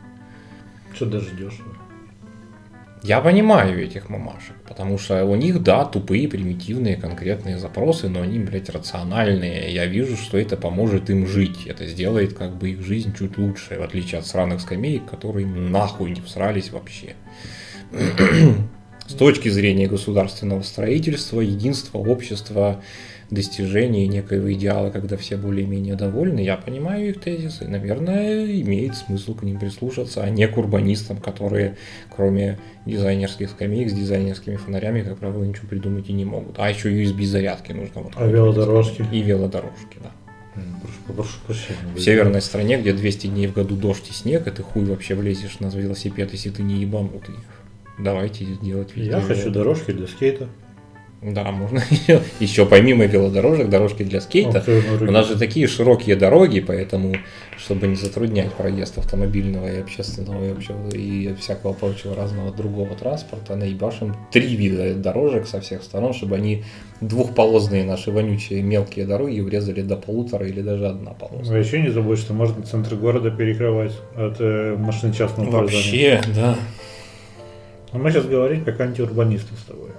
Что 0.98 1.06
даже 1.06 1.30
дешево. 1.30 1.76
Я 3.04 3.20
понимаю 3.20 3.80
этих 3.80 4.08
мамашек, 4.08 4.56
потому 4.66 4.98
что 4.98 5.24
у 5.24 5.36
них, 5.36 5.62
да, 5.62 5.84
тупые, 5.84 6.26
примитивные, 6.26 6.96
конкретные 6.96 7.56
запросы, 7.56 8.08
но 8.08 8.22
они, 8.22 8.40
блядь, 8.40 8.68
рациональные. 8.68 9.72
Я 9.72 9.86
вижу, 9.86 10.16
что 10.16 10.38
это 10.38 10.56
поможет 10.56 11.08
им 11.08 11.24
жить. 11.28 11.68
Это 11.68 11.86
сделает 11.86 12.32
как 12.32 12.56
бы 12.56 12.70
их 12.70 12.82
жизнь 12.82 13.14
чуть 13.16 13.38
лучше, 13.38 13.78
в 13.78 13.82
отличие 13.84 14.18
от 14.18 14.26
сраных 14.26 14.60
скамеек, 14.60 15.08
которые 15.08 15.46
нахуй 15.46 16.10
не 16.10 16.20
всрались 16.20 16.72
вообще. 16.72 17.14
С 19.06 19.12
точки 19.12 19.50
зрения 19.50 19.86
государственного 19.86 20.62
строительства, 20.62 21.40
единства 21.40 21.98
общества, 21.98 22.82
достижения 23.30 24.06
некоего 24.06 24.52
идеала, 24.52 24.90
когда 24.90 25.16
все 25.16 25.36
более-менее 25.36 25.94
довольны, 25.94 26.40
я 26.40 26.56
понимаю 26.56 27.10
их 27.10 27.20
тезисы. 27.20 27.66
Наверное, 27.68 28.44
имеет 28.62 28.96
смысл 28.96 29.34
к 29.34 29.42
ним 29.42 29.59
прислушаться, 29.59 30.22
а 30.22 30.30
не 30.30 30.46
к 30.48 30.56
урбанистам, 30.56 31.18
которые, 31.18 31.76
кроме 32.14 32.59
дизайнерских 32.86 33.50
скамеек 33.50 33.90
с 33.90 33.92
дизайнерскими 33.92 34.56
фонарями, 34.56 35.02
как 35.02 35.18
правило, 35.18 35.44
ничего 35.44 35.68
придумать 35.68 36.09
и 36.09 36.12
не 36.12 36.24
могут. 36.24 36.59
А 36.59 36.70
еще 36.70 36.90
USB-зарядки 36.90 37.72
нужно. 37.72 38.02
Вот 38.02 38.12
А 38.16 38.26
велодорожки? 38.26 39.05
И 39.12 39.20
велодорожки, 39.20 39.98
да. 40.02 40.10
Прошу, 40.82 41.14
прошу 41.14 41.40
прощения. 41.46 41.78
В 41.94 42.00
северной 42.00 42.42
стране, 42.42 42.78
где 42.78 42.92
200 42.92 43.28
дней 43.28 43.46
в 43.46 43.52
году 43.52 43.76
дождь 43.76 44.10
и 44.10 44.12
снег, 44.12 44.46
и 44.46 44.50
ты 44.50 44.62
хуй 44.62 44.84
вообще 44.84 45.14
влезешь 45.14 45.60
на 45.60 45.68
велосипед, 45.68 46.32
если 46.32 46.50
ты 46.50 46.62
не 46.62 46.80
ебанутый. 46.80 47.36
Давайте 47.98 48.44
делать 48.62 48.92
Я 48.96 49.18
везде 49.18 49.34
хочу 49.34 49.50
дорожки 49.50 49.92
для 49.92 50.06
скейта. 50.06 50.48
Да, 51.20 51.50
можно 51.50 51.82
еще 52.40 52.64
помимо 52.64 53.04
велодорожек, 53.04 53.68
дорожки 53.68 54.04
для 54.04 54.20
скейта. 54.20 54.62
У 55.00 55.10
нас 55.10 55.26
же 55.26 55.36
такие 55.36 55.66
широкие 55.66 56.14
дороги, 56.14 56.60
поэтому, 56.60 57.16
чтобы 57.56 57.88
не 57.88 57.96
затруднять 57.96 58.52
проезд 58.52 58.98
автомобильного 58.98 59.66
и 59.66 59.80
общественного 59.80 60.46
и, 60.46 60.52
общего, 60.52 60.88
и 60.90 61.34
всякого 61.34 61.72
прочего 61.72 62.14
разного 62.14 62.52
другого 62.52 62.94
транспорта, 62.94 63.56
наебашим 63.56 64.16
три 64.30 64.54
вида 64.54 64.94
дорожек 64.94 65.48
со 65.48 65.60
всех 65.60 65.82
сторон, 65.82 66.14
чтобы 66.14 66.36
они 66.36 66.62
двухполосные 67.00 67.84
наши 67.84 68.12
вонючие 68.12 68.62
мелкие 68.62 69.04
дороги 69.04 69.40
урезали 69.40 69.82
до 69.82 69.96
полутора 69.96 70.46
или 70.46 70.62
даже 70.62 70.86
одна 70.86 71.12
полоса. 71.12 71.52
А 71.52 71.58
еще 71.58 71.80
не 71.80 71.88
забудь, 71.88 72.20
что 72.20 72.32
можно 72.32 72.62
центр 72.62 72.94
города 72.94 73.32
перекрывать 73.32 73.92
от 74.14 74.36
э, 74.38 74.76
машин 74.78 75.12
частного 75.12 75.50
пользования. 75.50 76.16
Вообще, 76.16 76.32
да. 76.32 76.56
А 77.90 77.98
мы 77.98 78.12
сейчас 78.12 78.26
говорим 78.26 78.64
как 78.64 78.80
антиурбанисты 78.80 79.54
с 79.56 79.64
тобой. 79.64 79.90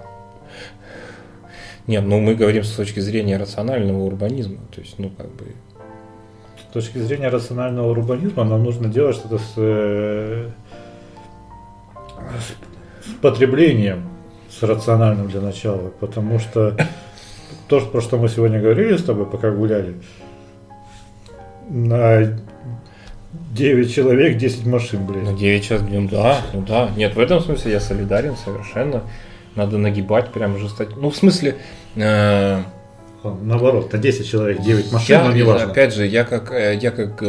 Нет, 1.90 2.04
ну 2.06 2.20
мы 2.20 2.36
говорим 2.36 2.64
с 2.64 2.70
точки 2.70 3.00
зрения 3.00 3.38
рационального 3.38 4.04
урбанизма. 4.04 4.60
То 4.72 4.80
есть, 4.80 5.00
ну 5.00 5.10
как 5.10 5.26
бы. 5.32 5.56
С 6.62 6.72
точки 6.72 7.00
зрения 7.00 7.30
рационального 7.30 7.90
урбанизма 7.90 8.44
нам 8.44 8.64
нужно 8.64 8.90
делать 8.90 9.16
что-то 9.16 9.40
с, 9.40 9.54
э, 9.58 10.50
с, 12.38 13.10
с 13.10 13.14
потреблением, 13.24 14.08
с 14.52 14.62
рациональным 14.62 15.30
для 15.30 15.42
начала, 15.42 15.92
потому 16.00 16.38
что 16.38 16.78
то, 17.68 17.80
про 17.82 18.02
что 18.02 18.20
мы 18.20 18.30
сегодня 18.30 18.62
говорили 18.62 18.96
с 18.96 19.04
тобой, 19.04 19.26
пока 19.26 19.50
гуляли, 19.50 19.96
на 21.70 22.38
9 23.54 23.92
человек 23.92 24.38
10 24.38 24.68
машин, 24.68 25.08
Ну, 25.08 25.12
блин. 25.12 25.36
9 25.36 25.64
час 25.64 25.82
днем, 25.82 26.08
да, 26.08 26.38
ну 26.54 26.62
да. 26.62 26.92
Нет, 26.96 27.16
в 27.16 27.20
этом 27.20 27.40
смысле 27.40 27.72
я 27.72 27.80
солидарен 27.80 28.36
совершенно. 28.36 29.02
Надо 29.56 29.78
нагибать 29.78 30.32
прям 30.32 30.58
жестать. 30.58 30.96
Ну, 30.96 31.10
в 31.10 31.16
смысле, 31.16 31.58
э, 31.96 32.62
Наоборот, 33.24 33.92
на 33.92 34.00
10 34.00 34.30
человек 34.30 34.62
9 34.62 34.92
машин, 34.94 35.18
я, 35.18 35.24
но 35.26 35.34
не 35.34 35.44
важно. 35.44 35.70
опять 35.70 35.94
же, 35.94 36.08
я 36.08 36.24
как, 36.24 36.54
э, 36.54 36.80
я 36.82 36.92
как 36.92 37.22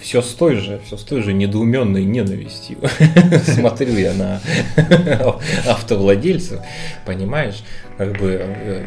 все 0.00 0.22
с 0.22 0.34
той 0.34 0.56
же, 0.56 0.80
все 0.84 0.96
с 0.96 1.02
той 1.02 1.22
же 1.22 1.32
недоуменной 1.32 2.04
ненавистью 2.04 2.78
смотрю 3.44 3.94
я 3.94 4.12
на 4.14 4.40
автовладельцев, 5.66 6.60
понимаешь, 7.04 7.64
как 7.96 8.18
бы 8.18 8.38
э, 8.40 8.84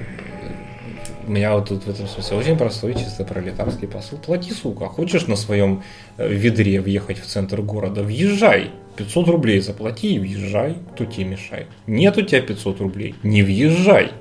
у 1.27 1.31
меня 1.31 1.53
вот 1.53 1.69
тут 1.69 1.83
в 1.83 1.89
этом 1.89 2.07
смысле 2.07 2.37
очень 2.37 2.57
простой, 2.57 2.95
чисто 2.95 3.23
пролетарский 3.23 3.87
посыл. 3.87 4.17
Плати, 4.17 4.51
сука. 4.51 4.85
Хочешь 4.85 5.27
на 5.27 5.35
своем 5.35 5.83
э, 6.17 6.27
ведре 6.27 6.81
въехать 6.81 7.19
в 7.19 7.25
центр 7.27 7.61
города? 7.61 8.01
Въезжай. 8.01 8.71
500 8.95 9.27
рублей 9.27 9.59
заплати 9.59 10.15
и 10.15 10.19
въезжай. 10.19 10.75
Кто 10.93 11.05
тебе 11.05 11.25
мешает? 11.25 11.67
Нет 11.87 12.17
у 12.17 12.21
тебя 12.21 12.41
500 12.41 12.81
рублей. 12.81 13.15
Не 13.23 13.43
въезжай. 13.43 14.11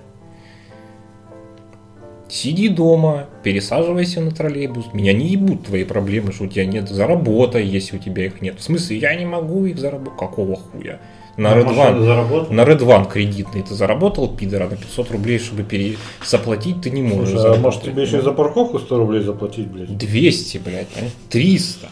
Сиди 2.29 2.69
дома, 2.69 3.27
пересаживайся 3.43 4.21
на 4.21 4.31
троллейбус. 4.31 4.93
Меня 4.93 5.15
не 5.15 5.29
ебут 5.29 5.67
твои 5.67 5.85
проблемы, 5.85 6.33
что 6.33 6.45
у 6.45 6.47
тебя 6.47 6.67
нет. 6.67 6.89
Заработай, 6.89 7.65
если 7.65 7.97
у 7.97 7.99
тебя 7.99 8.27
их 8.27 8.43
нет. 8.43 8.59
В 8.59 8.63
смысле, 8.63 8.99
я 8.99 9.15
не 9.15 9.25
могу 9.25 9.65
их 9.65 9.79
заработать. 9.79 10.19
Какого 10.19 10.57
хуя? 10.57 11.01
На 11.39 11.55
Red 11.55 11.69
One, 11.69 12.53
на 12.53 12.63
Red 12.63 12.81
One 12.81 13.09
кредитный 13.09 13.63
ты 13.63 13.73
заработал, 13.73 14.29
пидора, 14.37 14.69
на 14.69 14.77
500 14.77 15.13
рублей, 15.13 15.39
чтобы 15.39 15.63
пере... 15.63 15.97
заплатить 16.25 16.81
ты 16.83 16.91
не 16.91 17.01
можешь. 17.01 17.31
Слушай, 17.31 17.55
а 17.55 17.61
может 17.61 17.83
тебе 17.83 18.03
еще 18.03 18.19
и 18.19 18.23
за 18.23 18.33
парковку 18.33 18.81
100 18.81 18.99
рублей 18.99 19.23
заплатить, 19.23 19.69
блядь? 19.69 19.97
200, 19.97 20.59
блядь, 20.59 20.89
понимаешь? 20.89 21.13
300. 21.31 21.89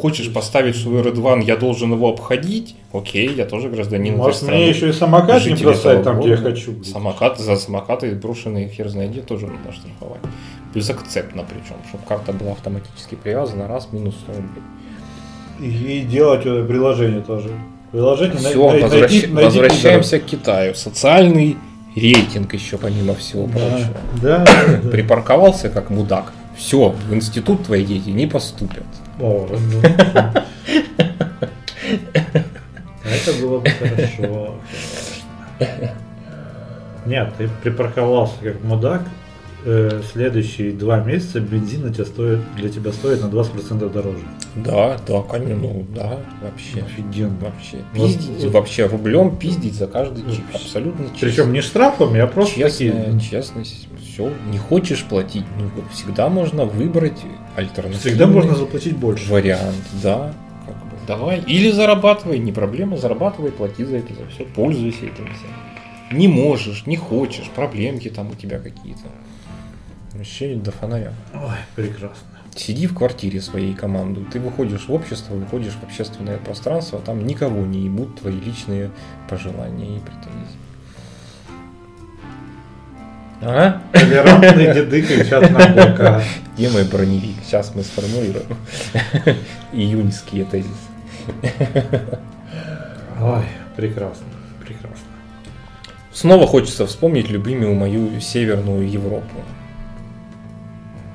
Хочешь 0.00 0.32
поставить 0.32 0.76
свой 0.76 1.00
Red 1.02 1.14
One, 1.16 1.42
я 1.42 1.56
должен 1.56 1.92
его 1.92 2.10
обходить? 2.10 2.76
Окей, 2.92 3.30
я 3.34 3.44
тоже 3.46 3.68
гражданин 3.70 4.16
Может 4.16 4.36
страны. 4.36 4.56
мне 4.56 4.68
еще 4.68 4.90
и 4.90 4.92
самокат 4.92 5.44
не 5.46 5.54
бросать 5.54 6.02
там, 6.02 6.20
где 6.20 6.30
я 6.30 6.36
города. 6.36 6.54
хочу, 6.54 6.72
блядь? 6.72 6.86
Самокат, 6.86 7.38
за 7.38 7.56
самокаты 7.56 8.14
брошенные 8.14 8.68
хер 8.68 8.88
знает 8.88 9.10
где 9.12 9.20
тоже 9.22 9.46
надо 9.46 9.72
штрафовать. 9.72 10.20
Плюс 10.72 10.90
акцептно 10.90 11.44
причем, 11.48 11.76
чтобы 11.88 12.04
карта 12.06 12.32
была 12.32 12.52
автоматически 12.52 13.14
привязана, 13.14 13.66
раз, 13.68 13.88
минус 13.92 14.14
100 14.24 14.32
рублей. 14.32 14.62
И, 15.60 15.98
и 15.98 16.00
делать 16.02 16.44
э, 16.44 16.64
приложение 16.64 17.20
тоже. 17.22 17.48
Приложение 17.92 18.36
Все, 18.36 18.70
най- 18.70 18.82
возвращ- 18.82 19.00
найти- 19.00 19.26
найти 19.28 19.44
возвращаемся 19.46 20.18
к 20.18 20.24
Китаю. 20.24 20.74
Социальный 20.74 21.56
рейтинг 21.94 22.52
еще 22.52 22.76
помимо 22.76 23.14
всего 23.14 23.46
пидора. 23.46 23.70
прочего. 23.70 23.94
Да, 24.22 24.44
да, 24.44 24.78
да. 24.82 24.88
Припарковался 24.90 25.70
как 25.70 25.88
мудак. 25.88 26.32
Все, 26.56 26.90
в 27.08 27.14
институт 27.14 27.64
твои 27.64 27.84
дети 27.84 28.10
не 28.10 28.26
поступят. 28.26 28.84
О, 29.18 29.48
ну, 29.50 29.80
хорошо. 29.80 30.44
Это 33.04 33.40
было 33.40 33.58
бы 33.60 33.70
хорошо. 33.70 34.54
конечно. 35.58 35.94
Нет, 37.06 37.32
ты 37.38 37.48
припарковался 37.62 38.34
как 38.42 38.62
мудак. 38.64 39.02
э, 39.64 40.02
Следующие 40.12 40.72
два 40.72 40.98
месяца 41.00 41.40
бензин 41.40 41.82
для 41.82 41.92
тебя 41.92 42.04
стоит, 42.04 42.40
для 42.56 42.68
тебя 42.68 42.92
стоит 42.92 43.22
на 43.22 43.26
20% 43.26 43.90
дороже. 43.92 44.18
Да, 44.56 44.96
да, 45.06 45.22
конечно, 45.22 45.56
ну 45.56 45.86
да, 45.94 46.18
вообще. 46.42 46.80
Офигенно. 46.84 47.36
Вообще. 47.40 47.78
Пиздить 47.94 48.44
вот- 48.44 48.52
вообще 48.52 48.86
рублем 48.86 49.36
пиздить 49.36 49.74
за 49.74 49.86
каждый 49.86 50.22
чип. 50.34 50.44
Абсолютно 50.52 51.04
честно. 51.10 51.18
Причем 51.20 51.52
не 51.52 51.60
штрафами, 51.62 52.20
а 52.20 52.26
просто 52.26 52.56
честная, 52.56 53.04
такие. 53.04 53.20
честность. 53.20 53.88
Все. 54.02 54.32
Не 54.50 54.58
хочешь 54.58 55.04
платить, 55.04 55.44
ну 55.58 55.70
всегда 55.92 56.28
можно 56.28 56.64
выбрать 56.64 57.20
альтернативный 57.56 57.98
Всегда 58.10 58.26
можно 58.26 58.54
заплатить 58.54 58.96
больше. 58.96 59.30
вариант, 59.30 59.82
да. 60.02 60.34
Как 60.66 60.76
бы. 60.76 60.96
Давай. 61.06 61.40
Или 61.40 61.70
зарабатывай, 61.70 62.38
не 62.38 62.52
проблема, 62.52 62.96
зарабатывай, 62.96 63.50
плати 63.50 63.84
за 63.84 63.96
это, 63.96 64.14
за 64.14 64.26
все, 64.28 64.44
пользуйся 64.44 65.06
этим 65.06 65.26
всем. 65.34 66.16
Не 66.18 66.28
можешь, 66.28 66.86
не 66.86 66.96
хочешь, 66.96 67.50
проблемки 67.50 68.08
там 68.10 68.30
у 68.30 68.34
тебя 68.34 68.58
какие-то. 68.58 69.08
Вообще 70.12 70.54
до 70.54 70.70
фонаря. 70.70 71.12
Ой, 71.34 71.56
прекрасно. 71.74 72.26
Сиди 72.54 72.86
в 72.86 72.94
квартире 72.94 73.42
своей 73.42 73.74
команды, 73.74 74.24
ты 74.32 74.40
выходишь 74.40 74.88
в 74.88 74.92
общество, 74.92 75.34
выходишь 75.34 75.74
в 75.74 75.82
общественное 75.84 76.38
пространство, 76.38 76.98
там 77.00 77.26
никого 77.26 77.66
не 77.66 77.84
ебут 77.84 78.20
твои 78.20 78.40
личные 78.40 78.90
пожелания 79.28 79.96
и 79.96 80.00
претензии. 80.00 80.55
Ага. 83.40 83.82
Толерантные 83.92 84.74
деды 84.74 85.02
кричат 85.02 85.50
на 85.50 85.68
бока. 85.68 86.22
Где 86.56 86.70
мой 86.70 86.84
броневик? 86.84 87.36
Сейчас 87.44 87.74
мы 87.74 87.82
сформулируем 87.82 88.46
июньские 89.72 90.44
тезисы. 90.44 90.70
Ой, 93.20 93.44
прекрасно, 93.76 94.26
прекрасно. 94.60 95.06
Снова 96.12 96.46
хочется 96.46 96.86
вспомнить 96.86 97.28
любимую 97.28 97.74
мою 97.74 98.20
Северную 98.20 98.90
Европу. 98.90 99.42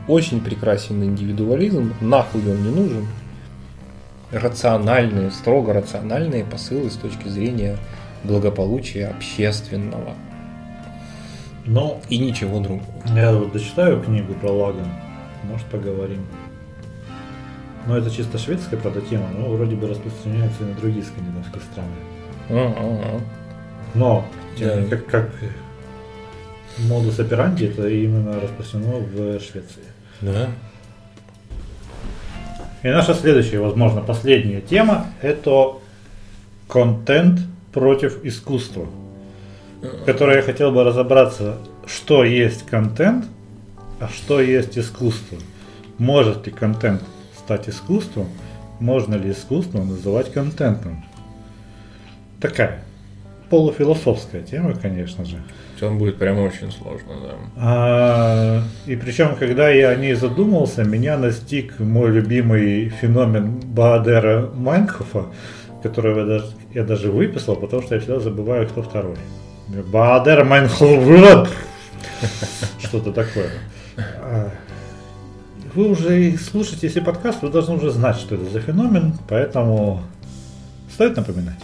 Очень 0.08 0.42
прекрасен 0.42 1.04
индивидуализм, 1.04 1.94
нахуй 2.02 2.42
он 2.42 2.64
не 2.64 2.70
нужен. 2.70 3.08
Рациональные, 4.32 5.32
строго 5.32 5.74
рациональные 5.74 6.46
посылы 6.46 6.90
с 6.92 6.96
точки 6.96 7.28
зрения 7.28 7.78
благополучия 8.24 9.08
общественного. 9.08 10.14
Но 11.66 12.02
И 12.10 12.18
ничего 12.18 12.60
другого. 12.60 12.84
я 13.16 13.32
вот 13.34 13.52
дочитаю 13.52 14.02
книгу 14.02 14.34
про 14.34 14.52
Лаган, 14.52 14.88
может 15.44 15.66
поговорим. 15.68 16.26
Но 17.88 17.98
это 17.98 18.10
чисто 18.12 18.38
шведская, 18.38 18.78
правда, 18.78 19.02
тема, 19.02 19.28
но 19.38 19.48
вроде 19.50 19.76
бы 19.76 19.88
распространяется 19.88 20.64
и 20.64 20.68
на 20.68 20.74
другие 20.76 21.04
скандинавские 21.04 21.62
страны. 21.72 21.90
А-а-а. 22.50 23.22
Но 23.96 24.26
тем- 24.58 24.90
Да. 24.90 24.96
как, 24.98 25.06
как 25.08 25.30
модус 26.80 27.20
операнди 27.20 27.66
это 27.66 27.88
именно 27.90 28.40
распространено 28.40 28.98
в 29.00 29.40
Швеции. 29.40 29.84
Да. 30.22 30.48
И 32.84 32.88
наша 32.88 33.14
следующая, 33.14 33.60
возможно, 33.60 34.02
последняя 34.02 34.62
тема 34.62 35.08
это 35.22 35.74
контент 36.68 37.40
против 37.74 38.24
искусства. 38.26 38.88
В 39.82 40.06
которой 40.06 40.38
я 40.38 40.42
хотел 40.44 40.72
бы 40.72 40.84
разобраться, 40.84 41.58
что 41.86 42.24
есть 42.24 42.66
контент, 42.66 43.26
а 44.00 44.08
что 44.08 44.40
есть 44.40 44.78
искусство. 44.78 45.38
Может 45.98 46.46
ли 46.46 46.52
контент 46.52 47.02
стать 47.38 47.68
искусством? 47.68 48.28
Можно 48.80 49.16
ли 49.16 49.32
искусство 49.32 49.84
называть 49.84 50.32
контентом? 50.32 51.04
Такая 52.40 52.84
полуфилософская 53.50 54.42
тема, 54.42 54.74
конечно 54.74 55.26
же. 55.26 55.44
Там 55.80 55.98
будет 55.98 56.18
прям 56.18 56.40
очень 56.40 56.72
сложно, 56.72 57.14
да. 57.22 57.34
А, 57.58 58.64
и 58.86 58.96
причем, 58.96 59.36
когда 59.36 59.70
я 59.70 59.90
о 59.90 59.96
ней 59.96 60.14
задумался, 60.14 60.84
меня 60.84 61.18
настиг 61.18 61.80
мой 61.80 62.12
любимый 62.12 62.90
феномен 62.90 63.60
Баадера 63.60 64.50
Майнхофа, 64.56 65.26
которого 65.84 66.20
я 66.20 66.26
даже, 66.26 66.46
я 66.74 66.84
даже 66.84 67.12
выписал, 67.12 67.56
потому 67.56 67.82
что 67.82 67.96
я 67.96 68.02
всегда 68.02 68.20
забываю, 68.20 68.68
кто 68.68 68.84
второй. 68.84 69.18
Баадер 69.72 70.44
Майнхоф. 70.44 71.50
Что-то 72.80 73.14
такое. 73.14 73.52
А, 73.98 74.50
Вы 75.74 75.90
уже 75.90 76.24
и 76.24 76.38
слушаете, 76.38 76.88
если 76.88 77.00
подкаст, 77.00 77.42
вы 77.42 77.50
должны 77.50 77.76
уже 77.76 77.92
знать, 77.92 78.18
что 78.18 78.36
это 78.36 78.46
за 78.46 78.60
феномен, 78.60 79.14
поэтому 79.30 80.02
стоит 80.92 81.16
напоминать. 81.16 81.60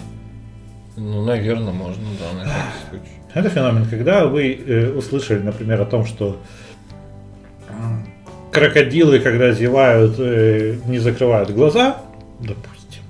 Ну, 0.96 1.26
наверное, 1.26 1.74
можно, 1.74 2.04
да, 2.20 2.34
на 2.38 2.44
всякий 2.46 2.90
случай. 2.90 3.12
Это 3.34 3.50
феномен, 3.50 3.86
когда 3.86 4.26
вы 4.26 4.54
э, 4.54 4.90
услышали, 4.94 5.40
например, 5.40 5.82
о 5.82 5.86
том, 5.86 6.06
что 6.06 6.38
крокодилы, 8.52 9.20
когда 9.20 9.52
зевают, 9.52 10.16
э, 10.18 10.78
не 10.88 11.00
закрывают 11.00 11.52
глаза, 11.52 11.98
допустим, 12.40 13.04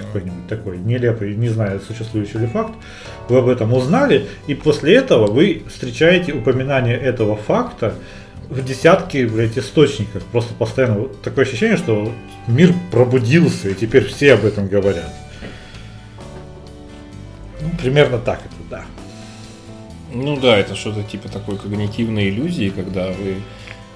какой-нибудь 0.00 0.48
такой 0.48 0.78
нелепый, 0.78 1.36
не 1.36 1.48
знаю, 1.48 1.80
существующий 1.80 2.38
ли 2.38 2.46
факт, 2.46 2.72
вы 3.28 3.38
об 3.38 3.48
этом 3.48 3.72
узнали, 3.72 4.26
и 4.46 4.54
после 4.54 4.96
этого 4.96 5.30
вы 5.30 5.62
встречаете 5.68 6.32
упоминание 6.32 6.96
этого 6.96 7.36
факта 7.36 7.94
в 8.48 8.64
десятке, 8.64 9.26
блядь, 9.26 9.58
источников. 9.58 10.22
Просто 10.24 10.54
постоянно 10.54 11.08
такое 11.22 11.44
ощущение, 11.44 11.76
что 11.76 12.12
мир 12.46 12.74
пробудился, 12.90 13.70
и 13.70 13.74
теперь 13.74 14.04
все 14.06 14.34
об 14.34 14.44
этом 14.44 14.68
говорят. 14.68 15.12
Ну, 17.60 17.70
примерно 17.80 18.18
так 18.18 18.40
это, 18.40 18.68
да. 18.70 18.84
Ну 20.12 20.36
да, 20.36 20.58
это 20.58 20.76
что-то 20.76 21.02
типа 21.02 21.28
такой 21.28 21.56
когнитивной 21.56 22.28
иллюзии, 22.28 22.68
когда 22.68 23.08
вы 23.08 23.36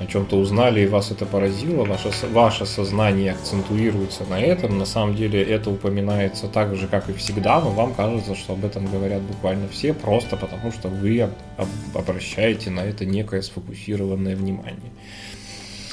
о 0.01 0.07
чем-то 0.07 0.37
узнали 0.37 0.81
и 0.83 0.87
вас 0.87 1.11
это 1.11 1.27
поразило, 1.27 1.85
ваше, 1.85 2.11
ваше 2.33 2.67
сознание 2.67 3.33
акцентуируется 3.33 4.25
на 4.31 4.41
этом. 4.41 4.79
На 4.79 4.85
самом 4.87 5.17
деле 5.17 5.43
это 5.43 5.71
упоминается 5.71 6.47
так 6.47 6.77
же, 6.77 6.87
как 6.87 7.09
и 7.09 7.13
всегда, 7.13 7.61
но 7.61 7.71
вам 7.71 7.95
кажется, 7.95 8.35
что 8.37 8.53
об 8.53 8.65
этом 8.65 8.87
говорят 8.87 9.23
буквально 9.23 9.69
все, 9.69 9.93
просто 9.93 10.37
потому 10.37 10.71
что 10.73 10.89
вы 10.89 11.21
об- 11.23 11.31
об- 11.57 11.99
обращаете 11.99 12.71
на 12.71 12.81
это 12.81 13.05
некое 13.07 13.43
сфокусированное 13.43 14.37
внимание. 14.37 14.93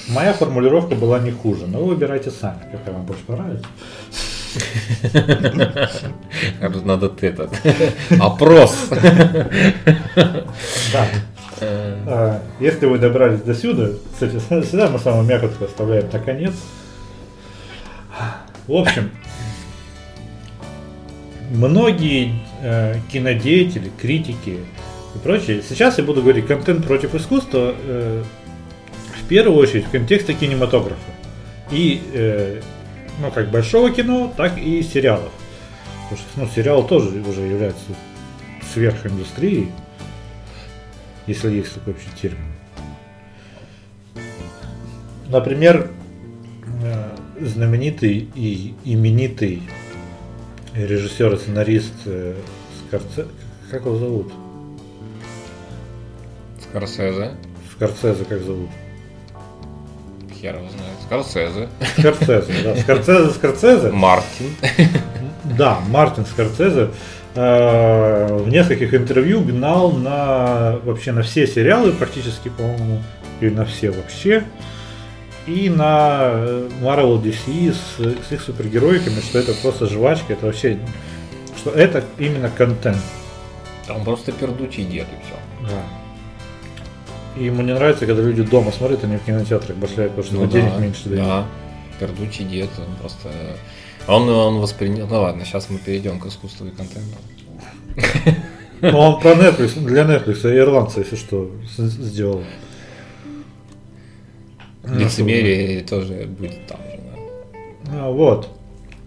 Моя 0.07 0.33
формулировка 0.33 0.93
была 0.93 1.17
не 1.19 1.31
хуже, 1.31 1.65
но 1.65 1.79
вы 1.79 1.95
выбирайте 1.95 2.29
сами, 2.29 2.59
какая 2.71 2.93
вам 2.93 3.05
больше 3.05 3.23
понравится. 3.23 3.65
Надо 6.85 7.11
этот 7.21 7.51
опрос. 8.19 8.87
Да. 10.93 11.07
А, 11.61 12.41
Если 12.59 12.85
вы 12.85 12.97
добрались 12.97 13.41
до 13.41 13.53
сюда, 13.53 13.89
кстати, 14.13 14.37
всегда 14.37 14.89
мы 14.89 14.99
самую 14.99 15.25
мякотку 15.25 15.65
оставляем 15.65 16.09
на 16.11 16.19
конец. 16.19 16.53
В 18.67 18.73
общем, 18.73 19.11
многие 21.51 22.33
э, 22.61 22.95
кинодеятели, 23.11 23.91
критики 23.99 24.59
и 25.13 25.17
прочее, 25.23 25.61
сейчас 25.67 25.97
я 25.97 26.03
буду 26.03 26.21
говорить 26.21 26.47
контент 26.47 26.85
против 26.85 27.13
искусства 27.13 27.75
э, 27.77 28.23
в 29.23 29.27
первую 29.27 29.57
очередь 29.57 29.85
в 29.85 29.91
контексте 29.91 30.33
кинематографа. 30.33 30.99
И 31.71 32.01
э, 32.13 32.61
ну, 33.19 33.31
как 33.31 33.49
большого 33.49 33.91
кино, 33.91 34.33
так 34.35 34.57
и 34.57 34.81
сериалов. 34.83 35.31
Потому 36.03 36.21
что 36.21 36.39
ну, 36.41 36.49
сериал 36.55 36.87
тоже 36.87 37.09
уже 37.21 37.41
является 37.41 37.83
сверхиндустрией, 38.73 39.71
если 41.27 41.51
есть 41.51 41.73
такой 41.73 41.93
вообще 41.93 42.09
термин. 42.21 42.45
Например, 45.29 45.89
э, 46.83 47.17
знаменитый 47.41 48.29
и 48.35 48.75
именитый 48.83 49.63
режиссер 50.73 51.33
и 51.33 51.37
сценарист 51.37 51.93
э, 52.05 52.35
Скорце... 52.87 53.25
Как 53.71 53.85
его 53.85 53.97
зовут? 53.97 54.33
Скорсезе. 56.61 57.31
Скорцезе 57.71 58.25
как 58.25 58.41
зовут? 58.41 58.69
Хер 60.39 60.57
его 60.57 60.67
знает. 60.69 60.97
Скорсезе. 61.05 61.69
Скорцезе, 61.97 62.53
да. 62.63 62.75
Скорцезе, 62.77 63.29
Скорцезе. 63.31 63.91
Мартин. 63.91 64.55
Да, 65.57 65.79
Мартин 65.89 66.25
Скорцезе 66.25 66.81
э, 66.81 66.91
в 67.35 68.47
нескольких 68.47 68.93
интервью 68.93 69.41
гнал 69.41 69.91
на 69.91 70.77
вообще 70.83 71.11
на 71.11 71.21
все 71.21 71.45
сериалы 71.45 71.91
практически, 71.91 72.49
по-моему, 72.49 73.03
или 73.41 73.49
на 73.49 73.65
все 73.65 73.91
вообще, 73.91 74.45
и 75.45 75.69
на 75.69 76.31
э, 76.33 76.69
Marvel 76.81 77.21
DC 77.21 77.73
с, 77.73 78.27
с 78.27 78.31
их 78.31 78.41
супергероиками, 78.41 79.19
что 79.19 79.39
это 79.39 79.53
просто 79.53 79.85
жвачка, 79.87 80.33
это 80.33 80.47
вообще, 80.47 80.79
что 81.57 81.71
это 81.71 82.03
именно 82.17 82.49
контент. 82.49 82.97
Он 83.89 84.03
просто 84.03 84.31
пердучий 84.31 84.85
дед 84.85 85.05
и 85.05 85.25
все. 85.25 85.71
Да. 85.71 87.39
И 87.39 87.45
ему 87.45 87.61
не 87.61 87.73
нравится, 87.73 88.05
когда 88.05 88.23
люди 88.23 88.41
дома 88.43 88.71
смотрят, 88.71 89.03
не 89.03 89.17
в 89.17 89.23
кинотеатрах 89.23 89.77
башляют, 89.77 90.13
потому 90.13 90.25
что 90.27 90.35
Ну 90.35 90.45
на 90.45 90.51
денег 90.51 90.71
да, 90.71 90.79
меньше 90.79 91.09
дают. 91.09 91.25
Да, 91.25 91.45
пердучий 91.99 92.45
дед, 92.45 92.69
он 92.79 92.95
просто... 92.95 93.29
Он, 94.07 94.29
он 94.29 94.59
воспринял... 94.59 95.07
Ну 95.07 95.21
ладно, 95.21 95.45
сейчас 95.45 95.69
мы 95.69 95.79
перейдем 95.79 96.19
к 96.19 96.27
искусству 96.27 96.67
и 96.67 96.71
контенту. 96.71 97.17
Но 98.81 99.13
он 99.13 99.19
про 99.19 99.31
Netflix, 99.31 99.79
для 99.83 100.03
Netflix 100.03 100.51
и 100.51 100.57
ирландца, 100.57 100.99
если 100.99 101.15
что, 101.15 101.49
сделал. 101.77 102.43
Лицемерие 104.83 105.81
тоже 105.81 106.27
будет 106.27 106.67
там 106.67 106.77
же, 106.83 106.99
да. 106.99 108.05
А, 108.05 108.11
вот. 108.11 108.49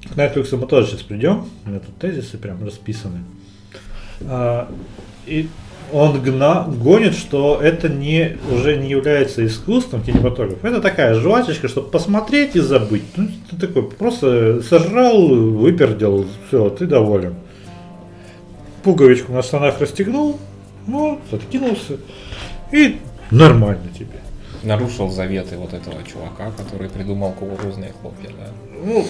К 0.02 0.16
Netflix 0.16 0.56
мы 0.56 0.66
тоже 0.66 0.88
сейчас 0.88 1.02
придем. 1.02 1.48
У 1.64 1.70
меня 1.70 1.80
тут 1.80 1.96
тезисы 1.98 2.38
прям 2.38 2.64
расписаны. 2.64 3.20
А, 4.22 4.68
и 5.26 5.48
он 5.92 6.20
гна, 6.22 6.66
гонит, 6.68 7.14
что 7.14 7.60
это 7.60 7.88
не, 7.88 8.36
уже 8.52 8.76
не 8.76 8.90
является 8.90 9.46
искусством 9.46 10.02
кинематограф. 10.02 10.64
Это 10.64 10.80
такая 10.80 11.14
жвачечка, 11.14 11.68
чтобы 11.68 11.88
посмотреть 11.88 12.56
и 12.56 12.60
забыть. 12.60 13.04
Ну, 13.16 13.28
ты 13.50 13.56
такой 13.56 13.82
просто 13.90 14.62
сожрал, 14.62 15.28
выпердел, 15.28 16.26
все, 16.48 16.70
ты 16.70 16.86
доволен. 16.86 17.34
Пуговичку 18.82 19.32
на 19.32 19.42
штанах 19.42 19.80
расстегнул, 19.80 20.38
вот, 20.86 21.20
откинулся, 21.32 21.98
и 22.72 22.98
нормально 23.30 23.88
тебе. 23.96 24.20
Нарушил 24.62 25.10
заветы 25.10 25.56
вот 25.56 25.72
этого 25.72 26.02
чувака, 26.02 26.50
который 26.56 26.88
придумал 26.88 27.32
кукурузные 27.32 27.92
хлопья, 28.00 28.30
да. 28.38 28.48
Ну, 28.84 29.04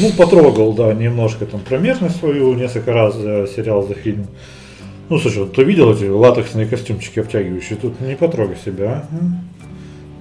ну, 0.00 0.12
потрогал, 0.12 0.72
да, 0.72 0.92
немножко 0.94 1.46
там 1.46 1.60
промежность 1.60 2.16
свою, 2.16 2.54
несколько 2.54 2.92
раз 2.92 3.14
за 3.14 3.46
сериал, 3.46 3.86
за 3.86 3.94
фильм. 3.94 4.26
Ну, 5.08 5.18
слушай, 5.18 5.44
вот 5.44 5.54
ты 5.54 5.62
видел 5.62 5.92
эти 5.92 6.04
латексные 6.04 6.66
костюмчики 6.66 7.20
обтягивающие? 7.20 7.78
Тут 7.78 8.00
не 8.00 8.16
потрогай 8.16 8.56
себя, 8.56 9.06
а? 9.10 9.16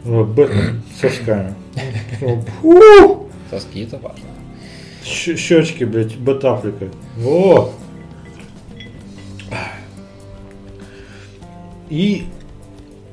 Вот, 0.04 0.28
Бэтмен 0.28 0.84
с 0.96 1.02
сосками. 1.02 1.56
Фу! 2.62 3.28
Соски 3.50 3.84
это 3.84 3.98
важно. 3.98 4.30
Щечки, 5.04 5.84
блядь, 5.86 6.16
Бэтафрика. 6.18 6.90
О! 7.26 7.72
И 11.90 12.26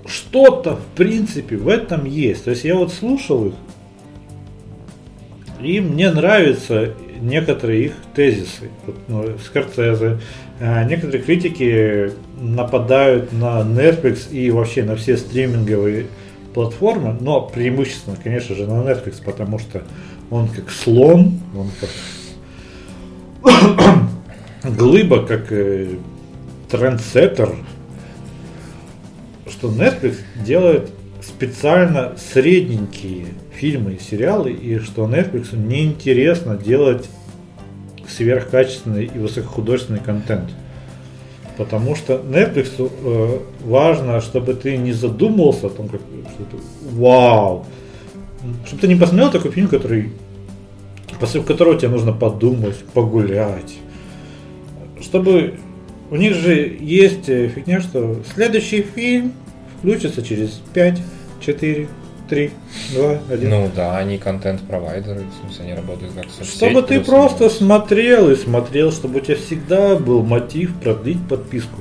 что-то, 0.04 0.76
в 0.76 0.84
принципе, 0.96 1.56
в 1.56 1.68
этом 1.68 2.04
есть. 2.04 2.44
То 2.44 2.50
есть 2.50 2.64
я 2.64 2.74
вот 2.74 2.92
слушал 2.92 3.46
их, 3.46 3.54
и 5.62 5.80
мне 5.80 6.10
нравятся 6.10 6.94
некоторые 7.20 7.86
их 7.86 7.92
тезисы. 8.14 8.70
Вот, 8.86 8.96
ну, 9.08 9.38
Скорсезе. 9.38 10.18
А, 10.64 10.84
Некоторые 10.84 11.24
критики 11.24 12.12
нападают 12.40 13.32
на 13.32 13.62
Netflix 13.62 14.30
и 14.30 14.48
вообще 14.52 14.84
на 14.84 14.94
все 14.94 15.16
стриминговые 15.16 16.06
платформы, 16.54 17.16
но 17.20 17.40
преимущественно, 17.40 18.16
конечно 18.22 18.54
же, 18.54 18.68
на 18.68 18.88
Netflix, 18.88 19.20
потому 19.24 19.58
что 19.58 19.82
он 20.30 20.46
как 20.46 20.70
слон, 20.70 21.40
он 21.56 21.68
как 21.80 21.90
глыба, 24.76 25.26
как 25.26 25.50
э, 25.50 25.96
трендсеттер, 26.70 27.56
что 29.48 29.68
Netflix 29.68 30.18
делает 30.46 30.90
специально 31.22 32.12
средненькие 32.32 33.26
фильмы 33.52 33.94
и 33.94 33.98
сериалы, 33.98 34.52
и 34.52 34.78
что 34.78 35.08
Netflix 35.08 35.56
неинтересно 35.56 36.56
делать 36.56 37.08
сверхкачественный 38.08 39.04
и 39.04 39.18
высокохудожественный 39.18 40.00
контент. 40.00 40.50
Потому 41.56 41.94
что 41.94 42.14
Netflix 42.14 42.70
э, 42.78 43.38
важно, 43.64 44.20
чтобы 44.20 44.54
ты 44.54 44.76
не 44.76 44.92
задумывался 44.92 45.66
о 45.66 45.70
том, 45.70 45.88
как 45.88 46.00
что-то 46.34 46.62
вау. 46.92 47.66
Чтобы 48.66 48.80
ты 48.80 48.88
не 48.88 48.96
посмотрел 48.96 49.30
такой 49.30 49.50
фильм, 49.50 49.68
который 49.68 50.12
после 51.22 51.40
которого 51.40 51.78
тебе 51.78 51.90
нужно 51.90 52.12
подумать, 52.12 52.76
погулять. 52.94 53.74
Чтобы 55.00 55.54
у 56.10 56.16
них 56.16 56.34
же 56.34 56.76
есть 56.80 57.28
э, 57.28 57.46
фигня, 57.46 57.80
что 57.80 58.20
следующий 58.34 58.82
фильм 58.82 59.32
включится 59.78 60.20
через 60.22 60.60
5, 60.74 61.00
4, 61.40 61.88
3, 62.32 62.50
2, 62.94 63.18
1. 63.30 63.50
Ну 63.50 63.70
да, 63.76 63.98
они 63.98 64.16
контент-провайдеры, 64.16 65.20
в 65.20 65.44
смысле 65.44 65.64
они 65.64 65.74
работают 65.74 66.14
как 66.14 66.30
соцсеть. 66.30 66.54
Чтобы 66.56 66.80
ты 66.80 67.00
просто 67.00 67.50
смотрел 67.50 68.30
и 68.30 68.36
смотрел, 68.36 68.90
чтобы 68.90 69.18
у 69.18 69.20
тебя 69.20 69.36
всегда 69.36 69.96
был 69.96 70.22
мотив 70.22 70.74
продлить 70.76 71.18
подписку. 71.28 71.80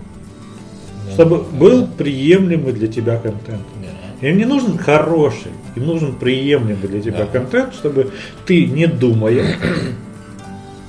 Ну, 1.07 1.14
Чтобы 1.14 1.38
да. 1.38 1.57
был 1.57 1.88
приемлемый 1.88 2.73
для 2.73 2.90
тебя 2.90 3.18
контент. 3.18 3.61
Да. 3.82 4.28
Им 4.28 4.38
не 4.38 4.44
нужен 4.44 4.78
хороший, 4.78 5.52
им 5.78 5.86
нужен 5.86 6.15
приемлемый 6.15 6.86
для 6.86 7.02
тебя 7.02 7.19
Да. 7.19 7.28
контент, 7.28 7.73
чтобы 7.73 8.11
ты 8.45 8.65
не 8.65 8.88
думая, 8.88 9.56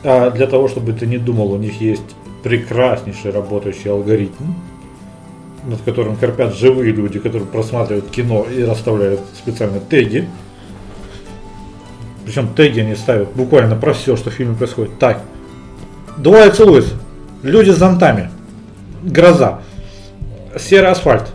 а 0.02 0.32
для 0.32 0.48
того, 0.48 0.66
чтобы 0.66 0.92
ты 0.92 1.06
не 1.06 1.18
думал, 1.18 1.52
у 1.52 1.56
них 1.56 1.80
есть 1.80 2.16
прекраснейший 2.42 3.30
работающий 3.30 3.92
алгоритм, 3.92 4.42
над 5.64 5.80
которым 5.82 6.16
корпят 6.16 6.54
живые 6.54 6.92
люди, 6.92 7.18
которые 7.18 7.46
просматривают 7.46 8.10
кино 8.10 8.44
и 8.44 8.62
расставляют 8.64 9.20
специально 9.34 9.80
теги. 9.80 10.28
Причем 12.24 12.54
теги 12.54 12.80
они 12.80 12.94
ставят 12.94 13.32
буквально 13.32 13.76
про 13.76 13.92
все, 13.92 14.16
что 14.16 14.30
в 14.30 14.32
фильме 14.32 14.54
происходит. 14.54 14.98
Так, 14.98 15.22
двое 16.16 16.50
целуются, 16.50 16.94
люди 17.42 17.70
с 17.70 17.76
зонтами, 17.76 18.30
гроза, 19.02 19.60
серый 20.58 20.90
асфальт, 20.90 21.32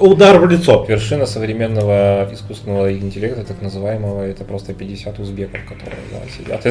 удар 0.00 0.38
в 0.38 0.48
лицо. 0.48 0.84
Вершина 0.88 1.26
современного 1.26 2.28
искусственного 2.32 2.92
интеллекта, 2.92 3.44
так 3.44 3.62
называемого, 3.62 4.22
это 4.22 4.44
просто 4.44 4.72
50 4.74 5.18
узбеков, 5.18 5.60
которые 5.64 6.00
да, 6.10 6.60
сидят 6.60 6.66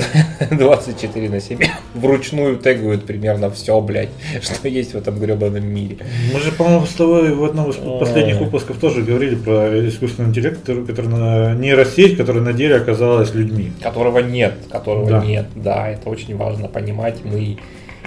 и 0.52 0.56
24 0.56 1.30
на 1.30 1.40
7 1.40 1.60
вручную 1.94 2.58
тегают 2.58 3.06
примерно 3.06 3.50
все, 3.52 3.80
блядь, 3.82 4.10
что 4.42 4.68
есть 4.68 4.94
в 4.94 4.98
этом 4.98 5.20
гребаном 5.20 5.66
мире. 5.66 5.98
Мы 6.34 6.40
же, 6.40 6.52
по-моему, 6.52 6.86
с 6.86 6.94
тобой 6.94 7.34
в 7.34 7.44
одном 7.44 7.70
из 7.70 7.76
последних 7.76 8.40
выпусков 8.40 8.78
тоже 8.78 9.02
говорили 9.02 9.36
про 9.36 9.88
искусственный 9.88 10.30
интеллект, 10.30 10.60
который, 10.60 10.86
который 10.86 11.08
на 11.08 11.54
нейросеть, 11.56 12.18
которая 12.18 12.44
на 12.44 12.54
деле 12.54 12.76
оказалась 12.76 13.34
людьми. 13.34 13.72
Которого 13.82 14.20
нет, 14.20 14.54
которого 14.72 15.10
Да. 15.10 15.26
нет, 15.26 15.48
да, 15.56 15.90
это 15.90 16.10
очень 16.10 16.36
важно 16.36 16.68
понимать. 16.68 17.18
Мы 17.24 17.58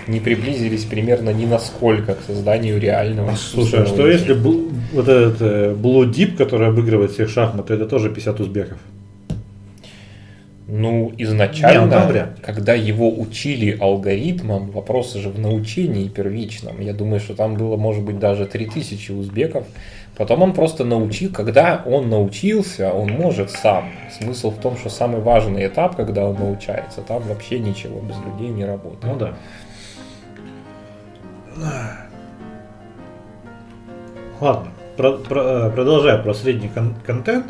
не 0.06 0.20
приблизились 0.20 0.84
примерно 0.84 1.30
ни 1.30 1.46
насколько 1.46 2.14
к 2.14 2.22
созданию 2.26 2.80
реального 2.80 3.34
Слушай, 3.36 3.82
а 3.82 3.86
что 3.86 4.06
если 4.08 4.32
интеллекта. 4.34 4.48
бл- 4.48 4.72
вот 4.92 5.08
этот 5.08 5.36
э, 5.40 5.74
Blue 5.74 6.10
Deep, 6.10 6.36
который 6.36 6.68
обыгрывает 6.68 7.12
всех 7.12 7.30
шахматы, 7.30 7.74
это 7.74 7.86
тоже 7.86 8.10
50 8.10 8.40
узбеков? 8.40 8.78
Ну, 10.68 11.12
изначально, 11.18 12.00
ну 12.00 12.06
вряд 12.06 12.38
ли. 12.38 12.44
когда 12.44 12.72
его 12.72 13.10
учили 13.10 13.76
алгоритмам, 13.78 14.70
вопросы 14.70 15.18
же 15.18 15.28
в 15.28 15.38
научении 15.38 16.08
первичном, 16.08 16.80
я 16.80 16.94
думаю, 16.94 17.20
что 17.20 17.34
там 17.34 17.56
было, 17.56 17.76
может 17.76 18.02
быть, 18.04 18.18
даже 18.18 18.46
3000 18.46 19.10
узбеков. 19.10 19.66
Потом 20.16 20.42
он 20.42 20.52
просто 20.52 20.84
научил, 20.84 21.32
когда 21.32 21.82
он 21.84 22.08
научился, 22.10 22.92
он 22.92 23.10
может 23.10 23.50
сам. 23.50 23.90
Смысл 24.18 24.50
в 24.50 24.60
том, 24.60 24.76
что 24.76 24.88
самый 24.88 25.20
важный 25.20 25.66
этап, 25.66 25.96
когда 25.96 26.26
он 26.26 26.36
научается, 26.36 27.00
там 27.00 27.22
вообще 27.22 27.58
ничего 27.58 28.00
без 28.00 28.16
людей 28.24 28.48
не 28.54 28.64
работает. 28.64 29.02
Ну 29.04 29.16
да. 29.18 29.34
Ладно, 34.40 34.70
про- 34.96 35.18
про- 35.18 35.42
э, 35.42 35.70
продолжая 35.70 36.18
про 36.20 36.34
средний 36.34 36.68
кон- 36.68 36.96
контент, 37.06 37.46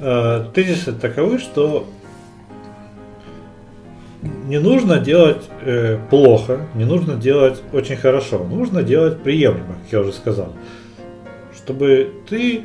э, 0.00 0.44
тезисы 0.54 0.92
таковы, 0.92 1.38
что 1.38 1.86
не 4.22 4.58
нужно 4.58 4.98
делать 4.98 5.48
э, 5.62 5.98
плохо, 6.10 6.66
не 6.74 6.84
нужно 6.84 7.14
делать 7.14 7.62
очень 7.72 7.96
хорошо, 7.96 8.44
нужно 8.44 8.82
делать 8.82 9.22
приемлемо, 9.22 9.74
как 9.82 9.92
я 9.92 10.00
уже 10.00 10.12
сказал, 10.12 10.52
чтобы 11.56 12.12
ты 12.28 12.64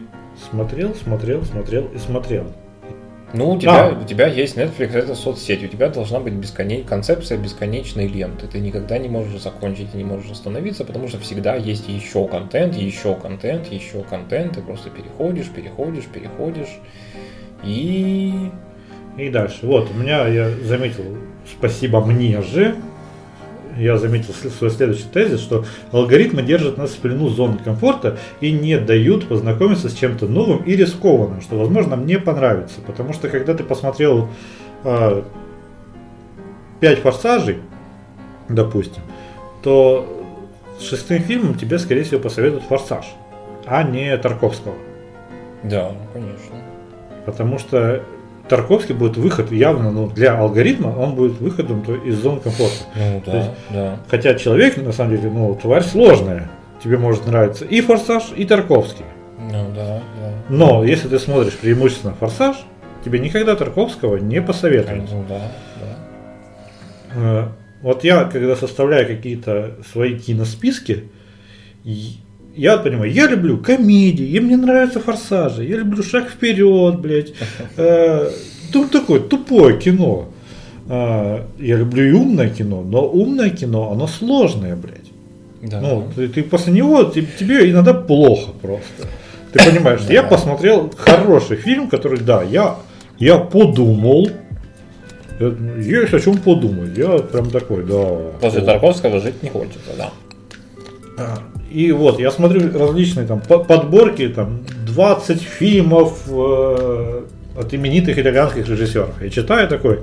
смотрел, 0.50 0.94
смотрел, 0.95 1.44
смотрел 1.44 1.88
и 1.94 1.98
смотрел. 2.00 2.45
Ну, 3.34 3.49
у 3.51 3.60
тебя, 3.60 3.88
А. 3.88 3.99
у 3.99 4.05
тебя 4.05 4.27
есть 4.27 4.57
Netflix, 4.57 4.93
это 4.93 5.15
соцсеть, 5.15 5.64
у 5.64 5.68
тебя 5.68 5.89
должна 5.89 6.19
быть 6.19 6.34
бесконе- 6.34 6.84
концепция 6.84 7.38
бесконечной 7.39 8.07
ленты. 8.07 8.45
Ты 8.47 8.60
никогда 8.60 8.99
не 8.99 9.10
можешь 9.10 9.41
закончить 9.41 9.88
и 9.93 9.97
не 9.97 10.03
можешь 10.03 10.30
остановиться, 10.31 10.85
потому 10.85 11.07
что 11.07 11.19
всегда 11.19 11.55
есть 11.55 11.89
еще 11.89 12.27
контент, 12.27 12.76
еще 12.76 13.15
контент, 13.15 13.72
еще 13.72 14.03
контент. 14.03 14.53
Ты 14.53 14.61
просто 14.61 14.91
переходишь, 14.91 15.47
переходишь, 15.49 16.05
переходишь. 16.05 16.80
И 17.64 18.51
И 19.18 19.30
дальше. 19.30 19.60
Вот, 19.64 19.89
у 19.91 19.93
меня, 19.93 20.27
я 20.27 20.49
заметил, 20.49 21.03
спасибо 21.45 22.03
мне 22.03 22.41
же, 22.41 22.76
я 23.78 23.98
заметил 23.98 24.34
свой 24.34 24.70
следующий 24.70 25.06
тезис, 25.12 25.40
что 25.40 25.66
алгоритмы 25.91 26.41
держат 26.41 26.78
нас 26.78 26.91
в 26.91 26.98
плену 26.98 27.30
зоны 27.30 27.58
комфорта 27.64 28.18
и 28.41 28.52
не 28.52 28.78
дают 28.80 29.28
познакомиться 29.28 29.90
с 29.90 29.94
чем-то 29.94 30.28
новым 30.28 30.64
и 30.64 30.76
рискованным, 30.76 31.41
что, 31.41 31.58
возможно, 31.58 31.95
мне 31.95 32.20
понравится. 32.20 32.82
Потому 32.86 33.14
что, 33.14 33.30
когда 33.30 33.54
ты 33.54 33.64
посмотрел 33.64 34.30
а, 34.84 35.26
пять 36.80 37.00
форсажей, 37.00 37.60
допустим, 38.50 39.02
то 39.62 40.08
шестым 40.80 41.22
фильмом 41.22 41.56
тебе, 41.56 41.80
скорее 41.80 42.04
всего, 42.04 42.20
посоветуют 42.20 42.64
форсаж, 42.64 43.06
а 43.66 43.84
не 43.84 44.16
Тарковского. 44.18 44.76
да, 45.64 45.95
конечно. 46.14 46.56
Потому 47.26 47.58
что 47.58 48.04
Тарковский 48.49 48.94
будет 48.94 49.15
выход 49.18 49.52
явно, 49.52 49.90
ну, 49.91 50.07
для 50.10 50.38
алгоритма 50.38 50.88
он 50.90 51.15
будет 51.15 51.40
выходом 51.40 51.82
то 51.84 51.95
из 51.95 52.18
зоны 52.20 52.40
комфорта. 52.41 52.76
Ну 52.95 53.24
да, 53.26 53.38
есть- 53.38 53.49
да. 53.72 53.99
Хотя 54.10 54.36
человек, 54.36 54.78
на 54.78 54.91
самом 54.91 55.15
деле, 55.15 55.30
ну, 55.30 55.56
тварь 55.56 55.84
сложная. 55.84 56.49
Тебе 56.84 56.98
может 56.98 57.26
нравиться 57.26 57.64
и 57.64 57.80
Форсаж, 57.80 58.34
и 58.36 58.44
Тарковский. 58.44 59.06
Ну 59.40 59.72
да, 59.74 60.02
да. 60.20 60.32
Но 60.49 60.84
если 60.84 61.07
ты 61.07 61.18
смотришь 61.20 61.53
преимущественно 61.53 62.14
Форсаж, 62.20 62.57
тебе 63.06 63.20
никогда 63.20 63.56
Тарковского 63.56 64.18
не 64.18 64.41
посоветуют. 64.41 65.10
Ну 65.11 65.24
да, 65.30 65.40
да. 65.80 65.95
Э, 67.15 67.48
Вот 67.82 68.03
я, 68.06 68.24
когда 68.26 68.56
составляю 68.56 69.06
какие-то 69.07 69.76
свои 69.91 70.18
киносписки, 70.18 71.10
Я 72.56 72.78
понимаю, 72.78 73.12
я 73.12 73.28
люблю 73.28 73.58
комедии, 73.58 74.26
и 74.28 74.40
мне 74.40 74.58
нравятся 74.58 75.00
форсажи, 75.00 75.64
я 75.66 75.78
люблю 75.78 76.04
шаг 76.04 76.30
вперед, 76.30 77.00
блядь. 77.00 77.34
Э, 77.78 78.30
Ну, 78.74 78.88
такое 78.88 79.20
тупое 79.20 79.80
кино. 79.80 80.30
Э, 80.90 81.42
Я 81.60 81.78
люблю 81.78 82.04
и 82.10 82.12
умное 82.12 82.50
кино, 82.50 82.82
но 82.84 83.08
умное 83.08 83.50
кино, 83.50 83.92
оно 83.92 84.08
сложное, 84.08 84.76
блядь. 84.76 85.12
Да. 85.62 85.80
Ну, 85.82 86.08
ты, 86.16 86.28
ты 86.28 86.44
после 86.44 86.74
него, 86.74 87.04
те- 87.06 87.26
тебе 87.40 87.70
иногда 87.72 87.94
плохо 87.94 88.52
просто. 88.62 89.08
Ты 89.54 89.60
понимаешь, 89.72 90.02
я 90.10 90.22
Да. 90.24 90.28
посмотрел 90.30 90.92
хороший 90.98 91.58
фильм, 91.58 91.88
который, 91.88 92.20
да, 92.20 92.44
я, 92.44 92.76
я 93.20 93.38
подумал, 93.38 94.28
есть 95.80 96.14
о 96.14 96.20
чем 96.20 96.38
подумать. 96.38 96.98
Я 96.98 97.18
прям 97.20 97.50
такой, 97.50 97.84
да. 97.86 98.32
После 98.42 98.62
о. 98.62 98.66
Тарковского 98.66 99.20
жить 99.20 99.42
не 99.44 99.50
хочется, 99.50 99.92
да. 99.98 100.12
И 101.74 101.91
вот, 101.91 102.20
я 102.20 102.30
смотрю 102.30 102.72
различные 102.78 103.26
там 103.26 103.41
по- 103.41 103.58
подборки, 103.58 104.28
там 104.28 104.64
20 104.86 105.41
фильмов 105.41 106.22
э, 106.28 107.22
от 107.58 107.74
именитых 107.74 108.20
итальянских 108.20 108.70
режиссеров. 108.70 109.20
Я 109.20 109.30
читаю 109.30 109.68
такой, 109.68 110.02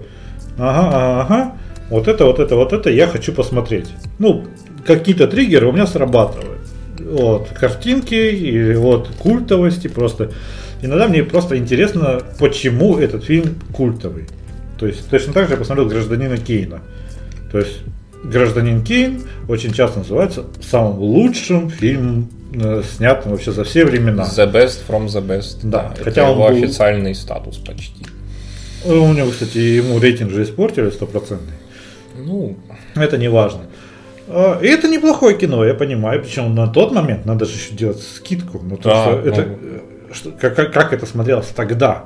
ага, 0.59 1.21
ага, 1.21 1.53
вот 1.89 2.09
это, 2.09 2.25
вот 2.25 2.41
это, 2.41 2.57
вот 2.57 2.73
это 2.73 2.91
я 2.91 3.07
хочу 3.07 3.33
посмотреть. 3.33 3.87
Ну, 4.19 4.47
какие-то 4.85 5.29
триггеры 5.29 5.69
у 5.69 5.73
меня 5.73 5.87
срабатывают. 5.87 6.59
Вот, 6.99 7.51
картинки 7.51 8.15
и 8.15 8.75
вот 8.75 9.09
культовости 9.21 9.87
просто. 9.87 10.33
Иногда 10.83 11.07
мне 11.07 11.23
просто 11.23 11.57
интересно, 11.57 12.21
почему 12.41 12.99
этот 12.99 13.23
фильм 13.23 13.55
культовый. 13.73 14.27
То 14.77 14.89
есть 14.89 15.09
точно 15.09 15.33
так 15.35 15.47
же 15.47 15.53
я 15.53 15.57
посмотрел 15.57 15.89
«Гражданина 15.89 16.37
Кейна». 16.37 16.81
То 17.53 17.59
есть 17.59 17.83
«Гражданин 18.25 18.83
Кейн» 18.83 19.23
очень 19.49 19.73
часто 19.73 20.01
называется 20.01 20.45
самым 20.63 20.99
лучшим 20.99 21.71
фильмом, 21.71 22.29
э, 22.55 22.83
снятым 22.97 23.33
вообще 23.33 23.53
за 23.53 23.65
все 23.65 23.85
времена. 23.85 24.25
The 24.25 24.51
best 24.53 24.81
from 24.89 25.07
the 25.07 25.25
best. 25.27 25.59
Да, 25.63 25.93
это 25.95 26.05
хотя 26.05 26.31
он 26.31 26.39
его 26.39 26.49
был- 26.49 26.57
официальный 26.57 27.15
статус 27.15 27.57
почти. 27.57 28.07
Ну, 28.87 29.05
У 29.05 29.13
него, 29.13 29.31
кстати, 29.31 29.59
ему 29.59 29.99
рейтинг 29.99 30.31
же 30.33 30.43
испортили 30.43 30.91
стопроцентный. 30.91 31.55
Ну, 32.19 32.57
Это 32.95 33.19
не 33.19 33.29
важно. 33.29 33.61
А, 34.29 34.59
И 34.63 34.67
это 34.67 34.89
неплохое 34.89 35.37
кино, 35.37 35.65
я 35.65 35.75
понимаю. 35.75 36.23
Причем 36.23 36.55
на 36.55 36.67
тот 36.69 36.93
момент 36.93 37.25
надо 37.27 37.45
же 37.47 37.53
еще 37.57 37.75
делать 37.75 38.01
скидку. 38.01 38.61
Ну, 38.63 38.79
Да, 38.83 39.05
что 39.05 39.19
это, 39.21 39.43
ну. 39.43 39.59
э, 39.63 39.81
что- 40.13 40.31
как- 40.33 40.73
как 40.73 40.93
это 40.93 41.07
смотрелось 41.07 41.47
тогда, 41.55 42.05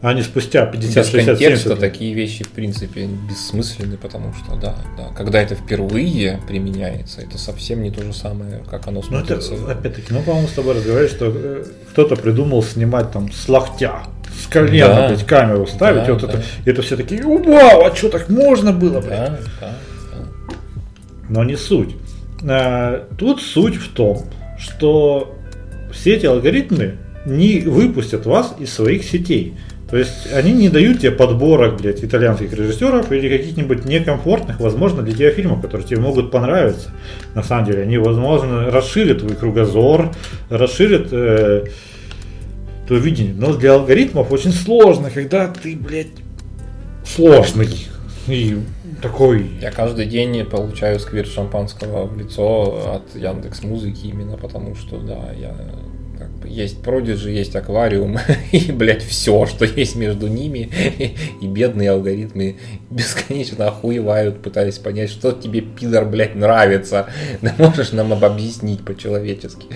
а 0.00 0.12
не 0.14 0.22
спустя 0.22 0.64
50, 0.66 0.96
без 0.96 1.10
60, 1.10 1.26
контекста 1.26 1.44
70 1.44 1.66
лет. 1.70 1.78
такие 1.80 2.14
вещи, 2.14 2.44
в 2.44 2.50
принципе, 2.50 3.08
бессмысленны, 3.28 3.96
потому 3.96 4.32
что, 4.34 4.54
да, 4.56 4.76
да, 4.96 5.08
когда 5.16 5.40
это 5.42 5.56
впервые 5.56 6.40
применяется, 6.46 7.20
это 7.22 7.36
совсем 7.38 7.82
не 7.82 7.90
то 7.90 8.04
же 8.04 8.12
самое, 8.12 8.62
как 8.70 8.86
оно 8.86 9.02
Ну, 9.10 9.18
это, 9.18 9.40
смотрится. 9.40 9.72
опять-таки, 9.72 10.06
ну, 10.14 10.22
по-моему, 10.22 10.46
с 10.48 10.52
тобой 10.52 10.74
разговаривали, 10.76 11.08
что 11.10 11.32
э, 11.34 11.64
кто-то 11.90 12.14
придумал 12.16 12.62
снимать 12.62 13.10
там 13.10 13.32
с 13.32 13.48
локтя, 13.48 14.02
с 14.40 14.46
колена, 14.46 14.88
Да. 14.94 15.08
блядь, 15.08 15.26
камеру 15.26 15.66
ставить, 15.66 16.06
Да, 16.06 16.12
вот 16.12 16.22
да. 16.22 16.28
это, 16.28 16.42
и 16.64 16.70
это 16.70 16.82
все 16.82 16.96
такие, 16.96 17.22
вау, 17.24 17.84
а 17.84 17.94
что 17.96 18.08
так 18.08 18.28
можно 18.28 18.72
было, 18.72 19.00
блядь? 19.00 19.10
Да, 19.10 19.38
да, 19.60 19.74
да. 20.12 20.54
Но 21.28 21.42
не 21.44 21.56
суть. 21.56 21.96
Э, 22.42 23.04
Тут 23.18 23.42
суть 23.42 23.74
в 23.76 23.92
том, 23.92 24.24
что 24.58 25.36
все 25.92 26.14
эти 26.14 26.26
алгоритмы 26.26 26.98
не 27.26 27.60
выпустят 27.60 28.26
вас 28.26 28.54
из 28.60 28.72
своих 28.72 29.02
сетей. 29.04 29.56
То 29.90 29.96
есть 29.96 30.30
они 30.32 30.52
не 30.52 30.68
дают 30.68 31.00
тебе 31.00 31.12
подборок, 31.12 31.80
блядь, 31.80 32.04
итальянских 32.04 32.52
режиссеров 32.52 33.10
или 33.10 33.38
каких-нибудь 33.38 33.86
некомфортных, 33.86 34.60
возможно, 34.60 35.02
для 35.02 35.14
тебя 35.14 35.30
фильмов, 35.30 35.62
которые 35.62 35.86
тебе 35.86 36.00
могут 36.00 36.30
понравиться. 36.30 36.90
На 37.34 37.42
самом 37.42 37.64
деле, 37.64 37.82
они, 37.82 37.96
возможно, 37.96 38.70
расширят 38.70 39.20
твой 39.20 39.34
кругозор, 39.34 40.10
расширят 40.50 41.08
э, 41.10 41.64
твое 42.86 43.02
видение. 43.02 43.34
Но 43.34 43.54
для 43.54 43.74
алгоритмов 43.74 44.30
очень 44.30 44.52
сложно, 44.52 45.10
когда 45.10 45.48
ты, 45.48 45.74
блядь, 45.74 46.08
сложный 47.06 47.68
и 48.26 48.58
такой 49.00 49.46
Я 49.62 49.70
каждый 49.70 50.04
день 50.04 50.44
получаю 50.44 51.00
сквирт 51.00 51.28
шампанского 51.28 52.04
в 52.04 52.18
лицо 52.18 52.96
от 52.96 53.16
Яндекс 53.18 53.62
Музыки 53.62 54.06
именно 54.06 54.36
потому, 54.36 54.74
что, 54.74 54.98
да, 54.98 55.32
я 55.38 55.54
есть 56.48 56.82
Продиджи, 56.82 57.30
есть 57.30 57.54
аквариум 57.56 58.18
и, 58.52 58.72
блядь, 58.72 59.02
все, 59.02 59.46
что 59.46 59.64
есть 59.64 59.96
между 59.96 60.28
ними, 60.28 60.70
и 61.40 61.46
бедные 61.46 61.90
алгоритмы 61.90 62.56
бесконечно 62.90 63.68
охуевают, 63.68 64.42
пытаясь 64.42 64.78
понять, 64.78 65.10
что 65.10 65.32
тебе, 65.32 65.60
пидор, 65.60 66.04
блядь, 66.04 66.34
нравится. 66.34 67.06
Да 67.42 67.54
можешь 67.58 67.92
нам 67.92 68.12
об- 68.12 68.24
объяснить 68.24 68.84
по-человечески. 68.84 69.66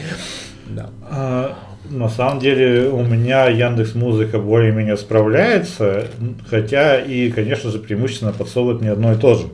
Да. 0.66 0.90
А, 1.08 1.58
на 1.90 2.08
самом 2.08 2.40
деле 2.40 2.88
у 2.88 3.04
меня 3.04 3.48
Яндекс 3.48 3.94
Музыка 3.94 4.38
более-менее 4.38 4.96
справляется, 4.96 6.08
хотя 6.48 7.00
и, 7.00 7.30
конечно 7.30 7.70
же, 7.70 7.78
преимущественно 7.78 8.32
подсовывают 8.32 8.80
мне 8.80 8.90
одно 8.90 9.12
и 9.12 9.16
то 9.16 9.34
же. 9.34 9.48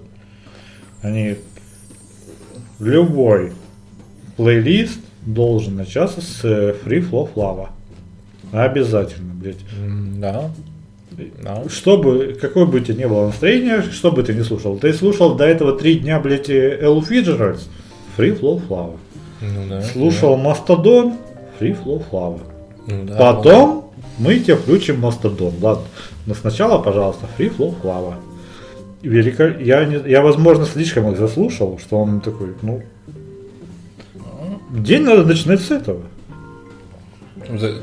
Они 1.02 1.36
любой 2.78 3.52
плейлист 4.36 5.00
должен 5.34 5.76
начаться 5.76 6.20
с 6.20 6.44
э, 6.44 6.74
Free 6.84 7.08
Flow 7.08 7.28
Lava. 7.34 7.68
Обязательно, 8.52 9.34
блядь. 9.34 9.58
Да. 10.18 10.50
Да. 11.42 11.64
Чтобы, 11.68 12.38
какое 12.40 12.64
бы 12.64 12.78
у 12.78 12.80
тебя 12.80 12.94
ни 12.94 13.04
было 13.04 13.26
настроение, 13.26 13.82
что 13.82 14.12
бы 14.12 14.22
ты 14.22 14.34
ни 14.34 14.42
слушал. 14.42 14.78
Ты 14.78 14.92
слушал 14.92 15.34
до 15.34 15.44
этого 15.44 15.76
три 15.76 15.98
дня, 15.98 16.20
блядь, 16.20 16.48
Эллу 16.48 17.02
Фиджеральдс, 17.02 17.64
Free 18.16 18.38
Flow 18.38 18.62
Lava. 18.68 18.96
Ну 19.40 19.68
да. 19.68 19.82
Слушал 19.82 20.36
Мастодон, 20.36 21.14
Free 21.58 21.76
Flow 21.82 22.02
Lava. 22.10 22.40
Ну 22.86 23.04
да, 23.04 23.16
Потом 23.16 23.92
мы 24.18 24.38
тебе 24.38 24.56
включим 24.56 25.00
Мастодон. 25.00 25.54
Ладно. 25.60 25.84
Но 26.26 26.34
сначала, 26.34 26.80
пожалуйста, 26.80 27.26
Free 27.36 27.54
Flow 27.54 27.74
Lava. 27.82 28.14
Велико... 29.02 29.44
Я, 29.60 29.84
не... 29.84 30.08
я, 30.08 30.22
возможно, 30.22 30.64
слишком 30.64 31.10
их 31.10 31.18
заслушал, 31.18 31.78
что 31.78 31.98
он 32.00 32.20
такой, 32.20 32.54
ну... 32.62 32.82
День 34.70 35.02
надо 35.02 35.24
начинать 35.24 35.60
с 35.60 35.70
этого. 35.70 36.02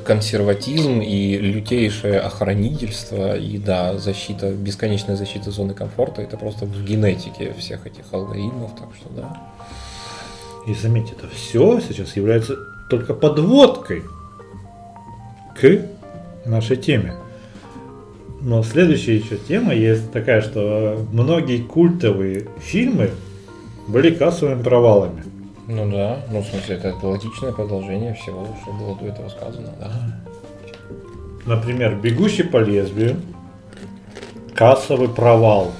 Консерватизм 0.05 1.01
и 1.01 1.37
лютейшее 1.37 2.19
охранительство 2.19 3.35
и 3.35 3.57
да, 3.57 3.97
защита, 3.97 4.51
бесконечная 4.51 5.15
защита 5.15 5.49
зоны 5.49 5.73
комфорта, 5.73 6.21
это 6.21 6.37
просто 6.37 6.65
в 6.65 6.83
генетике 6.83 7.55
всех 7.57 7.87
этих 7.87 8.05
алгоритмов, 8.11 8.75
так 8.75 8.89
что 8.95 9.09
да. 9.09 9.41
И 10.67 10.75
заметьте, 10.75 11.13
это 11.17 11.27
все 11.33 11.79
сейчас 11.79 12.15
является 12.15 12.55
только 12.91 13.15
подводкой 13.15 14.03
к 15.59 15.87
нашей 16.45 16.77
теме. 16.77 17.15
Но 18.41 18.61
следующая 18.61 19.17
еще 19.17 19.37
тема 19.37 19.73
есть 19.73 20.11
такая, 20.11 20.41
что 20.41 21.03
многие 21.11 21.63
культовые 21.63 22.47
фильмы 22.59 23.09
были 23.87 24.13
кассовыми 24.13 24.61
провалами. 24.61 25.23
Ну 25.67 25.91
да, 25.91 26.19
ну 26.31 26.41
в 26.41 26.45
смысле 26.45 26.75
это 26.75 26.93
логичное 27.01 27.51
продолжение 27.51 28.13
всего, 28.13 28.47
что 28.61 28.71
было 28.71 28.95
до 28.95 29.05
этого 29.07 29.29
сказано, 29.29 29.69
да. 29.79 29.91
Например, 31.45 31.95
«Бегущий 31.95 32.43
по 32.43 32.57
лезвию», 32.57 33.17
кассовый 34.55 35.09
провал. 35.09 35.71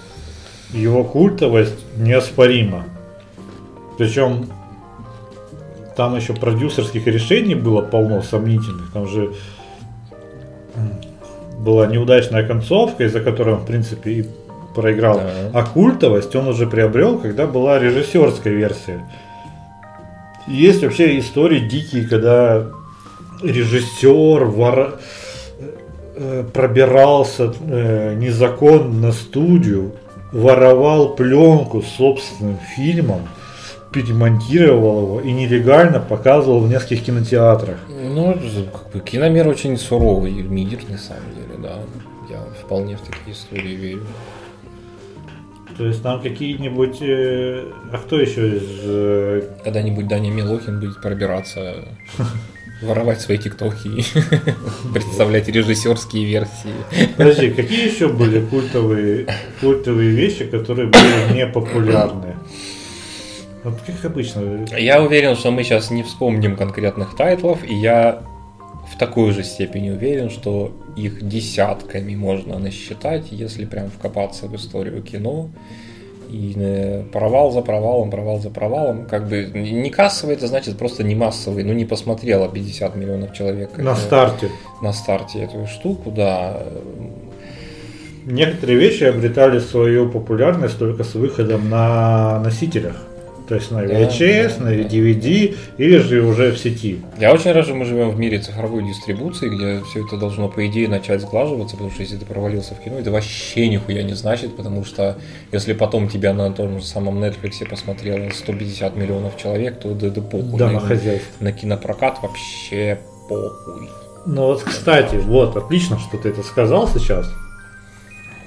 Его 0.71 1.03
культовость 1.03 1.85
неоспорима. 1.97 2.83
Причем 3.97 4.49
там 5.95 6.15
еще 6.15 6.33
продюсерских 6.33 7.07
решений 7.07 7.55
было 7.55 7.81
полно 7.81 8.21
сомнительных. 8.21 8.91
Там 8.91 9.07
же 9.07 9.33
была 11.59 11.87
неудачная 11.87 12.45
концовка, 12.45 13.05
из-за 13.05 13.21
которой 13.21 13.55
он, 13.55 13.61
в 13.61 13.65
принципе, 13.65 14.11
и 14.11 14.25
проиграл. 14.75 15.19
Да. 15.19 15.51
А 15.53 15.63
культовость 15.63 16.35
он 16.35 16.49
уже 16.49 16.67
приобрел, 16.67 17.17
когда 17.17 17.47
была 17.47 17.79
режиссерская 17.79 18.53
версия. 18.53 19.05
Есть 20.47 20.83
вообще 20.83 21.19
истории 21.19 21.59
дикие, 21.59 22.05
когда 22.07 22.67
режиссер 23.41 24.45
вор- 24.45 24.99
э, 26.17 26.43
пробирался 26.53 27.53
э, 27.61 28.13
незаконно 28.15 29.07
на 29.07 29.11
студию, 29.11 29.93
воровал 30.31 31.15
пленку 31.15 31.81
с 31.81 31.87
собственным 31.95 32.57
фильмом, 32.75 33.21
перемонтировал 33.91 35.01
его 35.03 35.21
и 35.21 35.31
нелегально 35.31 35.99
показывал 35.99 36.59
в 36.59 36.69
нескольких 36.69 37.05
кинотеатрах. 37.05 37.77
Ну, 37.89 38.33
как 38.71 38.91
бы, 38.91 38.99
киномир 38.99 39.47
очень 39.47 39.77
суровый 39.77 40.31
мир, 40.31 40.79
на 40.89 40.97
самом 40.97 41.33
деле, 41.33 41.57
да. 41.63 41.75
Я 42.29 42.39
вполне 42.61 42.97
в 42.97 43.01
такие 43.01 43.33
истории 43.33 43.75
верю. 43.75 44.03
То 45.77 45.85
есть 45.87 46.01
там 46.01 46.21
какие-нибудь... 46.21 46.97
э, 47.01 47.65
а 47.91 47.97
кто 47.97 48.19
еще 48.19 48.57
из... 48.57 48.63
э, 48.83 49.41
Когда-нибудь 49.63 50.07
Даня 50.07 50.31
Милохин 50.31 50.79
будет 50.79 51.01
пробираться, 51.01 51.83
воровать 52.81 53.19
свои 53.21 53.37
тиктоки 53.37 53.89
представлять 54.93 55.47
режиссерские 55.49 56.25
версии. 56.25 56.73
Подожди, 57.17 57.51
какие 57.51 57.89
еще 57.93 58.07
были 58.07 58.39
культовые, 58.45 59.27
культовые 59.59 60.11
вещи, 60.11 60.45
которые 60.45 60.87
были 60.87 61.33
не 61.33 61.47
популярны? 61.47 62.35
Вот 63.63 63.79
как 63.85 64.05
обычно. 64.05 64.65
Я 64.77 65.01
уверен, 65.01 65.35
что 65.35 65.51
мы 65.51 65.63
сейчас 65.63 65.89
не 65.89 66.03
вспомним 66.03 66.55
конкретных 66.55 67.15
тайтлов, 67.15 67.63
и 67.63 67.73
я 67.73 68.21
в 68.91 68.97
такой 68.97 69.31
же 69.31 69.43
степени 69.43 69.89
уверен, 69.89 70.29
что 70.29 70.71
их 70.95 71.27
десятками 71.27 72.15
можно 72.15 72.59
насчитать, 72.59 73.31
если 73.31 73.65
прям 73.65 73.89
вкопаться 73.89 74.47
в 74.47 74.55
историю 74.55 75.01
кино. 75.01 75.49
И 76.29 76.53
э, 76.57 77.03
провал 77.11 77.51
за 77.51 77.61
провалом, 77.61 78.09
провал 78.09 78.39
за 78.39 78.49
провалом. 78.49 79.05
Как 79.05 79.27
бы 79.27 79.45
не 79.53 79.89
кассовый, 79.89 80.35
это 80.35 80.47
значит 80.47 80.77
просто 80.77 81.03
не 81.03 81.15
массовый. 81.15 81.63
Ну, 81.63 81.73
не 81.73 81.85
посмотрело 81.85 82.49
50 82.49 82.95
миллионов 82.95 83.33
человек. 83.33 83.77
На 83.77 83.91
это- 83.91 83.99
старте. 83.99 84.49
На 84.81 84.91
старте 84.91 85.43
эту 85.43 85.67
штуку, 85.67 86.11
да. 86.11 86.63
Некоторые 88.25 88.79
вещи 88.79 89.03
обретали 89.03 89.59
свою 89.59 90.09
популярность 90.09 90.79
только 90.79 91.03
с 91.03 91.13
выходом 91.13 91.69
на 91.69 92.39
носителях. 92.39 92.95
То 93.47 93.55
есть 93.55 93.71
на 93.71 93.85
Да, 93.85 93.93
VHS, 93.93 94.55
да, 94.57 94.65
на 94.65 94.71
да. 94.71 94.83
DVD 94.83 95.55
или 95.77 95.97
же 95.97 96.21
уже 96.21 96.51
в 96.51 96.57
сети. 96.57 97.01
Я 97.19 97.31
очень 97.31 97.51
рад, 97.51 97.65
что 97.65 97.75
мы 97.75 97.85
живем 97.85 98.09
в 98.09 98.19
мире 98.19 98.39
цифровой 98.39 98.83
дистрибуции, 98.83 99.49
где 99.49 99.83
все 99.83 100.05
это 100.05 100.17
должно, 100.17 100.49
по 100.49 100.65
идее, 100.65 100.87
начать 100.87 101.21
сглаживаться, 101.21 101.75
потому 101.75 101.91
что 101.91 102.01
если 102.01 102.17
ты 102.17 102.25
провалился 102.25 102.73
в 102.73 102.79
кино, 102.83 102.97
это 102.97 103.11
вообще 103.11 103.67
нихуя 103.67 104.01
не 104.03 104.13
значит, 104.13 104.55
потому 104.55 104.83
что 104.83 105.17
если 105.51 105.73
потом 105.73 106.09
тебя 106.09 106.33
на 106.33 106.51
том 106.51 106.79
же 106.79 106.85
самом 106.85 107.23
Netflix 107.23 107.67
посмотрело 107.69 108.29
150 108.31 108.95
миллионов 108.95 109.37
человек, 109.37 109.79
то 109.79 109.93
да, 109.93 110.09
да 110.09 110.21
похуй. 110.21 110.57
Да, 110.57 110.67
на, 110.67 110.73
на 110.73 110.79
хозяйство. 110.79 111.43
на 111.43 111.51
кинопрокат 111.51 112.19
вообще 112.23 112.99
похуй. 113.29 113.89
Ну 114.25 114.41
вот, 114.47 114.63
кстати, 114.63 115.15
вот, 115.17 115.55
отлично, 115.55 115.99
что 115.99 116.17
ты 116.17 116.29
это 116.29 116.41
сказал 116.41 116.87
сейчас. 116.87 117.31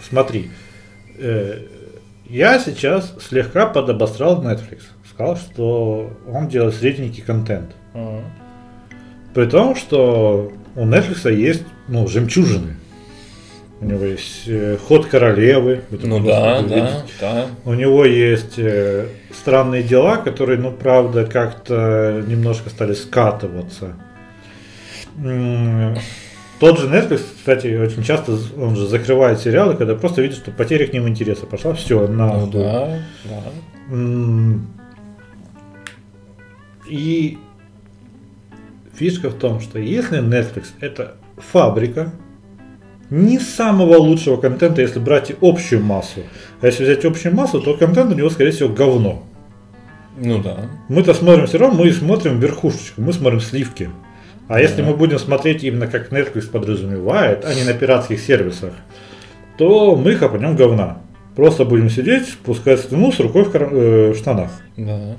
Смотри, 0.09 0.51
э, 1.19 1.61
я 2.29 2.59
сейчас 2.59 3.15
слегка 3.21 3.67
подобострал 3.67 4.43
Netflix. 4.43 4.83
Сказал, 5.11 5.37
что 5.37 6.13
он 6.31 6.49
делает 6.49 6.75
средненький 6.75 7.23
контент. 7.23 7.71
При 9.35 9.47
том, 9.47 9.75
что 9.75 10.53
у 10.75 10.87
Netflix 10.87 11.33
есть 11.33 11.65
ну, 11.89 12.07
жемчужины. 12.07 12.77
У 13.81 13.85
него 13.85 14.05
есть 14.05 14.49
э, 14.49 14.77
ход 14.77 15.07
королевы. 15.07 15.83
Вы 15.91 15.99
Ну 16.03 16.19
да, 16.21 16.63
да, 16.63 17.05
да. 17.21 17.47
У 17.65 17.75
него 17.75 18.05
есть 18.05 18.59
э, 18.59 19.07
странные 19.33 19.85
дела, 19.85 20.17
которые, 20.17 20.59
ну, 20.59 20.73
правда, 20.73 21.25
как-то 21.25 22.23
немножко 22.27 22.71
стали 22.71 22.95
скатываться. 22.95 23.95
Тот 26.61 26.79
же 26.81 26.89
Netflix, 26.89 27.23
кстати, 27.37 27.77
очень 27.77 28.03
часто 28.03 28.37
он 28.61 28.75
же 28.75 28.87
закрывает 28.89 29.39
сериалы, 29.39 29.77
когда 29.77 29.95
просто 29.95 30.23
видит, 30.23 30.37
что 30.39 30.51
потеря 30.51 30.87
к 30.87 30.93
ним 30.93 31.07
интереса 31.07 31.47
пошла, 31.47 31.73
все, 31.75 32.09
на. 32.09 32.33
Ну 32.39 32.47
да, 32.49 32.99
да. 33.25 33.43
М, 33.91 34.67
И 36.89 37.39
фишка 38.95 39.31
в 39.31 39.35
том, 39.35 39.61
что 39.61 39.79
если 39.79 40.21
Netflix 40.21 40.67
это 40.81 41.15
фабрика 41.37 42.13
не 43.11 43.39
самого 43.39 43.97
лучшего 43.97 44.37
контента, 44.37 44.83
если 44.83 44.99
брать 44.99 45.33
общую 45.41 45.83
массу, 45.83 46.21
а 46.61 46.67
если 46.67 46.85
взять 46.85 47.05
общую 47.05 47.35
массу, 47.35 47.61
то 47.61 47.75
контент 47.75 48.13
у 48.13 48.15
него, 48.15 48.31
скорее 48.31 48.51
всего, 48.51 48.69
говно. 48.69 49.23
Ну 50.17 50.43
да. 50.43 50.57
Мы-то 50.89 51.15
смотрим 51.15 51.47
все 51.47 51.59
равно, 51.59 51.85
мы 51.85 51.93
смотрим 51.93 52.41
верхушечку, 52.41 53.01
мы 53.01 53.13
смотрим 53.13 53.41
сливки. 53.41 53.89
А 54.49 54.61
если 54.61 54.83
мы 54.83 54.95
будем 54.95 55.19
смотреть 55.19 55.63
именно 55.65 55.87
как 55.87 56.11
Netflix 56.11 56.51
подразумевает, 56.51 57.45
а 57.45 57.55
не 57.55 57.65
на 57.65 57.75
пиратских 57.75 58.19
сервисах, 58.21 58.73
то 59.59 59.95
мы 59.97 60.15
хапанем 60.15 60.57
говна. 60.57 60.99
Просто 61.37 61.65
будем 61.65 61.91
сидеть, 61.91 62.27
спускать 62.29 62.81
слюну 62.81 63.13
с 63.13 63.21
рукой 63.21 63.45
в, 63.45 63.51
кар- 63.53 63.69
э, 63.73 64.13
в 64.13 64.17
штанах. 64.17 64.51
Да. 64.77 65.17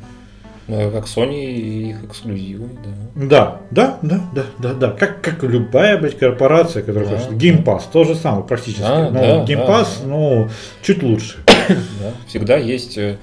Ну, 0.67 0.91
как 0.91 1.05
Sony 1.05 1.45
и 1.45 1.89
их 1.89 2.03
эксклюзивы, 2.03 2.69
да. 3.15 3.25
Да, 3.25 3.61
да, 3.71 3.97
да, 4.03 4.21
да, 4.35 4.43
да, 4.59 4.73
да. 4.73 4.91
Как, 4.91 5.21
как 5.21 5.41
любая, 5.43 5.97
блядь, 5.97 6.17
корпорация, 6.17 6.83
которая 6.83 7.09
Да, 7.09 7.17
хочет. 7.17 7.31
Game 7.41 7.63
Pass, 7.63 7.83
то 7.91 8.03
же 8.03 8.13
самое 8.15 8.43
практически. 8.43 8.81
Да, 8.81 9.09
Но 9.09 9.19
да, 9.19 9.45
Game 9.45 9.67
Pass, 9.67 9.87
да. 10.03 10.07
ну, 10.07 10.49
чуть 10.83 11.01
лучше. 11.01 11.37
Да. 11.47 12.11
Всегда 12.27 12.57
есть 12.57 12.97
э, 12.99 13.17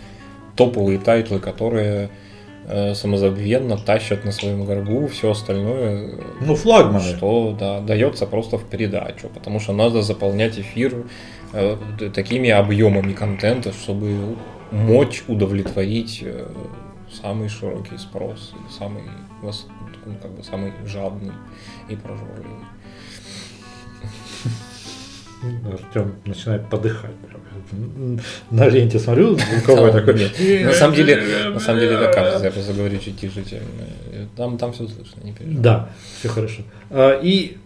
топовые 0.56 0.98
тайтлы, 0.98 1.38
которые 1.38 2.10
самозабвенно 2.94 3.76
тащат 3.78 4.24
на 4.24 4.32
своем 4.32 4.64
горбу 4.64 5.06
все 5.06 5.30
остальное, 5.30 6.08
э, 6.08 6.22
Ну, 6.40 6.54
флагманы. 6.56 7.00
что 7.00 7.56
да, 7.58 7.80
дается 7.80 8.26
просто 8.26 8.58
в 8.58 8.64
передачу, 8.64 9.28
потому 9.32 9.60
что 9.60 9.72
надо 9.72 10.02
заполнять 10.02 10.58
эфир 10.58 11.04
э, 11.52 11.76
такими 12.14 12.50
объемами 12.50 13.12
контента, 13.12 13.72
чтобы 13.72 14.36
мочь 14.72 15.22
удовлетворить 15.28 16.20
э, 16.22 16.46
самый 17.22 17.48
широкий 17.48 17.98
спрос, 17.98 18.52
самый, 18.76 19.02
ну, 19.42 19.52
как 20.20 20.32
бы 20.32 20.42
самый 20.42 20.72
жадный 20.84 21.32
и 21.88 21.96
прожорливый. 21.96 22.64
Артем 25.70 26.14
начинает 26.24 26.68
подыхать. 26.68 27.10
На 28.50 28.68
ленте 28.68 28.98
смотрю, 28.98 29.36
звуковой 29.36 29.92
такой. 29.92 30.14
На 30.64 30.72
самом 30.72 30.94
деле, 30.94 31.50
на 31.50 31.60
самом 31.60 31.80
деле 31.80 31.94
это 31.96 32.12
кажется, 32.12 32.44
я 32.44 32.50
просто 32.50 32.72
говорю 32.72 32.98
чуть 32.98 33.18
тише, 33.20 33.44
чем 33.44 33.58
э, 34.12 34.26
там, 34.36 34.56
там 34.56 34.72
все 34.72 34.86
слышно, 34.86 35.20
не 35.24 35.32
переживай. 35.32 35.62
Да, 35.62 35.88
все 36.18 36.28
хорошо. 36.28 36.62
А, 36.90 37.18
И 37.20 37.56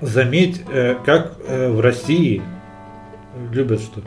заметь, 0.00 0.62
э, 0.72 0.96
как 1.04 1.36
э, 1.46 1.68
в 1.70 1.80
России 1.80 2.42
любят, 3.52 3.80
что 3.80 4.00
«М, 4.00 4.06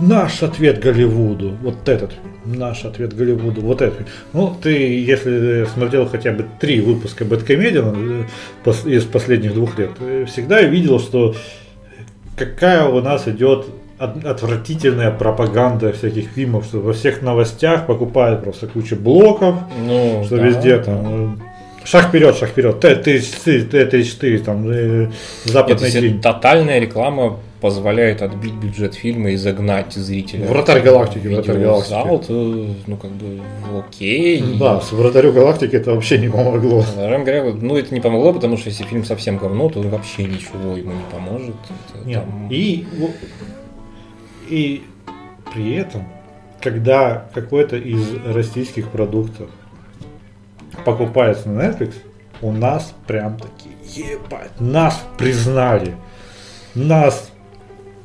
наш 0.00 0.42
ответ 0.42 0.80
Голливуду, 0.80 1.56
вот 1.62 1.88
этот, 1.88 2.12
наш 2.44 2.84
ответ 2.84 3.14
Голливуду, 3.16 3.60
вот 3.62 3.82
этот. 3.82 4.06
Ну, 4.32 4.54
ты, 4.62 4.72
если 5.04 5.66
смотрел 5.72 6.06
хотя 6.08 6.32
бы 6.32 6.44
три 6.60 6.80
выпуска 6.80 7.24
Бэткомедиана 7.24 8.24
э, 8.64 8.70
из 8.86 9.04
последних 9.04 9.54
двух 9.54 9.78
лет, 9.78 9.90
э, 10.00 10.24
всегда 10.26 10.62
видел, 10.62 11.00
что 11.00 11.34
какая 12.36 12.84
у 12.86 13.00
нас 13.00 13.26
идет 13.26 13.66
от- 13.98 14.24
отвратительная 14.24 15.10
пропаганда 15.10 15.92
всяких 15.92 16.28
фильмов, 16.28 16.64
что 16.66 16.78
во 16.80 16.92
всех 16.92 17.20
новостях 17.22 17.86
покупают 17.86 18.44
просто 18.44 18.66
кучу 18.68 18.94
блоков, 18.96 19.56
Ну, 19.84 20.22
что 20.24 20.36
да, 20.36 20.42
везде 20.46 20.78
там 20.78 21.34
э, 21.34 21.36
шаг 21.84 22.08
вперед, 22.08 22.36
шаг 22.36 22.50
вперед, 22.50 22.80
Т-34, 22.80 23.62
Т-34, 23.68 24.38
там 24.44 24.68
э, 24.70 25.06
Нет, 25.06 25.12
западный 25.44 25.86
если 25.88 26.08
день. 26.08 26.20
тотальная 26.20 26.78
реклама 26.78 27.38
позволяет 27.60 28.22
отбить 28.22 28.54
бюджет 28.54 28.94
фильма 28.94 29.30
и 29.30 29.36
загнать 29.36 29.92
зрителя 29.94 30.46
Вратарь 30.46 30.80
галактики, 30.80 31.26
вратарь 31.26 31.58
галактики. 31.58 32.26
то, 32.28 32.66
ну, 32.86 32.96
как 32.96 33.10
бы, 33.10 33.40
окей. 33.80 34.44
Да, 34.60 34.80
с 34.80 34.92
вратарю 34.92 35.32
галактики 35.32 35.74
это 35.74 35.92
вообще 35.92 36.18
не 36.18 36.28
помогло. 36.28 36.84
Наверное 36.96 37.24
говоря, 37.24 37.44
ну, 37.60 37.76
это 37.76 37.92
не 37.92 38.00
помогло, 38.00 38.32
потому 38.32 38.58
что 38.58 38.68
если 38.68 38.84
фильм 38.84 39.04
совсем 39.04 39.38
говно, 39.38 39.68
то 39.70 39.80
вообще 39.80 40.22
ничего 40.24 40.76
ему 40.76 40.92
не 40.92 41.02
поможет. 41.12 41.56
Это 41.94 42.06
Нет, 42.06 42.20
там- 42.24 42.48
И, 42.48 42.86
и 44.48 44.82
при 45.52 45.74
этом, 45.74 46.06
когда 46.60 47.28
какой-то 47.34 47.76
из 47.76 48.02
российских 48.26 48.88
продуктов 48.90 49.48
покупается 50.84 51.48
на 51.48 51.62
Netflix, 51.62 51.94
у 52.42 52.52
нас 52.52 52.94
прям 53.06 53.36
такие, 53.38 53.74
ебать, 54.12 54.50
нас 54.60 55.02
признали, 55.16 55.94
нас, 56.74 57.30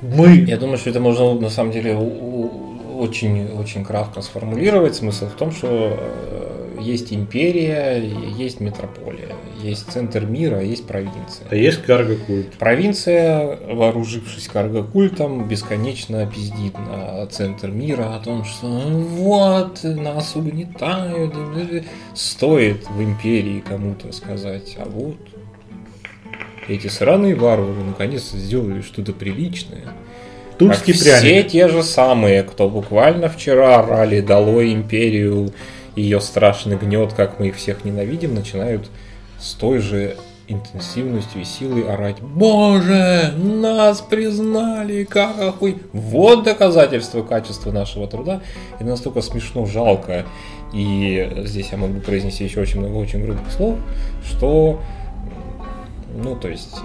мы, 0.02 0.36
Я 0.36 0.58
думаю, 0.58 0.78
что 0.78 0.90
это 0.90 1.00
можно 1.00 1.34
на 1.36 1.50
самом 1.50 1.72
деле 1.72 1.96
у- 1.96 2.02
у- 2.02 3.00
очень, 3.00 3.48
очень 3.52 3.84
кратко 3.86 4.22
сформулировать. 4.22 4.96
Смысл 4.96 5.28
в 5.28 5.34
том, 5.34 5.52
что 5.52 5.68
э, 6.00 6.63
есть 6.84 7.14
империя, 7.14 8.04
есть 8.38 8.60
метрополия, 8.60 9.36
есть 9.62 9.92
центр 9.92 10.26
мира, 10.26 10.62
есть 10.62 10.86
провинция. 10.86 11.48
а 11.50 11.56
есть 11.56 11.82
карго-культ. 11.84 12.54
Провинция, 12.60 13.58
вооружившись 13.74 14.48
карго-культом, 14.48 15.48
бесконечно 15.48 16.26
пиздит 16.28 16.74
на 16.78 17.26
центр 17.28 17.70
мира 17.70 18.16
о 18.16 18.20
том, 18.20 18.44
что 18.46 18.68
вот, 18.68 19.84
нас 19.84 20.36
угнетают. 20.36 21.34
Стоит 22.14 22.90
в 22.90 23.02
империи 23.02 23.64
кому-то 23.68 24.12
сказать, 24.12 24.76
а 24.78 24.86
вот, 24.86 25.18
эти 26.68 26.88
сраные 26.88 27.36
варвары 27.36 27.84
наконец-то 27.84 28.38
сделали 28.38 28.82
что-то 28.82 29.14
приличное. 29.14 29.84
Тульский 30.58 30.94
Как 30.94 31.02
пряник. 31.02 31.20
Все 31.20 31.44
те 31.44 31.68
же 31.68 31.84
самые, 31.84 32.44
кто 32.44 32.70
буквально 32.70 33.28
вчера 33.28 33.80
орали 33.80 34.22
«Долой 34.22 34.72
империю», 34.74 35.52
ее 35.96 36.20
страшный 36.22 36.78
гнет, 36.78 37.14
как 37.14 37.40
мы 37.40 37.48
их 37.50 37.56
всех 37.56 37.86
ненавидим, 37.86 38.34
начинают 38.34 38.90
с 39.40 39.54
той 39.54 39.80
же 39.80 40.18
интенсивностью 40.48 41.42
и 41.42 41.46
силой 41.46 41.84
орать 41.84 42.20
«Боже, 42.22 43.34
нас 43.38 44.02
признали, 44.02 45.04
как 45.06 45.40
охуй!» 45.40 45.78
Вот 45.94 46.44
доказательство 46.44 47.24
качества 47.24 47.72
нашего 47.72 48.08
труда. 48.08 48.42
Это 48.76 48.86
настолько 48.86 49.22
смешно, 49.22 49.66
жалко. 49.66 50.26
И 50.74 51.32
здесь 51.46 51.70
я 51.72 51.78
могу 51.78 52.00
произнести 52.02 52.44
еще 52.44 52.62
очень 52.62 52.80
много 52.80 52.96
очень 52.96 53.24
грубых 53.24 53.50
слов, 53.52 53.78
что, 54.26 54.82
ну, 56.16 56.36
то 56.36 56.50
есть, 56.50 56.76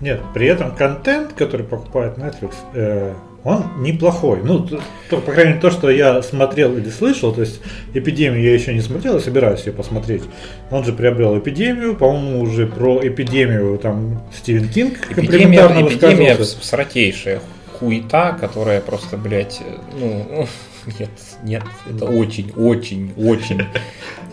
Нет, 0.00 0.20
при 0.34 0.46
этом 0.46 0.74
контент, 0.74 1.32
который 1.34 1.64
покупает 1.64 2.18
Netflix, 2.18 2.54
э, 2.74 3.14
он 3.44 3.64
неплохой. 3.78 4.40
Ну, 4.42 4.66
то, 5.10 5.16
по 5.18 5.32
крайней 5.32 5.50
мере, 5.50 5.60
то, 5.60 5.70
что 5.70 5.90
я 5.90 6.22
смотрел 6.22 6.76
или 6.76 6.90
слышал, 6.90 7.32
то 7.32 7.40
есть 7.40 7.60
эпидемию 7.92 8.42
я 8.42 8.54
еще 8.54 8.72
не 8.72 8.80
смотрел, 8.80 9.14
я 9.14 9.20
собираюсь 9.20 9.66
ее 9.66 9.72
посмотреть. 9.72 10.22
Он 10.70 10.84
же 10.84 10.92
приобрел 10.92 11.38
эпидемию, 11.38 11.96
по-моему, 11.96 12.40
уже 12.40 12.66
про 12.66 13.00
эпидемию 13.02 13.78
там 13.78 14.22
Стивен 14.32 14.68
Кинг 14.68 15.10
эпидемия, 15.10 15.66
эпидемия 15.66 16.36
сратейшая 16.44 17.40
хуета, 17.78 18.36
которая 18.40 18.80
просто, 18.80 19.16
блядь, 19.16 19.60
ну, 19.98 20.46
нет, 20.98 21.10
нет, 21.42 21.62
это 21.88 22.06
очень, 22.06 22.52
очень, 22.56 23.12
очень 23.16 23.62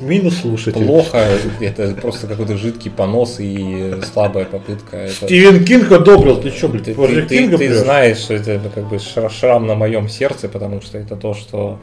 Минус 0.02 0.38
слушатель. 0.38 0.86
Плохо, 0.86 1.28
это 1.60 1.94
просто 1.96 2.28
какой-то 2.28 2.58
жидкий 2.58 2.90
понос 2.90 3.38
и 3.40 3.96
слабая 4.12 4.46
попытка. 4.46 4.98
Это... 4.98 5.26
Стивен 5.26 5.66
Кинг 5.66 5.92
одобрил, 5.92 6.40
ты 6.40 6.52
что, 6.52 6.70
блядь, 6.70 6.86
ты, 6.86 6.94
ты, 6.96 7.28
ты, 7.28 7.58
ты 7.58 7.74
знаешь, 7.74 8.18
что 8.18 8.36
это 8.36 8.62
как 8.74 8.88
бы 8.88 8.98
шрам 9.00 9.68
на 9.68 9.76
моем 9.76 10.08
сердце, 10.08 10.48
потому 10.48 10.82
что 10.82 10.98
это 10.98 11.18
то, 11.18 11.34
что 11.34 11.80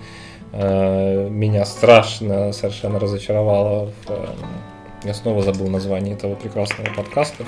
э, 0.52 1.28
меня 1.28 1.66
страшно 1.66 2.52
совершенно 2.52 2.98
разочаровало. 2.98 3.93
В, 4.06 4.10
э, 4.10 4.26
я 5.05 5.12
снова 5.12 5.43
забыл 5.43 5.68
название 5.68 6.14
этого 6.14 6.34
прекрасного 6.36 6.88
подкаста 6.94 7.44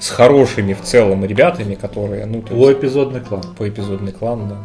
с 0.00 0.10
хорошими 0.10 0.74
в 0.74 0.82
целом 0.82 1.24
ребятами, 1.24 1.76
которые, 1.76 2.26
ну, 2.26 2.42
есть, 2.50 2.78
эпизодный 2.78 3.20
клан. 3.20 3.42
По 3.56 3.68
эпизодный 3.68 4.12
клан, 4.12 4.48
да. 4.48 4.56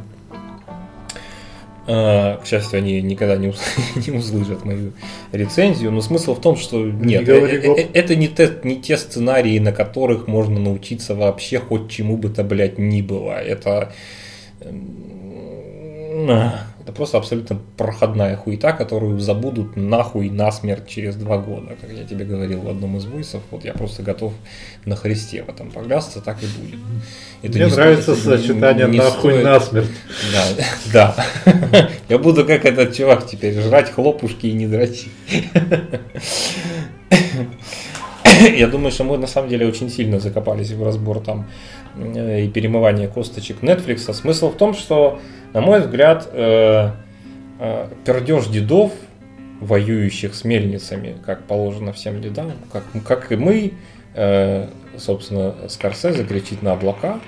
А, 1.92 2.38
к 2.38 2.46
счастью, 2.46 2.78
они 2.78 3.02
никогда 3.02 3.36
не, 3.36 3.48
не 4.08 4.18
услышат 4.18 4.64
мою 4.64 4.94
рецензию, 5.32 5.92
но 5.92 6.02
смысл 6.02 6.36
в 6.36 6.42
том, 6.42 6.56
что 6.56 6.86
нет, 6.86 7.28
не 7.28 7.34
э, 7.34 7.82
э, 7.82 7.88
это 7.94 8.16
не 8.16 8.28
те, 8.28 8.52
не 8.64 8.80
те 8.80 8.96
сценарии, 8.96 9.58
на 9.58 9.72
которых 9.72 10.28
можно 10.28 10.60
научиться 10.60 11.16
вообще 11.16 11.58
хоть 11.58 11.90
чему 11.90 12.16
бы 12.16 12.30
то, 12.30 12.44
блядь, 12.44 12.78
ни 12.78 13.02
было. 13.02 13.42
Это 13.42 13.92
это 16.28 16.92
просто 16.92 17.18
абсолютно 17.18 17.60
проходная 17.78 18.36
хуета, 18.36 18.74
которую 18.74 19.20
забудут 19.20 19.76
нахуй 19.76 20.30
насмерть 20.30 20.88
через 20.88 21.16
два 21.16 21.38
года. 21.38 21.76
Как 21.80 21.92
я 21.92 22.04
тебе 22.04 22.26
говорил 22.26 22.62
в 22.62 22.70
одном 22.70 22.98
из 22.98 23.06
войсов, 23.06 23.42
вот 23.52 23.64
я 23.64 23.74
просто 23.74 24.02
готов 24.02 24.34
на 24.86 24.96
Христе 24.96 25.44
в 25.44 25.50
этом 25.50 25.72
поклясться, 25.72 26.22
так 26.22 26.38
и 26.42 26.48
будет. 26.48 26.80
Это 27.44 27.58
Мне 27.58 27.68
нравится 27.68 28.16
стоит, 28.16 28.42
сочетание 28.42 28.86
не, 28.88 28.94
не 28.94 28.98
нахуй 28.98 29.32
стоит... 29.32 29.44
насмерть. 29.44 29.90
Да, 30.92 31.16
да. 31.74 31.90
Я 32.10 32.18
буду 32.18 32.46
как 32.46 32.66
этот 32.66 32.96
чувак 32.96 33.28
теперь, 33.28 33.60
жрать 33.62 33.92
хлопушки 33.92 34.48
и 34.48 34.54
не 34.54 34.68
дрочить. 34.68 35.12
Я 38.40 38.68
думаю, 38.68 38.92
что 38.92 39.04
мы 39.04 39.18
на 39.18 39.28
самом 39.28 39.50
деле 39.50 39.68
очень 39.68 39.90
сильно 39.90 40.20
закопались 40.20 40.72
в 40.72 40.84
разбор 40.84 41.20
там 41.20 41.48
э, 41.98 42.46
и 42.46 42.48
перемывание 42.48 43.08
косточек 43.08 43.62
Netflix. 43.62 44.12
Смысл 44.14 44.50
в 44.50 44.56
том, 44.56 44.74
что 44.74 45.20
на 45.54 45.62
мой 45.62 45.82
взгляд, 45.82 46.30
э, 46.32 46.92
э, 47.60 47.88
пердеж 48.06 48.48
дедов, 48.48 48.92
воюющих 49.60 50.36
с 50.36 50.44
мельницами, 50.44 51.18
как 51.26 51.44
положено 51.44 51.92
всем 51.92 52.22
дедам, 52.22 52.54
как, 52.72 52.84
как 53.06 53.32
и 53.32 53.36
мы, 53.36 53.74
э, 54.14 54.68
собственно, 54.98 55.56
Скорсезе 55.68 56.24
кричит 56.24 56.62
на 56.62 56.74
облака. 56.74 57.20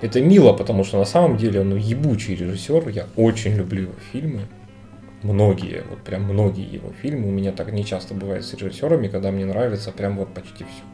Это 0.00 0.20
мило, 0.20 0.52
потому 0.52 0.84
что 0.84 0.98
на 0.98 1.04
самом 1.04 1.36
деле 1.36 1.60
он 1.60 1.76
ебучий 1.76 2.34
режиссер, 2.36 2.88
я 2.88 3.06
очень 3.16 3.56
люблю 3.56 3.82
его 3.82 3.94
фильмы. 4.12 4.42
Многие, 5.22 5.82
вот 5.90 5.98
прям 6.02 6.22
многие 6.22 6.64
его 6.64 6.92
фильмы. 7.02 7.26
У 7.26 7.32
меня 7.32 7.50
так 7.50 7.72
не 7.72 7.84
часто 7.84 8.14
бывает 8.14 8.44
с 8.44 8.54
режиссерами, 8.54 9.08
когда 9.08 9.32
мне 9.32 9.44
нравится 9.44 9.90
прям 9.90 10.16
вот 10.16 10.32
почти 10.32 10.64
все. 10.64 10.84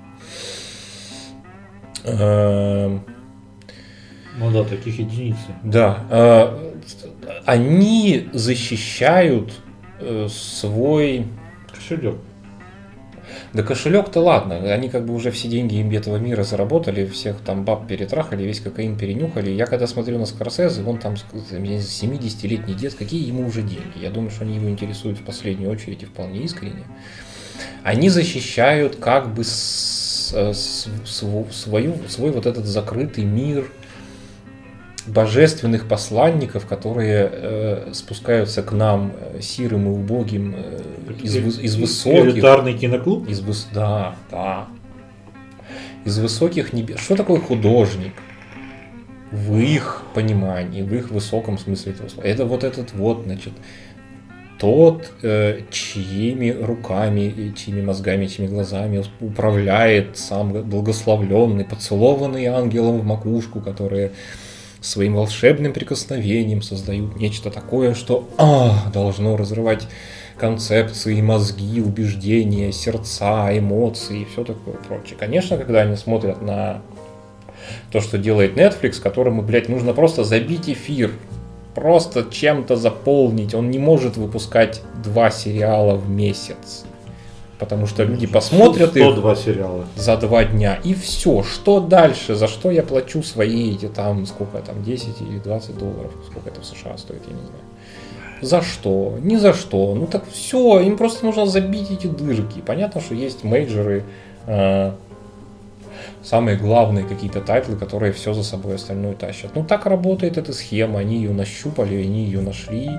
Ну 4.36 4.51
да, 4.51 4.65
таких 4.65 4.98
единиц. 4.98 5.36
Да. 5.62 6.01
Э, 6.11 6.73
они 7.44 8.28
защищают 8.32 9.52
э, 10.01 10.27
свой... 10.28 11.27
Кошелек. 11.73 12.16
Да 13.52 13.62
кошелек-то 13.62 14.20
ладно, 14.20 14.56
они 14.73 14.89
как 14.89 15.06
бы 15.06 15.15
уже 15.15 15.31
все 15.31 15.48
деньги 15.48 15.77
им 15.77 15.90
этого 15.90 16.19
мира 16.19 16.43
заработали, 16.43 17.06
всех 17.06 17.40
там 17.40 17.65
баб 17.65 17.86
перетрахали, 17.86 18.43
весь 18.44 18.61
кокаин 18.61 18.97
перенюхали. 18.97 19.51
Я 19.51 19.66
когда 19.66 19.86
смотрю 19.86 20.19
на 20.19 20.27
Скорсезе, 20.27 20.82
он 20.85 20.98
там 20.98 21.15
70-летний 21.15 22.74
дед, 22.74 22.94
какие 22.94 23.27
ему 23.27 23.47
уже 23.47 23.62
деньги? 23.62 23.98
Я 24.01 24.11
думаю, 24.11 24.31
что 24.31 24.44
они 24.44 24.56
его 24.56 24.69
интересуют 24.69 25.19
в 25.19 25.24
последнюю 25.24 25.70
очередь 25.70 26.02
и 26.02 26.06
вполне 26.06 26.40
искренне. 26.40 26.85
Они 27.82 28.09
защищают 28.09 28.97
как 28.97 29.32
бы 29.32 29.44
с, 29.44 30.32
э, 30.35 30.52
с, 30.52 30.89
свою, 31.51 31.97
свой 32.09 32.31
вот 32.31 32.47
этот 32.47 32.66
закрытый 32.66 33.24
мир– 33.24 33.70
божественных 35.06 35.86
посланников, 35.86 36.66
которые 36.66 37.28
э, 37.31 37.90
спускаются 37.93 38.62
к 38.62 38.72
нам 38.72 39.12
э, 39.18 39.40
сирым 39.40 39.86
и 39.86 39.90
убогим 39.90 40.55
э, 40.56 40.81
из, 41.22 41.36
из 41.36 41.76
высоких... 41.76 42.35
Элитарный 42.35 42.74
киноклуб? 42.74 43.28
Из, 43.28 43.40
да, 43.72 44.16
да. 44.31 44.66
Из 46.05 46.18
высоких 46.18 46.72
небес. 46.72 47.01
Что 47.01 47.16
такое 47.16 47.40
художник? 47.40 48.12
В 49.31 49.56
их 49.56 50.02
понимании, 50.14 50.82
в 50.82 50.94
их 50.94 51.10
высоком 51.10 51.59
смысле 51.59 51.93
этого 51.93 52.09
слова. 52.09 52.26
Это 52.26 52.44
вот 52.44 52.62
этот 52.62 52.93
вот, 52.93 53.24
значит, 53.24 53.52
тот, 54.59 55.10
э, 55.22 55.60
чьими 55.70 56.51
руками, 56.51 57.52
чьими 57.56 57.82
мозгами, 57.82 58.26
чьими 58.26 58.47
глазами 58.48 59.05
управляет 59.20 60.16
сам 60.16 60.52
благословленный, 60.52 61.64
поцелованный 61.64 62.47
ангелом 62.47 63.01
в 63.01 63.05
макушку, 63.05 63.60
которые 63.60 64.12
своим 64.85 65.15
волшебным 65.15 65.73
прикосновением 65.73 66.62
создают 66.62 67.16
нечто 67.16 67.51
такое, 67.51 67.94
что 67.94 68.28
а, 68.36 68.90
должно 68.93 69.36
разрывать 69.36 69.86
концепции, 70.36 71.20
мозги, 71.20 71.81
убеждения, 71.81 72.73
сердца, 72.73 73.56
эмоции 73.56 74.23
и 74.23 74.24
все 74.24 74.44
такое 74.44 74.74
прочее. 74.74 75.16
Конечно, 75.19 75.56
когда 75.56 75.82
они 75.82 75.97
смотрят 75.97 76.43
на 76.43 76.82
то, 77.90 78.01
что 78.01 78.19
делает 78.19 78.56
Netflix, 78.56 79.01
которому, 79.01 79.43
блядь, 79.43 79.69
нужно 79.69 79.94
просто 79.94 80.24
забить 80.24 80.69
эфир, 80.69 81.12
просто 81.74 82.27
чем-то 82.31 82.77
заполнить. 82.77 83.55
Он 83.55 83.70
не 83.70 83.78
может 83.78 84.16
выпускать 84.16 84.82
два 85.02 85.31
сериала 85.31 85.97
в 85.97 86.11
месяц 86.11 86.84
потому 87.65 87.86
что 87.86 88.05
люди 88.05 88.27
посмотрят 88.27 88.91
102 88.91 89.32
их 89.32 89.39
сериала. 89.39 89.85
за 89.97 90.16
два 90.19 90.45
дня, 90.45 90.78
и 90.85 90.93
все. 90.93 91.43
Что 91.43 91.81
дальше? 91.81 92.35
За 92.35 92.47
что 92.47 92.70
я 92.70 92.82
плачу 92.82 93.23
свои 93.23 93.74
эти 93.74 93.86
там, 93.86 94.27
сколько 94.27 94.59
там, 94.59 94.82
10 94.85 95.23
или 95.23 95.39
20 95.39 95.78
долларов, 95.78 96.12
сколько 96.31 96.51
это 96.51 96.61
в 96.61 96.66
США 96.66 96.99
стоит, 96.99 97.23
я 97.27 97.32
не 97.32 97.41
знаю. 97.41 97.62
За 98.43 98.61
что? 98.61 99.16
Ни 99.23 99.36
за 99.36 99.55
что. 99.55 99.95
Ну 99.95 100.07
так 100.07 100.24
все, 100.31 100.81
им 100.81 100.99
просто 100.99 101.24
нужно 101.24 101.47
забить 101.47 101.91
эти 101.91 102.07
дырки. 102.07 102.61
Понятно, 102.61 103.01
что 103.01 103.15
есть 103.15 103.45
мейджоры, 103.45 104.05
э, 104.47 104.93
самые 106.23 106.59
главные 106.59 107.07
какие-то 107.07 107.41
тайтлы, 107.41 107.77
которые 107.77 108.12
все 108.12 108.35
за 108.35 108.43
собой 108.43 108.74
остальное 108.74 109.15
тащат. 109.15 109.53
Ну 109.55 109.65
так 109.65 109.86
работает 109.86 110.36
эта 110.36 110.53
схема, 110.53 110.99
они 110.99 111.16
ее 111.16 111.32
нащупали, 111.32 111.97
они 111.97 112.24
ее 112.24 112.43
нашли. 112.43 112.91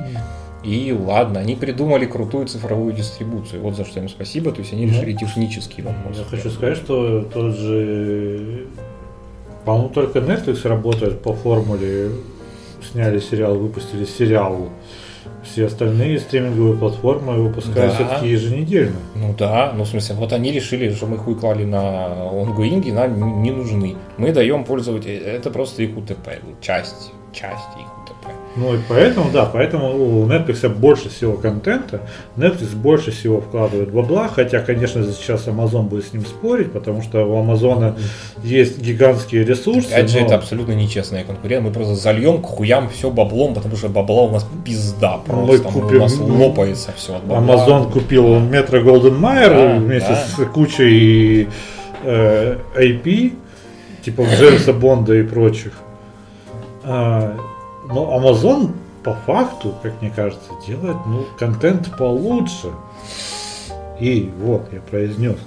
И 0.65 0.91
ладно, 0.91 1.39
они 1.39 1.55
придумали 1.55 2.05
крутую 2.05 2.47
цифровую 2.47 2.91
дистрибуцию. 2.91 3.61
Вот 3.61 3.75
за 3.75 3.85
что 3.85 3.99
им 3.99 4.09
спасибо. 4.09 4.51
То 4.51 4.61
есть 4.61 4.73
они 4.73 4.87
решили 4.87 5.13
ну, 5.13 5.19
технический 5.19 5.83
вопрос. 5.83 6.17
Я 6.17 6.23
хочу 6.23 6.49
сказать, 6.49 6.77
что 6.77 7.21
тот 7.21 7.55
же... 7.55 8.65
По-моему, 9.63 9.89
только 9.89 10.19
Netflix 10.19 10.67
работает 10.67 11.21
по 11.21 11.33
формуле 11.33 12.11
сняли 12.91 13.19
сериал, 13.19 13.55
выпустили 13.55 14.05
сериал. 14.05 14.69
Все 15.43 15.67
остальные 15.67 16.19
стриминговые 16.19 16.75
платформы 16.75 17.33
выпускают 17.43 17.91
да. 17.91 17.95
все-таки 17.95 18.27
еженедельно. 18.27 18.97
Ну 19.15 19.35
да, 19.37 19.71
ну 19.75 19.83
в 19.83 19.87
смысле, 19.87 20.15
вот 20.15 20.33
они 20.33 20.51
решили, 20.51 20.91
что 20.93 21.05
мы 21.05 21.17
хуй 21.17 21.35
клали 21.35 21.63
на 21.63 22.27
онгоинги, 22.29 22.89
нам 22.89 23.43
не 23.43 23.51
нужны. 23.51 23.95
Мы 24.17 24.31
даем 24.31 24.63
пользователям, 24.63 25.23
это 25.23 25.51
просто 25.51 25.83
их 25.83 25.95
УТП, 25.97 26.29
часть, 26.61 27.11
часть 27.31 27.69
их 27.79 28.05
ну 28.55 28.73
и 28.73 28.77
поэтому, 28.87 29.31
да, 29.31 29.45
поэтому 29.45 29.95
у 29.95 30.27
Netflix 30.27 30.67
больше 30.69 31.09
всего 31.09 31.33
контента, 31.33 32.01
Netflix 32.37 32.73
больше 32.75 33.11
всего 33.11 33.41
вкладывает 33.41 33.91
бабла, 33.91 34.29
хотя, 34.29 34.59
конечно, 34.59 35.03
сейчас 35.03 35.47
Amazon 35.47 35.83
будет 35.83 36.05
с 36.05 36.13
ним 36.13 36.25
спорить, 36.25 36.71
потому 36.71 37.01
что 37.01 37.25
у 37.25 37.37
Амазона 37.37 37.95
есть 38.43 38.79
гигантские 38.79 39.43
ресурсы. 39.43 39.91
Опять 39.91 40.09
же, 40.09 40.21
но... 40.21 40.25
это 40.25 40.35
абсолютно 40.35 40.71
нечестная 40.71 41.25
конкуренция, 41.25 41.67
мы 41.67 41.73
просто 41.73 41.95
зальем 41.95 42.41
к 42.41 42.45
хуям 42.45 42.89
все 42.89 43.11
баблом, 43.11 43.53
потому 43.55 43.75
что 43.75 43.89
бабла 43.89 44.23
у 44.23 44.31
нас 44.31 44.47
пизда 44.63 45.17
просто, 45.25 45.67
мы 45.67 45.71
купим, 45.71 45.97
у 45.97 46.03
нас 46.03 46.17
лопается 46.17 46.93
все 46.95 47.17
от 47.17 47.25
бабла. 47.25 47.55
Amazon 47.55 47.91
купил 47.91 48.39
Метро 48.39 48.81
Голден 48.81 49.17
Майер 49.17 49.79
вместе 49.79 50.09
да. 50.09 50.15
с 50.15 50.45
кучей 50.51 51.49
э, 52.03 52.57
IP, 52.77 53.33
типа 54.01 54.21
Джеймса 54.21 54.71
Бонда 54.71 55.13
и 55.15 55.23
прочих. 55.23 55.73
Но 57.87 58.17
Amazon 58.17 58.71
по 59.03 59.13
факту, 59.13 59.75
как 59.83 60.01
мне 60.01 60.09
кажется, 60.09 60.51
делает 60.65 60.97
ну, 61.05 61.25
контент 61.37 61.95
получше. 61.97 62.71
И 63.99 64.31
вот 64.39 64.73
я 64.73 64.81
произнес, 64.81 65.37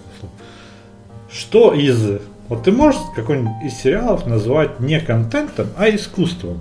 что 1.31 1.75
из 1.75 2.21
Вот 2.49 2.63
ты 2.63 2.73
можешь 2.73 3.01
какой-нибудь 3.15 3.65
из 3.65 3.75
сериалов 3.75 4.27
назвать 4.27 4.81
не 4.81 5.01
контентом, 5.01 5.69
а 5.77 5.91
искусством? 5.91 6.61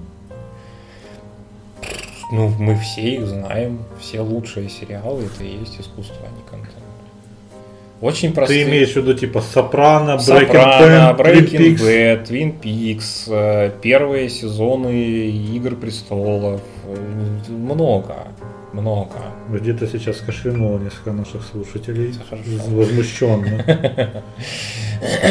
Ну, 2.32 2.50
мы 2.60 2.78
все 2.78 3.16
их 3.16 3.28
знаем. 3.28 3.80
Все 4.02 4.20
лучшие 4.20 4.68
сериалы 4.68 5.24
это 5.24 5.44
и 5.44 5.60
есть 5.60 5.80
искусство, 5.80 6.18
а 6.24 6.36
не 6.36 6.44
контент. 6.50 6.77
Очень 8.00 8.34
простые. 8.34 8.64
Ты 8.64 8.72
имеешь 8.72 8.94
в 8.94 8.98
виду 8.98 9.14
типа 9.14 9.42
Сопрано, 9.42 10.20
Сопрано, 10.20 11.16
Breaking 11.18 11.78
Bad, 11.78 12.28
Twin 12.28 12.60
Peaks, 12.62 13.28
э, 13.28 13.72
первые 13.82 14.30
сезоны 14.30 15.30
Игр 15.30 15.76
Престолов. 15.76 16.62
Э, 16.86 17.52
много. 17.52 18.16
Много. 18.74 19.16
Где-то 19.50 19.88
сейчас 19.88 20.18
кашлянул 20.18 20.78
несколько 20.78 21.12
наших 21.12 21.44
слушателей. 21.44 22.14
Возмущенно. 22.68 23.64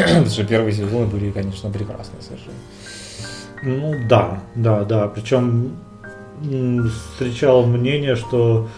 Потому 0.07 0.27
что 0.27 0.45
первые 0.45 0.73
сезоны 0.73 1.07
были, 1.07 1.31
конечно, 1.31 1.71
прекрасные 1.71 2.23
совершенно. 2.23 2.57
Ну 3.63 4.09
да, 4.09 4.41
да, 4.57 4.85
да. 4.85 5.07
Причем 5.09 5.77
встречал 7.15 7.65
мнение, 7.67 8.17
что 8.17 8.69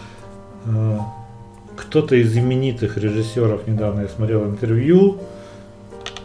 э, 0.65 0.99
кто-то 1.79 2.15
из 2.15 2.37
именитых 2.37 2.97
режиссеров, 2.97 3.67
недавно 3.67 4.01
я 4.01 4.07
смотрел 4.07 4.45
интервью, 4.45 5.19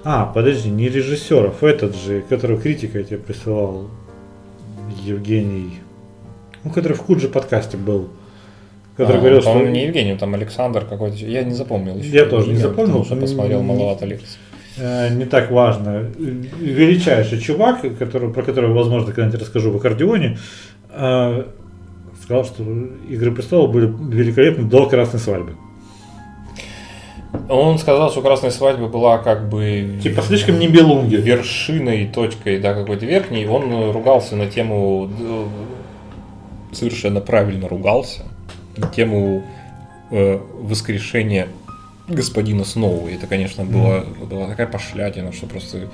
а, 0.03 0.27
подожди, 0.27 0.71
не 0.71 0.89
режиссеров, 0.89 1.63
этот 1.63 1.97
же, 1.97 2.23
который 2.29 2.59
критика 2.59 2.99
я 2.99 3.05
тебе 3.05 3.19
присылал, 3.19 3.89
Евгений, 5.03 5.79
ну, 6.63 6.71
который 6.71 6.95
в 6.95 7.03
Куджи 7.03 7.29
подкасте 7.29 7.77
был, 7.77 8.09
который 8.97 9.17
а, 9.17 9.21
говорил, 9.21 9.41
что... 9.41 9.63
не 9.63 9.87
Евгений, 9.87 10.17
там 10.17 10.35
Александр 10.35 10.85
какой-то, 10.85 11.17
я 11.17 11.43
не 11.43 11.53
запомнил 11.53 11.97
еще. 11.97 12.11
Я 12.11 12.27
тоже 12.27 12.51
не 12.51 12.57
запомнил. 12.57 12.87
Потому 12.87 13.05
что 13.05 13.17
посмотрел 13.17 13.63
маловато 13.63 14.07
лекций. 14.07 14.39
Э, 14.77 15.15
не 15.15 15.25
так 15.25 15.51
важно. 15.51 16.11
Величайший 16.19 17.41
чувак, 17.41 17.83
который, 17.99 18.33
про 18.33 18.43
которого, 18.43 18.75
возможно, 18.75 19.13
когда-нибудь 19.13 19.41
расскажу 19.41 19.71
в 19.71 19.77
аккордеоне, 19.77 20.39
э, 20.91 21.45
сказал, 22.25 22.45
что 22.45 22.63
Игры 23.09 23.33
престолов 23.33 23.71
были 23.71 23.87
великолепны 23.87 24.65
до 24.65 24.89
Красной 24.89 25.21
свадьбы. 25.21 25.57
Он 27.49 27.79
сказал, 27.79 28.11
что 28.11 28.23
Красная 28.23 28.51
свадьба 28.51 28.89
была 28.89 29.19
как 29.19 29.49
бы... 29.49 30.01
Типа 30.03 30.23
слишком 30.23 30.59
не 30.59 30.69
белунги. 30.69 31.17
Вершиной, 31.17 32.07
точкой, 32.07 32.59
да, 32.61 32.75
какой-то 32.75 33.05
верхней. 33.05 33.47
Он 33.47 33.91
ругался 33.93 34.37
на 34.37 34.47
тему... 34.47 35.11
Совершенно 36.73 37.21
правильно 37.21 37.69
ругался. 37.69 38.23
На 38.77 38.89
тему 38.89 39.45
э, 40.11 40.41
воскрешения 40.61 41.49
господина 42.09 42.65
Сноу. 42.65 43.07
И 43.07 43.15
это, 43.15 43.27
конечно, 43.27 43.65
была, 43.65 44.05
была 44.29 44.49
такая 44.49 44.67
пошлятина, 44.67 45.33
что 45.33 45.47
просто 45.47 45.79
Э, 45.79 45.89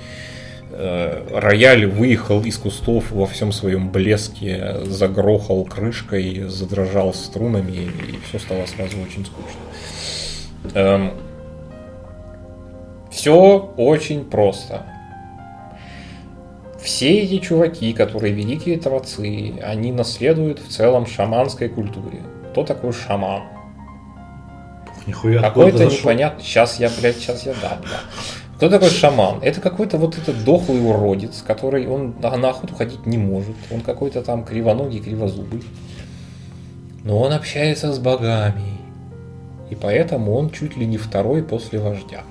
рояль 1.33 1.85
выехал 1.85 2.41
из 2.43 2.57
кустов 2.57 3.11
во 3.11 3.25
всем 3.25 3.51
своем 3.51 3.91
блеске, 3.91 4.77
загрохал 4.85 5.63
крышкой, 5.65 6.45
задрожал 6.47 7.13
струнами, 7.13 7.71
и 7.71 8.19
все 8.27 8.39
стало 8.39 8.65
сразу 8.65 8.97
очень 8.99 9.25
скучно. 9.25 9.59
Эм, 10.73 11.13
все 13.11 13.73
очень 13.77 14.25
просто. 14.25 14.85
Все 16.81 17.19
эти 17.19 17.37
чуваки, 17.37 17.93
которые 17.93 18.33
великие 18.33 18.79
творцы, 18.79 19.53
они 19.61 19.91
наследуют 19.91 20.59
в 20.59 20.67
целом 20.69 21.05
шаманской 21.05 21.69
культуре. 21.69 22.23
Кто 22.51 22.63
такой 22.63 22.91
шаман? 22.91 23.43
Какой-то 25.41 25.85
непонятный. 25.85 26.43
Сейчас 26.43 26.79
я, 26.79 26.89
блядь, 26.99 27.17
сейчас 27.17 27.45
я 27.45 27.53
дам, 27.61 27.79
да. 27.83 28.01
Кто 28.61 28.69
такой 28.69 28.89
шаман? 28.91 29.39
Это 29.41 29.59
какой-то 29.59 29.97
вот 29.97 30.19
этот 30.19 30.43
дохлый 30.43 30.87
уродец, 30.87 31.41
который 31.41 31.87
он 31.87 32.13
на 32.21 32.49
охоту 32.49 32.75
ходить 32.75 33.07
не 33.07 33.17
может. 33.17 33.55
Он 33.71 33.81
какой-то 33.81 34.21
там 34.21 34.45
кривоногий, 34.45 34.99
кривозубый. 34.99 35.63
Но 37.03 37.19
он 37.19 37.33
общается 37.33 37.91
с 37.91 37.97
богами. 37.97 38.77
И 39.71 39.75
поэтому 39.75 40.35
он 40.35 40.51
чуть 40.51 40.77
ли 40.77 40.85
не 40.85 40.97
второй 40.97 41.41
после 41.41 41.79
вождя. 41.79 42.21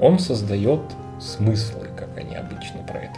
Он 0.00 0.18
создает 0.18 0.80
смыслы, 1.20 1.86
как 1.96 2.18
они 2.18 2.34
обычно 2.34 2.82
про 2.82 2.98
это 2.98 3.13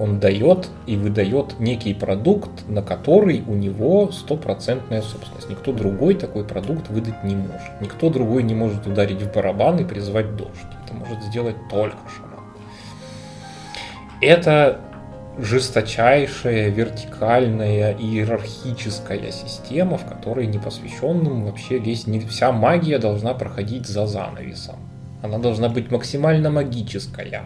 он 0.00 0.18
дает 0.18 0.70
и 0.86 0.96
выдает 0.96 1.60
некий 1.60 1.92
продукт, 1.92 2.66
на 2.66 2.80
который 2.82 3.44
у 3.46 3.54
него 3.54 4.10
стопроцентная 4.10 5.02
собственность. 5.02 5.50
Никто 5.50 5.72
другой 5.72 6.14
такой 6.14 6.42
продукт 6.42 6.88
выдать 6.88 7.22
не 7.22 7.36
может. 7.36 7.80
Никто 7.82 8.08
другой 8.08 8.42
не 8.42 8.54
может 8.54 8.86
ударить 8.86 9.20
в 9.20 9.30
барабан 9.30 9.78
и 9.78 9.84
призвать 9.84 10.36
дождь. 10.36 10.50
Это 10.86 10.94
может 10.94 11.22
сделать 11.24 11.56
только 11.68 11.98
шаман. 12.16 12.46
Это 14.22 14.80
жесточайшая, 15.36 16.70
вертикальная, 16.70 17.94
иерархическая 17.94 19.30
система, 19.30 19.98
в 19.98 20.06
которой 20.06 20.46
непосвященным 20.46 21.44
вообще 21.44 21.78
весь, 21.78 22.06
не, 22.06 22.20
вся 22.20 22.52
магия 22.52 22.98
должна 22.98 23.34
проходить 23.34 23.86
за 23.86 24.06
занавесом. 24.06 24.76
Она 25.22 25.36
должна 25.36 25.68
быть 25.68 25.90
максимально 25.90 26.50
магическая. 26.50 27.44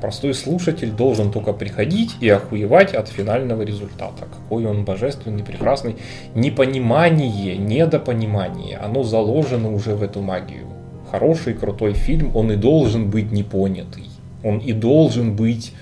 Простой 0.00 0.32
слушатель 0.32 0.90
должен 0.90 1.30
только 1.30 1.52
приходить 1.52 2.16
и 2.20 2.28
охуевать 2.28 2.94
от 2.94 3.08
финального 3.08 3.62
результата. 3.62 4.26
Какой 4.32 4.64
он 4.64 4.84
божественный, 4.84 5.44
прекрасный. 5.44 5.96
Непонимание, 6.34 7.58
недопонимание, 7.58 8.78
оно 8.78 9.02
заложено 9.02 9.72
уже 9.72 9.94
в 9.94 10.02
эту 10.02 10.22
магию. 10.22 10.66
Хороший, 11.10 11.52
крутой 11.52 11.92
фильм, 11.92 12.34
он 12.34 12.50
и 12.50 12.56
должен 12.56 13.10
быть 13.10 13.30
непонятый. 13.30 14.06
Он 14.42 14.58
и 14.58 14.72
должен 14.72 15.36
быть 15.36 15.74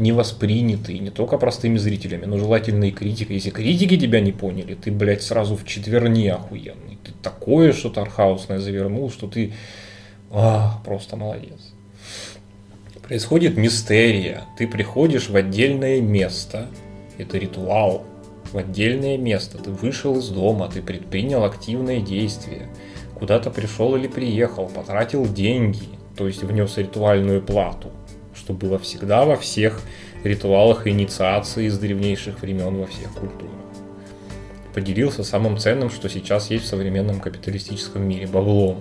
не 0.00 0.10
воспринятый 0.10 0.98
не 0.98 1.10
только 1.10 1.38
простыми 1.38 1.76
зрителями, 1.76 2.24
но 2.24 2.38
желательно 2.38 2.84
и 2.84 2.90
критикой. 2.90 3.36
Если 3.36 3.50
критики 3.50 3.96
тебя 3.96 4.20
не 4.20 4.32
поняли, 4.32 4.74
ты, 4.74 4.90
блядь, 4.90 5.22
сразу 5.22 5.54
в 5.54 5.64
четверне 5.64 6.32
охуенный. 6.32 6.98
Ты 7.04 7.12
такое 7.22 7.72
что-то 7.72 8.02
архаусное 8.02 8.58
завернул, 8.58 9.12
что 9.12 9.28
ты 9.28 9.52
а, 10.32 10.80
просто 10.84 11.16
молодец 11.16 11.73
происходит 13.04 13.56
мистерия. 13.56 14.44
Ты 14.56 14.66
приходишь 14.66 15.28
в 15.28 15.36
отдельное 15.36 16.00
место. 16.00 16.68
Это 17.18 17.38
ритуал. 17.38 18.04
В 18.50 18.56
отдельное 18.56 19.18
место. 19.18 19.58
Ты 19.58 19.70
вышел 19.70 20.18
из 20.18 20.28
дома, 20.28 20.70
ты 20.72 20.80
предпринял 20.80 21.44
активные 21.44 22.00
действия. 22.00 22.68
Куда-то 23.14 23.50
пришел 23.50 23.94
или 23.96 24.08
приехал, 24.08 24.66
потратил 24.68 25.26
деньги, 25.26 25.88
то 26.16 26.26
есть 26.26 26.42
внес 26.42 26.76
ритуальную 26.76 27.42
плату, 27.42 27.90
что 28.34 28.52
было 28.52 28.78
всегда 28.78 29.24
во 29.24 29.36
всех 29.36 29.80
ритуалах 30.24 30.86
инициации 30.86 31.68
с 31.68 31.78
древнейших 31.78 32.40
времен 32.40 32.76
во 32.76 32.86
всех 32.86 33.12
культурах. 33.12 33.52
Поделился 34.74 35.22
самым 35.24 35.58
ценным, 35.58 35.90
что 35.90 36.08
сейчас 36.08 36.50
есть 36.50 36.64
в 36.64 36.68
современном 36.68 37.20
капиталистическом 37.20 38.06
мире, 38.06 38.26
баблом. 38.26 38.80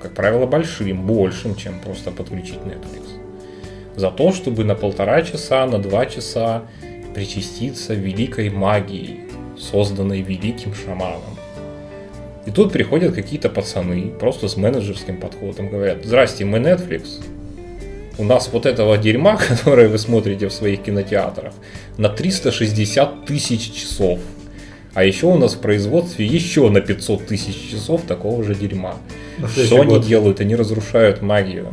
Как 0.00 0.14
правило, 0.14 0.46
большим, 0.46 1.06
большим, 1.06 1.56
чем 1.56 1.80
просто 1.80 2.10
подключить 2.10 2.60
Netflix 2.64 3.21
за 3.96 4.10
то, 4.10 4.32
чтобы 4.32 4.64
на 4.64 4.74
полтора 4.74 5.22
часа, 5.22 5.66
на 5.66 5.78
два 5.78 6.06
часа 6.06 6.62
причаститься 7.14 7.94
великой 7.94 8.50
магии, 8.50 9.20
созданной 9.58 10.22
великим 10.22 10.74
шаманом. 10.74 11.36
И 12.46 12.50
тут 12.50 12.72
приходят 12.72 13.14
какие-то 13.14 13.48
пацаны, 13.48 14.12
просто 14.18 14.48
с 14.48 14.56
менеджерским 14.56 15.18
подходом, 15.18 15.68
говорят, 15.68 16.04
здрасте, 16.04 16.44
мы 16.44 16.58
Netflix, 16.58 17.20
у 18.18 18.24
нас 18.24 18.50
вот 18.52 18.66
этого 18.66 18.98
дерьма, 18.98 19.36
которое 19.48 19.88
вы 19.88 19.98
смотрите 19.98 20.48
в 20.48 20.52
своих 20.52 20.82
кинотеатрах, 20.82 21.52
на 21.98 22.08
360 22.08 23.26
тысяч 23.26 23.72
часов. 23.72 24.18
А 24.94 25.04
еще 25.04 25.26
у 25.26 25.38
нас 25.38 25.54
в 25.54 25.60
производстве 25.60 26.26
еще 26.26 26.68
на 26.68 26.80
500 26.80 27.26
тысяч 27.26 27.70
часов 27.70 28.02
такого 28.02 28.44
же 28.44 28.54
дерьма. 28.54 28.96
Что 29.48 29.78
год. 29.78 29.86
они 29.86 30.06
делают? 30.06 30.40
Они 30.40 30.54
разрушают 30.54 31.22
магию. 31.22 31.72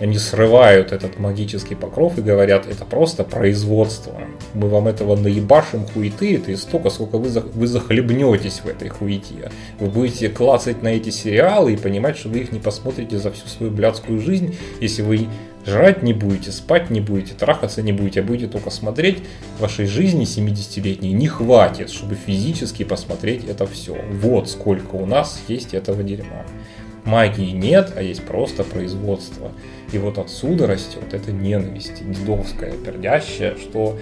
Они 0.00 0.16
срывают 0.16 0.92
этот 0.92 1.18
магический 1.18 1.74
покров 1.74 2.16
и 2.18 2.22
говорят, 2.22 2.66
это 2.66 2.86
просто 2.86 3.22
производство. 3.22 4.14
Мы 4.54 4.68
вам 4.68 4.88
этого 4.88 5.14
наебашим 5.14 5.86
хуеты, 5.86 6.36
это 6.36 6.52
и 6.52 6.56
столько, 6.56 6.88
сколько 6.88 7.18
вы, 7.18 7.28
за, 7.28 7.40
вы 7.42 7.66
захлебнетесь 7.66 8.62
в 8.64 8.66
этой 8.66 8.88
хуете. 8.88 9.52
Вы 9.78 9.90
будете 9.90 10.30
клацать 10.30 10.82
на 10.82 10.88
эти 10.88 11.10
сериалы 11.10 11.74
и 11.74 11.76
понимать, 11.76 12.16
что 12.16 12.30
вы 12.30 12.38
их 12.38 12.50
не 12.50 12.60
посмотрите 12.60 13.18
за 13.18 13.30
всю 13.30 13.46
свою 13.46 13.70
блядскую 13.70 14.20
жизнь, 14.20 14.56
если 14.80 15.02
вы 15.02 15.28
жрать 15.66 16.02
не 16.02 16.14
будете, 16.14 16.50
спать 16.50 16.88
не 16.88 17.02
будете, 17.02 17.34
трахаться 17.34 17.82
не 17.82 17.92
будете, 17.92 18.20
а 18.20 18.22
будете 18.22 18.48
только 18.48 18.70
смотреть, 18.70 19.18
вашей 19.58 19.84
жизни 19.84 20.24
70-летней 20.24 21.12
не 21.12 21.26
хватит, 21.26 21.90
чтобы 21.90 22.14
физически 22.14 22.84
посмотреть 22.84 23.44
это 23.44 23.66
все. 23.66 23.96
Вот 24.12 24.48
сколько 24.48 24.94
у 24.94 25.04
нас 25.04 25.42
есть 25.48 25.74
этого 25.74 26.02
дерьма. 26.02 26.46
Магии 27.04 27.50
нет, 27.50 27.92
а 27.96 28.02
есть 28.02 28.24
просто 28.24 28.62
производство. 28.62 29.52
И 29.92 29.98
вот 29.98 30.18
отсюда 30.18 30.66
растет 30.66 31.12
эта 31.12 31.32
ненависть 31.32 32.02
дедовская, 32.08 32.72
пердящая, 32.72 33.56
что 33.56 33.98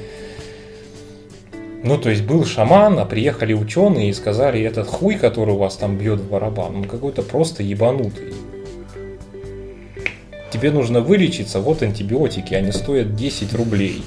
ну, 1.83 1.97
то 1.97 2.11
есть 2.11 2.25
был 2.25 2.45
шаман, 2.45 2.99
а 2.99 3.05
приехали 3.05 3.53
ученые 3.53 4.11
и 4.11 4.13
сказали, 4.13 4.61
этот 4.61 4.89
хуй, 4.89 5.15
который 5.15 5.55
у 5.55 5.59
вас 5.59 5.77
там 5.77 5.97
бьет 5.97 6.19
в 6.21 6.29
барабан, 6.29 6.75
он 6.75 6.85
какой-то 6.85 7.23
просто 7.23 7.63
ебанутый. 7.63 8.35
тебе 10.51 10.73
нужно 10.73 11.01
вылечиться, 11.01 11.61
вот 11.61 11.83
антибиотики, 11.83 12.55
они 12.55 12.73
стоят 12.73 13.15
10 13.15 13.55
рублей. 13.55 14.03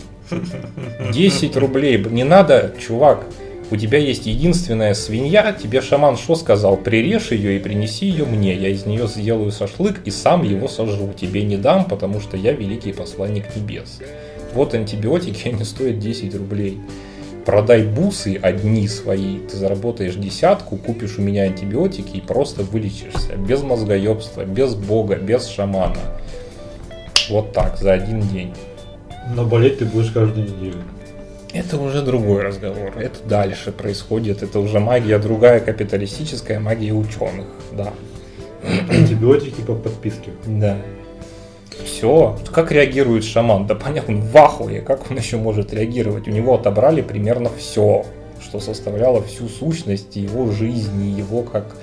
10 1.14 1.56
рублей. 1.58 1.98
Не 1.98 2.24
надо, 2.24 2.74
чувак, 2.80 3.26
у 3.72 3.78
тебя 3.78 3.98
есть 3.98 4.26
единственная 4.26 4.94
свинья, 4.94 5.54
тебе 5.54 5.82
шаман 5.82 6.18
что 6.18 6.36
сказал? 6.36 6.76
Прирежь 6.76 7.32
ее 7.32 7.56
и 7.56 7.60
принеси 7.60 8.06
ее 8.06 8.26
мне, 8.26 8.54
я 8.54 8.68
из 8.68 8.86
нее 8.86 9.08
сделаю 9.08 9.52
шашлык 9.52 10.02
и 10.04 10.12
сам 10.12 10.44
его 10.44 10.68
сожру. 10.68 11.14
Тебе 11.14 11.44
не 11.44 11.56
дам, 11.56 11.86
потому 11.86 12.20
что 12.20 12.36
я 12.36 12.52
великий 12.52 12.92
посланник 12.92 13.56
небес. 13.56 14.00
Вот 14.54 14.74
антибиотики, 14.74 15.48
они 15.54 15.64
стоят 15.64 16.00
10 16.00 16.36
рублей. 16.36 16.80
Продай 17.46 17.84
бусы 17.84 18.38
одни 18.40 18.88
свои, 18.88 19.40
ты 19.40 19.56
заработаешь 19.56 20.16
десятку, 20.16 20.76
купишь 20.76 21.18
у 21.18 21.22
меня 21.22 21.44
антибиотики 21.44 22.18
и 22.18 22.22
просто 22.22 22.64
вылечишься. 22.64 23.36
Без 23.36 23.64
мозгоебства, 23.64 24.44
без 24.44 24.76
бога, 24.76 25.16
без 25.16 25.48
шамана. 25.48 25.98
Вот 27.30 27.54
так, 27.54 27.78
за 27.78 27.94
один 27.94 28.20
день. 28.20 28.54
Но 29.34 29.46
болеть 29.46 29.80
ты 29.80 29.86
будешь 29.86 30.12
каждую 30.12 30.48
неделю. 30.48 30.84
Это 31.54 31.78
уже 31.78 32.02
другой 32.02 32.44
разговор. 32.44 32.94
Это 32.98 33.20
дальше 33.28 33.72
происходит. 33.72 34.42
Это 34.42 34.60
уже 34.60 34.80
магия 34.80 35.20
другая, 35.20 35.60
капиталистическая 35.60 36.60
магия 36.60 36.94
ученых. 36.94 37.48
Да. 37.74 37.94
Антибиотики 38.90 39.62
по 39.62 39.76
подписке. 39.76 40.32
Да. 40.46 40.78
Все. 41.84 42.38
Как 42.54 42.72
реагирует 42.72 43.24
шаман? 43.24 43.68
Да 43.68 43.76
понятно, 43.76 44.16
в 44.16 44.38
ахуе. 44.38 44.82
Как 44.82 45.12
он 45.12 45.18
еще 45.18 45.38
может 45.38 45.74
реагировать? 45.74 46.28
У 46.28 46.32
него 46.32 46.56
отобрали 46.56 47.02
примерно 47.02 47.50
все, 47.58 48.06
что 48.42 48.60
составляло 48.60 49.22
всю 49.22 49.48
сущность 49.48 50.16
его 50.16 50.52
жизни, 50.52 51.20
его 51.20 51.42
как, 51.42 51.76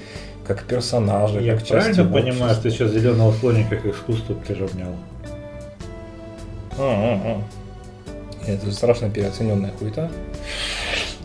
как 0.46 0.64
персонажа, 0.64 1.40
Я 1.40 1.56
как 1.56 1.66
правильно 1.66 2.04
понимаю, 2.04 2.54
что 2.54 2.70
сейчас 2.70 2.92
зеленого 2.92 3.32
слоника 3.32 3.76
как 3.76 3.94
искусство 3.94 4.34
приравнял? 4.34 4.94
М-м-м. 6.78 7.44
Это 8.48 8.72
страшно 8.72 9.10
переоцененная 9.10 9.72
хуета. 9.78 10.10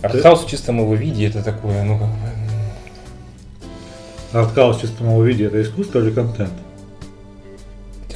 Артхаус 0.01 0.43
в 0.43 0.49
чистом 0.49 0.79
его 0.79 0.93
виде 0.95 1.27
это 1.27 1.41
такое, 1.43 1.83
ну 1.83 1.97
как 1.97 2.09
бы, 2.09 2.15
Арткаус 4.33 4.77
в 4.77 4.81
чистом 4.81 5.09
его 5.11 5.23
виде 5.23 5.45
это 5.45 5.61
искусство 5.61 5.99
или 5.99 6.11
контент? 6.11 6.51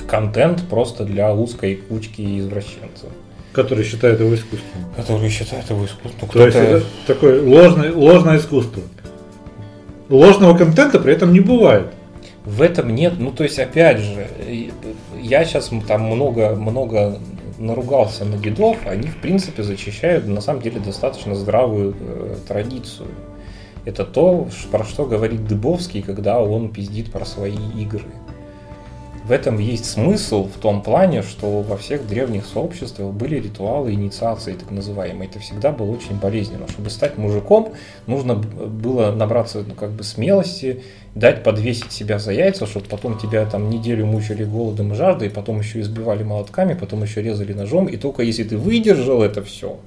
контент 0.08 0.64
просто 0.70 1.04
для 1.04 1.34
узкой 1.34 1.76
кучки 1.76 2.40
извращенцев, 2.40 3.10
Который 3.52 3.84
считает 3.84 4.20
его 4.20 4.34
искусством. 4.34 4.86
которые 4.96 5.30
считают 5.30 5.70
его 5.70 5.86
искусством. 5.86 6.30
То 6.30 6.46
есть 6.46 6.58
это 6.58 6.84
такое 7.06 7.42
ложное, 7.44 7.92
ложное 7.94 8.38
искусство. 8.38 8.84
Ложного 10.10 10.58
контента 10.58 11.00
при 11.00 11.12
этом 11.14 11.34
не 11.34 11.42
бывает. 11.42 11.88
В 12.46 12.62
этом 12.62 12.96
нет, 12.96 13.16
ну 13.20 13.32
то 13.32 13.44
есть 13.44 13.60
опять 13.60 14.00
же, 14.00 14.28
я 15.22 15.44
сейчас 15.44 15.72
там 15.86 16.04
много, 16.04 16.56
много 16.56 17.20
наругался 17.58 18.26
на 18.26 18.38
дедов, 18.38 18.78
они 18.86 19.08
в 19.08 19.18
принципе 19.18 19.64
защищают 19.64 20.28
на 20.28 20.42
самом 20.42 20.62
деле 20.62 20.80
достаточно 20.80 21.36
здравую 21.36 21.96
э, 22.00 22.36
традицию. 22.48 23.08
Это 23.86 24.04
то, 24.06 24.48
про 24.72 24.84
что 24.84 25.06
говорит 25.06 25.48
Дыбовский, 25.48 26.02
когда 26.02 26.42
он 26.42 26.72
пиздит 26.72 27.12
про 27.12 27.26
свои 27.26 27.58
игры. 27.76 28.12
В 29.28 29.32
этом 29.34 29.60
есть 29.60 29.84
смысл 29.84 30.48
в 30.48 30.58
том 30.58 30.82
плане, 30.82 31.22
что 31.22 31.62
во 31.62 31.76
всех 31.76 32.08
древних 32.08 32.46
сообществах 32.46 33.12
были 33.12 33.36
ритуалы 33.36 33.92
инициации, 33.92 34.54
так 34.54 34.72
называемые. 34.72 35.30
Это 35.30 35.40
всегда 35.40 35.74
было 35.74 35.92
очень 35.92 36.16
болезненно. 36.16 36.66
Чтобы 36.70 36.90
стать 36.90 37.18
мужиком, 37.18 37.74
нужно 38.06 38.36
было 38.36 39.12
набраться 39.12 39.66
ну, 39.68 39.74
как 39.74 39.92
бы 39.92 40.06
смелости, 40.06 40.82
дать 41.14 41.44
подвесить 41.44 41.92
себя 41.92 42.20
за 42.20 42.32
яйца, 42.32 42.66
чтобы 42.66 42.86
потом 42.86 43.18
тебя 43.18 43.46
там 43.46 43.70
неделю 43.70 44.06
мучили 44.06 44.46
голодом 44.46 44.94
и 44.94 44.96
жаждой, 44.96 45.30
потом 45.30 45.60
еще 45.60 45.82
избивали 45.82 46.24
молотками, 46.24 46.74
потом 46.74 47.04
еще 47.04 47.22
резали 47.22 47.52
ножом, 47.52 47.88
и 47.88 47.98
только 47.98 48.24
если 48.24 48.46
ты 48.46 48.58
выдержал 48.58 49.22
это 49.22 49.44
все, 49.44 49.78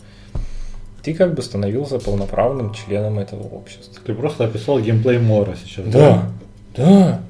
ты 1.02 1.14
как 1.14 1.32
бы 1.32 1.40
становился 1.40 1.98
полноправным 1.98 2.74
членом 2.74 3.18
этого 3.18 3.44
общества. 3.44 4.02
Ты 4.04 4.12
просто 4.12 4.44
описал 4.44 4.80
геймплей 4.80 5.18
Мора 5.18 5.56
сейчас. 5.64 5.86
да. 6.76 7.20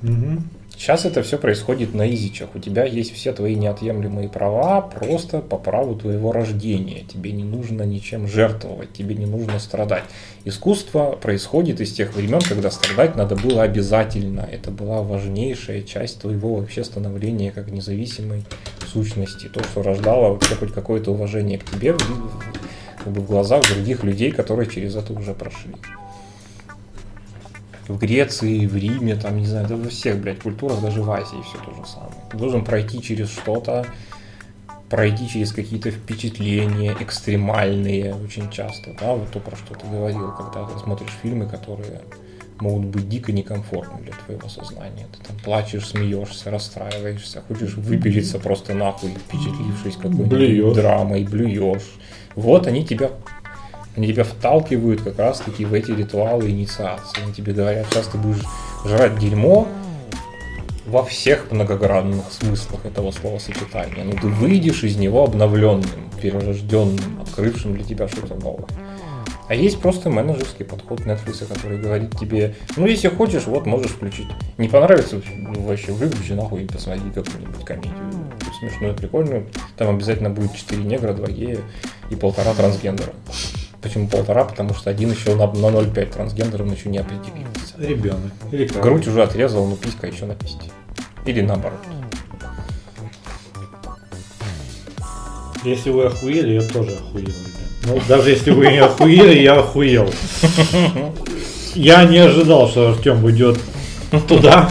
Мгм. 0.00 0.44
Сейчас 0.82 1.04
это 1.04 1.22
все 1.22 1.38
происходит 1.38 1.94
на 1.94 2.12
изичах. 2.12 2.56
У 2.56 2.58
тебя 2.58 2.84
есть 2.84 3.14
все 3.14 3.32
твои 3.32 3.54
неотъемлемые 3.54 4.28
права 4.28 4.80
просто 4.80 5.38
по 5.38 5.56
праву 5.56 5.94
твоего 5.94 6.32
рождения. 6.32 7.04
Тебе 7.04 7.30
не 7.30 7.44
нужно 7.44 7.84
ничем 7.84 8.26
жертвовать, 8.26 8.92
тебе 8.92 9.14
не 9.14 9.26
нужно 9.26 9.60
страдать. 9.60 10.02
Искусство 10.44 11.12
происходит 11.12 11.80
из 11.80 11.92
тех 11.92 12.16
времен, 12.16 12.40
когда 12.40 12.72
страдать 12.72 13.14
надо 13.14 13.36
было 13.36 13.62
обязательно. 13.62 14.40
Это 14.40 14.72
была 14.72 15.02
важнейшая 15.02 15.82
часть 15.82 16.20
твоего 16.20 16.56
вообще 16.56 16.82
становления 16.82 17.52
как 17.52 17.70
независимой 17.70 18.42
сущности. 18.92 19.46
То, 19.46 19.62
что 19.62 19.84
рождало 19.84 20.36
тебя 20.40 20.56
хоть 20.56 20.72
какое-то 20.72 21.12
уважение 21.12 21.58
к 21.58 21.64
тебе 21.64 21.94
как 22.98 23.12
бы 23.12 23.20
в 23.20 23.26
глазах 23.28 23.62
других 23.72 24.02
людей, 24.02 24.32
которые 24.32 24.68
через 24.68 24.96
это 24.96 25.12
уже 25.12 25.32
прошли 25.32 25.74
в 27.88 27.98
Греции, 27.98 28.66
в 28.66 28.76
Риме, 28.76 29.16
там, 29.16 29.38
не 29.38 29.46
знаю, 29.46 29.66
да 29.68 29.76
во 29.76 29.88
всех, 29.88 30.18
блядь, 30.18 30.40
культурах, 30.40 30.80
даже 30.80 31.02
в 31.02 31.10
Азии 31.10 31.42
все 31.42 31.58
то 31.58 31.74
же 31.74 31.88
самое. 31.88 32.14
Ты 32.30 32.36
должен 32.36 32.64
пройти 32.64 33.02
через 33.02 33.30
что-то, 33.30 33.86
пройти 34.88 35.28
через 35.28 35.52
какие-то 35.52 35.90
впечатления 35.90 36.94
экстремальные 37.00 38.14
очень 38.14 38.50
часто, 38.50 38.94
да, 39.00 39.14
вот 39.14 39.30
то, 39.30 39.40
про 39.40 39.56
что 39.56 39.74
ты 39.74 39.86
говорил, 39.86 40.32
когда 40.32 40.64
ты 40.66 40.78
смотришь 40.78 41.16
фильмы, 41.22 41.46
которые 41.46 42.02
могут 42.60 42.86
быть 42.86 43.08
дико 43.08 43.32
некомфортны 43.32 44.02
для 44.02 44.12
твоего 44.12 44.48
сознания. 44.48 45.06
Ты 45.12 45.26
там 45.26 45.36
плачешь, 45.38 45.88
смеешься, 45.88 46.50
расстраиваешься, 46.50 47.42
хочешь 47.46 47.74
выпилиться 47.74 48.38
просто 48.38 48.74
нахуй, 48.74 49.10
впечатлившись 49.10 49.96
какой-нибудь 49.96 50.28
Блюешь. 50.28 50.74
драмой, 50.74 51.24
блюешь. 51.24 51.94
Вот 52.36 52.66
они 52.66 52.86
тебя 52.86 53.10
они 53.96 54.08
тебя 54.08 54.24
вталкивают 54.24 55.02
как 55.02 55.18
раз 55.18 55.40
таки 55.40 55.64
в 55.64 55.74
эти 55.74 55.90
ритуалы 55.90 56.50
инициации. 56.50 57.22
Они 57.22 57.32
тебе 57.32 57.52
говорят, 57.52 57.86
сейчас 57.90 58.06
ты 58.06 58.18
будешь 58.18 58.42
жрать 58.84 59.18
дерьмо 59.18 59.68
во 60.86 61.04
всех 61.04 61.50
многогранных 61.50 62.24
смыслах 62.30 62.86
этого 62.86 63.10
словосочетания. 63.10 64.04
Но 64.04 64.12
ты 64.12 64.28
выйдешь 64.28 64.84
из 64.84 64.96
него 64.96 65.24
обновленным, 65.24 66.10
перерожденным, 66.20 67.20
открывшим 67.20 67.74
для 67.74 67.84
тебя 67.84 68.08
что-то 68.08 68.34
новое. 68.34 68.66
А 69.48 69.54
есть 69.54 69.80
просто 69.80 70.08
менеджерский 70.08 70.64
подход 70.64 71.00
Netflix, 71.00 71.46
который 71.46 71.78
говорит 71.78 72.18
тебе, 72.18 72.54
ну 72.76 72.86
если 72.86 73.08
хочешь, 73.08 73.44
вот 73.46 73.66
можешь 73.66 73.90
включить. 73.90 74.28
Не 74.56 74.68
понравится, 74.68 75.20
ну, 75.36 75.62
вообще 75.64 75.92
выключи 75.92 76.32
нахуй 76.32 76.64
и 76.64 76.66
посмотри 76.66 77.10
какую-нибудь 77.10 77.64
комедию. 77.64 77.92
Смешную, 78.58 78.94
прикольную. 78.94 79.48
Там 79.76 79.94
обязательно 79.94 80.30
будет 80.30 80.54
4 80.54 80.82
негра, 80.82 81.12
2 81.12 81.26
гея 81.28 81.58
и 82.08 82.14
полтора 82.14 82.54
трансгендера. 82.54 83.12
Почему 83.82 84.06
полтора? 84.06 84.44
Потому 84.44 84.74
что 84.74 84.90
один 84.90 85.10
еще 85.10 85.34
на, 85.34 85.46
на 85.46 85.66
0,5 85.66 86.12
трансгендером 86.12 86.72
еще 86.72 86.88
не 86.88 86.98
определился. 86.98 87.74
Ребенок. 87.78 88.32
Или 88.52 88.66
как? 88.66 88.82
Грудь 88.82 89.08
уже 89.08 89.22
отрезал, 89.22 89.66
но 89.66 89.74
писька 89.74 90.06
еще 90.06 90.26
на 90.26 90.36
писте. 90.36 90.70
Или 91.26 91.40
наоборот. 91.40 91.80
Если 95.64 95.90
вы 95.90 96.06
охуели, 96.06 96.54
я 96.54 96.68
тоже 96.68 96.92
охуел, 96.92 97.26
ребят. 97.26 97.62
Ну, 97.84 98.00
даже 98.08 98.30
если 98.30 98.52
вы 98.52 98.66
не 98.68 98.78
охуели, 98.78 99.40
я 99.40 99.58
охуел. 99.58 100.12
Я 101.74 102.04
не 102.04 102.18
ожидал, 102.18 102.68
что 102.68 102.90
Артем 102.90 103.24
уйдет 103.24 103.58
туда. 104.28 104.70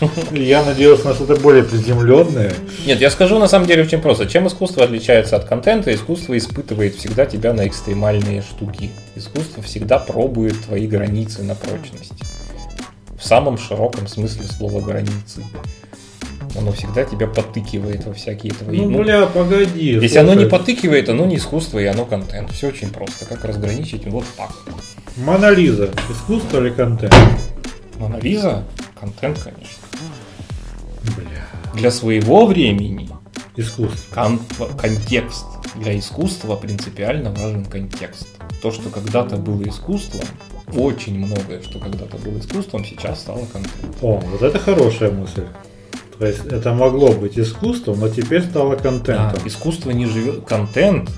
Я 0.32 0.64
надеялся 0.64 1.08
на 1.08 1.14
что-то 1.14 1.36
более 1.36 1.62
приземленное. 1.62 2.52
Нет, 2.86 3.00
я 3.00 3.10
скажу 3.10 3.38
на 3.38 3.48
самом 3.48 3.66
деле 3.66 3.82
очень 3.82 4.00
просто. 4.00 4.26
Чем 4.26 4.46
искусство 4.46 4.84
отличается 4.84 5.36
от 5.36 5.44
контента? 5.44 5.94
Искусство 5.94 6.36
испытывает 6.36 6.94
всегда 6.94 7.26
тебя 7.26 7.52
на 7.52 7.66
экстремальные 7.66 8.42
штуки. 8.42 8.90
Искусство 9.14 9.62
всегда 9.62 9.98
пробует 9.98 10.58
твои 10.64 10.86
границы 10.86 11.42
на 11.42 11.54
прочность. 11.54 12.12
В 13.18 13.24
самом 13.24 13.58
широком 13.58 14.06
смысле 14.06 14.44
слова 14.44 14.80
границы. 14.80 15.44
Оно 16.58 16.72
всегда 16.72 17.04
тебя 17.04 17.26
подтыкивает 17.28 18.06
во 18.06 18.12
всякие 18.12 18.52
твои... 18.52 18.78
Ну, 18.78 18.90
ну, 18.90 19.02
бля, 19.04 19.26
погоди. 19.26 19.98
если 20.00 20.18
оно 20.18 20.32
не 20.32 20.40
слушай. 20.40 20.50
подтыкивает, 20.50 21.08
оно 21.08 21.24
не 21.26 21.36
искусство 21.36 21.78
и 21.78 21.84
оно 21.84 22.06
контент. 22.06 22.50
Все 22.50 22.68
очень 22.68 22.90
просто. 22.90 23.24
Как 23.26 23.44
разграничить? 23.44 24.06
Вот 24.06 24.24
так. 24.36 24.50
Мона 25.16 25.50
Лиза. 25.50 25.90
Искусство 26.10 26.60
или 26.60 26.70
контент? 26.70 27.14
Мона 27.98 28.16
Лиза? 28.16 28.64
Контент, 28.98 29.38
конечно. 29.38 29.89
Для 31.74 31.90
своего 31.90 32.46
времени 32.46 33.08
Искусство. 33.56 34.14
Кон- 34.14 34.40
контекст. 34.80 35.44
Для 35.76 35.98
искусства 35.98 36.56
принципиально 36.56 37.30
важен 37.32 37.64
контекст. 37.64 38.26
То, 38.62 38.70
что 38.70 38.88
когда-то 38.90 39.36
было 39.36 39.62
искусством, 39.68 40.22
очень 40.74 41.18
многое, 41.18 41.62
что 41.62 41.78
когда-то 41.78 42.16
было 42.18 42.38
искусством, 42.38 42.84
сейчас 42.84 43.20
стало 43.20 43.44
контентом. 43.46 43.90
О, 44.02 44.18
вот 44.18 44.42
это 44.42 44.58
хорошая 44.58 45.10
мысль. 45.10 45.44
То 46.18 46.26
есть 46.26 46.44
это 46.46 46.74
могло 46.74 47.12
быть 47.12 47.38
искусством, 47.38 48.00
но 48.00 48.08
теперь 48.08 48.42
стало 48.42 48.76
Да, 48.76 48.82
контентом. 48.82 49.46
искусство 49.46 49.90
не 49.90 50.06
живет. 50.06 50.44
Контент. 50.46 51.10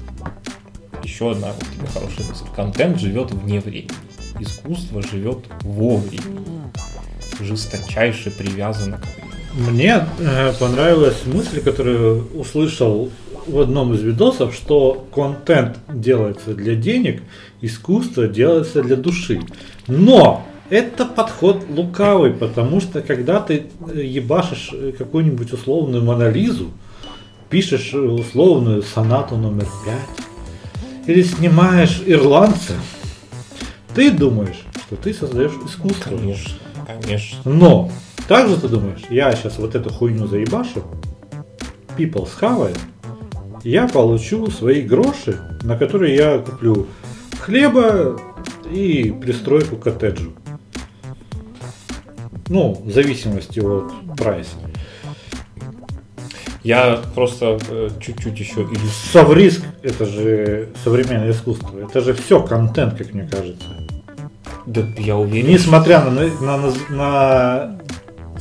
Еще 1.03 1.33
одна 1.33 1.49
вот 1.49 1.65
тебе 1.75 1.87
хорошая 1.93 2.29
мысль. 2.29 2.45
Контент 2.55 2.99
живет 3.01 3.31
вне 3.33 3.61
времени. 3.61 3.91
Искусство 4.39 5.03
живет 5.03 5.39
во 5.63 5.97
времени. 5.97 6.47
Жесточайше 7.41 8.31
привязано 8.31 8.99
к. 8.99 9.05
Мне 9.55 10.07
э, 10.19 10.53
понравилась 10.59 11.27
мысль, 11.27 11.61
которую 11.61 12.27
услышал 12.35 13.11
в 13.47 13.61
одном 13.61 13.93
из 13.93 14.01
видосов, 14.03 14.55
что 14.55 15.07
контент 15.15 15.79
делается 15.93 16.55
для 16.55 16.75
денег, 16.75 17.23
искусство 17.61 18.29
делается 18.29 18.83
для 18.83 18.97
души. 18.97 19.43
Но 19.89 20.47
это 20.71 21.05
подход 21.05 21.65
лукавый, 21.69 22.33
потому 22.33 22.81
что 22.81 23.03
когда 23.03 23.41
ты 23.41 23.67
э, 23.93 24.03
ебашишь 24.03 24.71
э, 24.73 24.93
какую-нибудь 24.97 25.53
условную 25.53 26.03
монолизу, 26.03 26.71
пишешь 27.51 27.93
условную 27.93 28.83
сонату 28.83 29.37
номер 29.37 29.67
пять, 29.85 30.27
или 31.07 31.23
снимаешь 31.23 32.01
ирландца, 32.07 32.73
ты 33.95 34.11
думаешь, 34.11 34.63
что 34.87 34.97
ты 34.97 35.13
создаешь 35.13 35.53
искусство. 35.67 36.17
Конечно, 36.17 36.55
конечно. 36.87 37.39
Но 37.45 37.91
также 38.29 38.57
ты 38.57 38.69
думаешь, 38.69 39.03
я 39.11 39.35
сейчас 39.35 39.59
вот 39.59 39.75
эту 39.75 39.91
хуйню 39.91 40.27
заебашу, 40.27 40.85
people 41.97 42.27
схавает, 42.27 42.79
я 43.65 43.87
получу 43.87 44.51
свои 44.51 44.83
гроши, 44.83 45.41
на 45.63 45.77
которые 45.77 46.17
я 46.17 46.39
куплю 46.39 46.87
хлеба 47.41 48.21
и 48.71 49.15
пристройку 49.21 49.77
к 49.77 49.85
коттеджу. 49.85 50.33
Ну, 52.49 52.75
в 52.85 52.91
зависимости 52.91 53.61
от 53.61 53.93
прайса. 54.17 54.57
Я 56.65 57.01
просто 57.15 57.59
э, 57.71 57.89
чуть-чуть 58.01 58.39
еще. 58.39 58.69
Совриск 59.13 59.63
это 59.83 60.05
же 60.07 60.69
современное 60.85 61.33
искусство. 61.33 61.79
Это 61.79 62.01
же 62.01 62.15
все 62.15 62.41
контент, 62.43 62.95
как 62.97 63.13
мне 63.13 63.29
кажется. 63.29 63.67
Да, 64.67 64.83
я 64.97 65.17
уверен. 65.17 65.51
Несмотря 65.51 66.05
на, 66.05 66.11
на, 66.11 66.57
на, 66.57 66.73
на 66.91 67.79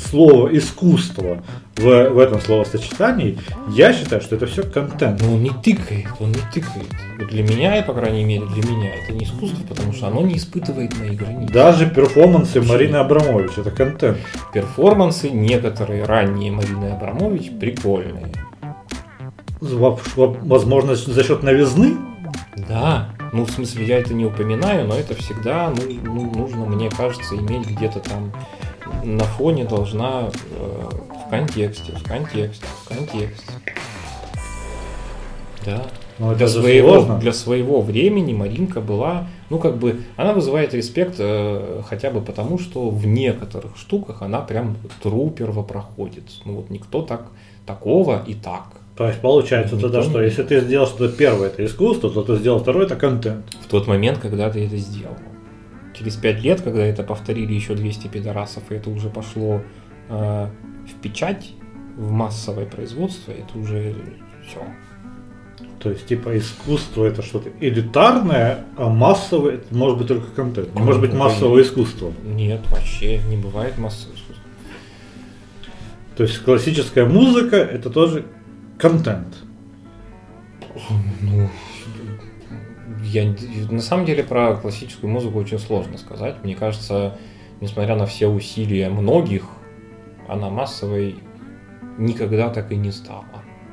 слово 0.02 0.56
искусство 0.58 1.44
в, 1.78 2.10
в 2.10 2.20
этом 2.20 2.42
словосочетании, 2.42 3.38
я 3.70 3.94
считаю, 3.94 4.22
что 4.22 4.36
это 4.36 4.46
все 4.46 4.64
контент. 4.64 5.22
Ну, 5.22 5.36
он 5.36 5.44
не 5.44 5.50
тыкает, 5.50 6.08
он 6.20 6.30
не 6.30 6.42
тыкает. 6.54 6.88
Вот 7.20 7.30
для 7.30 7.44
меня, 7.44 7.82
по 7.84 7.94
крайней 7.94 8.24
мере, 8.24 8.46
для 8.46 8.70
меня 8.70 8.96
это 8.96 9.14
не 9.14 9.26
искусство, 9.26 9.64
потому 9.68 9.94
что 9.94 10.08
оно 10.08 10.22
не 10.22 10.38
испытывает 10.38 10.98
мои 11.00 11.16
границы. 11.16 11.54
Даже 11.54 11.90
перформансы 11.90 12.62
Марины 12.62 12.98
Абрамович 12.98 13.52
это 13.58 13.72
контент. 13.72 14.18
Перформансы 14.54 15.30
некоторые 15.30 16.04
ранние 16.04 16.52
Марины 16.52 16.86
Абрамович 16.92 17.52
прикольные. 17.60 18.32
Во- 19.60 20.00
во- 20.16 20.38
Возможно, 20.42 20.96
за 20.96 21.24
счет 21.24 21.44
новизны. 21.44 21.96
Да, 22.68 23.10
ну 23.32 23.46
в 23.46 23.52
смысле 23.52 23.86
я 23.86 23.98
это 24.00 24.14
не 24.14 24.26
упоминаю, 24.26 24.88
но 24.88 24.96
это 24.96 25.16
всегда 25.16 25.70
ну, 25.70 25.84
ну, 26.04 26.32
нужно, 26.32 26.66
мне 26.66 26.90
кажется, 26.90 27.36
иметь 27.36 27.68
где-то 27.68 28.00
там 28.00 28.32
на 29.04 29.24
фоне 29.24 29.66
должна 29.66 30.30
э, 30.30 30.90
в 31.26 31.30
контексте, 31.30 31.94
в 31.94 32.04
контексте, 32.04 32.66
в 32.86 32.88
контексте. 32.90 33.52
Да. 35.66 35.84
Но 36.20 36.34
Для 36.36 36.46
это 36.46 36.54
же 36.54 36.62
своего, 36.62 36.94
сложно. 36.96 37.18
для 37.20 37.34
своего 37.34 37.82
времени 37.82 38.34
Маринка 38.34 38.80
была, 38.82 39.28
ну 39.50 39.58
как 39.58 39.78
бы, 39.78 40.02
она 40.18 40.34
вызывает 40.34 40.74
респект 40.74 41.16
э, 41.20 41.82
хотя 41.88 42.12
бы 42.12 42.22
потому, 42.22 42.60
что 42.60 42.90
в 42.90 43.06
некоторых 43.08 43.76
штуках 43.78 44.22
она 44.22 44.42
прям 44.42 44.78
true 45.04 45.32
первопроходец. 45.34 46.42
Ну 46.46 46.56
вот 46.56 46.70
никто 46.70 47.02
так 47.02 47.28
такого 47.66 48.24
и 48.28 48.34
так. 48.36 48.66
То 48.98 49.08
есть 49.08 49.20
получается 49.20 49.76
Никто 49.76 49.88
тогда, 49.90 50.04
не- 50.06 50.10
что 50.12 50.22
если 50.22 50.44
ты 50.44 50.62
сделал 50.62 50.86
что-то 50.86 51.16
первое, 51.16 51.48
это 51.48 51.66
искусство, 51.66 52.10
то 52.12 52.24
ты 52.24 52.36
сделал 52.36 52.60
второе, 52.60 52.86
это 52.86 52.96
контент. 52.96 53.46
в 53.64 53.68
тот 53.68 53.88
момент, 53.88 54.20
когда 54.20 54.50
ты 54.50 54.66
это 54.66 54.78
сделал. 54.78 55.16
Через 56.02 56.16
пять 56.16 56.42
лет, 56.42 56.62
когда 56.62 56.84
это 56.84 57.04
повторили 57.04 57.54
еще 57.54 57.76
200 57.76 58.08
пидорасов, 58.08 58.72
и 58.72 58.74
это 58.74 58.90
уже 58.90 59.10
пошло 59.10 59.62
э, 60.10 60.48
в 60.88 60.94
печать, 61.00 61.52
в 61.96 62.10
массовое 62.12 62.66
производство, 62.66 63.32
это 63.32 63.60
уже 63.60 63.94
все. 64.48 64.64
То 65.80 65.92
есть, 65.92 66.08
типа, 66.08 66.36
искусство 66.40 67.06
это 67.06 67.22
что-то 67.22 67.52
элитарное, 67.60 68.66
а 68.78 68.90
массовое 68.90 69.56
это 69.56 69.76
может 69.76 70.00
быть 70.00 70.08
только 70.08 70.26
контент. 70.32 70.74
Не 70.74 70.80
Ну, 70.80 70.86
может 70.88 71.02
быть 71.02 71.14
массовое 71.14 71.62
и- 71.62 71.66
искусство. 71.66 72.12
Нет, 72.26 72.62
вообще 72.72 73.20
не 73.30 73.38
бывает 73.38 73.78
массового 73.78 74.16
искусства. 74.16 74.44
То 76.18 76.24
есть 76.24 76.40
классическая 76.40 77.06
музыка 77.06 77.58
это 77.58 77.92
тоже 77.92 78.26
контент. 78.80 79.36
Ну, 81.22 81.48
я, 83.12 83.36
на 83.70 83.82
самом 83.82 84.06
деле 84.06 84.24
про 84.24 84.56
классическую 84.56 85.12
музыку 85.12 85.40
очень 85.40 85.60
сложно 85.60 85.98
сказать. 85.98 86.38
Мне 86.44 86.56
кажется, 86.56 87.18
несмотря 87.60 87.96
на 87.96 88.06
все 88.06 88.28
усилия 88.28 88.90
многих, 88.90 89.44
она 90.28 90.50
массовой 90.50 91.16
никогда 91.98 92.50
так 92.50 92.72
и 92.72 92.76
не 92.76 92.92
стала. 92.92 93.26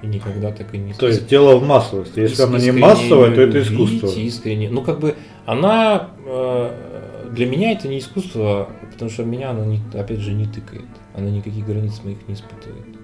И 0.02 0.06
никогда 0.06 0.52
так 0.52 0.74
и 0.74 0.78
не 0.78 0.92
То 0.92 1.08
есть 1.08 1.26
дело 1.26 1.56
в 1.56 1.66
массовости. 1.66 2.20
Если 2.20 2.42
она 2.42 2.58
не 2.58 2.70
массовая, 2.70 3.34
то 3.34 3.40
это 3.40 3.60
искусство. 3.62 4.06
Искренне. 4.08 4.70
Ну, 4.70 4.82
как 4.82 5.00
бы 5.00 5.16
она 5.44 6.10
э, 6.24 7.28
для 7.32 7.46
меня 7.46 7.72
это 7.72 7.88
не 7.88 7.98
искусство, 7.98 8.68
потому 8.92 9.10
что 9.10 9.24
меня 9.24 9.50
она, 9.50 9.64
не, 9.66 9.80
опять 9.94 10.20
же, 10.20 10.32
не 10.32 10.46
тыкает. 10.46 10.88
Она 11.14 11.30
никаких 11.30 11.66
границ 11.66 12.00
моих 12.04 12.26
не 12.28 12.34
испытывает. 12.34 12.97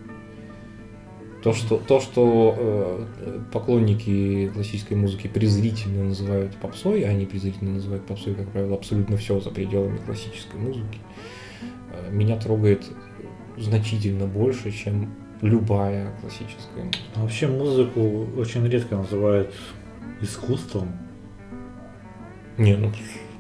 То, 1.45 1.53
что, 1.53 1.77
то, 1.77 2.01
что 2.01 2.55
э, 2.57 3.39
поклонники 3.53 4.51
классической 4.55 4.97
музыки 4.97 5.29
презрительно 5.29 6.05
называют 6.05 6.57
попсой, 6.57 7.03
а 7.03 7.11
они 7.11 7.27
презрительно 7.27 7.73
называют 7.73 8.07
попсой, 8.07 8.35
как 8.35 8.49
правило, 8.49 8.75
абсолютно 8.75 9.19
все 9.19 9.39
за 9.41 9.51
пределами 9.51 9.99
классической 9.99 10.59
музыки, 10.59 11.01
э, 11.93 12.11
меня 12.11 12.39
трогает 12.39 12.87
значительно 13.59 14.27
больше, 14.27 14.73
чем 14.73 15.15
любая 15.43 16.17
классическая 16.23 16.85
музыка. 16.85 17.05
А 17.15 17.21
Вообще 17.21 17.47
музыку 17.47 18.27
очень 18.39 18.67
редко 18.67 18.97
называют 18.97 19.55
искусством. 20.23 20.93
Не, 22.57 22.75
ну 22.77 22.91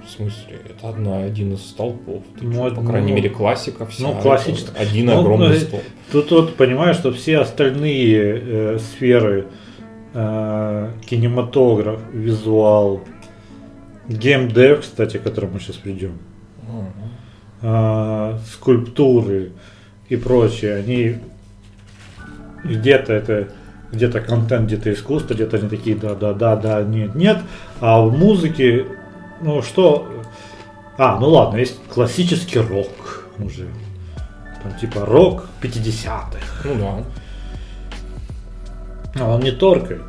в 0.06 0.10
смысле, 0.10 0.60
это 0.68 0.88
одна, 0.88 1.22
один 1.22 1.54
из 1.54 1.60
столпов. 1.60 2.22
Ты 2.38 2.44
Ну, 2.44 2.52
чё, 2.52 2.66
это, 2.66 2.76
по 2.76 2.86
крайней 2.86 3.10
ну, 3.10 3.16
мере, 3.16 3.30
классика 3.30 3.86
вся. 3.86 4.02
ну, 4.04 4.20
классическая. 4.20 4.82
Один 4.82 5.06
Ну, 5.06 5.20
огромный 5.20 5.48
ну, 5.48 5.54
столб. 5.54 5.82
Тут 6.12 6.30
вот 6.30 6.56
понимаешь, 6.56 6.96
что 6.96 7.12
все 7.12 7.38
остальные 7.38 8.16
э, 8.16 8.78
сферы 8.78 9.46
э, 10.12 10.90
кинематограф, 11.06 12.00
визуал, 12.12 13.02
геймдев, 14.08 14.80
кстати, 14.80 15.16
к 15.16 15.22
которому 15.22 15.54
мы 15.54 15.60
сейчас 15.60 15.76
придем, 15.76 16.18
э, 17.62 18.38
скульптуры 18.52 19.52
и 20.08 20.16
прочее, 20.16 20.76
они 20.76 21.16
где-то 22.64 23.12
это 23.12 23.48
где-то 23.92 24.20
контент, 24.20 24.66
где-то 24.66 24.92
искусство, 24.92 25.34
где-то 25.34 25.56
они 25.56 25.68
такие 25.68 25.96
да, 25.96 26.14
да, 26.14 26.32
да, 26.32 26.56
да, 26.56 26.82
нет, 26.82 27.14
нет, 27.14 27.38
а 27.80 28.02
в 28.02 28.16
музыке, 28.16 28.86
ну 29.40 29.62
что, 29.62 30.08
а, 30.98 31.18
ну 31.20 31.28
ладно, 31.28 31.58
есть 31.58 31.78
классический 31.92 32.58
рок 32.60 33.26
уже, 33.38 33.66
там 34.62 34.74
типа 34.80 35.04
рок 35.04 35.46
50-х, 35.62 36.68
Ну 36.68 37.04
да. 39.14 39.24
а 39.24 39.34
он 39.34 39.40
не 39.42 39.52
торкает. 39.52 40.02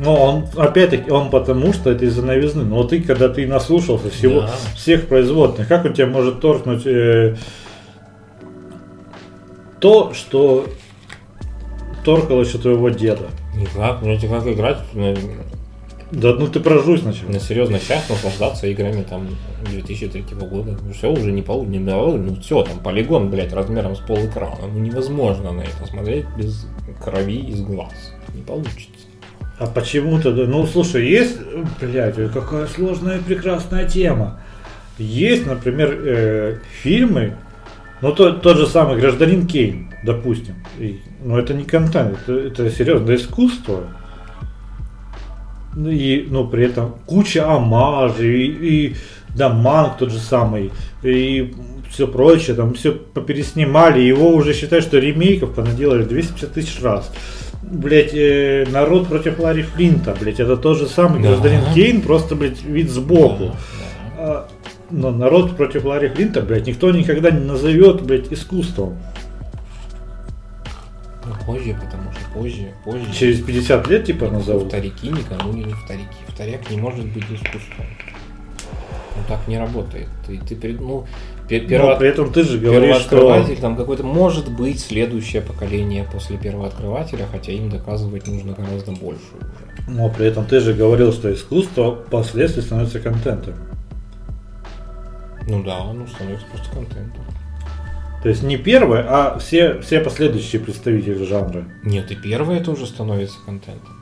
Но 0.00 0.14
он, 0.14 0.46
опять-таки, 0.56 1.10
он 1.10 1.30
потому 1.30 1.72
что 1.72 1.90
это 1.90 2.04
из-за 2.04 2.22
новизны. 2.22 2.62
Но 2.62 2.84
ты, 2.84 3.00
когда 3.02 3.28
ты 3.28 3.46
наслушался 3.48 4.10
всего, 4.10 4.42
Да. 4.42 4.50
всех 4.76 5.08
производных, 5.08 5.66
как 5.66 5.84
у 5.86 5.88
тебя 5.88 6.06
может 6.06 6.40
торкнуть 6.40 6.86
э, 6.86 7.36
то, 9.80 10.12
что 10.14 10.66
торкало 12.04 12.42
еще 12.42 12.58
твоего 12.58 12.90
деда? 12.90 13.26
Никак, 13.56 14.02
ну 14.02 14.12
это 14.12 14.28
как 14.28 14.46
играть 14.46 14.78
Да 16.10 16.34
ну 16.34 16.48
ты 16.48 16.60
прожуй 16.60 16.98
сначала. 16.98 17.30
на 17.30 17.38
серьезно 17.38 17.78
сейчас 17.78 18.08
наслаждаться 18.08 18.66
играми 18.66 19.02
там 19.02 19.28
2003 19.70 20.24
года. 20.48 20.78
все 20.94 21.12
уже 21.12 21.32
не 21.32 21.42
полудня, 21.42 21.80
ну 21.80 22.34
все, 22.40 22.62
там 22.62 22.78
полигон, 22.78 23.30
блядь, 23.30 23.52
размером 23.52 23.94
с 23.94 23.98
пол 23.98 24.18
экрана. 24.18 24.66
Ну 24.72 24.78
невозможно 24.78 25.52
на 25.52 25.60
это 25.62 25.86
смотреть 25.86 26.24
без 26.36 26.66
крови 27.02 27.40
из 27.40 27.60
глаз. 27.60 28.14
Не 28.34 28.42
получится. 28.42 28.88
А 29.58 29.66
почему-то, 29.66 30.32
да, 30.32 30.44
ну 30.44 30.66
слушай, 30.66 31.06
есть, 31.06 31.38
блядь, 31.80 32.32
какая 32.32 32.66
сложная 32.68 33.18
и 33.18 33.22
прекрасная 33.22 33.86
тема. 33.86 34.40
Есть, 34.98 35.46
например, 35.46 35.92
э, 35.92 36.58
фильмы, 36.82 37.34
ну 38.00 38.12
тот, 38.12 38.40
тот 38.42 38.56
же 38.56 38.66
самый 38.66 38.98
гражданин 38.98 39.46
Кейн, 39.46 39.92
допустим. 40.04 40.54
И, 40.78 41.00
ну 41.22 41.36
это 41.36 41.54
не 41.54 41.64
контент, 41.64 42.18
это, 42.22 42.32
это 42.32 42.70
серьезное 42.70 43.16
искусство. 43.16 43.88
Ну, 45.80 45.90
И, 45.90 46.26
ну, 46.28 46.44
при 46.48 46.64
этом 46.64 46.96
куча 47.06 47.48
омажей, 47.48 48.46
и, 48.46 48.86
и 48.88 48.96
да, 49.36 49.48
Манк 49.48 49.96
тот 49.98 50.10
же 50.10 50.18
самый, 50.18 50.72
и 51.04 51.54
все 51.88 52.08
прочее, 52.08 52.56
там 52.56 52.74
все 52.74 52.90
попереснимали, 52.92 54.00
его 54.00 54.30
уже 54.30 54.54
считают, 54.54 54.84
что 54.84 54.98
ремейков 54.98 55.54
понаделали 55.54 56.02
250 56.02 56.52
тысяч 56.52 56.82
раз. 56.82 57.12
Блять, 57.62 58.12
народ 58.72 59.06
против 59.08 59.38
Ларри 59.38 59.62
Флинта, 59.62 60.16
блять, 60.20 60.40
это 60.40 60.56
тот 60.56 60.78
же 60.78 60.86
самый 60.86 61.22
Да. 61.22 61.28
гражданин 61.28 61.60
Кейн, 61.74 62.00
просто, 62.02 62.34
блять, 62.34 62.60
вид 62.64 62.90
сбоку. 62.90 63.44
Да, 63.44 63.54
А, 64.18 64.48
Но 64.90 65.10
народ 65.12 65.56
против 65.56 65.84
Ларри 65.84 66.08
Флинта, 66.08 66.40
блядь, 66.40 66.66
никто 66.66 66.90
никогда 66.90 67.30
не 67.30 67.44
назовет, 67.44 68.02
блядь, 68.02 68.32
искусством. 68.32 68.96
Позже, 71.46 71.74
потому 71.80 72.12
что 72.12 72.20
позже, 72.34 72.72
позже. 72.84 73.12
Через 73.12 73.40
50 73.40 73.88
лет 73.88 74.04
типа 74.04 74.28
назовут? 74.28 74.68
Вторики 74.68 75.06
никому 75.06 75.52
не 75.52 75.64
вторики. 75.72 76.16
Вторяк 76.28 76.70
не 76.70 76.76
может 76.76 77.04
быть 77.06 77.24
искусством. 77.24 77.86
Ну 79.16 79.22
так 79.26 79.48
не 79.48 79.58
работает. 79.58 80.06
Ты, 80.26 80.38
ты 80.38 80.54
при- 80.54 80.74
ну, 80.74 81.06
пе- 81.48 81.60
перво- 81.60 81.90
Но 81.90 81.96
при 81.96 82.08
этом 82.08 82.32
ты 82.32 82.44
же 82.44 82.58
говоришь, 82.58 82.98
что... 82.98 83.44
там 83.60 83.76
какой-то 83.76 84.04
может 84.04 84.48
быть 84.48 84.78
следующее 84.80 85.42
поколение 85.42 86.06
после 86.12 86.36
первооткрывателя, 86.36 87.26
хотя 87.32 87.52
им 87.52 87.68
доказывать 87.68 88.28
нужно 88.28 88.52
гораздо 88.52 88.92
больше 88.92 89.22
уже. 89.34 89.90
Но 89.90 90.08
при 90.08 90.26
этом 90.26 90.44
ты 90.44 90.60
же 90.60 90.72
говорил, 90.72 91.12
что 91.12 91.32
искусство 91.32 91.96
впоследствии 91.96 92.60
становится 92.62 93.00
контентом. 93.00 93.54
Ну 95.48 95.64
да, 95.64 95.92
ну 95.92 96.06
становится 96.06 96.46
просто 96.46 96.70
контентом. 96.70 97.24
То 98.22 98.28
есть 98.28 98.42
не 98.42 98.56
первое, 98.56 99.06
а 99.08 99.38
все, 99.38 99.80
все 99.80 100.00
последующие 100.00 100.60
представители 100.60 101.24
жанра. 101.24 101.64
Нет, 101.84 102.10
и 102.10 102.16
первое 102.16 102.62
тоже 102.62 102.86
становится 102.86 103.38
контентом. 103.44 103.94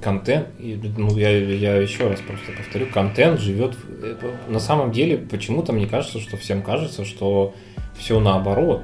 Контент, 0.00 0.48
ну 0.58 1.16
я, 1.16 1.30
я 1.30 1.76
еще 1.76 2.08
раз 2.08 2.20
просто 2.20 2.52
повторю, 2.56 2.86
контент 2.92 3.40
живет. 3.40 3.74
э, 4.02 4.16
На 4.48 4.60
самом 4.60 4.92
деле, 4.92 5.16
почему-то 5.16 5.72
мне 5.72 5.86
кажется, 5.86 6.20
что 6.20 6.36
всем 6.36 6.62
кажется, 6.62 7.04
что 7.04 7.54
все 7.98 8.20
наоборот. 8.20 8.82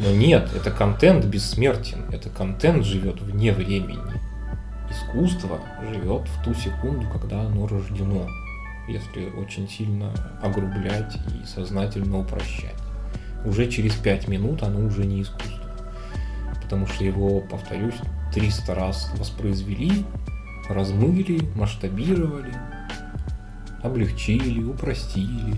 Но 0.00 0.10
нет, 0.10 0.48
это 0.54 0.70
контент 0.70 1.24
бессмертен. 1.24 2.06
Это 2.12 2.28
контент 2.28 2.84
живет 2.84 3.20
вне 3.20 3.52
времени. 3.52 4.00
Искусство 4.90 5.60
живет 5.92 6.22
в 6.28 6.44
ту 6.44 6.54
секунду, 6.54 7.06
когда 7.10 7.42
оно 7.42 7.66
рождено. 7.66 8.26
Если 8.88 9.30
очень 9.30 9.68
сильно 9.68 10.12
огрублять 10.42 11.16
и 11.16 11.46
сознательно 11.46 12.18
упрощать. 12.18 12.76
Уже 13.44 13.68
через 13.70 13.94
пять 13.94 14.28
минут 14.28 14.62
оно 14.62 14.84
уже 14.84 15.04
не 15.04 15.22
искусство. 15.22 15.70
Потому 16.62 16.86
что 16.86 17.04
его, 17.04 17.40
повторюсь, 17.40 17.96
300 18.34 18.74
раз 18.74 19.10
воспроизвели, 19.16 20.04
размыли, 20.68 21.40
масштабировали, 21.54 22.52
облегчили, 23.82 24.62
упростили. 24.62 25.56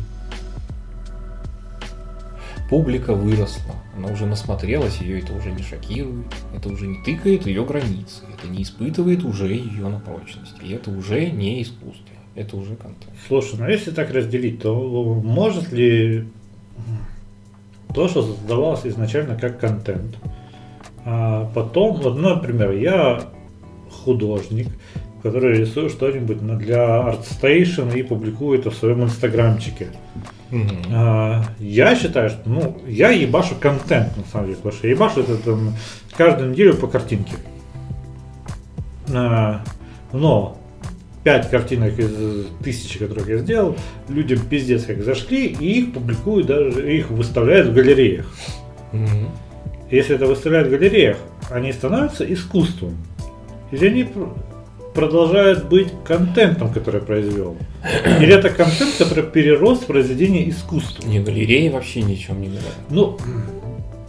Публика 2.71 3.15
выросла, 3.15 3.75
она 3.95 4.09
уже 4.09 4.27
насмотрелась, 4.27 4.99
ее 4.99 5.21
это 5.21 5.35
уже 5.35 5.53
не 5.53 5.63
шокирует, 5.63 6.27
это 6.57 6.71
уже 6.71 6.87
не 6.87 7.03
тыкает 7.05 7.47
ее 7.47 7.65
границы, 7.65 8.23
это 8.37 8.49
не 8.49 8.63
испытывает 8.63 9.23
уже 9.23 9.53
ее 9.53 9.89
на 9.89 10.01
прочность, 10.01 10.57
и 10.63 10.73
это 10.73 10.91
уже 10.91 11.31
не 11.31 11.63
искусство, 11.63 12.14
это 12.35 12.56
уже 12.56 12.77
контент. 12.77 13.12
Слушай, 13.27 13.59
ну 13.59 13.69
если 13.69 13.90
так 13.90 14.11
разделить, 14.12 14.61
то 14.62 14.74
может 15.23 15.73
ли 15.73 16.27
то, 17.94 18.09
что 18.09 18.23
создавалось 18.23 18.85
изначально 18.85 19.36
как 19.36 19.61
контент, 19.61 20.16
а 21.05 21.51
потом, 21.55 22.01
вот, 22.01 22.16
ну, 22.16 22.31
например, 22.31 22.73
я 22.73 23.23
художник, 23.90 24.69
который 25.23 25.59
рисует 25.59 25.93
что-нибудь 25.93 26.39
для 26.59 27.12
ArtStation 27.12 27.97
и 27.97 28.02
публикует 28.02 28.62
это 28.62 28.70
в 28.70 28.74
своем 28.74 29.05
инстаграмчике. 29.05 29.89
А, 30.93 31.44
Я 31.59 31.97
считаю, 31.97 32.31
что 32.31 32.40
ну, 32.47 32.77
я 32.86 33.11
ебашу 33.11 33.55
контент, 33.59 34.16
на 34.16 34.24
самом 34.24 34.47
деле, 34.47 34.56
потому 34.56 34.74
что 34.74 34.86
я 34.86 34.94
ебашу 34.94 35.20
это 35.20 35.36
там, 35.39 35.74
каждую 36.16 36.51
неделю 36.51 36.74
по 36.74 36.86
картинке. 36.86 37.36
А, 39.12 39.62
Но 40.12 40.59
пять 41.25 41.51
картинок 41.51 41.99
из 41.99 42.47
тысячи, 42.63 42.99
которых 42.99 43.29
я 43.29 43.39
сделал, 43.39 43.77
людям 44.09 44.39
пиздец 44.41 44.85
как 44.85 45.03
зашли, 45.03 45.47
и 45.47 45.81
их 45.81 45.95
публикуют 45.95 46.47
даже, 46.47 46.95
их 46.95 47.11
выставляют 47.11 47.69
в 47.69 47.75
галереях. 47.75 48.27
Мгм. 48.93 49.31
Если 49.91 50.15
это 50.15 50.27
выставляют 50.27 50.69
в 50.69 50.71
галереях, 50.71 51.17
они 51.51 51.73
становятся 51.73 52.31
искусством. 52.31 52.97
Или 53.71 53.89
они 53.89 54.05
пр- 54.05 54.35
продолжают 54.95 55.65
быть 55.65 55.89
контентом, 56.05 56.73
который 56.73 57.01
я 57.01 57.07
произвел. 57.07 57.57
Или 58.21 58.35
это 58.35 58.51
контент, 58.51 58.95
который 58.99 59.25
перерос 59.25 59.81
в 59.81 59.87
произведение 59.87 60.49
искусства. 60.49 61.09
Не, 61.09 61.21
галереи 61.21 61.69
вообще 61.71 62.03
ни 62.03 62.15
чем 62.15 62.41
не 62.41 62.49
говорят. 62.49 62.75
Ну, 62.91 63.19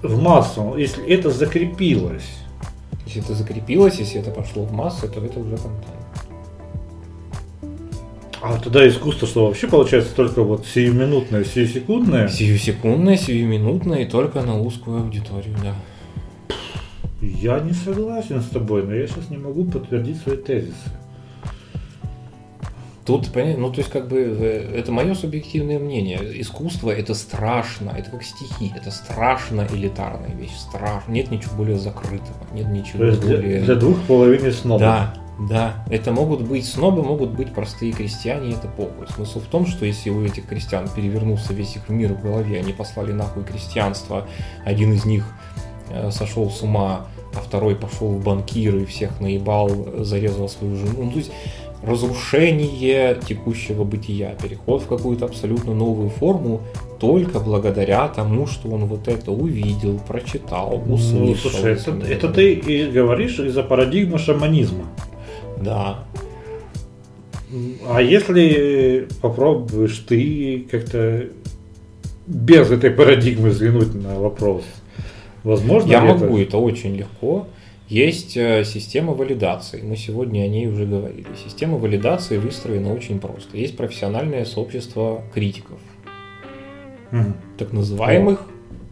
в 0.03 0.21
массу, 0.21 0.75
если 0.77 1.05
это 1.07 1.29
закрепилось. 1.31 2.29
Если 3.05 3.23
это 3.23 3.33
закрепилось, 3.33 3.99
если 3.99 4.19
это 4.19 4.31
пошло 4.31 4.63
в 4.63 4.73
массы, 4.73 5.07
то 5.07 5.23
это 5.23 5.39
уже 5.39 5.57
контент. 5.57 6.04
А 8.47 8.59
тогда 8.59 8.87
искусство, 8.87 9.27
что 9.27 9.47
вообще 9.47 9.67
получается 9.67 10.15
только 10.15 10.43
вот 10.43 10.67
сиюминутное, 10.67 11.43
сиюсекундное. 11.43 12.27
Сиюсекундное, 12.27 13.17
сиюминутное 13.17 14.03
и 14.03 14.05
только 14.05 14.43
на 14.43 14.61
узкую 14.61 15.01
аудиторию, 15.01 15.55
да. 15.63 15.73
Я 17.21 17.59
не 17.59 17.73
согласен 17.73 18.41
с 18.41 18.49
тобой, 18.49 18.83
но 18.83 18.93
я 18.93 19.07
сейчас 19.07 19.31
не 19.31 19.37
могу 19.37 19.65
подтвердить 19.65 20.17
свои 20.21 20.37
тезисы. 20.37 20.75
Тут, 23.03 23.31
понятно, 23.31 23.63
ну 23.63 23.71
то 23.71 23.79
есть 23.79 23.89
как 23.89 24.07
бы 24.07 24.17
э, 24.19 24.77
это 24.77 24.91
мое 24.91 25.15
субъективное 25.15 25.79
мнение. 25.79 26.19
Искусство 26.39 26.91
это 26.91 27.15
страшно, 27.15 27.95
это 27.97 28.11
как 28.11 28.23
стихи, 28.23 28.71
это 28.75 28.91
страшно 28.91 29.67
элитарная 29.71 30.35
вещь, 30.35 30.55
страшно. 30.55 31.11
Нет 31.11 31.31
ничего 31.31 31.55
более 31.55 31.79
закрытого, 31.79 32.45
нет 32.53 32.67
ничего 32.67 32.99
То 32.99 33.05
есть 33.05 33.21
для, 33.21 33.37
более... 33.37 33.61
для 33.61 33.75
двух 33.75 33.99
половин 34.01 34.51
снобов. 34.51 34.81
Да, 34.81 35.13
да. 35.39 35.85
Это 35.89 36.11
могут 36.11 36.41
быть 36.41 36.65
снобы, 36.65 37.03
могут 37.03 37.31
быть 37.31 37.53
простые 37.53 37.91
крестьяне, 37.91 38.53
это 38.53 38.67
похуй. 38.67 39.07
Смысл 39.07 39.39
в 39.39 39.45
том, 39.45 39.65
что 39.65 39.85
если 39.85 40.09
у 40.09 40.23
этих 40.23 40.47
крестьян 40.47 40.87
перевернулся 40.87 41.53
весь 41.53 41.75
их 41.75 41.89
мир 41.89 42.13
в 42.13 42.21
голове, 42.21 42.59
они 42.59 42.73
послали 42.73 43.11
нахуй 43.11 43.43
крестьянство, 43.43 44.27
один 44.63 44.93
из 44.93 45.05
них 45.05 45.25
э, 45.89 46.09
сошел 46.11 46.49
с 46.49 46.61
ума, 46.61 47.07
а 47.33 47.41
второй 47.41 47.75
пошел 47.75 48.07
в 48.09 48.23
банкиры 48.23 48.83
и 48.83 48.85
всех 48.85 49.19
наебал, 49.19 49.69
зарезал 49.99 50.47
свою 50.47 50.77
жену. 50.77 51.03
Ну, 51.03 51.11
то 51.11 51.17
есть 51.17 51.31
разрушение 51.83 53.19
текущего 53.27 53.83
бытия, 53.83 54.35
переход 54.41 54.83
в 54.83 54.87
какую-то 54.87 55.25
абсолютно 55.25 55.73
новую 55.73 56.09
форму 56.09 56.61
только 56.99 57.39
благодаря 57.39 58.07
тому, 58.07 58.47
что 58.47 58.69
он 58.69 58.85
вот 58.85 59.07
это 59.07 59.31
увидел, 59.31 59.99
прочитал, 60.07 60.81
услышал. 60.87 61.19
Ну, 61.19 61.35
слушай, 61.35 61.73
это, 61.73 61.91
это 62.07 62.29
ты 62.29 62.53
и 62.53 62.89
говоришь 62.89 63.37
из-за 63.39 63.63
парадигмы 63.63 64.17
шаманизма. 64.17 64.85
Да. 65.61 66.05
А 67.89 68.01
если 68.01 69.07
попробуешь 69.21 69.97
ты 69.99 70.65
как-то 70.69 71.27
без 72.27 72.71
этой 72.71 72.89
парадигмы 72.91 73.49
взглянуть 73.49 73.93
на 73.93 74.19
вопрос, 74.19 74.63
возможно 75.43 75.91
Я 75.91 76.01
ли 76.03 76.09
это? 76.11 76.25
могу, 76.25 76.37
это 76.39 76.57
очень 76.57 76.95
легко. 76.95 77.47
Есть 77.87 78.35
э, 78.35 78.63
система 78.65 79.13
валидации, 79.13 79.83
мы 79.83 79.95
сегодня 79.95 80.41
о 80.41 80.47
ней 80.47 80.65
уже 80.67 80.85
говорили. 80.87 81.27
Система 81.45 81.77
валидации 81.77 82.39
выстроена 82.39 82.91
очень 82.91 83.19
просто. 83.19 83.55
Есть 83.57 83.77
профессиональное 83.77 84.43
сообщество 84.45 85.21
критиков, 85.35 85.77
Мгм. 87.11 87.35
так 87.59 87.73
называемых, 87.73 88.47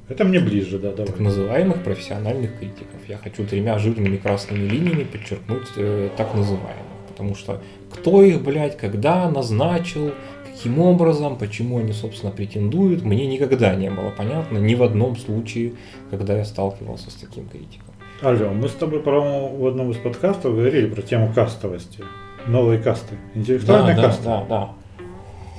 Это 0.10 0.26
мне 0.26 0.40
ближе, 0.40 0.80
да, 0.80 0.92
давай. 0.92 1.08
так 1.08 1.20
называемых 1.20 1.84
профессиональных 1.84 2.58
критиков. 2.60 3.00
Я 3.08 3.18
хочу 3.18 3.46
тремя 3.46 3.78
жирными 3.80 4.18
красными 4.18 4.68
линиями 4.68 5.06
подчеркнуть 5.06 5.68
э, 5.78 6.10
так 6.18 6.34
называемых, 6.34 7.08
потому 7.08 7.36
что 7.36 7.62
кто 7.90 8.22
их, 8.22 8.42
блядь, 8.42 8.76
когда 8.76 9.30
назначил, 9.30 10.12
каким 10.46 10.80
образом, 10.80 11.38
почему 11.38 11.80
они, 11.80 11.94
собственно, 11.94 12.34
претендуют, 12.34 13.04
мне 13.04 13.26
никогда 13.28 13.76
не 13.76 13.90
было 13.90 14.10
понятно 14.10 14.58
ни 14.58 14.76
в 14.76 14.84
одном 14.84 15.16
случае, 15.16 15.74
когда 16.10 16.38
я 16.38 16.44
сталкивался 16.44 17.10
с 17.10 17.16
таким 17.16 17.48
критиком. 17.48 17.94
Алло, 18.22 18.50
мы 18.50 18.68
с 18.68 18.74
тобой, 18.74 19.00
по-моему, 19.00 19.56
в 19.56 19.68
одном 19.68 19.92
из 19.92 19.98
подкастов 19.98 20.56
говорили 20.56 20.88
про 20.88 21.02
тему 21.02 21.32
кастовости. 21.34 22.04
Новые 22.46 22.80
касты. 22.80 23.16
Интеллектуальная 23.36 23.96
да, 23.96 24.02
да, 24.02 24.08
каста. 24.08 24.24
да, 24.26 24.46
да. 24.50 24.83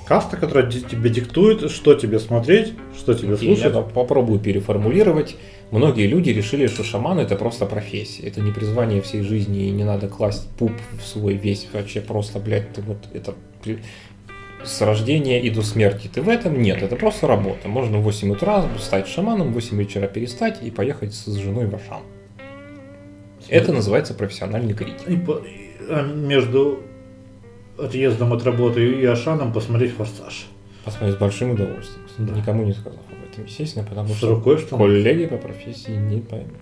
Каста, 0.07 0.37
которая 0.37 0.71
тебе 0.71 1.09
диктует, 1.09 1.71
что 1.71 1.95
тебе 1.95 2.19
смотреть, 2.19 2.75
что 2.97 3.15
тебе 3.15 3.37
слушать. 3.37 3.65
я 3.75 3.81
попробую 3.81 4.39
переформулировать. 4.39 5.37
Многие 5.71 6.07
люди 6.07 6.31
решили, 6.31 6.67
что 6.67 6.85
шаман 6.85 7.19
это 7.19 7.37
просто 7.37 7.65
профессия. 7.65 8.25
Это 8.27 8.41
не 8.43 8.53
призвание 8.53 9.01
всей 9.01 9.23
жизни, 9.23 9.67
и 9.67 9.71
не 9.71 9.83
надо 9.85 10.09
класть 10.09 10.49
пуп 10.59 10.73
в 11.01 11.07
свой 11.07 11.35
весь 11.35 11.67
вообще 11.73 12.01
просто, 12.03 12.39
блядь, 12.39 12.73
ты 12.75 12.83
вот 12.83 12.99
это 13.15 13.35
с 14.63 14.81
рождения 14.83 15.43
и 15.43 15.51
до 15.51 15.63
смерти. 15.63 16.11
Ты 16.13 16.21
в 16.23 16.29
этом 16.29 16.61
нет, 16.61 16.83
это 16.83 16.97
просто 16.97 17.27
работа. 17.27 17.69
Можно 17.69 17.99
в 17.99 18.03
8 18.03 18.31
утра 18.31 18.65
стать 18.79 19.09
шаманом, 19.09 19.51
в 19.51 19.55
8 19.55 19.79
вечера 19.79 20.07
перестать 20.07 20.63
и 20.63 20.71
поехать 20.71 21.15
с 21.15 21.27
женой 21.35 21.67
в 21.67 21.75
Ашан. 21.75 22.03
Это 23.49 23.73
называется 23.73 24.15
профессиональный 24.15 24.75
критик. 24.75 25.07
И 25.09 25.17
по- 25.17 25.39
и, 25.39 25.71
а 25.89 26.03
между 26.03 26.81
отъездом 27.79 28.33
от 28.33 28.45
работы 28.45 29.01
и 29.01 29.05
Ашаном 29.05 29.53
посмотреть 29.53 29.93
«Форсаж». 29.93 30.47
Посмотреть 30.85 31.17
с 31.17 31.19
большим 31.19 31.53
удовольствием. 31.53 32.05
кстати, 32.07 32.29
Да. 32.29 32.35
Никому 32.35 32.65
не 32.65 32.73
сказав 32.73 33.01
об 33.11 33.33
этом, 33.33 33.45
естественно, 33.45 33.87
потому 33.89 34.09
С 34.11 34.19
что 34.19 34.35
рукой 34.35 34.59
что 34.59 34.77
коллеги 34.77 35.27
по 35.27 35.37
профессии 35.37 35.93
не 35.93 36.21
поймут. 36.21 36.53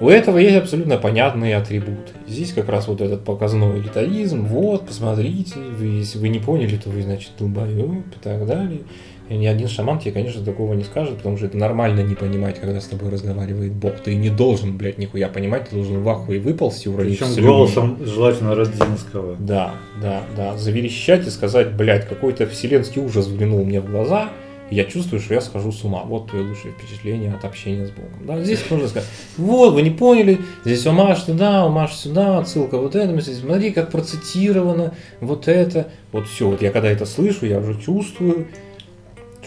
У 0.00 0.08
этого 0.08 0.38
есть 0.38 0.56
абсолютно 0.56 0.96
понятные 0.96 1.56
атрибуты. 1.56 2.12
Здесь 2.26 2.52
как 2.52 2.68
раз 2.68 2.86
вот 2.86 3.00
этот 3.00 3.24
показной 3.24 3.80
элитаризм. 3.80 4.44
Вот, 4.44 4.86
посмотрите, 4.86 5.58
вы, 5.58 5.86
если 5.86 6.18
вы 6.18 6.28
не 6.28 6.38
поняли, 6.38 6.76
то 6.76 6.88
вы, 6.88 7.02
значит, 7.02 7.32
долбоеб 7.38 8.06
и 8.06 8.18
так 8.22 8.46
далее. 8.46 8.80
И 9.28 9.36
ни 9.36 9.46
один 9.46 9.68
шаман 9.68 9.98
тебе, 9.98 10.12
конечно, 10.12 10.42
такого 10.42 10.72
не 10.72 10.84
скажет, 10.84 11.18
потому 11.18 11.36
что 11.36 11.46
это 11.46 11.56
нормально 11.58 12.00
не 12.00 12.14
понимать, 12.14 12.58
когда 12.58 12.80
с 12.80 12.86
тобой 12.86 13.10
разговаривает 13.10 13.72
Бог. 13.72 14.00
Ты 14.00 14.14
не 14.14 14.30
должен, 14.30 14.76
блядь, 14.76 14.96
нихуя 14.96 15.28
понимать, 15.28 15.68
ты 15.68 15.76
должен 15.76 16.02
в 16.02 16.08
ахуе 16.08 16.40
выползти, 16.40 16.88
уронить 16.88 17.18
Причем 17.18 17.44
голосом 17.44 17.98
желательно 18.04 18.54
Родзинского. 18.54 19.36
Да, 19.38 19.74
да, 20.00 20.22
да. 20.34 20.56
Заверещать 20.56 21.26
и 21.26 21.30
сказать, 21.30 21.74
блядь, 21.74 22.08
какой-то 22.08 22.46
вселенский 22.46 23.02
ужас 23.02 23.26
взглянул 23.26 23.64
мне 23.64 23.80
в 23.80 23.90
глаза, 23.90 24.30
и 24.70 24.76
я 24.76 24.84
чувствую, 24.84 25.20
что 25.20 25.34
я 25.34 25.40
схожу 25.40 25.72
с 25.72 25.84
ума. 25.84 26.02
Вот 26.04 26.30
твое 26.30 26.46
лучшее 26.46 26.72
впечатление 26.72 27.32
от 27.34 27.44
общения 27.44 27.86
с 27.86 27.90
Богом. 27.90 28.26
Да, 28.26 28.42
здесь 28.42 28.64
можно 28.70 28.88
сказать, 28.88 29.08
вот, 29.36 29.74
вы 29.74 29.82
не 29.82 29.90
поняли, 29.90 30.38
здесь 30.64 30.86
омаш 30.86 31.22
туда, 31.22 31.64
омаш 31.64 31.94
сюда, 31.94 32.38
отсылка 32.38 32.78
вот 32.78 32.94
это, 32.94 33.18
здесь, 33.20 33.40
смотри, 33.40 33.72
как 33.72 33.90
процитировано, 33.90 34.94
вот 35.20 35.48
это. 35.48 35.88
Вот 36.12 36.26
все, 36.26 36.48
вот 36.48 36.62
я 36.62 36.70
когда 36.70 36.88
это 36.88 37.04
слышу, 37.04 37.44
я 37.44 37.58
уже 37.58 37.78
чувствую, 37.80 38.46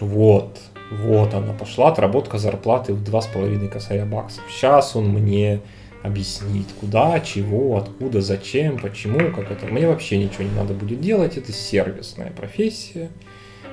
вот, 0.01 0.59
вот 0.91 1.33
она 1.33 1.53
пошла, 1.53 1.89
отработка 1.89 2.37
зарплаты 2.37 2.93
в 2.93 3.03
два 3.03 3.21
с 3.21 3.27
половиной 3.27 3.69
косаря 3.69 4.05
баксов. 4.05 4.43
Сейчас 4.49 4.95
он 4.95 5.09
мне 5.09 5.61
объяснит, 6.03 6.67
куда, 6.79 7.19
чего, 7.19 7.77
откуда, 7.77 8.21
зачем, 8.21 8.79
почему, 8.79 9.31
как 9.31 9.51
это. 9.51 9.67
Мне 9.67 9.87
вообще 9.87 10.17
ничего 10.17 10.43
не 10.43 10.55
надо 10.55 10.73
будет 10.73 10.99
делать, 10.99 11.37
это 11.37 11.51
сервисная 11.51 12.31
профессия. 12.31 13.09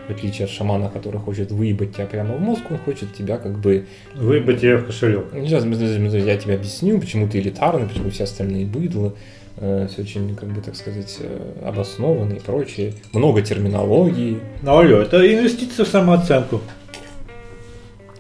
В 0.07 0.11
отличие 0.11 0.47
от 0.47 0.51
шамана, 0.51 0.89
который 0.89 1.21
хочет 1.21 1.51
выебать 1.51 1.95
тебя 1.95 2.07
прямо 2.07 2.37
в 2.37 2.41
мозг, 2.41 2.63
он 2.71 2.79
хочет 2.79 3.15
тебя 3.15 3.37
как 3.37 3.59
бы... 3.59 3.87
Выебать 4.15 4.61
тебе 4.61 4.79
в 4.79 4.87
кошелек. 4.87 5.27
Сейчас 5.33 5.65
я 5.65 6.37
тебе 6.39 6.55
объясню, 6.55 6.99
почему 6.99 7.29
ты 7.29 7.41
элитарный, 7.41 7.87
почему 7.87 8.11
все 8.11 8.25
остальные 8.25 8.65
быдло. 8.65 9.15
Все 9.59 10.03
очень, 10.03 10.37
как 10.37 10.49
бы 10.51 10.61
так 10.61 10.77
сказать, 10.77 11.17
э, 11.21 11.53
обоснованно 11.65 12.35
и 12.35 12.41
прочее. 12.41 12.95
Много 13.13 13.43
терминологии. 13.43 14.39
Ну, 14.63 14.79
алло, 14.79 14.99
это 14.99 15.19
инвестиция 15.33 15.85
в 15.85 15.89
самооценку. 15.89 16.61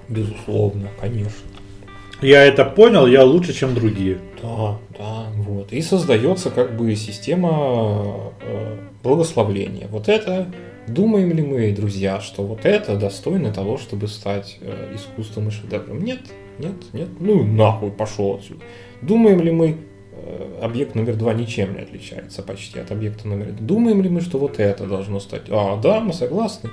Безусловно, 0.08 0.88
конечно. 1.00 1.46
Я 2.20 2.42
это 2.44 2.64
понял, 2.64 3.06
я 3.06 3.24
лучше, 3.24 3.52
чем 3.52 3.74
другие. 3.74 4.18
Да, 4.42 4.78
да, 4.98 5.26
вот. 5.36 5.72
И 5.72 5.80
создается 5.82 6.50
как 6.50 6.76
бы 6.76 6.96
система 6.96 8.32
э, 8.40 8.76
благословления. 9.04 9.86
Вот 9.88 10.08
это, 10.08 10.52
думаем 10.88 11.30
ли 11.32 11.42
мы, 11.42 11.70
друзья, 11.72 12.20
что 12.20 12.42
вот 12.42 12.64
это 12.64 12.96
достойно 12.96 13.52
того, 13.52 13.78
чтобы 13.78 14.08
стать 14.08 14.58
э, 14.60 14.94
искусством 14.96 15.48
и 15.48 15.50
шедевром? 15.52 16.02
Нет, 16.02 16.20
нет, 16.58 16.74
нет. 16.92 17.08
Ну 17.20 17.44
нахуй 17.44 17.92
пошел 17.92 18.34
отсюда. 18.34 18.62
Думаем 19.00 19.40
ли 19.40 19.52
мы, 19.52 19.68
э, 19.68 19.74
объект 20.60 20.94
номер 20.94 21.16
два 21.16 21.34
ничем 21.34 21.74
не 21.74 21.80
отличается 21.80 22.42
почти 22.42 22.78
от 22.78 22.90
объекта 22.90 23.28
номер 23.28 23.48
один. 23.48 23.66
Думаем 23.66 24.02
ли 24.02 24.08
мы, 24.08 24.20
что 24.20 24.38
вот 24.38 24.58
это 24.58 24.86
должно 24.86 25.20
стать? 25.20 25.42
А, 25.50 25.76
да, 25.80 26.00
мы 26.00 26.12
согласны. 26.12 26.70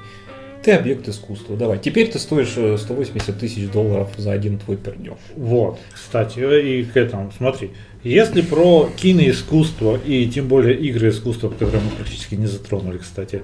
Ты 0.63 0.71
объект 0.71 1.07
искусства. 1.07 1.55
Давай. 1.55 1.77
Теперь 1.77 2.09
ты 2.09 2.17
стоишь 2.17 2.53
180 2.79 3.37
тысяч 3.37 3.69
долларов 3.69 4.09
за 4.17 4.31
один 4.31 4.57
твой 4.57 4.77
пердеж. 4.77 5.13
Вот, 5.35 5.77
кстати, 5.93 6.39
и 6.39 6.83
к 6.83 6.97
этому, 6.97 7.31
смотри, 7.37 7.71
если 8.03 8.41
про 8.41 8.89
киноискусство 8.95 9.99
и 10.03 10.27
тем 10.27 10.47
более 10.47 10.75
игры 10.75 11.09
искусства, 11.09 11.49
которые 11.49 11.81
мы 11.81 11.91
практически 11.91 12.35
не 12.35 12.47
затронули, 12.47 12.97
кстати, 12.97 13.43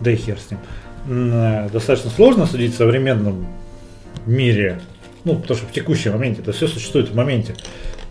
да 0.00 0.10
и 0.10 0.16
хер 0.16 0.38
с 0.38 0.50
ним, 0.50 0.60
достаточно 1.72 2.10
сложно 2.10 2.46
судить 2.46 2.74
в 2.74 2.76
современном 2.76 3.46
мире, 4.26 4.80
ну, 5.24 5.36
потому 5.36 5.58
что 5.58 5.68
в 5.68 5.72
текущем 5.72 6.12
моменте, 6.12 6.42
это 6.42 6.52
все 6.52 6.66
существует 6.66 7.08
в 7.08 7.14
моменте, 7.14 7.54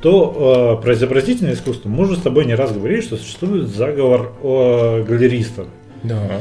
то 0.02 0.78
э, 0.80 0.84
про 0.84 0.94
изобразительное 0.94 1.54
искусство 1.54 1.90
мы 1.90 2.04
уже 2.04 2.16
с 2.18 2.22
тобой 2.22 2.46
не 2.46 2.56
раз 2.56 2.72
говорили, 2.72 3.02
что 3.02 3.18
существует 3.18 3.68
заговор 3.70 4.34
э, 4.44 5.04
галеристов, 5.04 5.68
Да. 6.04 6.40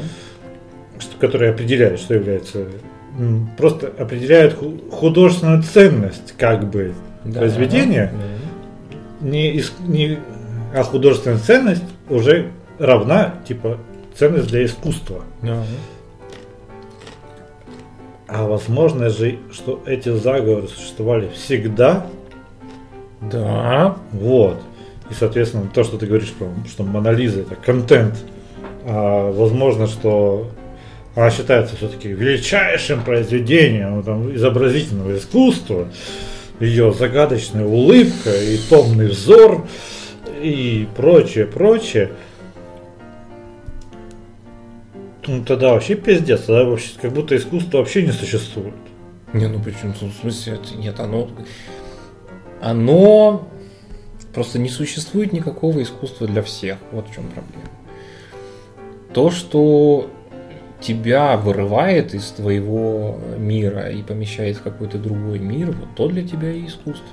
что- 0.99 1.17
которые 1.19 1.51
определяют, 1.53 2.01
что 2.01 2.15
является 2.15 2.67
просто 3.57 3.91
определяют 3.99 4.55
ху- 4.55 4.79
художественную 4.91 5.63
ценность 5.63 6.35
как 6.37 6.69
бы 6.69 6.93
да. 7.25 7.41
произведения, 7.41 8.13
Да. 8.13 9.27
не, 9.27 9.63
не- 9.87 10.19
а 10.75 10.83
художественная 10.83 11.39
ценность 11.39 11.85
уже 12.11 12.49
равна 12.79 13.37
типа 13.49 13.79
ценность 14.15 14.49
для 14.49 14.67
искусства. 14.67 15.23
Да. 15.41 15.63
А 18.29 18.45
возможно 18.47 19.09
же, 19.09 19.39
что 19.53 19.83
эти 19.87 20.11
заговоры 20.15 20.67
существовали 20.69 21.31
всегда. 21.35 22.07
Да. 23.21 23.97
Вот. 24.13 24.59
И, 25.11 25.15
соответственно, 25.15 25.69
то, 25.73 25.85
что 25.85 25.99
ты 25.99 26.07
говоришь, 26.07 26.33
про, 26.33 26.49
что 26.69 26.83
Мона 26.83 27.11
Лиза 27.11 27.41
это 27.41 27.55
контент, 27.55 28.17
а 28.85 29.31
возможно, 29.33 29.87
что 29.87 30.51
она 31.15 31.31
считается 31.31 31.77
все-таки 31.77 32.09
величайшим 32.09 33.03
произведением 33.03 34.03
там, 34.03 34.35
изобразительного 34.35 35.17
искусства. 35.17 35.89
Ее 36.61 36.93
загадочная 36.93 37.67
улыбка 37.67 38.35
и 38.35 38.59
томный 38.69 39.09
взор 39.09 39.67
и 40.43 40.87
прочее, 40.97 41.47
прочее. 41.47 42.13
Ну 45.27 45.43
тогда 45.45 45.73
вообще 45.73 45.95
пиздец, 45.95 46.43
тогда 46.43 46.65
вообще 46.65 46.91
как 47.01 47.13
будто 47.13 47.37
искусство 47.37 47.79
вообще 47.79 48.03
не 48.03 48.13
существует. 48.13 48.75
Не, 49.33 49.49
ну 49.49 49.61
почему? 49.61 49.93
В 49.93 50.21
смысле, 50.21 50.59
нет, 50.77 51.01
оно... 51.01 51.29
Оно... 52.67 53.49
Просто 54.35 54.59
не 54.59 54.69
существует 54.69 55.33
никакого 55.33 55.81
искусства 55.83 56.27
для 56.27 56.43
всех. 56.43 56.79
Вот 56.91 57.09
в 57.09 57.15
чем 57.15 57.25
проблема. 57.29 57.71
То, 59.15 59.31
что 59.31 60.11
тебя 60.81 61.37
вырывает 61.37 62.13
из 62.13 62.25
твоего 62.33 63.19
мира 63.39 63.89
и 63.89 64.03
помещает 64.03 64.57
в 64.57 64.63
какой-то 64.63 64.99
другой 64.99 65.39
мир, 65.39 65.71
вот 65.71 65.95
то 65.95 66.09
для 66.09 66.27
тебя 66.27 66.51
и 66.51 66.67
искусство. 66.67 67.07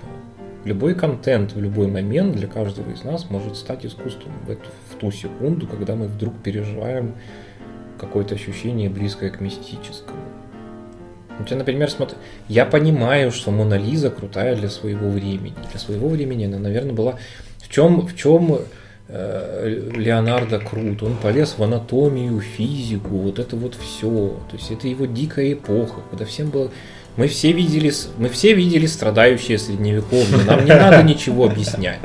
Любой 0.65 0.95
контент 0.95 1.53
в 1.53 1.61
любой 1.61 1.87
момент 1.87 2.35
для 2.35 2.47
каждого 2.47 2.89
из 2.89 3.03
нас 3.03 3.29
может 3.29 3.55
стать 3.55 3.85
искусством 3.85 4.33
в, 4.47 4.49
эту, 4.49 4.69
в 4.91 4.95
ту 4.95 5.11
секунду, 5.11 5.67
когда 5.67 5.95
мы 5.95 6.07
вдруг 6.07 6.33
переживаем 6.41 7.13
какое-то 7.99 8.33
ощущение 8.33 8.89
близкое 8.89 9.29
к 9.29 9.39
мистическому. 9.39 10.19
У 11.39 11.43
тебя, 11.43 11.57
например, 11.57 11.89
смотри, 11.89 12.17
я 12.47 12.65
понимаю, 12.65 13.31
что 13.31 13.51
Мона 13.51 13.75
Лиза 13.75 14.09
крутая 14.09 14.55
для 14.55 14.69
своего 14.69 15.09
времени. 15.09 15.55
Для 15.71 15.79
своего 15.79 16.07
времени 16.09 16.45
она, 16.45 16.59
наверное, 16.59 16.93
была... 16.93 17.15
В 17.59 17.69
чем, 17.69 18.01
в 18.01 18.15
чем 18.15 18.59
э, 19.07 19.89
Леонардо 19.95 20.59
крут? 20.59 21.01
Он 21.01 21.15
полез 21.15 21.55
в 21.57 21.63
анатомию, 21.63 22.39
физику, 22.39 23.15
вот 23.15 23.39
это 23.39 23.55
вот 23.55 23.75
все. 23.75 24.37
То 24.49 24.57
есть 24.57 24.69
это 24.69 24.87
его 24.87 25.05
дикая 25.05 25.53
эпоха, 25.53 26.01
когда 26.09 26.25
всем 26.25 26.49
было... 26.49 26.69
Мы 27.15 27.27
все 27.27 27.51
видели, 27.51 27.91
мы 28.17 28.29
все 28.29 28.53
видели 28.53 28.85
страдающее 28.85 29.57
средневековье, 29.57 30.45
нам 30.45 30.65
не 30.65 30.71
надо 30.71 31.03
ничего 31.03 31.45
объяснять. 31.45 31.99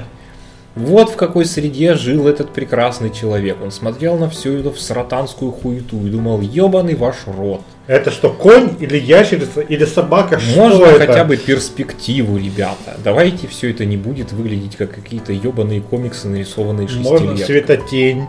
Вот 0.74 1.10
в 1.10 1.16
какой 1.16 1.44
среде 1.44 1.94
жил 1.94 2.28
этот 2.28 2.52
прекрасный 2.52 3.10
человек. 3.10 3.58
Он 3.62 3.72
смотрел 3.72 4.16
на 4.16 4.30
всю 4.30 4.52
эту 4.52 4.72
саратанскую 4.74 5.50
хуету 5.50 6.06
и 6.06 6.10
думал, 6.10 6.40
ебаный 6.40 6.94
ваш 6.94 7.26
рот. 7.26 7.62
Это 7.88 8.10
что, 8.10 8.28
конь 8.30 8.76
или 8.80 8.98
ящерица 8.98 9.62
или 9.62 9.84
собака? 9.86 10.38
Можно 10.54 10.86
что 10.86 10.96
это? 10.96 11.06
хотя 11.06 11.24
бы 11.24 11.36
перспективу, 11.38 12.36
ребята. 12.36 12.96
Давайте 13.02 13.48
все 13.48 13.70
это 13.70 13.86
не 13.86 13.96
будет 13.96 14.30
выглядеть 14.32 14.76
как 14.76 14.90
какие-то 14.94 15.32
ебаные 15.32 15.80
комиксы, 15.80 16.28
нарисованные 16.28 16.86
Можно 16.86 17.18
шестилеткой. 17.18 17.46
светотень. 17.46 18.24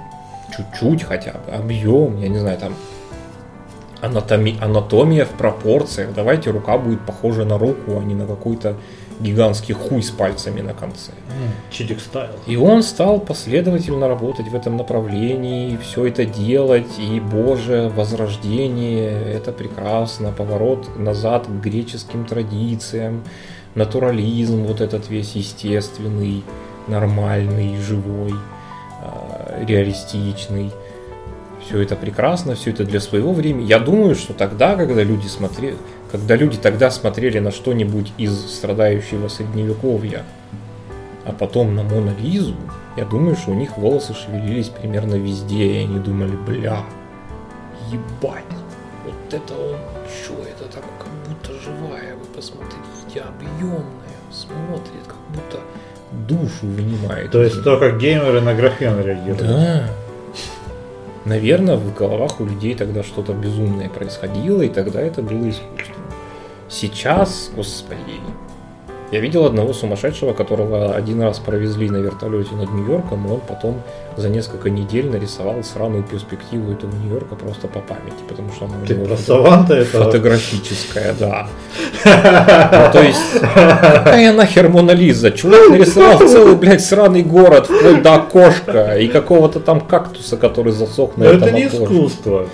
Чуть-чуть 0.55 1.03
хотя 1.03 1.33
бы. 1.33 1.51
Объем, 1.51 2.17
я 2.21 2.29
не 2.29 2.39
знаю, 2.39 2.57
там 2.57 2.73
анатоми- 4.01 4.57
анатомия 4.61 5.25
в 5.25 5.31
пропорциях. 5.31 6.13
Давайте 6.15 6.51
рука 6.51 6.77
будет 6.77 7.01
похожа 7.05 7.43
на 7.43 7.57
руку, 7.57 7.99
а 7.99 8.03
не 8.03 8.15
на 8.15 8.25
какой-то 8.25 8.75
гигантский 9.19 9.73
хуй 9.73 10.01
с 10.01 10.11
пальцами 10.11 10.61
на 10.61 10.73
конце. 10.73 11.11
Чидик 11.71 11.99
стайл. 11.99 12.31
И 12.47 12.55
он 12.55 12.83
стал 12.83 13.19
последовательно 13.19 14.07
работать 14.07 14.47
в 14.47 14.55
этом 14.55 14.77
направлении, 14.77 15.77
все 15.77 16.05
это 16.07 16.25
делать, 16.25 16.97
и, 16.97 17.19
боже, 17.19 17.91
возрождение, 17.95 19.11
это 19.33 19.51
прекрасно, 19.51 20.31
поворот 20.31 20.97
назад 20.97 21.47
к 21.47 21.49
греческим 21.49 22.25
традициям, 22.25 23.23
натурализм 23.75 24.63
вот 24.63 24.81
этот 24.81 25.09
весь 25.09 25.35
естественный, 25.35 26.43
нормальный, 26.87 27.77
живой, 27.77 28.33
а, 29.01 29.63
реалистичный. 29.65 30.71
Все 31.65 31.81
это 31.81 31.95
прекрасно, 31.95 32.55
все 32.55 32.71
это 32.71 32.83
для 32.83 32.99
своего 32.99 33.31
времени. 33.31 33.65
Я 33.65 33.79
думаю, 33.79 34.15
что 34.15 34.33
тогда, 34.33 34.75
когда 34.75 35.03
люди 35.03 35.27
смотрели, 35.27 35.77
когда 36.11 36.35
люди 36.35 36.57
тогда 36.57 36.89
смотрели 36.91 37.39
на 37.39 37.51
что-нибудь 37.51 38.11
из 38.17 38.33
страдающего 38.33 39.27
средневековья, 39.27 40.23
а 41.25 41.31
потом 41.31 41.75
на 41.75 41.83
Мона 41.83 42.15
Лизу, 42.19 42.55
я 42.97 43.05
думаю, 43.05 43.35
что 43.35 43.51
у 43.51 43.53
них 43.53 43.77
волосы 43.77 44.13
шевелились 44.13 44.69
примерно 44.69 45.15
везде, 45.15 45.65
и 45.65 45.77
они 45.83 45.99
думали, 45.99 46.35
бля, 46.35 46.83
ебать, 47.91 48.43
вот 49.05 49.33
это 49.33 49.53
он, 49.53 49.77
что 50.07 50.33
это 50.41 50.71
так, 50.73 50.83
как 50.97 51.09
будто 51.27 51.53
живая, 51.61 52.15
вы 52.15 52.25
посмотрите, 52.35 53.21
объемная, 53.21 53.83
смотрит, 54.31 55.05
как 55.07 55.17
будто 55.29 55.59
душу 56.27 56.65
вынимает. 56.65 57.31
То 57.31 57.43
есть 57.43 57.63
то, 57.63 57.77
как 57.77 57.99
геймеры 57.99 58.41
на 58.41 58.55
графен 58.55 58.99
реагируют. 58.99 59.39
Да. 59.39 59.89
Наверное, 61.29 61.75
в 61.75 61.93
головах 61.93 62.39
у 62.41 62.45
людей 62.45 62.73
тогда 62.73 63.03
что-то 63.03 63.33
безумное 63.33 63.87
происходило, 63.87 64.63
и 64.63 64.67
тогда 64.67 64.99
это 64.99 65.21
было 65.21 65.47
искусство. 65.47 65.93
Сейчас, 66.67 67.51
господи, 67.55 68.19
я 69.11 69.19
видел 69.19 69.45
одного 69.45 69.73
сумасшедшего, 69.73 70.33
которого 70.33 70.93
один 70.93 71.21
раз 71.21 71.39
провезли 71.39 71.89
на 71.89 71.97
вертолете 71.97 72.53
над 72.55 72.71
Нью-Йорком, 72.71 73.25
и 73.25 73.31
он 73.31 73.39
потом 73.39 73.81
за 74.17 74.29
несколько 74.29 74.69
недель 74.69 75.09
нарисовал 75.09 75.63
сраную 75.63 76.03
перспективу 76.03 76.71
этого 76.71 76.91
Нью-Йорка 76.95 77.35
просто 77.35 77.67
по 77.67 77.79
памяти, 77.79 78.21
потому 78.27 78.51
что 78.51 78.65
она 78.65 78.75
у 78.77 78.85
него 78.85 79.15
фото- 79.15 79.73
это... 79.73 80.03
фотографическая, 80.03 81.15
да. 81.19 81.47
Ну, 82.05 82.93
то 82.93 83.01
есть, 83.01 83.39
какая 83.41 84.31
нахер 84.33 84.69
Мона 84.69 84.91
Лиза? 84.91 85.31
Чувак 85.31 85.69
нарисовал 85.69 86.19
целый, 86.19 86.55
блядь, 86.55 86.81
сраный 86.83 87.23
город, 87.23 87.65
вплоть 87.65 88.01
до 88.03 88.15
окошка 88.15 88.97
и 88.97 89.07
какого-то 89.07 89.59
там 89.59 89.81
кактуса, 89.81 90.37
который 90.37 90.71
засох 90.71 91.17
на 91.17 91.23
этом 91.23 91.43
это 91.43 91.51
не 91.51 91.67
искусство. 91.67 92.47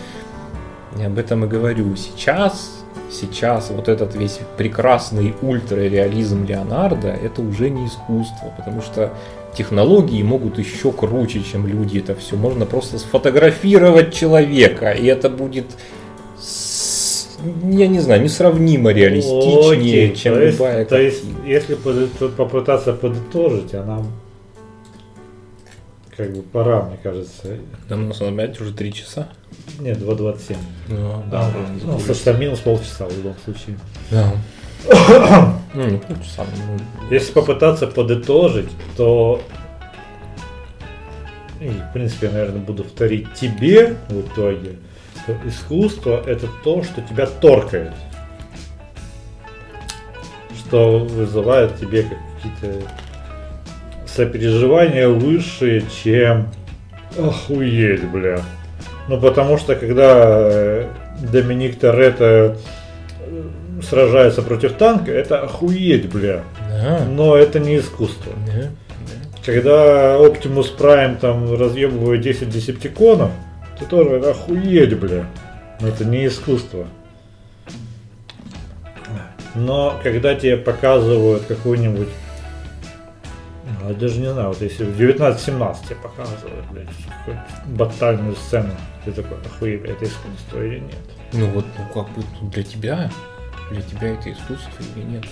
Я 0.97 1.07
об 1.07 1.17
этом 1.17 1.43
и 1.43 1.47
говорю. 1.47 1.95
Сейчас, 1.95 2.84
сейчас 3.11 3.69
вот 3.69 3.87
этот 3.87 4.15
весь 4.15 4.39
прекрасный 4.57 5.33
ультрареализм 5.41 6.45
Леонардо, 6.45 7.09
это 7.09 7.41
уже 7.41 7.69
не 7.69 7.87
искусство, 7.87 8.53
потому 8.57 8.81
что 8.81 9.11
технологии 9.55 10.21
могут 10.21 10.59
еще 10.59 10.91
круче, 10.91 11.41
чем 11.41 11.67
люди 11.67 11.99
это 11.99 12.15
все. 12.15 12.35
Можно 12.35 12.65
просто 12.65 12.99
сфотографировать 12.99 14.13
человека, 14.13 14.91
и 14.91 15.05
это 15.05 15.29
будет, 15.29 15.65
я 17.63 17.87
не 17.87 17.99
знаю, 17.99 18.21
несравнимо 18.21 18.91
реалистичнее, 18.91 20.07
Окей, 20.07 20.15
чем 20.15 20.33
то 20.33 20.41
есть, 20.41 20.59
любая 20.59 20.85
то 20.85 20.99
есть, 20.99 21.21
картина. 21.21 21.47
если 21.47 21.75
попытаться 21.75 22.93
подытожить, 22.93 23.73
а 23.73 23.83
нам 23.83 24.07
как 26.17 26.33
бы 26.33 26.41
пора, 26.41 26.83
мне 26.83 26.97
кажется. 27.01 27.57
Да, 27.89 27.95
у 27.95 27.99
нас 27.99 28.21
опять 28.21 28.59
уже 28.61 28.73
три 28.73 28.93
часа. 28.93 29.27
Нет, 29.79 29.97
2.27. 29.97 30.55
Ну, 30.89 31.23
Да, 31.29 31.47
уже 31.47 31.57
ну, 31.57 31.63
закончилось. 31.79 32.05
слушай, 32.05 32.23
там 32.23 32.39
минус 32.39 32.59
полчаса 32.59 33.05
в 33.05 33.17
любом 33.17 33.35
случае. 33.43 33.77
Да. 34.11 34.31
Ну, 35.73 35.85
не 35.89 35.97
полчаса, 35.97 36.45
ну, 36.55 36.79
Если 37.13 37.33
попытаться 37.33 37.85
подытожить, 37.85 38.69
то 38.95 39.41
и, 41.59 41.67
в 41.67 41.93
принципе, 41.93 42.27
я, 42.27 42.33
наверное, 42.33 42.61
буду 42.61 42.83
повторить 42.83 43.33
тебе 43.33 43.95
в 44.09 44.21
итоге, 44.21 44.77
что 45.23 45.35
искусство 45.45 46.21
это 46.25 46.47
то, 46.63 46.83
что 46.83 47.01
тебя 47.01 47.25
торкает. 47.25 47.93
Что 50.59 50.99
вызывает 50.99 51.77
тебе 51.77 52.03
какие-то 52.03 52.87
сопереживания 54.15 55.07
высшие, 55.07 55.83
чем 56.03 56.47
охуеть, 57.17 58.03
бля. 58.05 58.39
Ну, 59.07 59.19
потому 59.19 59.57
что 59.57 59.75
когда 59.75 60.13
э, 60.17 60.87
Доминик 61.31 61.77
Торетто 61.79 62.57
э, 63.19 63.43
сражается 63.87 64.41
против 64.41 64.73
танка, 64.73 65.11
это 65.11 65.41
охуеть, 65.41 66.09
бля. 66.11 66.41
да, 66.69 67.05
Но 67.05 67.35
это 67.35 67.59
не 67.59 67.77
искусство. 67.77 68.33
да. 68.47 68.69
Когда 69.45 70.15
Optimus 70.17 70.75
Prime 70.75 71.19
там 71.19 71.53
разъебывает 71.53 72.21
10 72.21 72.49
десептиконов, 72.49 73.29
то 73.77 73.85
тоже 73.85 74.17
охуеть, 74.27 74.97
бля. 74.97 75.25
Но 75.81 75.87
это 75.87 76.03
не 76.05 76.25
искусство. 76.25 76.87
Но 79.53 79.99
когда 80.03 80.35
тебе 80.35 80.57
показывают 80.57 81.43
какую-нибудь 81.47 82.09
я 83.89 83.93
даже 83.95 84.19
не 84.19 84.31
знаю, 84.31 84.49
вот 84.49 84.61
если 84.61 84.83
в 84.83 84.99
19-17 84.99 85.85
тебе 85.85 85.95
показывают, 85.95 86.65
блядь, 86.71 86.87
батальную 87.67 88.35
сцену, 88.35 88.71
ты 89.03 89.11
такой, 89.11 89.37
охуеть, 89.45 89.83
это 89.83 90.05
искусство 90.05 90.63
или 90.63 90.79
нет? 90.79 90.95
Ну 91.33 91.47
вот, 91.47 91.65
ну 91.77 92.03
как 92.03 92.11
бы 92.13 92.23
для 92.51 92.63
тебя, 92.63 93.11
для 93.71 93.81
тебя 93.81 94.09
это 94.09 94.31
искусство 94.31 94.83
или 94.95 95.03
нет? 95.03 95.25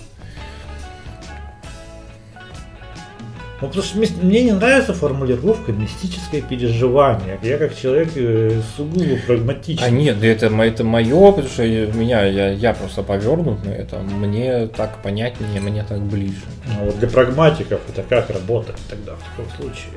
Ну, 3.64 3.70
потому 3.70 3.86
что 3.86 3.98
мне 3.98 4.44
не 4.44 4.52
нравится 4.52 4.94
формулировка 4.94 5.72
мистическое 5.72 6.42
переживание. 6.42 7.40
Я 7.42 7.58
как 7.58 7.74
человек 7.74 8.10
э, 8.16 8.60
сугубо 8.76 9.16
прагматичный. 9.26 9.88
А 9.88 9.90
нет, 9.90 10.22
это, 10.22 10.48
это 10.48 10.84
мое, 10.84 11.32
потому 11.32 11.48
что 11.48 11.64
меня, 11.64 12.26
я, 12.26 12.50
я 12.52 12.74
просто 12.74 13.04
повернут 13.04 13.64
на 13.64 13.70
это. 13.70 14.00
Мне 14.00 14.68
так 14.68 15.02
понятнее, 15.02 15.62
мне 15.62 15.86
так 15.88 16.02
ближе. 16.02 16.42
А 16.78 16.84
вот 16.84 17.00
для 17.00 17.08
прагматиков 17.08 17.80
это 17.88 18.04
как 18.04 18.30
работать 18.32 18.76
тогда 18.90 19.14
в 19.14 19.24
таком 19.30 19.46
случае? 19.56 19.94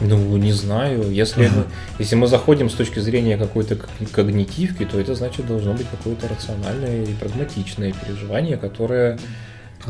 Ну, 0.00 0.38
не 0.38 0.52
знаю. 0.52 1.12
Если, 1.12 1.48
мы, 1.48 1.64
если 1.98 2.14
мы 2.14 2.28
заходим 2.28 2.70
с 2.70 2.72
точки 2.72 3.00
зрения 3.00 3.36
какой-то 3.36 3.76
когнитивки, 4.10 4.86
то 4.86 4.98
это 4.98 5.14
значит 5.14 5.46
должно 5.46 5.74
быть 5.74 5.86
какое-то 5.90 6.26
рациональное 6.28 7.04
и 7.04 7.12
прагматичное 7.12 7.92
переживание, 7.92 8.56
которое 8.56 9.18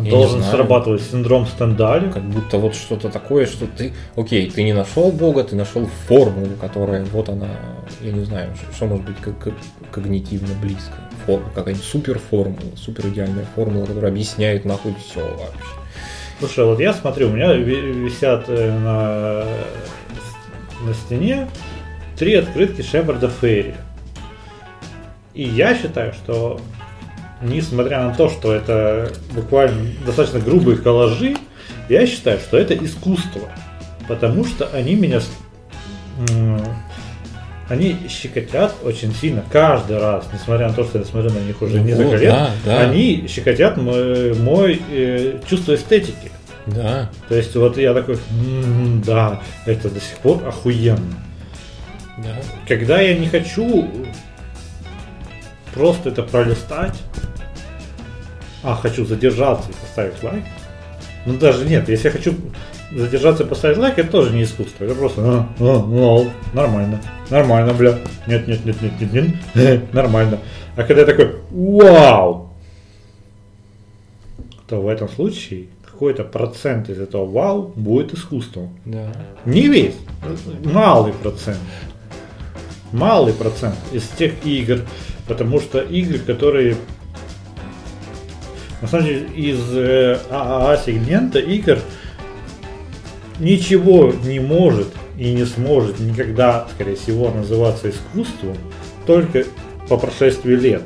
Я 0.02 0.10
Должен 0.10 0.43
срабатывать 0.43 1.02
синдром 1.02 1.47
Стендаля. 1.47 2.10
как 2.12 2.23
будто 2.23 2.59
вот 2.59 2.75
что-то 2.75 3.09
такое, 3.09 3.47
что 3.47 3.67
ты, 3.67 3.93
окей, 4.17 4.49
ты 4.51 4.62
не 4.62 4.73
нашел 4.73 5.10
Бога, 5.10 5.43
ты 5.44 5.57
нашел 5.57 5.86
формулу, 6.07 6.51
которая 6.60 7.05
вот 7.07 7.28
она, 7.28 7.49
я 8.01 8.12
не 8.12 8.25
знаю, 8.25 8.51
что, 8.75 8.86
может 8.86 9.05
быть 9.07 9.17
как, 9.20 9.39
как- 9.39 9.55
когнитивно 9.91 10.55
близко. 10.62 10.94
Формула, 11.27 11.51
какая-нибудь 11.55 11.85
супер 11.85 12.18
формула, 12.18 12.77
супер 12.77 13.09
идеальная 13.09 13.44
формула, 13.55 13.86
которая 13.86 14.10
объясняет 14.12 14.65
нахуй 14.65 14.94
все 15.05 15.20
вообще. 15.20 15.73
Слушай, 16.39 16.65
вот 16.67 16.78
я 16.81 16.93
смотрю, 16.94 17.28
у 17.28 17.33
меня 17.33 17.52
ви- 17.55 17.93
висят 17.93 18.44
э, 18.49 18.70
на, 18.78 19.44
на 20.86 20.94
стене 20.94 21.49
три 22.17 22.35
открытки 22.35 22.83
Шепарда 22.83 23.28
Ферри. 23.28 23.75
И 25.35 25.43
я 25.43 25.75
считаю, 25.77 26.12
что 26.12 26.60
несмотря 27.42 28.02
на 28.05 28.15
то, 28.15 28.28
что 28.28 28.52
это 28.52 29.12
буквально 29.33 29.91
достаточно 30.05 30.41
грубые 30.41 30.78
коллажи, 30.78 31.36
я 31.89 32.07
считаю, 32.07 32.39
что 32.39 32.57
это 32.58 32.75
искусство. 32.75 33.49
Потому 34.08 34.44
что 34.44 34.67
они 34.73 34.94
меня... 34.94 35.20
Они 37.68 37.97
щекотят 38.08 38.75
очень 38.83 39.12
сильно 39.15 39.44
каждый 39.52 39.99
раз, 39.99 40.25
несмотря 40.33 40.68
на 40.68 40.75
то, 40.75 40.84
что 40.84 40.99
я 41.00 41.05
смотрю 41.05 41.31
на 41.31 41.39
них 41.41 41.60
уже 41.60 41.76
Ну 41.81 41.84
несколько 41.84 42.17
лет. 42.17 42.31
да, 42.33 42.50
да. 42.65 42.81
Они 42.81 43.26
щекотят 43.28 43.76
мой, 43.76 44.33
мой, 44.34 44.81
э, 44.91 45.39
чувство 45.49 45.75
эстетики. 45.75 46.31
Да, 46.65 47.10
То 47.28 47.34
есть 47.34 47.55
вот 47.57 47.76
я 47.78 47.92
такой, 47.94 48.18
«М, 48.31 49.02
да, 49.05 49.41
это 49.67 49.91
до 49.91 50.00
сих 50.00 50.17
пор 50.18 50.47
охуенно. 50.49 51.15
да. 52.18 52.36
Когда 52.67 53.00
я 53.02 53.15
не 53.18 53.26
хочу 53.28 53.86
просто 55.74 56.10
это 56.10 56.22
пролистать, 56.22 56.98
а 58.62 58.74
хочу 58.74 59.05
задержаться 59.05 59.70
и 59.70 59.74
поставить 59.74 60.22
лайк, 60.22 60.44
ну 61.26 61.36
даже 61.38 61.64
нет, 61.64 61.88
если 61.88 62.08
я 62.08 62.12
хочу 62.12 62.34
задержаться 62.92 63.44
и 63.44 63.47
поставить 63.47 63.78
лайк, 63.78 63.98
это 63.98 64.10
тоже 64.10 64.34
не 64.34 64.44
искусство, 64.44 64.84
это 64.84 64.94
просто 64.94 65.20
«А, 65.22 65.48
а, 65.58 65.82
ну, 65.86 66.30
нормально, 66.55 67.00
нормально, 67.30 67.74
бля, 67.74 67.98
нет, 68.26 68.48
нет, 68.48 68.64
нет, 68.64 68.76
нет, 68.80 69.12
нет, 69.12 69.34
нет, 69.55 69.92
нормально. 69.92 70.38
А 70.76 70.82
когда 70.84 71.02
я 71.02 71.06
такой, 71.06 71.36
вау, 71.50 72.50
то 74.68 74.80
в 74.80 74.88
этом 74.88 75.08
случае 75.08 75.68
какой-то 75.84 76.22
процент 76.22 76.90
из 76.90 77.00
этого 77.00 77.26
вау 77.26 77.72
будет 77.74 78.14
искусством. 78.14 78.78
Да. 78.84 79.12
Не 79.44 79.66
весь, 79.66 79.97
малый 80.64 81.12
процент. 81.12 81.58
Малый 82.92 83.32
процент 83.32 83.74
из 83.92 84.06
тех 84.08 84.47
игр, 84.47 84.82
потому 85.28 85.60
что 85.60 85.81
игры, 85.81 86.18
которые 86.18 86.76
на 88.81 88.89
самом 88.89 89.07
деле 89.07 89.26
из 89.34 89.60
э, 89.76 90.18
ААА 90.31 90.76
сегмента 90.84 91.39
игр 91.39 91.78
ничего 93.39 94.12
не 94.24 94.40
может 94.40 94.89
и 95.16 95.32
не 95.32 95.44
сможет 95.44 95.98
никогда, 95.98 96.66
скорее 96.74 96.97
всего, 96.97 97.31
называться 97.31 97.90
искусством, 97.90 98.57
только 99.07 99.44
по 99.89 99.97
прошествии 99.97 100.55
лет, 100.55 100.82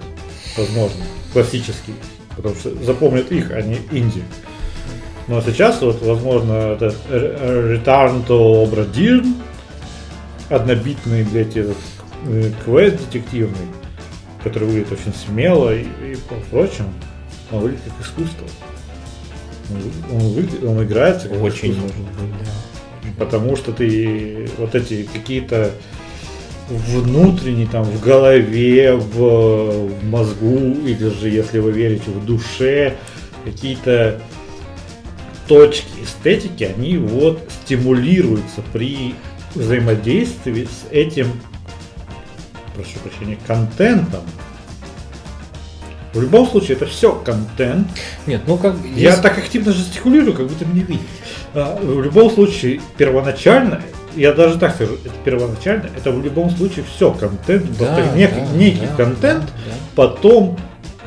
возможно, 0.57 1.05
классический, 1.33 1.95
потому 2.37 2.55
что 2.55 2.71
запомнят 2.83 3.31
их, 3.31 3.51
а 3.51 3.61
не 3.61 3.77
инди. 3.91 4.23
Но 5.29 5.41
сейчас 5.43 5.81
вот, 5.83 6.03
возможно, 6.03 6.53
это 6.53 6.95
Return 7.11 8.27
to 8.27 8.65
Obra 8.65 8.91
Dinn, 8.91 9.35
однобитный, 10.49 11.25
блядь, 11.25 11.57
этот 11.57 11.77
э, 12.27 12.51
квест 12.65 12.99
детективный, 12.99 13.67
который 14.43 14.69
выглядит 14.69 14.93
очень 14.93 15.13
смело 15.15 15.75
и, 15.75 15.83
и 15.83 16.17
прочим, 16.51 16.87
он 17.51 17.61
выглядит 17.61 17.83
как 17.97 18.07
искусство. 18.07 18.47
Он, 19.71 19.79
вы- 19.79 20.15
он, 20.17 20.33
выглядит- 20.35 20.65
он 20.65 20.83
играется 20.85 21.29
как 21.29 21.43
Очень 21.43 21.73
искусство. 21.73 22.03
да. 22.19 23.25
Потому 23.25 23.57
что 23.57 23.73
ты 23.73 24.49
вот 24.59 24.75
эти 24.75 25.03
какие-то 25.05 25.73
внутренние 26.69 27.67
там 27.67 27.85
в 27.85 28.01
голове, 28.01 28.95
в, 28.95 29.89
в 29.89 30.05
мозгу, 30.05 30.57
или 30.57 31.09
же, 31.09 31.29
если 31.29 31.59
вы 31.59 31.73
верите, 31.73 32.11
в 32.11 32.25
душе, 32.25 32.95
какие-то 33.45 34.21
точки 35.49 35.87
эстетики, 36.03 36.65
они 36.65 36.97
вот 36.97 37.41
стимулируются 37.65 38.63
при 38.73 39.15
взаимодействии 39.55 40.65
с 40.65 40.87
этим, 40.91 41.27
прошу 42.75 42.99
прощения, 43.03 43.39
контентом. 43.47 44.21
В 46.13 46.21
любом 46.21 46.47
случае, 46.47 46.77
это 46.77 46.85
все 46.87 47.13
контент. 47.15 47.89
Нет, 48.27 48.43
ну 48.47 48.59
как... 48.59 48.75
Я 48.95 49.11
есть- 49.11 49.23
так 49.23 49.39
активно 49.39 49.73
жестикулирую, 49.73 50.35
как 50.35 50.47
будто 50.47 50.67
меня 50.67 50.83
видите. 50.85 51.05
А, 51.55 51.79
В 51.81 52.03
любом 52.03 52.31
случае, 52.31 52.81
первоначально, 52.99 53.81
я 54.15 54.33
даже 54.35 54.59
так 54.59 54.75
скажу, 54.75 54.95
это 55.05 55.15
первоначально, 55.25 55.89
это 55.97 56.11
в 56.11 56.23
любом 56.23 56.51
случае 56.51 56.85
все 56.85 57.13
контент, 57.13 57.65
Да, 57.79 57.87
просто 57.87 58.03
нек- 58.15 58.35
да, 58.35 58.57
некий 58.57 58.87
да, 58.87 58.95
контент, 59.05 59.45
да, 59.45 59.51
да. 59.67 59.73
потом 59.97 60.59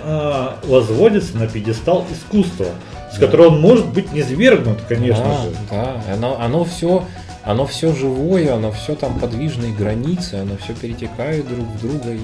а, 0.04 0.58
возводится 0.64 1.38
на 1.38 1.46
пьедестал 1.48 2.06
искусства, 2.12 2.66
с 3.14 3.18
Да. 3.18 3.26
которого 3.28 3.50
он 3.50 3.62
может 3.62 3.86
быть 3.88 4.12
низвергнут, 4.12 4.80
конечно 4.90 5.24
да, 5.24 5.44
же. 5.44 5.56
Да, 5.70 6.14
оно, 6.14 6.42
оно 6.42 6.64
все, 6.66 7.06
оно 7.46 7.66
все 7.68 7.94
живое, 7.94 8.54
оно 8.56 8.72
все 8.72 8.96
там 8.96 9.20
подвижные 9.20 9.74
границы, 9.74 10.36
оно 10.36 10.58
все 10.58 10.74
перетекает 10.74 11.48
друг 11.48 11.68
в 11.68 11.80
друга. 11.82 12.12
И... 12.12 12.20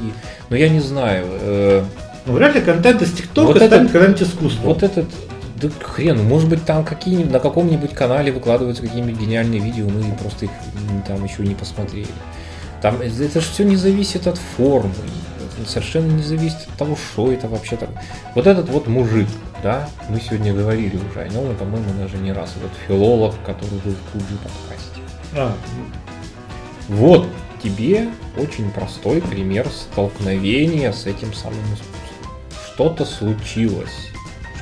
Но 0.50 0.56
я 0.56 0.68
не 0.70 0.80
знаю, 0.80 1.26
э, 1.30 1.84
Но 2.26 2.34
вряд 2.34 2.56
ли 2.56 2.62
контент 2.62 3.02
из 3.02 3.14
ТикТока 3.14 3.48
Вот 3.48 3.58
станет 3.58 3.74
этот- 3.74 3.92
когда-нибудь 3.92 4.22
искусством. 4.24 4.66
вот 4.66 4.84
этот, 4.84 5.06
да 5.62 5.70
хрен, 5.80 6.24
может 6.24 6.50
быть 6.50 6.66
там 6.66 6.84
какие 6.84 7.24
на 7.24 7.40
каком-нибудь 7.40 7.92
канале 7.94 8.32
выкладываются 8.32 8.82
какие-нибудь 8.82 9.20
гениальные 9.20 9.62
видео, 9.62 9.88
мы 9.88 10.04
просто 10.16 10.46
их 10.46 10.52
там 11.08 11.24
еще 11.24 11.44
не 11.44 11.54
посмотрели. 11.56 12.08
Там 12.82 13.00
это 13.00 13.40
же 13.40 13.46
все 13.48 13.64
не 13.64 13.76
зависит 13.76 14.26
от 14.26 14.40
формы, 14.40 14.92
совершенно 15.68 16.12
не 16.12 16.24
зависит 16.24 16.58
от 16.68 16.78
того, 16.80 16.96
что 16.96 17.32
это 17.32 17.48
вообще 17.48 17.76
там. 17.76 17.90
Вот 18.34 18.48
этот 18.48 18.70
вот 18.70 18.88
мужик, 18.88 19.28
да, 19.62 19.88
мы 20.10 20.20
сегодня 20.20 20.52
говорили 20.52 20.98
уже 21.12 21.22
о 21.22 21.28
нем, 21.28 21.52
и, 21.52 21.54
по-моему, 21.54 21.86
даже 22.00 22.18
не 22.18 22.32
раз, 22.32 22.56
этот 22.58 22.72
филолог, 22.88 23.36
который 23.46 23.78
был 23.86 23.92
в 23.94 24.12
клубе 24.12 24.36
подкасте. 24.42 25.01
А, 25.36 25.56
Вот 26.88 27.28
тебе 27.62 28.10
очень 28.38 28.72
простой 28.72 29.22
пример 29.22 29.68
столкновения 29.70 30.92
с 30.92 31.06
этим 31.06 31.34
самым 31.34 31.64
искусством. 31.66 31.92
Что-то 32.74 33.06
случилось, 33.06 34.10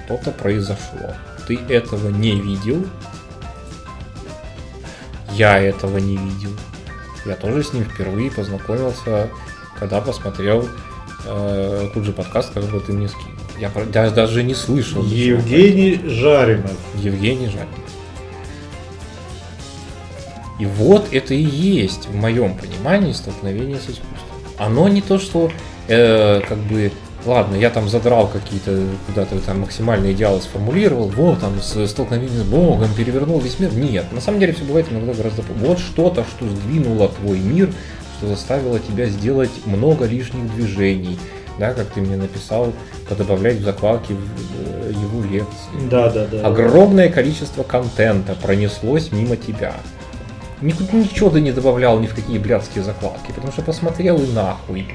что-то 0.03 0.31
произошло. 0.31 1.15
Ты 1.47 1.57
этого 1.69 2.09
не 2.09 2.39
видел. 2.39 2.85
Я 5.33 5.59
этого 5.59 5.97
не 5.97 6.17
видел. 6.17 6.51
Я 7.25 7.35
тоже 7.35 7.63
с 7.63 7.73
ним 7.73 7.85
впервые 7.85 8.31
познакомился, 8.31 9.29
когда 9.79 10.01
посмотрел 10.01 10.67
э, 11.25 11.89
тут 11.93 12.03
же 12.03 12.11
подкаст, 12.11 12.53
который 12.53 12.81
ты 12.81 12.91
мне 12.91 13.07
скинул. 13.07 13.39
Я 13.59 13.69
даже, 13.69 14.15
даже 14.15 14.43
не 14.43 14.55
слышал. 14.55 15.03
Евгений 15.03 15.99
Жаринов. 16.07 16.77
Евгений 16.95 17.47
Жарин. 17.47 17.67
И 20.59 20.65
вот 20.65 21.07
это 21.13 21.33
и 21.33 21.41
есть, 21.41 22.07
в 22.07 22.15
моем 22.15 22.55
понимании, 22.55 23.13
столкновение 23.13 23.77
с 23.77 23.83
искусством. 23.83 24.37
Оно 24.57 24.89
не 24.89 25.01
то, 25.01 25.17
что 25.17 25.49
э, 25.87 26.41
как 26.41 26.57
бы, 26.57 26.91
ладно, 27.25 27.55
я 27.55 27.69
там 27.69 27.87
задрал 27.87 28.27
какие-то 28.27 28.77
куда-то 29.07 29.39
там 29.39 29.61
максимальные 29.61 30.11
идеалы 30.11 30.41
сформулировал, 30.41 31.07
вот 31.07 31.39
там 31.39 31.61
с- 31.61 31.87
столкновение 31.87 32.39
с 32.39 32.43
Богом, 32.43 32.89
перевернул 32.93 33.39
весь 33.39 33.57
мир. 33.59 33.73
Нет, 33.73 34.11
на 34.11 34.19
самом 34.19 34.41
деле 34.41 34.51
все 34.51 34.65
бывает 34.65 34.87
иногда 34.91 35.13
гораздо 35.13 35.43
Вот 35.55 35.79
что-то, 35.79 36.25
что 36.25 36.45
сдвинуло 36.45 37.07
твой 37.07 37.39
мир, 37.39 37.69
что 38.17 38.27
заставило 38.27 38.79
тебя 38.79 39.05
сделать 39.05 39.51
много 39.65 40.05
лишних 40.05 40.53
движений, 40.55 41.17
да, 41.57 41.73
как 41.73 41.87
ты 41.87 42.01
мне 42.01 42.17
написал, 42.17 42.73
подобавлять 43.07 43.59
в 43.59 43.63
закладки 43.63 44.11
в 44.11 44.19
э, 44.59 44.91
его 44.91 45.23
лекции. 45.23 45.89
Да, 45.89 46.09
да, 46.09 46.25
да. 46.25 46.45
Огромное 46.45 47.07
количество 47.09 47.63
контента 47.63 48.35
пронеслось 48.35 49.13
мимо 49.13 49.37
тебя. 49.37 49.75
Никуда 50.61 50.93
ничего 50.93 51.29
ты 51.29 51.41
не 51.41 51.51
добавлял 51.51 51.99
ни 51.99 52.07
в 52.07 52.13
какие 52.13 52.37
блядские 52.37 52.83
закладки, 52.83 53.31
потому 53.31 53.51
что 53.51 53.61
посмотрел 53.61 54.21
и 54.21 54.27
нахуй. 54.31 54.87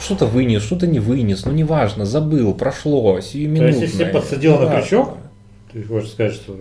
Что-то 0.00 0.26
вынес, 0.26 0.62
что-то 0.62 0.86
не 0.86 1.00
вынес, 1.00 1.44
ну 1.44 1.52
неважно, 1.52 2.04
забыл, 2.04 2.54
прошло, 2.54 3.20
сиюминутное. 3.20 3.80
если 3.80 4.04
подсадил 4.04 4.58
на 4.58 4.80
крючок, 4.80 5.16
Ты 5.72 5.82
хочешь 5.82 6.10
сказать, 6.10 6.34
что? 6.34 6.56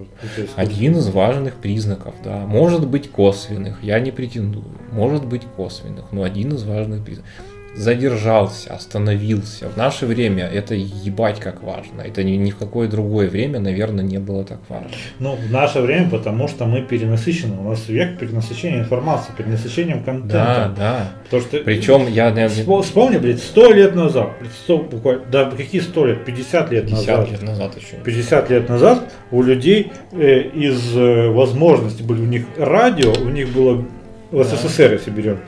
Один 0.56 0.98
из 0.98 1.08
важных 1.10 1.56
признаков, 1.56 2.16
да. 2.24 2.40
Может 2.46 2.88
быть 2.88 3.10
косвенных, 3.10 3.84
я 3.84 4.00
не 4.00 4.12
претендую. 4.12 4.66
Может 4.92 5.26
быть 5.26 5.44
косвенных, 5.56 6.12
но 6.12 6.24
один 6.24 6.54
из 6.54 6.64
важных 6.64 7.06
признаков. 7.06 7.32
Задержался, 7.78 8.74
остановился. 8.74 9.70
В 9.70 9.78
наше 9.78 10.08
время 10.08 10.46
это 10.48 10.74
ебать 10.74 11.40
как 11.40 11.62
важно. 11.62 12.02
Это 12.02 12.24
ни, 12.24 12.32
ни 12.32 12.50
в 12.50 12.58
какое 12.58 12.88
другое 12.88 13.30
время, 13.30 13.60
наверное, 13.60 14.04
не 14.04 14.18
было 14.18 14.44
так 14.44 14.58
важно. 14.68 14.90
Ну, 15.20 15.36
в 15.36 15.52
наше 15.52 15.80
время, 15.82 16.10
потому 16.10 16.48
что 16.48 16.66
мы 16.66 16.82
перенасыщены. 16.82 17.56
У 17.60 17.70
нас 17.70 17.88
век 17.88 18.18
перенасыщения 18.18 18.80
информации, 18.80 19.32
перенасыщением 19.38 20.00
Да, 20.00 20.06
контента. 20.06 20.74
да. 20.76 21.12
Потому 21.26 21.44
что 21.44 21.58
Причем 21.60 22.08
я, 22.08 22.30
я 22.30 22.48
Вспо- 22.48 22.82
Вспомни, 22.82 23.18
блядь, 23.18 23.40
сто 23.44 23.72
лет 23.72 23.94
назад, 23.96 24.32
блядь, 24.40 24.54
сто 24.54 24.80
буквально, 24.80 25.24
да 25.32 25.52
какие 25.52 25.82
сто 25.82 26.06
лет, 26.08 26.26
50 26.26 26.72
лет 26.72 26.86
50 26.88 27.08
назад. 27.18 27.32
лет 27.32 27.42
назад 27.44 27.78
еще. 27.78 27.98
50 28.04 28.50
лет 28.50 28.70
назад 28.70 29.14
у 29.30 29.44
людей 29.44 29.92
э, 30.14 30.40
из 30.42 30.98
э, 30.98 31.28
возможностей 31.30 32.02
были 32.04 32.22
у 32.22 32.26
них 32.26 32.46
радио, 32.58 33.12
у 33.14 33.30
них 33.30 33.50
было 33.54 33.86
в 34.32 34.38
Да. 34.38 34.44
СССР, 34.46 34.94
если 34.94 35.12
берем, 35.12 35.40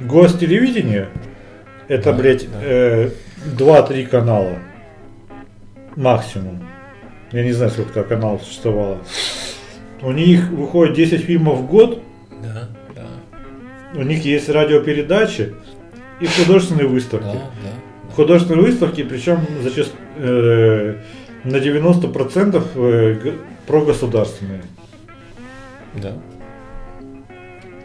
гостелевидение, 0.00 1.08
это, 1.88 2.12
Да, 2.12 2.18
блядь, 2.18 2.50
да. 2.50 2.58
э, 2.62 3.10
2-3 3.56 4.06
канала 4.06 4.58
максимум. 5.96 6.62
Я 7.32 7.44
не 7.44 7.52
знаю, 7.52 7.70
сколько 7.70 8.04
каналов 8.04 8.42
существовало. 8.44 8.98
У 10.02 10.12
них 10.12 10.48
выходит 10.50 10.94
10 10.94 11.20
фильмов 11.24 11.58
в 11.58 11.66
год, 11.66 12.02
Да, 12.42 12.68
да, 12.94 13.06
у 14.00 14.02
них 14.02 14.24
есть 14.24 14.48
радиопередачи 14.48 15.54
и 16.20 16.26
художественные 16.26 16.86
выставки. 16.86 17.24
да, 17.24 17.32
да. 17.64 18.14
Художественные 18.14 18.62
выставки, 18.64 19.02
причем 19.02 19.40
зачаст, 19.62 19.92
э, 20.16 20.94
на 21.44 21.56
90% 21.56 22.62
э, 22.74 23.32
прогосударственные. 23.66 24.62
Да. 25.94 26.12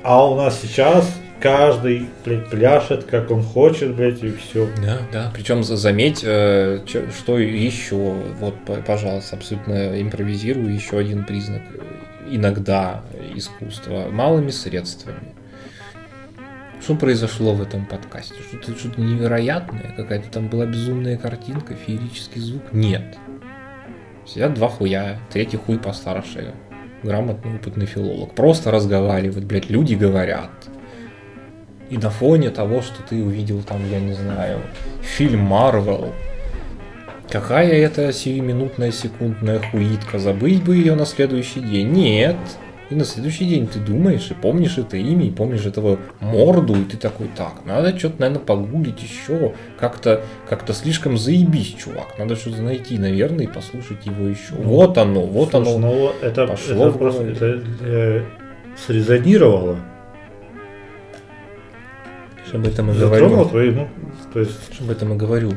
А 0.03 0.27
у 0.29 0.35
нас 0.35 0.59
сейчас 0.61 1.19
каждый 1.43 2.07
блядь, 2.23 2.49
пляшет, 2.49 3.03
как 3.03 3.29
он 3.29 3.43
хочет, 3.43 3.95
блядь, 3.95 4.23
и 4.23 4.31
все. 4.31 4.69
Да, 4.81 4.99
да. 5.11 5.31
Причем 5.33 5.61
за- 5.61 5.75
заметь, 5.75 6.21
э, 6.23 6.79
что 6.87 7.37
еще, 7.37 7.97
вот, 8.39 8.55
пожалуйста, 8.87 9.35
абсолютно 9.35 10.01
импровизирую, 10.01 10.73
еще 10.73 10.97
один 10.97 11.25
признак 11.25 11.61
иногда 12.31 13.03
искусства 13.35 14.07
малыми 14.09 14.51
средствами. 14.51 15.33
Что 16.81 16.95
произошло 16.95 17.53
в 17.53 17.61
этом 17.61 17.85
подкасте? 17.85 18.35
Что-то 18.49 18.79
что 18.79 19.01
невероятное? 19.01 19.93
Какая-то 19.97 20.29
там 20.29 20.47
была 20.47 20.65
безумная 20.65 21.17
картинка, 21.17 21.75
феерический 21.75 22.39
звук? 22.39 22.63
Нет. 22.71 23.17
Сидят 24.25 24.53
два 24.53 24.69
хуя, 24.69 25.19
третий 25.31 25.57
хуй 25.57 25.77
постарше. 25.77 26.53
Грамотный, 27.03 27.55
опытный 27.55 27.85
филолог. 27.85 28.33
Просто 28.33 28.71
разговаривают, 28.71 29.43
блядь, 29.43 29.69
люди 29.69 29.95
говорят. 29.95 30.49
И 31.93 31.97
на 31.97 32.09
фоне 32.09 32.49
того, 32.49 32.81
что 32.81 33.03
ты 33.07 33.23
увидел 33.23 33.61
там, 33.61 33.87
я 33.91 33.99
не 33.99 34.13
знаю, 34.13 34.61
фильм 35.03 35.41
Марвел, 35.41 36.11
какая 37.29 37.71
это 37.71 38.11
сиюминутная 38.11 38.91
секундная 38.91 39.59
хуитка, 39.59 40.17
забыть 40.17 40.63
бы 40.63 40.75
ее 40.75 40.95
на 40.95 41.05
следующий 41.05 41.59
день. 41.59 41.91
Нет. 41.91 42.35
И 42.89 42.95
на 42.95 43.05
следующий 43.05 43.45
день 43.45 43.67
ты 43.67 43.77
думаешь 43.77 44.31
и 44.31 44.33
помнишь 44.33 44.79
это 44.79 44.97
имя, 44.97 45.27
и 45.27 45.29
помнишь 45.29 45.67
этого 45.67 45.99
морду, 46.19 46.73
и 46.73 46.83
ты 46.83 46.97
такой, 46.97 47.27
так, 47.37 47.63
надо 47.63 47.95
что-то, 47.95 48.21
наверное, 48.21 48.43
погуглить 48.43 49.03
еще. 49.03 49.53
Как-то 49.79 50.23
как 50.49 50.67
слишком 50.73 51.15
заебись, 51.15 51.75
чувак. 51.75 52.17
Надо 52.17 52.35
что-то 52.35 52.63
найти, 52.63 52.97
наверное, 52.97 53.45
и 53.45 53.47
послушать 53.47 54.03
его 54.07 54.27
еще. 54.27 54.55
Вот 54.57 54.97
оно, 54.97 55.21
вот 55.27 55.51
Слушай, 55.51 55.75
оно. 55.75 55.77
ну, 55.77 56.11
это, 56.23 56.47
пошло 56.47 56.87
это 56.87 56.97
просто 56.97 57.23
это, 57.23 57.61
э, 57.81 58.23
срезонировало. 58.83 59.77
Об 62.53 62.65
этом 62.65 62.91
и 62.91 62.93
говорю. 62.93 63.45
Твои, 63.45 63.71
ну, 63.71 63.87
то 64.31 64.39
есть, 64.39 64.79
Об 64.79 64.89
этом 64.91 65.13
и 65.13 65.17
говорю. 65.17 65.53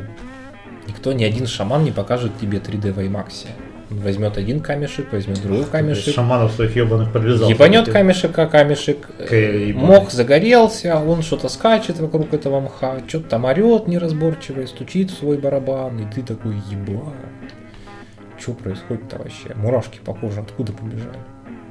Никто, 0.86 1.12
ни 1.12 1.24
один 1.24 1.46
шаман 1.46 1.84
не 1.84 1.90
покажет 1.90 2.32
тебе 2.40 2.58
3D 2.58 2.92
в 2.92 2.98
IMAX. 2.98 3.46
Он 3.90 3.98
возьмет 3.98 4.36
один 4.36 4.60
камешек, 4.60 5.12
возьмет 5.12 5.40
другой 5.42 5.64
камешек, 5.64 6.14
шаманов 6.14 6.52
своих 6.52 6.74
ебаных 6.74 7.12
подвязал. 7.12 7.48
ебанет 7.48 7.88
камешек, 7.88 8.36
а 8.36 8.46
камешек. 8.46 9.08
Ебаный. 9.30 9.72
Мох 9.74 10.10
загорелся, 10.10 10.98
он 10.98 11.22
что-то 11.22 11.48
скачет 11.48 12.00
вокруг 12.00 12.34
этого 12.34 12.60
мха, 12.60 12.98
что-то 13.06 13.28
там 13.28 13.44
орет 13.44 13.86
неразборчиво, 13.86 14.66
стучит 14.66 15.10
в 15.10 15.18
свой 15.18 15.38
барабан, 15.38 16.00
и 16.00 16.12
ты 16.12 16.22
такой, 16.22 16.56
ебать. 16.70 17.14
Что 18.38 18.52
происходит-то 18.52 19.18
вообще? 19.18 19.54
Мурашки 19.54 20.00
по 20.04 20.14
коже 20.14 20.40
откуда 20.40 20.72
побежали? 20.72 21.18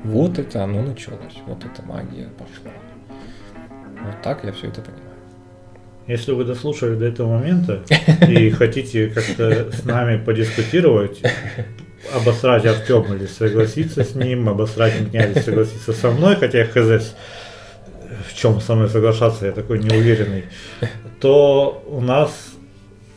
Вот 0.03 0.39
это 0.39 0.63
оно 0.63 0.83
началось, 0.83 1.41
вот 1.47 1.65
эта 1.65 1.85
магия 1.85 2.29
пошла. 2.37 2.71
Вот 4.05 4.21
так 4.21 4.43
я 4.45 4.51
все 4.51 4.67
это 4.67 4.81
понимаю. 4.81 5.04
Если 6.07 6.33
вы 6.33 6.45
дослушали 6.45 6.95
до 6.95 7.05
этого 7.05 7.37
момента 7.37 7.81
и 8.27 8.49
хотите 8.51 9.07
как-то 9.07 9.71
с 9.71 9.83
нами 9.85 10.23
подискутировать, 10.23 11.21
обосрать 12.13 12.65
Артема 12.65 13.15
или 13.15 13.25
согласиться 13.25 14.03
с 14.03 14.13
ним, 14.13 14.47
обосрать 14.47 15.01
меня 15.01 15.25
или 15.25 15.39
согласиться 15.39 15.93
со 15.93 16.11
мной, 16.11 16.35
хотя 16.35 16.59
я 16.59 16.65
хз, 16.65 17.15
в 18.29 18.35
чем 18.35 18.61
со 18.61 18.75
мной 18.75 18.89
соглашаться, 18.89 19.47
я 19.47 19.51
такой 19.51 19.79
неуверенный, 19.79 20.43
то 21.19 21.83
у 21.87 22.01
нас 22.01 22.31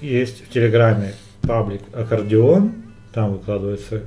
есть 0.01 0.47
в 0.47 0.51
Телеграме 0.51 1.13
паблик 1.43 1.83
Аккордеон, 1.93 2.73
там 3.13 3.35
выкладывается 3.35 4.03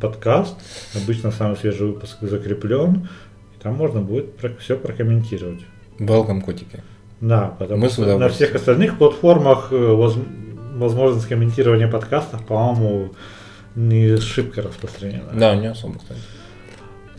подкаст, 0.00 0.56
обычно 0.94 1.30
самый 1.30 1.56
свежий 1.56 1.86
выпуск 1.86 2.18
закреплен, 2.20 3.08
и 3.56 3.62
там 3.62 3.74
можно 3.74 4.02
будет 4.02 4.34
все 4.58 4.76
прокомментировать. 4.76 5.60
Welcome, 5.98 6.42
котики. 6.42 6.82
Да, 7.20 7.54
потому 7.58 7.82
Мы 7.82 7.88
что 7.90 8.18
на 8.18 8.28
всех 8.28 8.54
остальных 8.54 8.96
платформах 8.96 9.72
э, 9.72 9.76
воз, 9.76 10.16
возможность 10.74 11.28
комментирования 11.28 11.86
подкастов, 11.86 12.44
по-моему, 12.46 13.12
не 13.74 14.16
шибко 14.16 14.62
распространена. 14.62 15.30
Да, 15.34 15.54
не 15.54 15.66
особо, 15.66 15.98
кстати. 15.98 16.20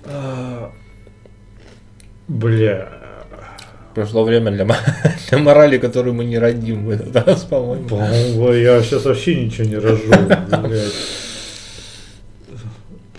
А, 0.06 0.72
бля. 2.28 2.90
Пришло 3.94 4.24
время 4.24 4.52
для, 4.52 4.66
для 5.30 5.38
морали, 5.38 5.78
которую 5.78 6.16
мы 6.16 6.26
не 6.26 6.40
родим 6.40 6.86
в 6.86 6.90
этот 6.90 7.16
раз, 7.16 7.44
по-моему. 7.44 7.88
По-моему, 7.88 8.54
я 8.54 8.82
сейчас 8.82 9.06
вообще 9.06 9.46
ничего 9.46 9.68
не 9.68 9.78
рожу, 9.78 10.04
блядь. 10.64 10.94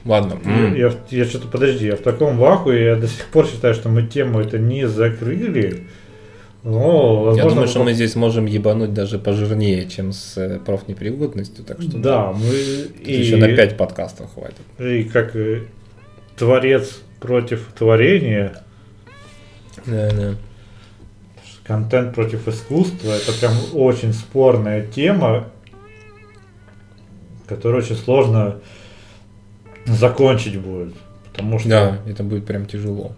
Ладно. 0.05 0.41
Я, 0.45 0.89
я, 0.89 0.93
я 1.11 1.25
что-то, 1.25 1.47
подожди, 1.47 1.87
я 1.87 1.97
в 1.97 2.01
таком 2.01 2.37
вахуе, 2.37 2.85
я 2.87 2.97
до 2.97 3.07
сих 3.07 3.27
пор 3.27 3.47
считаю, 3.47 3.75
что 3.75 3.89
мы 3.89 4.03
тему 4.03 4.41
это 4.41 4.59
не 4.59 4.89
закрыли. 4.89 5.87
Но, 6.65 7.25
возможно, 7.25 7.43
я 7.43 7.49
думаю, 7.49 7.69
что 7.69 7.83
мы 7.83 7.93
здесь 7.93 8.15
можем 8.15 8.47
ебануть 8.47 8.95
даже 8.95 9.19
пожирнее, 9.19 9.89
чем 9.89 10.13
с 10.13 10.37
э, 10.37 10.61
профнепригодностью, 10.61 11.65
так 11.65 11.83
что 11.83 11.99
да, 11.99 12.33
мы 12.33 12.55
и, 13.01 13.15
еще 13.15 13.37
на 13.37 13.49
5 13.49 13.77
подкастов 13.77 14.33
хватит. 14.33 14.61
И 14.79 15.03
как 15.03 15.35
э, 15.35 15.63
творец 16.37 17.01
против 17.19 17.73
творения. 17.77 18.63
Да, 19.87 20.11
да. 20.13 20.35
Контент 21.65 22.15
против 22.15 22.47
искусства 22.47 23.11
это 23.11 23.33
прям 23.33 23.55
очень 23.75 24.13
спорная 24.13 24.87
тема, 24.87 25.49
которую 27.49 27.83
очень 27.83 27.97
сложно 27.97 28.61
закончить 29.87 30.61
будет. 30.61 30.95
Потому 31.33 31.59
что... 31.59 31.69
Да, 31.69 31.99
это 32.07 32.23
будет 32.23 32.47
прям 32.47 32.67
тяжело. 32.67 33.17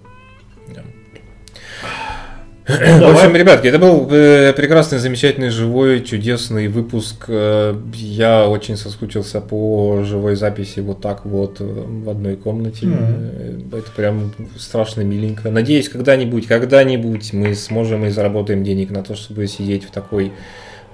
В 2.66 3.10
общем, 3.10 3.36
ребятки, 3.36 3.66
это 3.66 3.78
был 3.78 4.08
э, 4.10 4.54
прекрасный, 4.54 4.98
замечательный, 4.98 5.50
живой, 5.50 6.02
чудесный 6.02 6.68
выпуск. 6.68 7.26
Э, 7.28 7.76
я 7.94 8.48
очень 8.48 8.78
соскучился 8.78 9.42
по 9.42 10.02
живой 10.02 10.34
записи 10.34 10.80
вот 10.80 11.02
так 11.02 11.26
вот 11.26 11.60
э, 11.60 11.64
в 11.64 12.08
одной 12.08 12.36
комнате. 12.36 12.86
Mm-hmm. 12.86 13.78
Это 13.78 13.90
прям 13.94 14.32
страшно 14.56 15.02
миленько. 15.02 15.50
Надеюсь, 15.50 15.90
когда-нибудь, 15.90 16.46
когда-нибудь 16.46 17.34
мы 17.34 17.54
сможем 17.54 18.06
и 18.06 18.08
заработаем 18.08 18.64
денег 18.64 18.90
на 18.90 19.02
то, 19.02 19.14
чтобы 19.14 19.46
сидеть 19.46 19.84
в 19.84 19.90
такой 19.90 20.32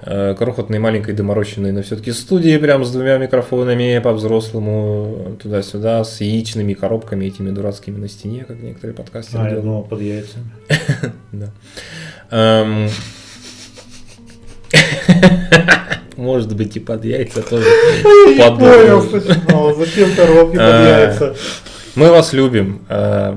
крохотной 0.03 0.79
маленькой 0.79 1.13
доморощенной, 1.13 1.71
но 1.71 1.81
все-таки 1.83 2.11
студии 2.11 2.57
прям 2.57 2.83
с 2.83 2.91
двумя 2.91 3.17
микрофонами 3.17 3.99
по-взрослому 3.99 5.37
туда-сюда, 5.41 6.03
с 6.03 6.21
яичными 6.21 6.73
коробками 6.73 7.25
этими 7.25 7.51
дурацкими 7.51 7.97
на 7.97 8.07
стене, 8.07 8.45
как 8.47 8.59
некоторые 8.61 8.95
подкастеры 8.95 9.43
а, 9.43 9.45
делают. 9.45 9.63
думал, 9.65 9.83
под 9.83 10.01
яйцами. 10.01 10.45
Да. 11.31 11.47
Эм. 12.31 12.89
Может 16.17 16.55
быть 16.55 16.75
и 16.77 16.79
под 16.79 17.05
яйца 17.05 17.41
тоже. 17.41 17.65
Я 18.37 18.51
понял, 18.51 19.75
зачем 19.75 20.15
коробки 20.15 20.55
под 20.55 20.65
э, 20.65 21.07
яйца? 21.07 21.35
Мы 21.95 22.09
вас 22.09 22.33
любим. 22.33 22.81
Э, 22.89 23.35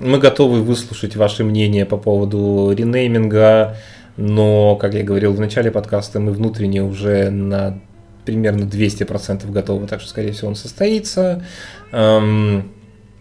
мы 0.00 0.18
готовы 0.18 0.62
выслушать 0.62 1.16
ваши 1.16 1.44
мнения 1.44 1.84
по 1.86 1.96
поводу 1.96 2.72
ренейминга, 2.76 3.76
но, 4.18 4.74
как 4.74 4.94
я 4.94 5.04
говорил 5.04 5.32
в 5.32 5.38
начале 5.38 5.70
подкаста, 5.70 6.18
мы 6.18 6.32
внутренне 6.32 6.82
уже 6.82 7.30
на 7.30 7.80
примерно 8.24 8.64
200% 8.64 9.50
готовы, 9.50 9.86
так 9.86 10.00
что, 10.00 10.10
скорее 10.10 10.32
всего, 10.32 10.48
он 10.48 10.56
состоится. 10.56 11.44
Эм, 11.92 12.72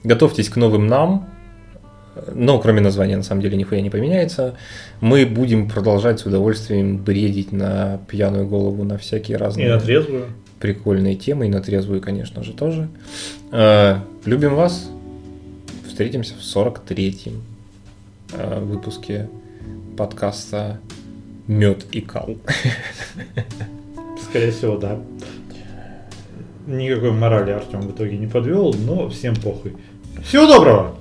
готовьтесь 0.03 0.49
к 0.49 0.55
новым 0.55 0.87
нам, 0.87 1.29
но 2.33 2.59
кроме 2.59 2.81
названия, 2.81 3.15
на 3.15 3.21
самом 3.21 3.41
деле, 3.43 3.57
нихуя 3.57 3.81
не 3.81 3.91
поменяется. 3.91 4.55
Мы 4.99 5.27
будем 5.27 5.69
продолжать 5.69 6.19
с 6.19 6.25
удовольствием 6.25 6.97
бредить 6.97 7.51
на 7.51 7.99
пьяную 8.09 8.47
голову 8.47 8.83
на 8.83 8.97
всякие 8.97 9.37
разные... 9.37 9.67
И 9.67 9.69
на 9.69 9.79
трезвую. 9.79 10.25
Прикольные 10.59 11.15
темы, 11.15 11.45
и 11.45 11.49
на 11.49 11.61
трезвую, 11.61 12.01
конечно 12.01 12.43
же, 12.43 12.53
тоже. 12.53 12.89
Э, 13.51 13.97
любим 14.25 14.55
вас. 14.55 14.89
Встретимся 15.87 16.33
в 16.33 16.39
43-м 16.39 17.43
э, 18.33 18.59
выпуске 18.61 19.29
подкаста 19.97 20.79
Мед 21.47 21.85
и 21.91 22.01
кал. 22.01 22.37
Скорее 24.29 24.51
всего, 24.51 24.77
да. 24.77 24.99
Никакой 26.67 27.11
морали 27.11 27.51
Артем 27.51 27.81
в 27.81 27.91
итоге 27.91 28.17
не 28.17 28.27
подвел, 28.27 28.73
но 28.73 29.09
всем 29.09 29.35
похуй. 29.35 29.75
Всего 30.23 30.45
доброго! 30.45 30.95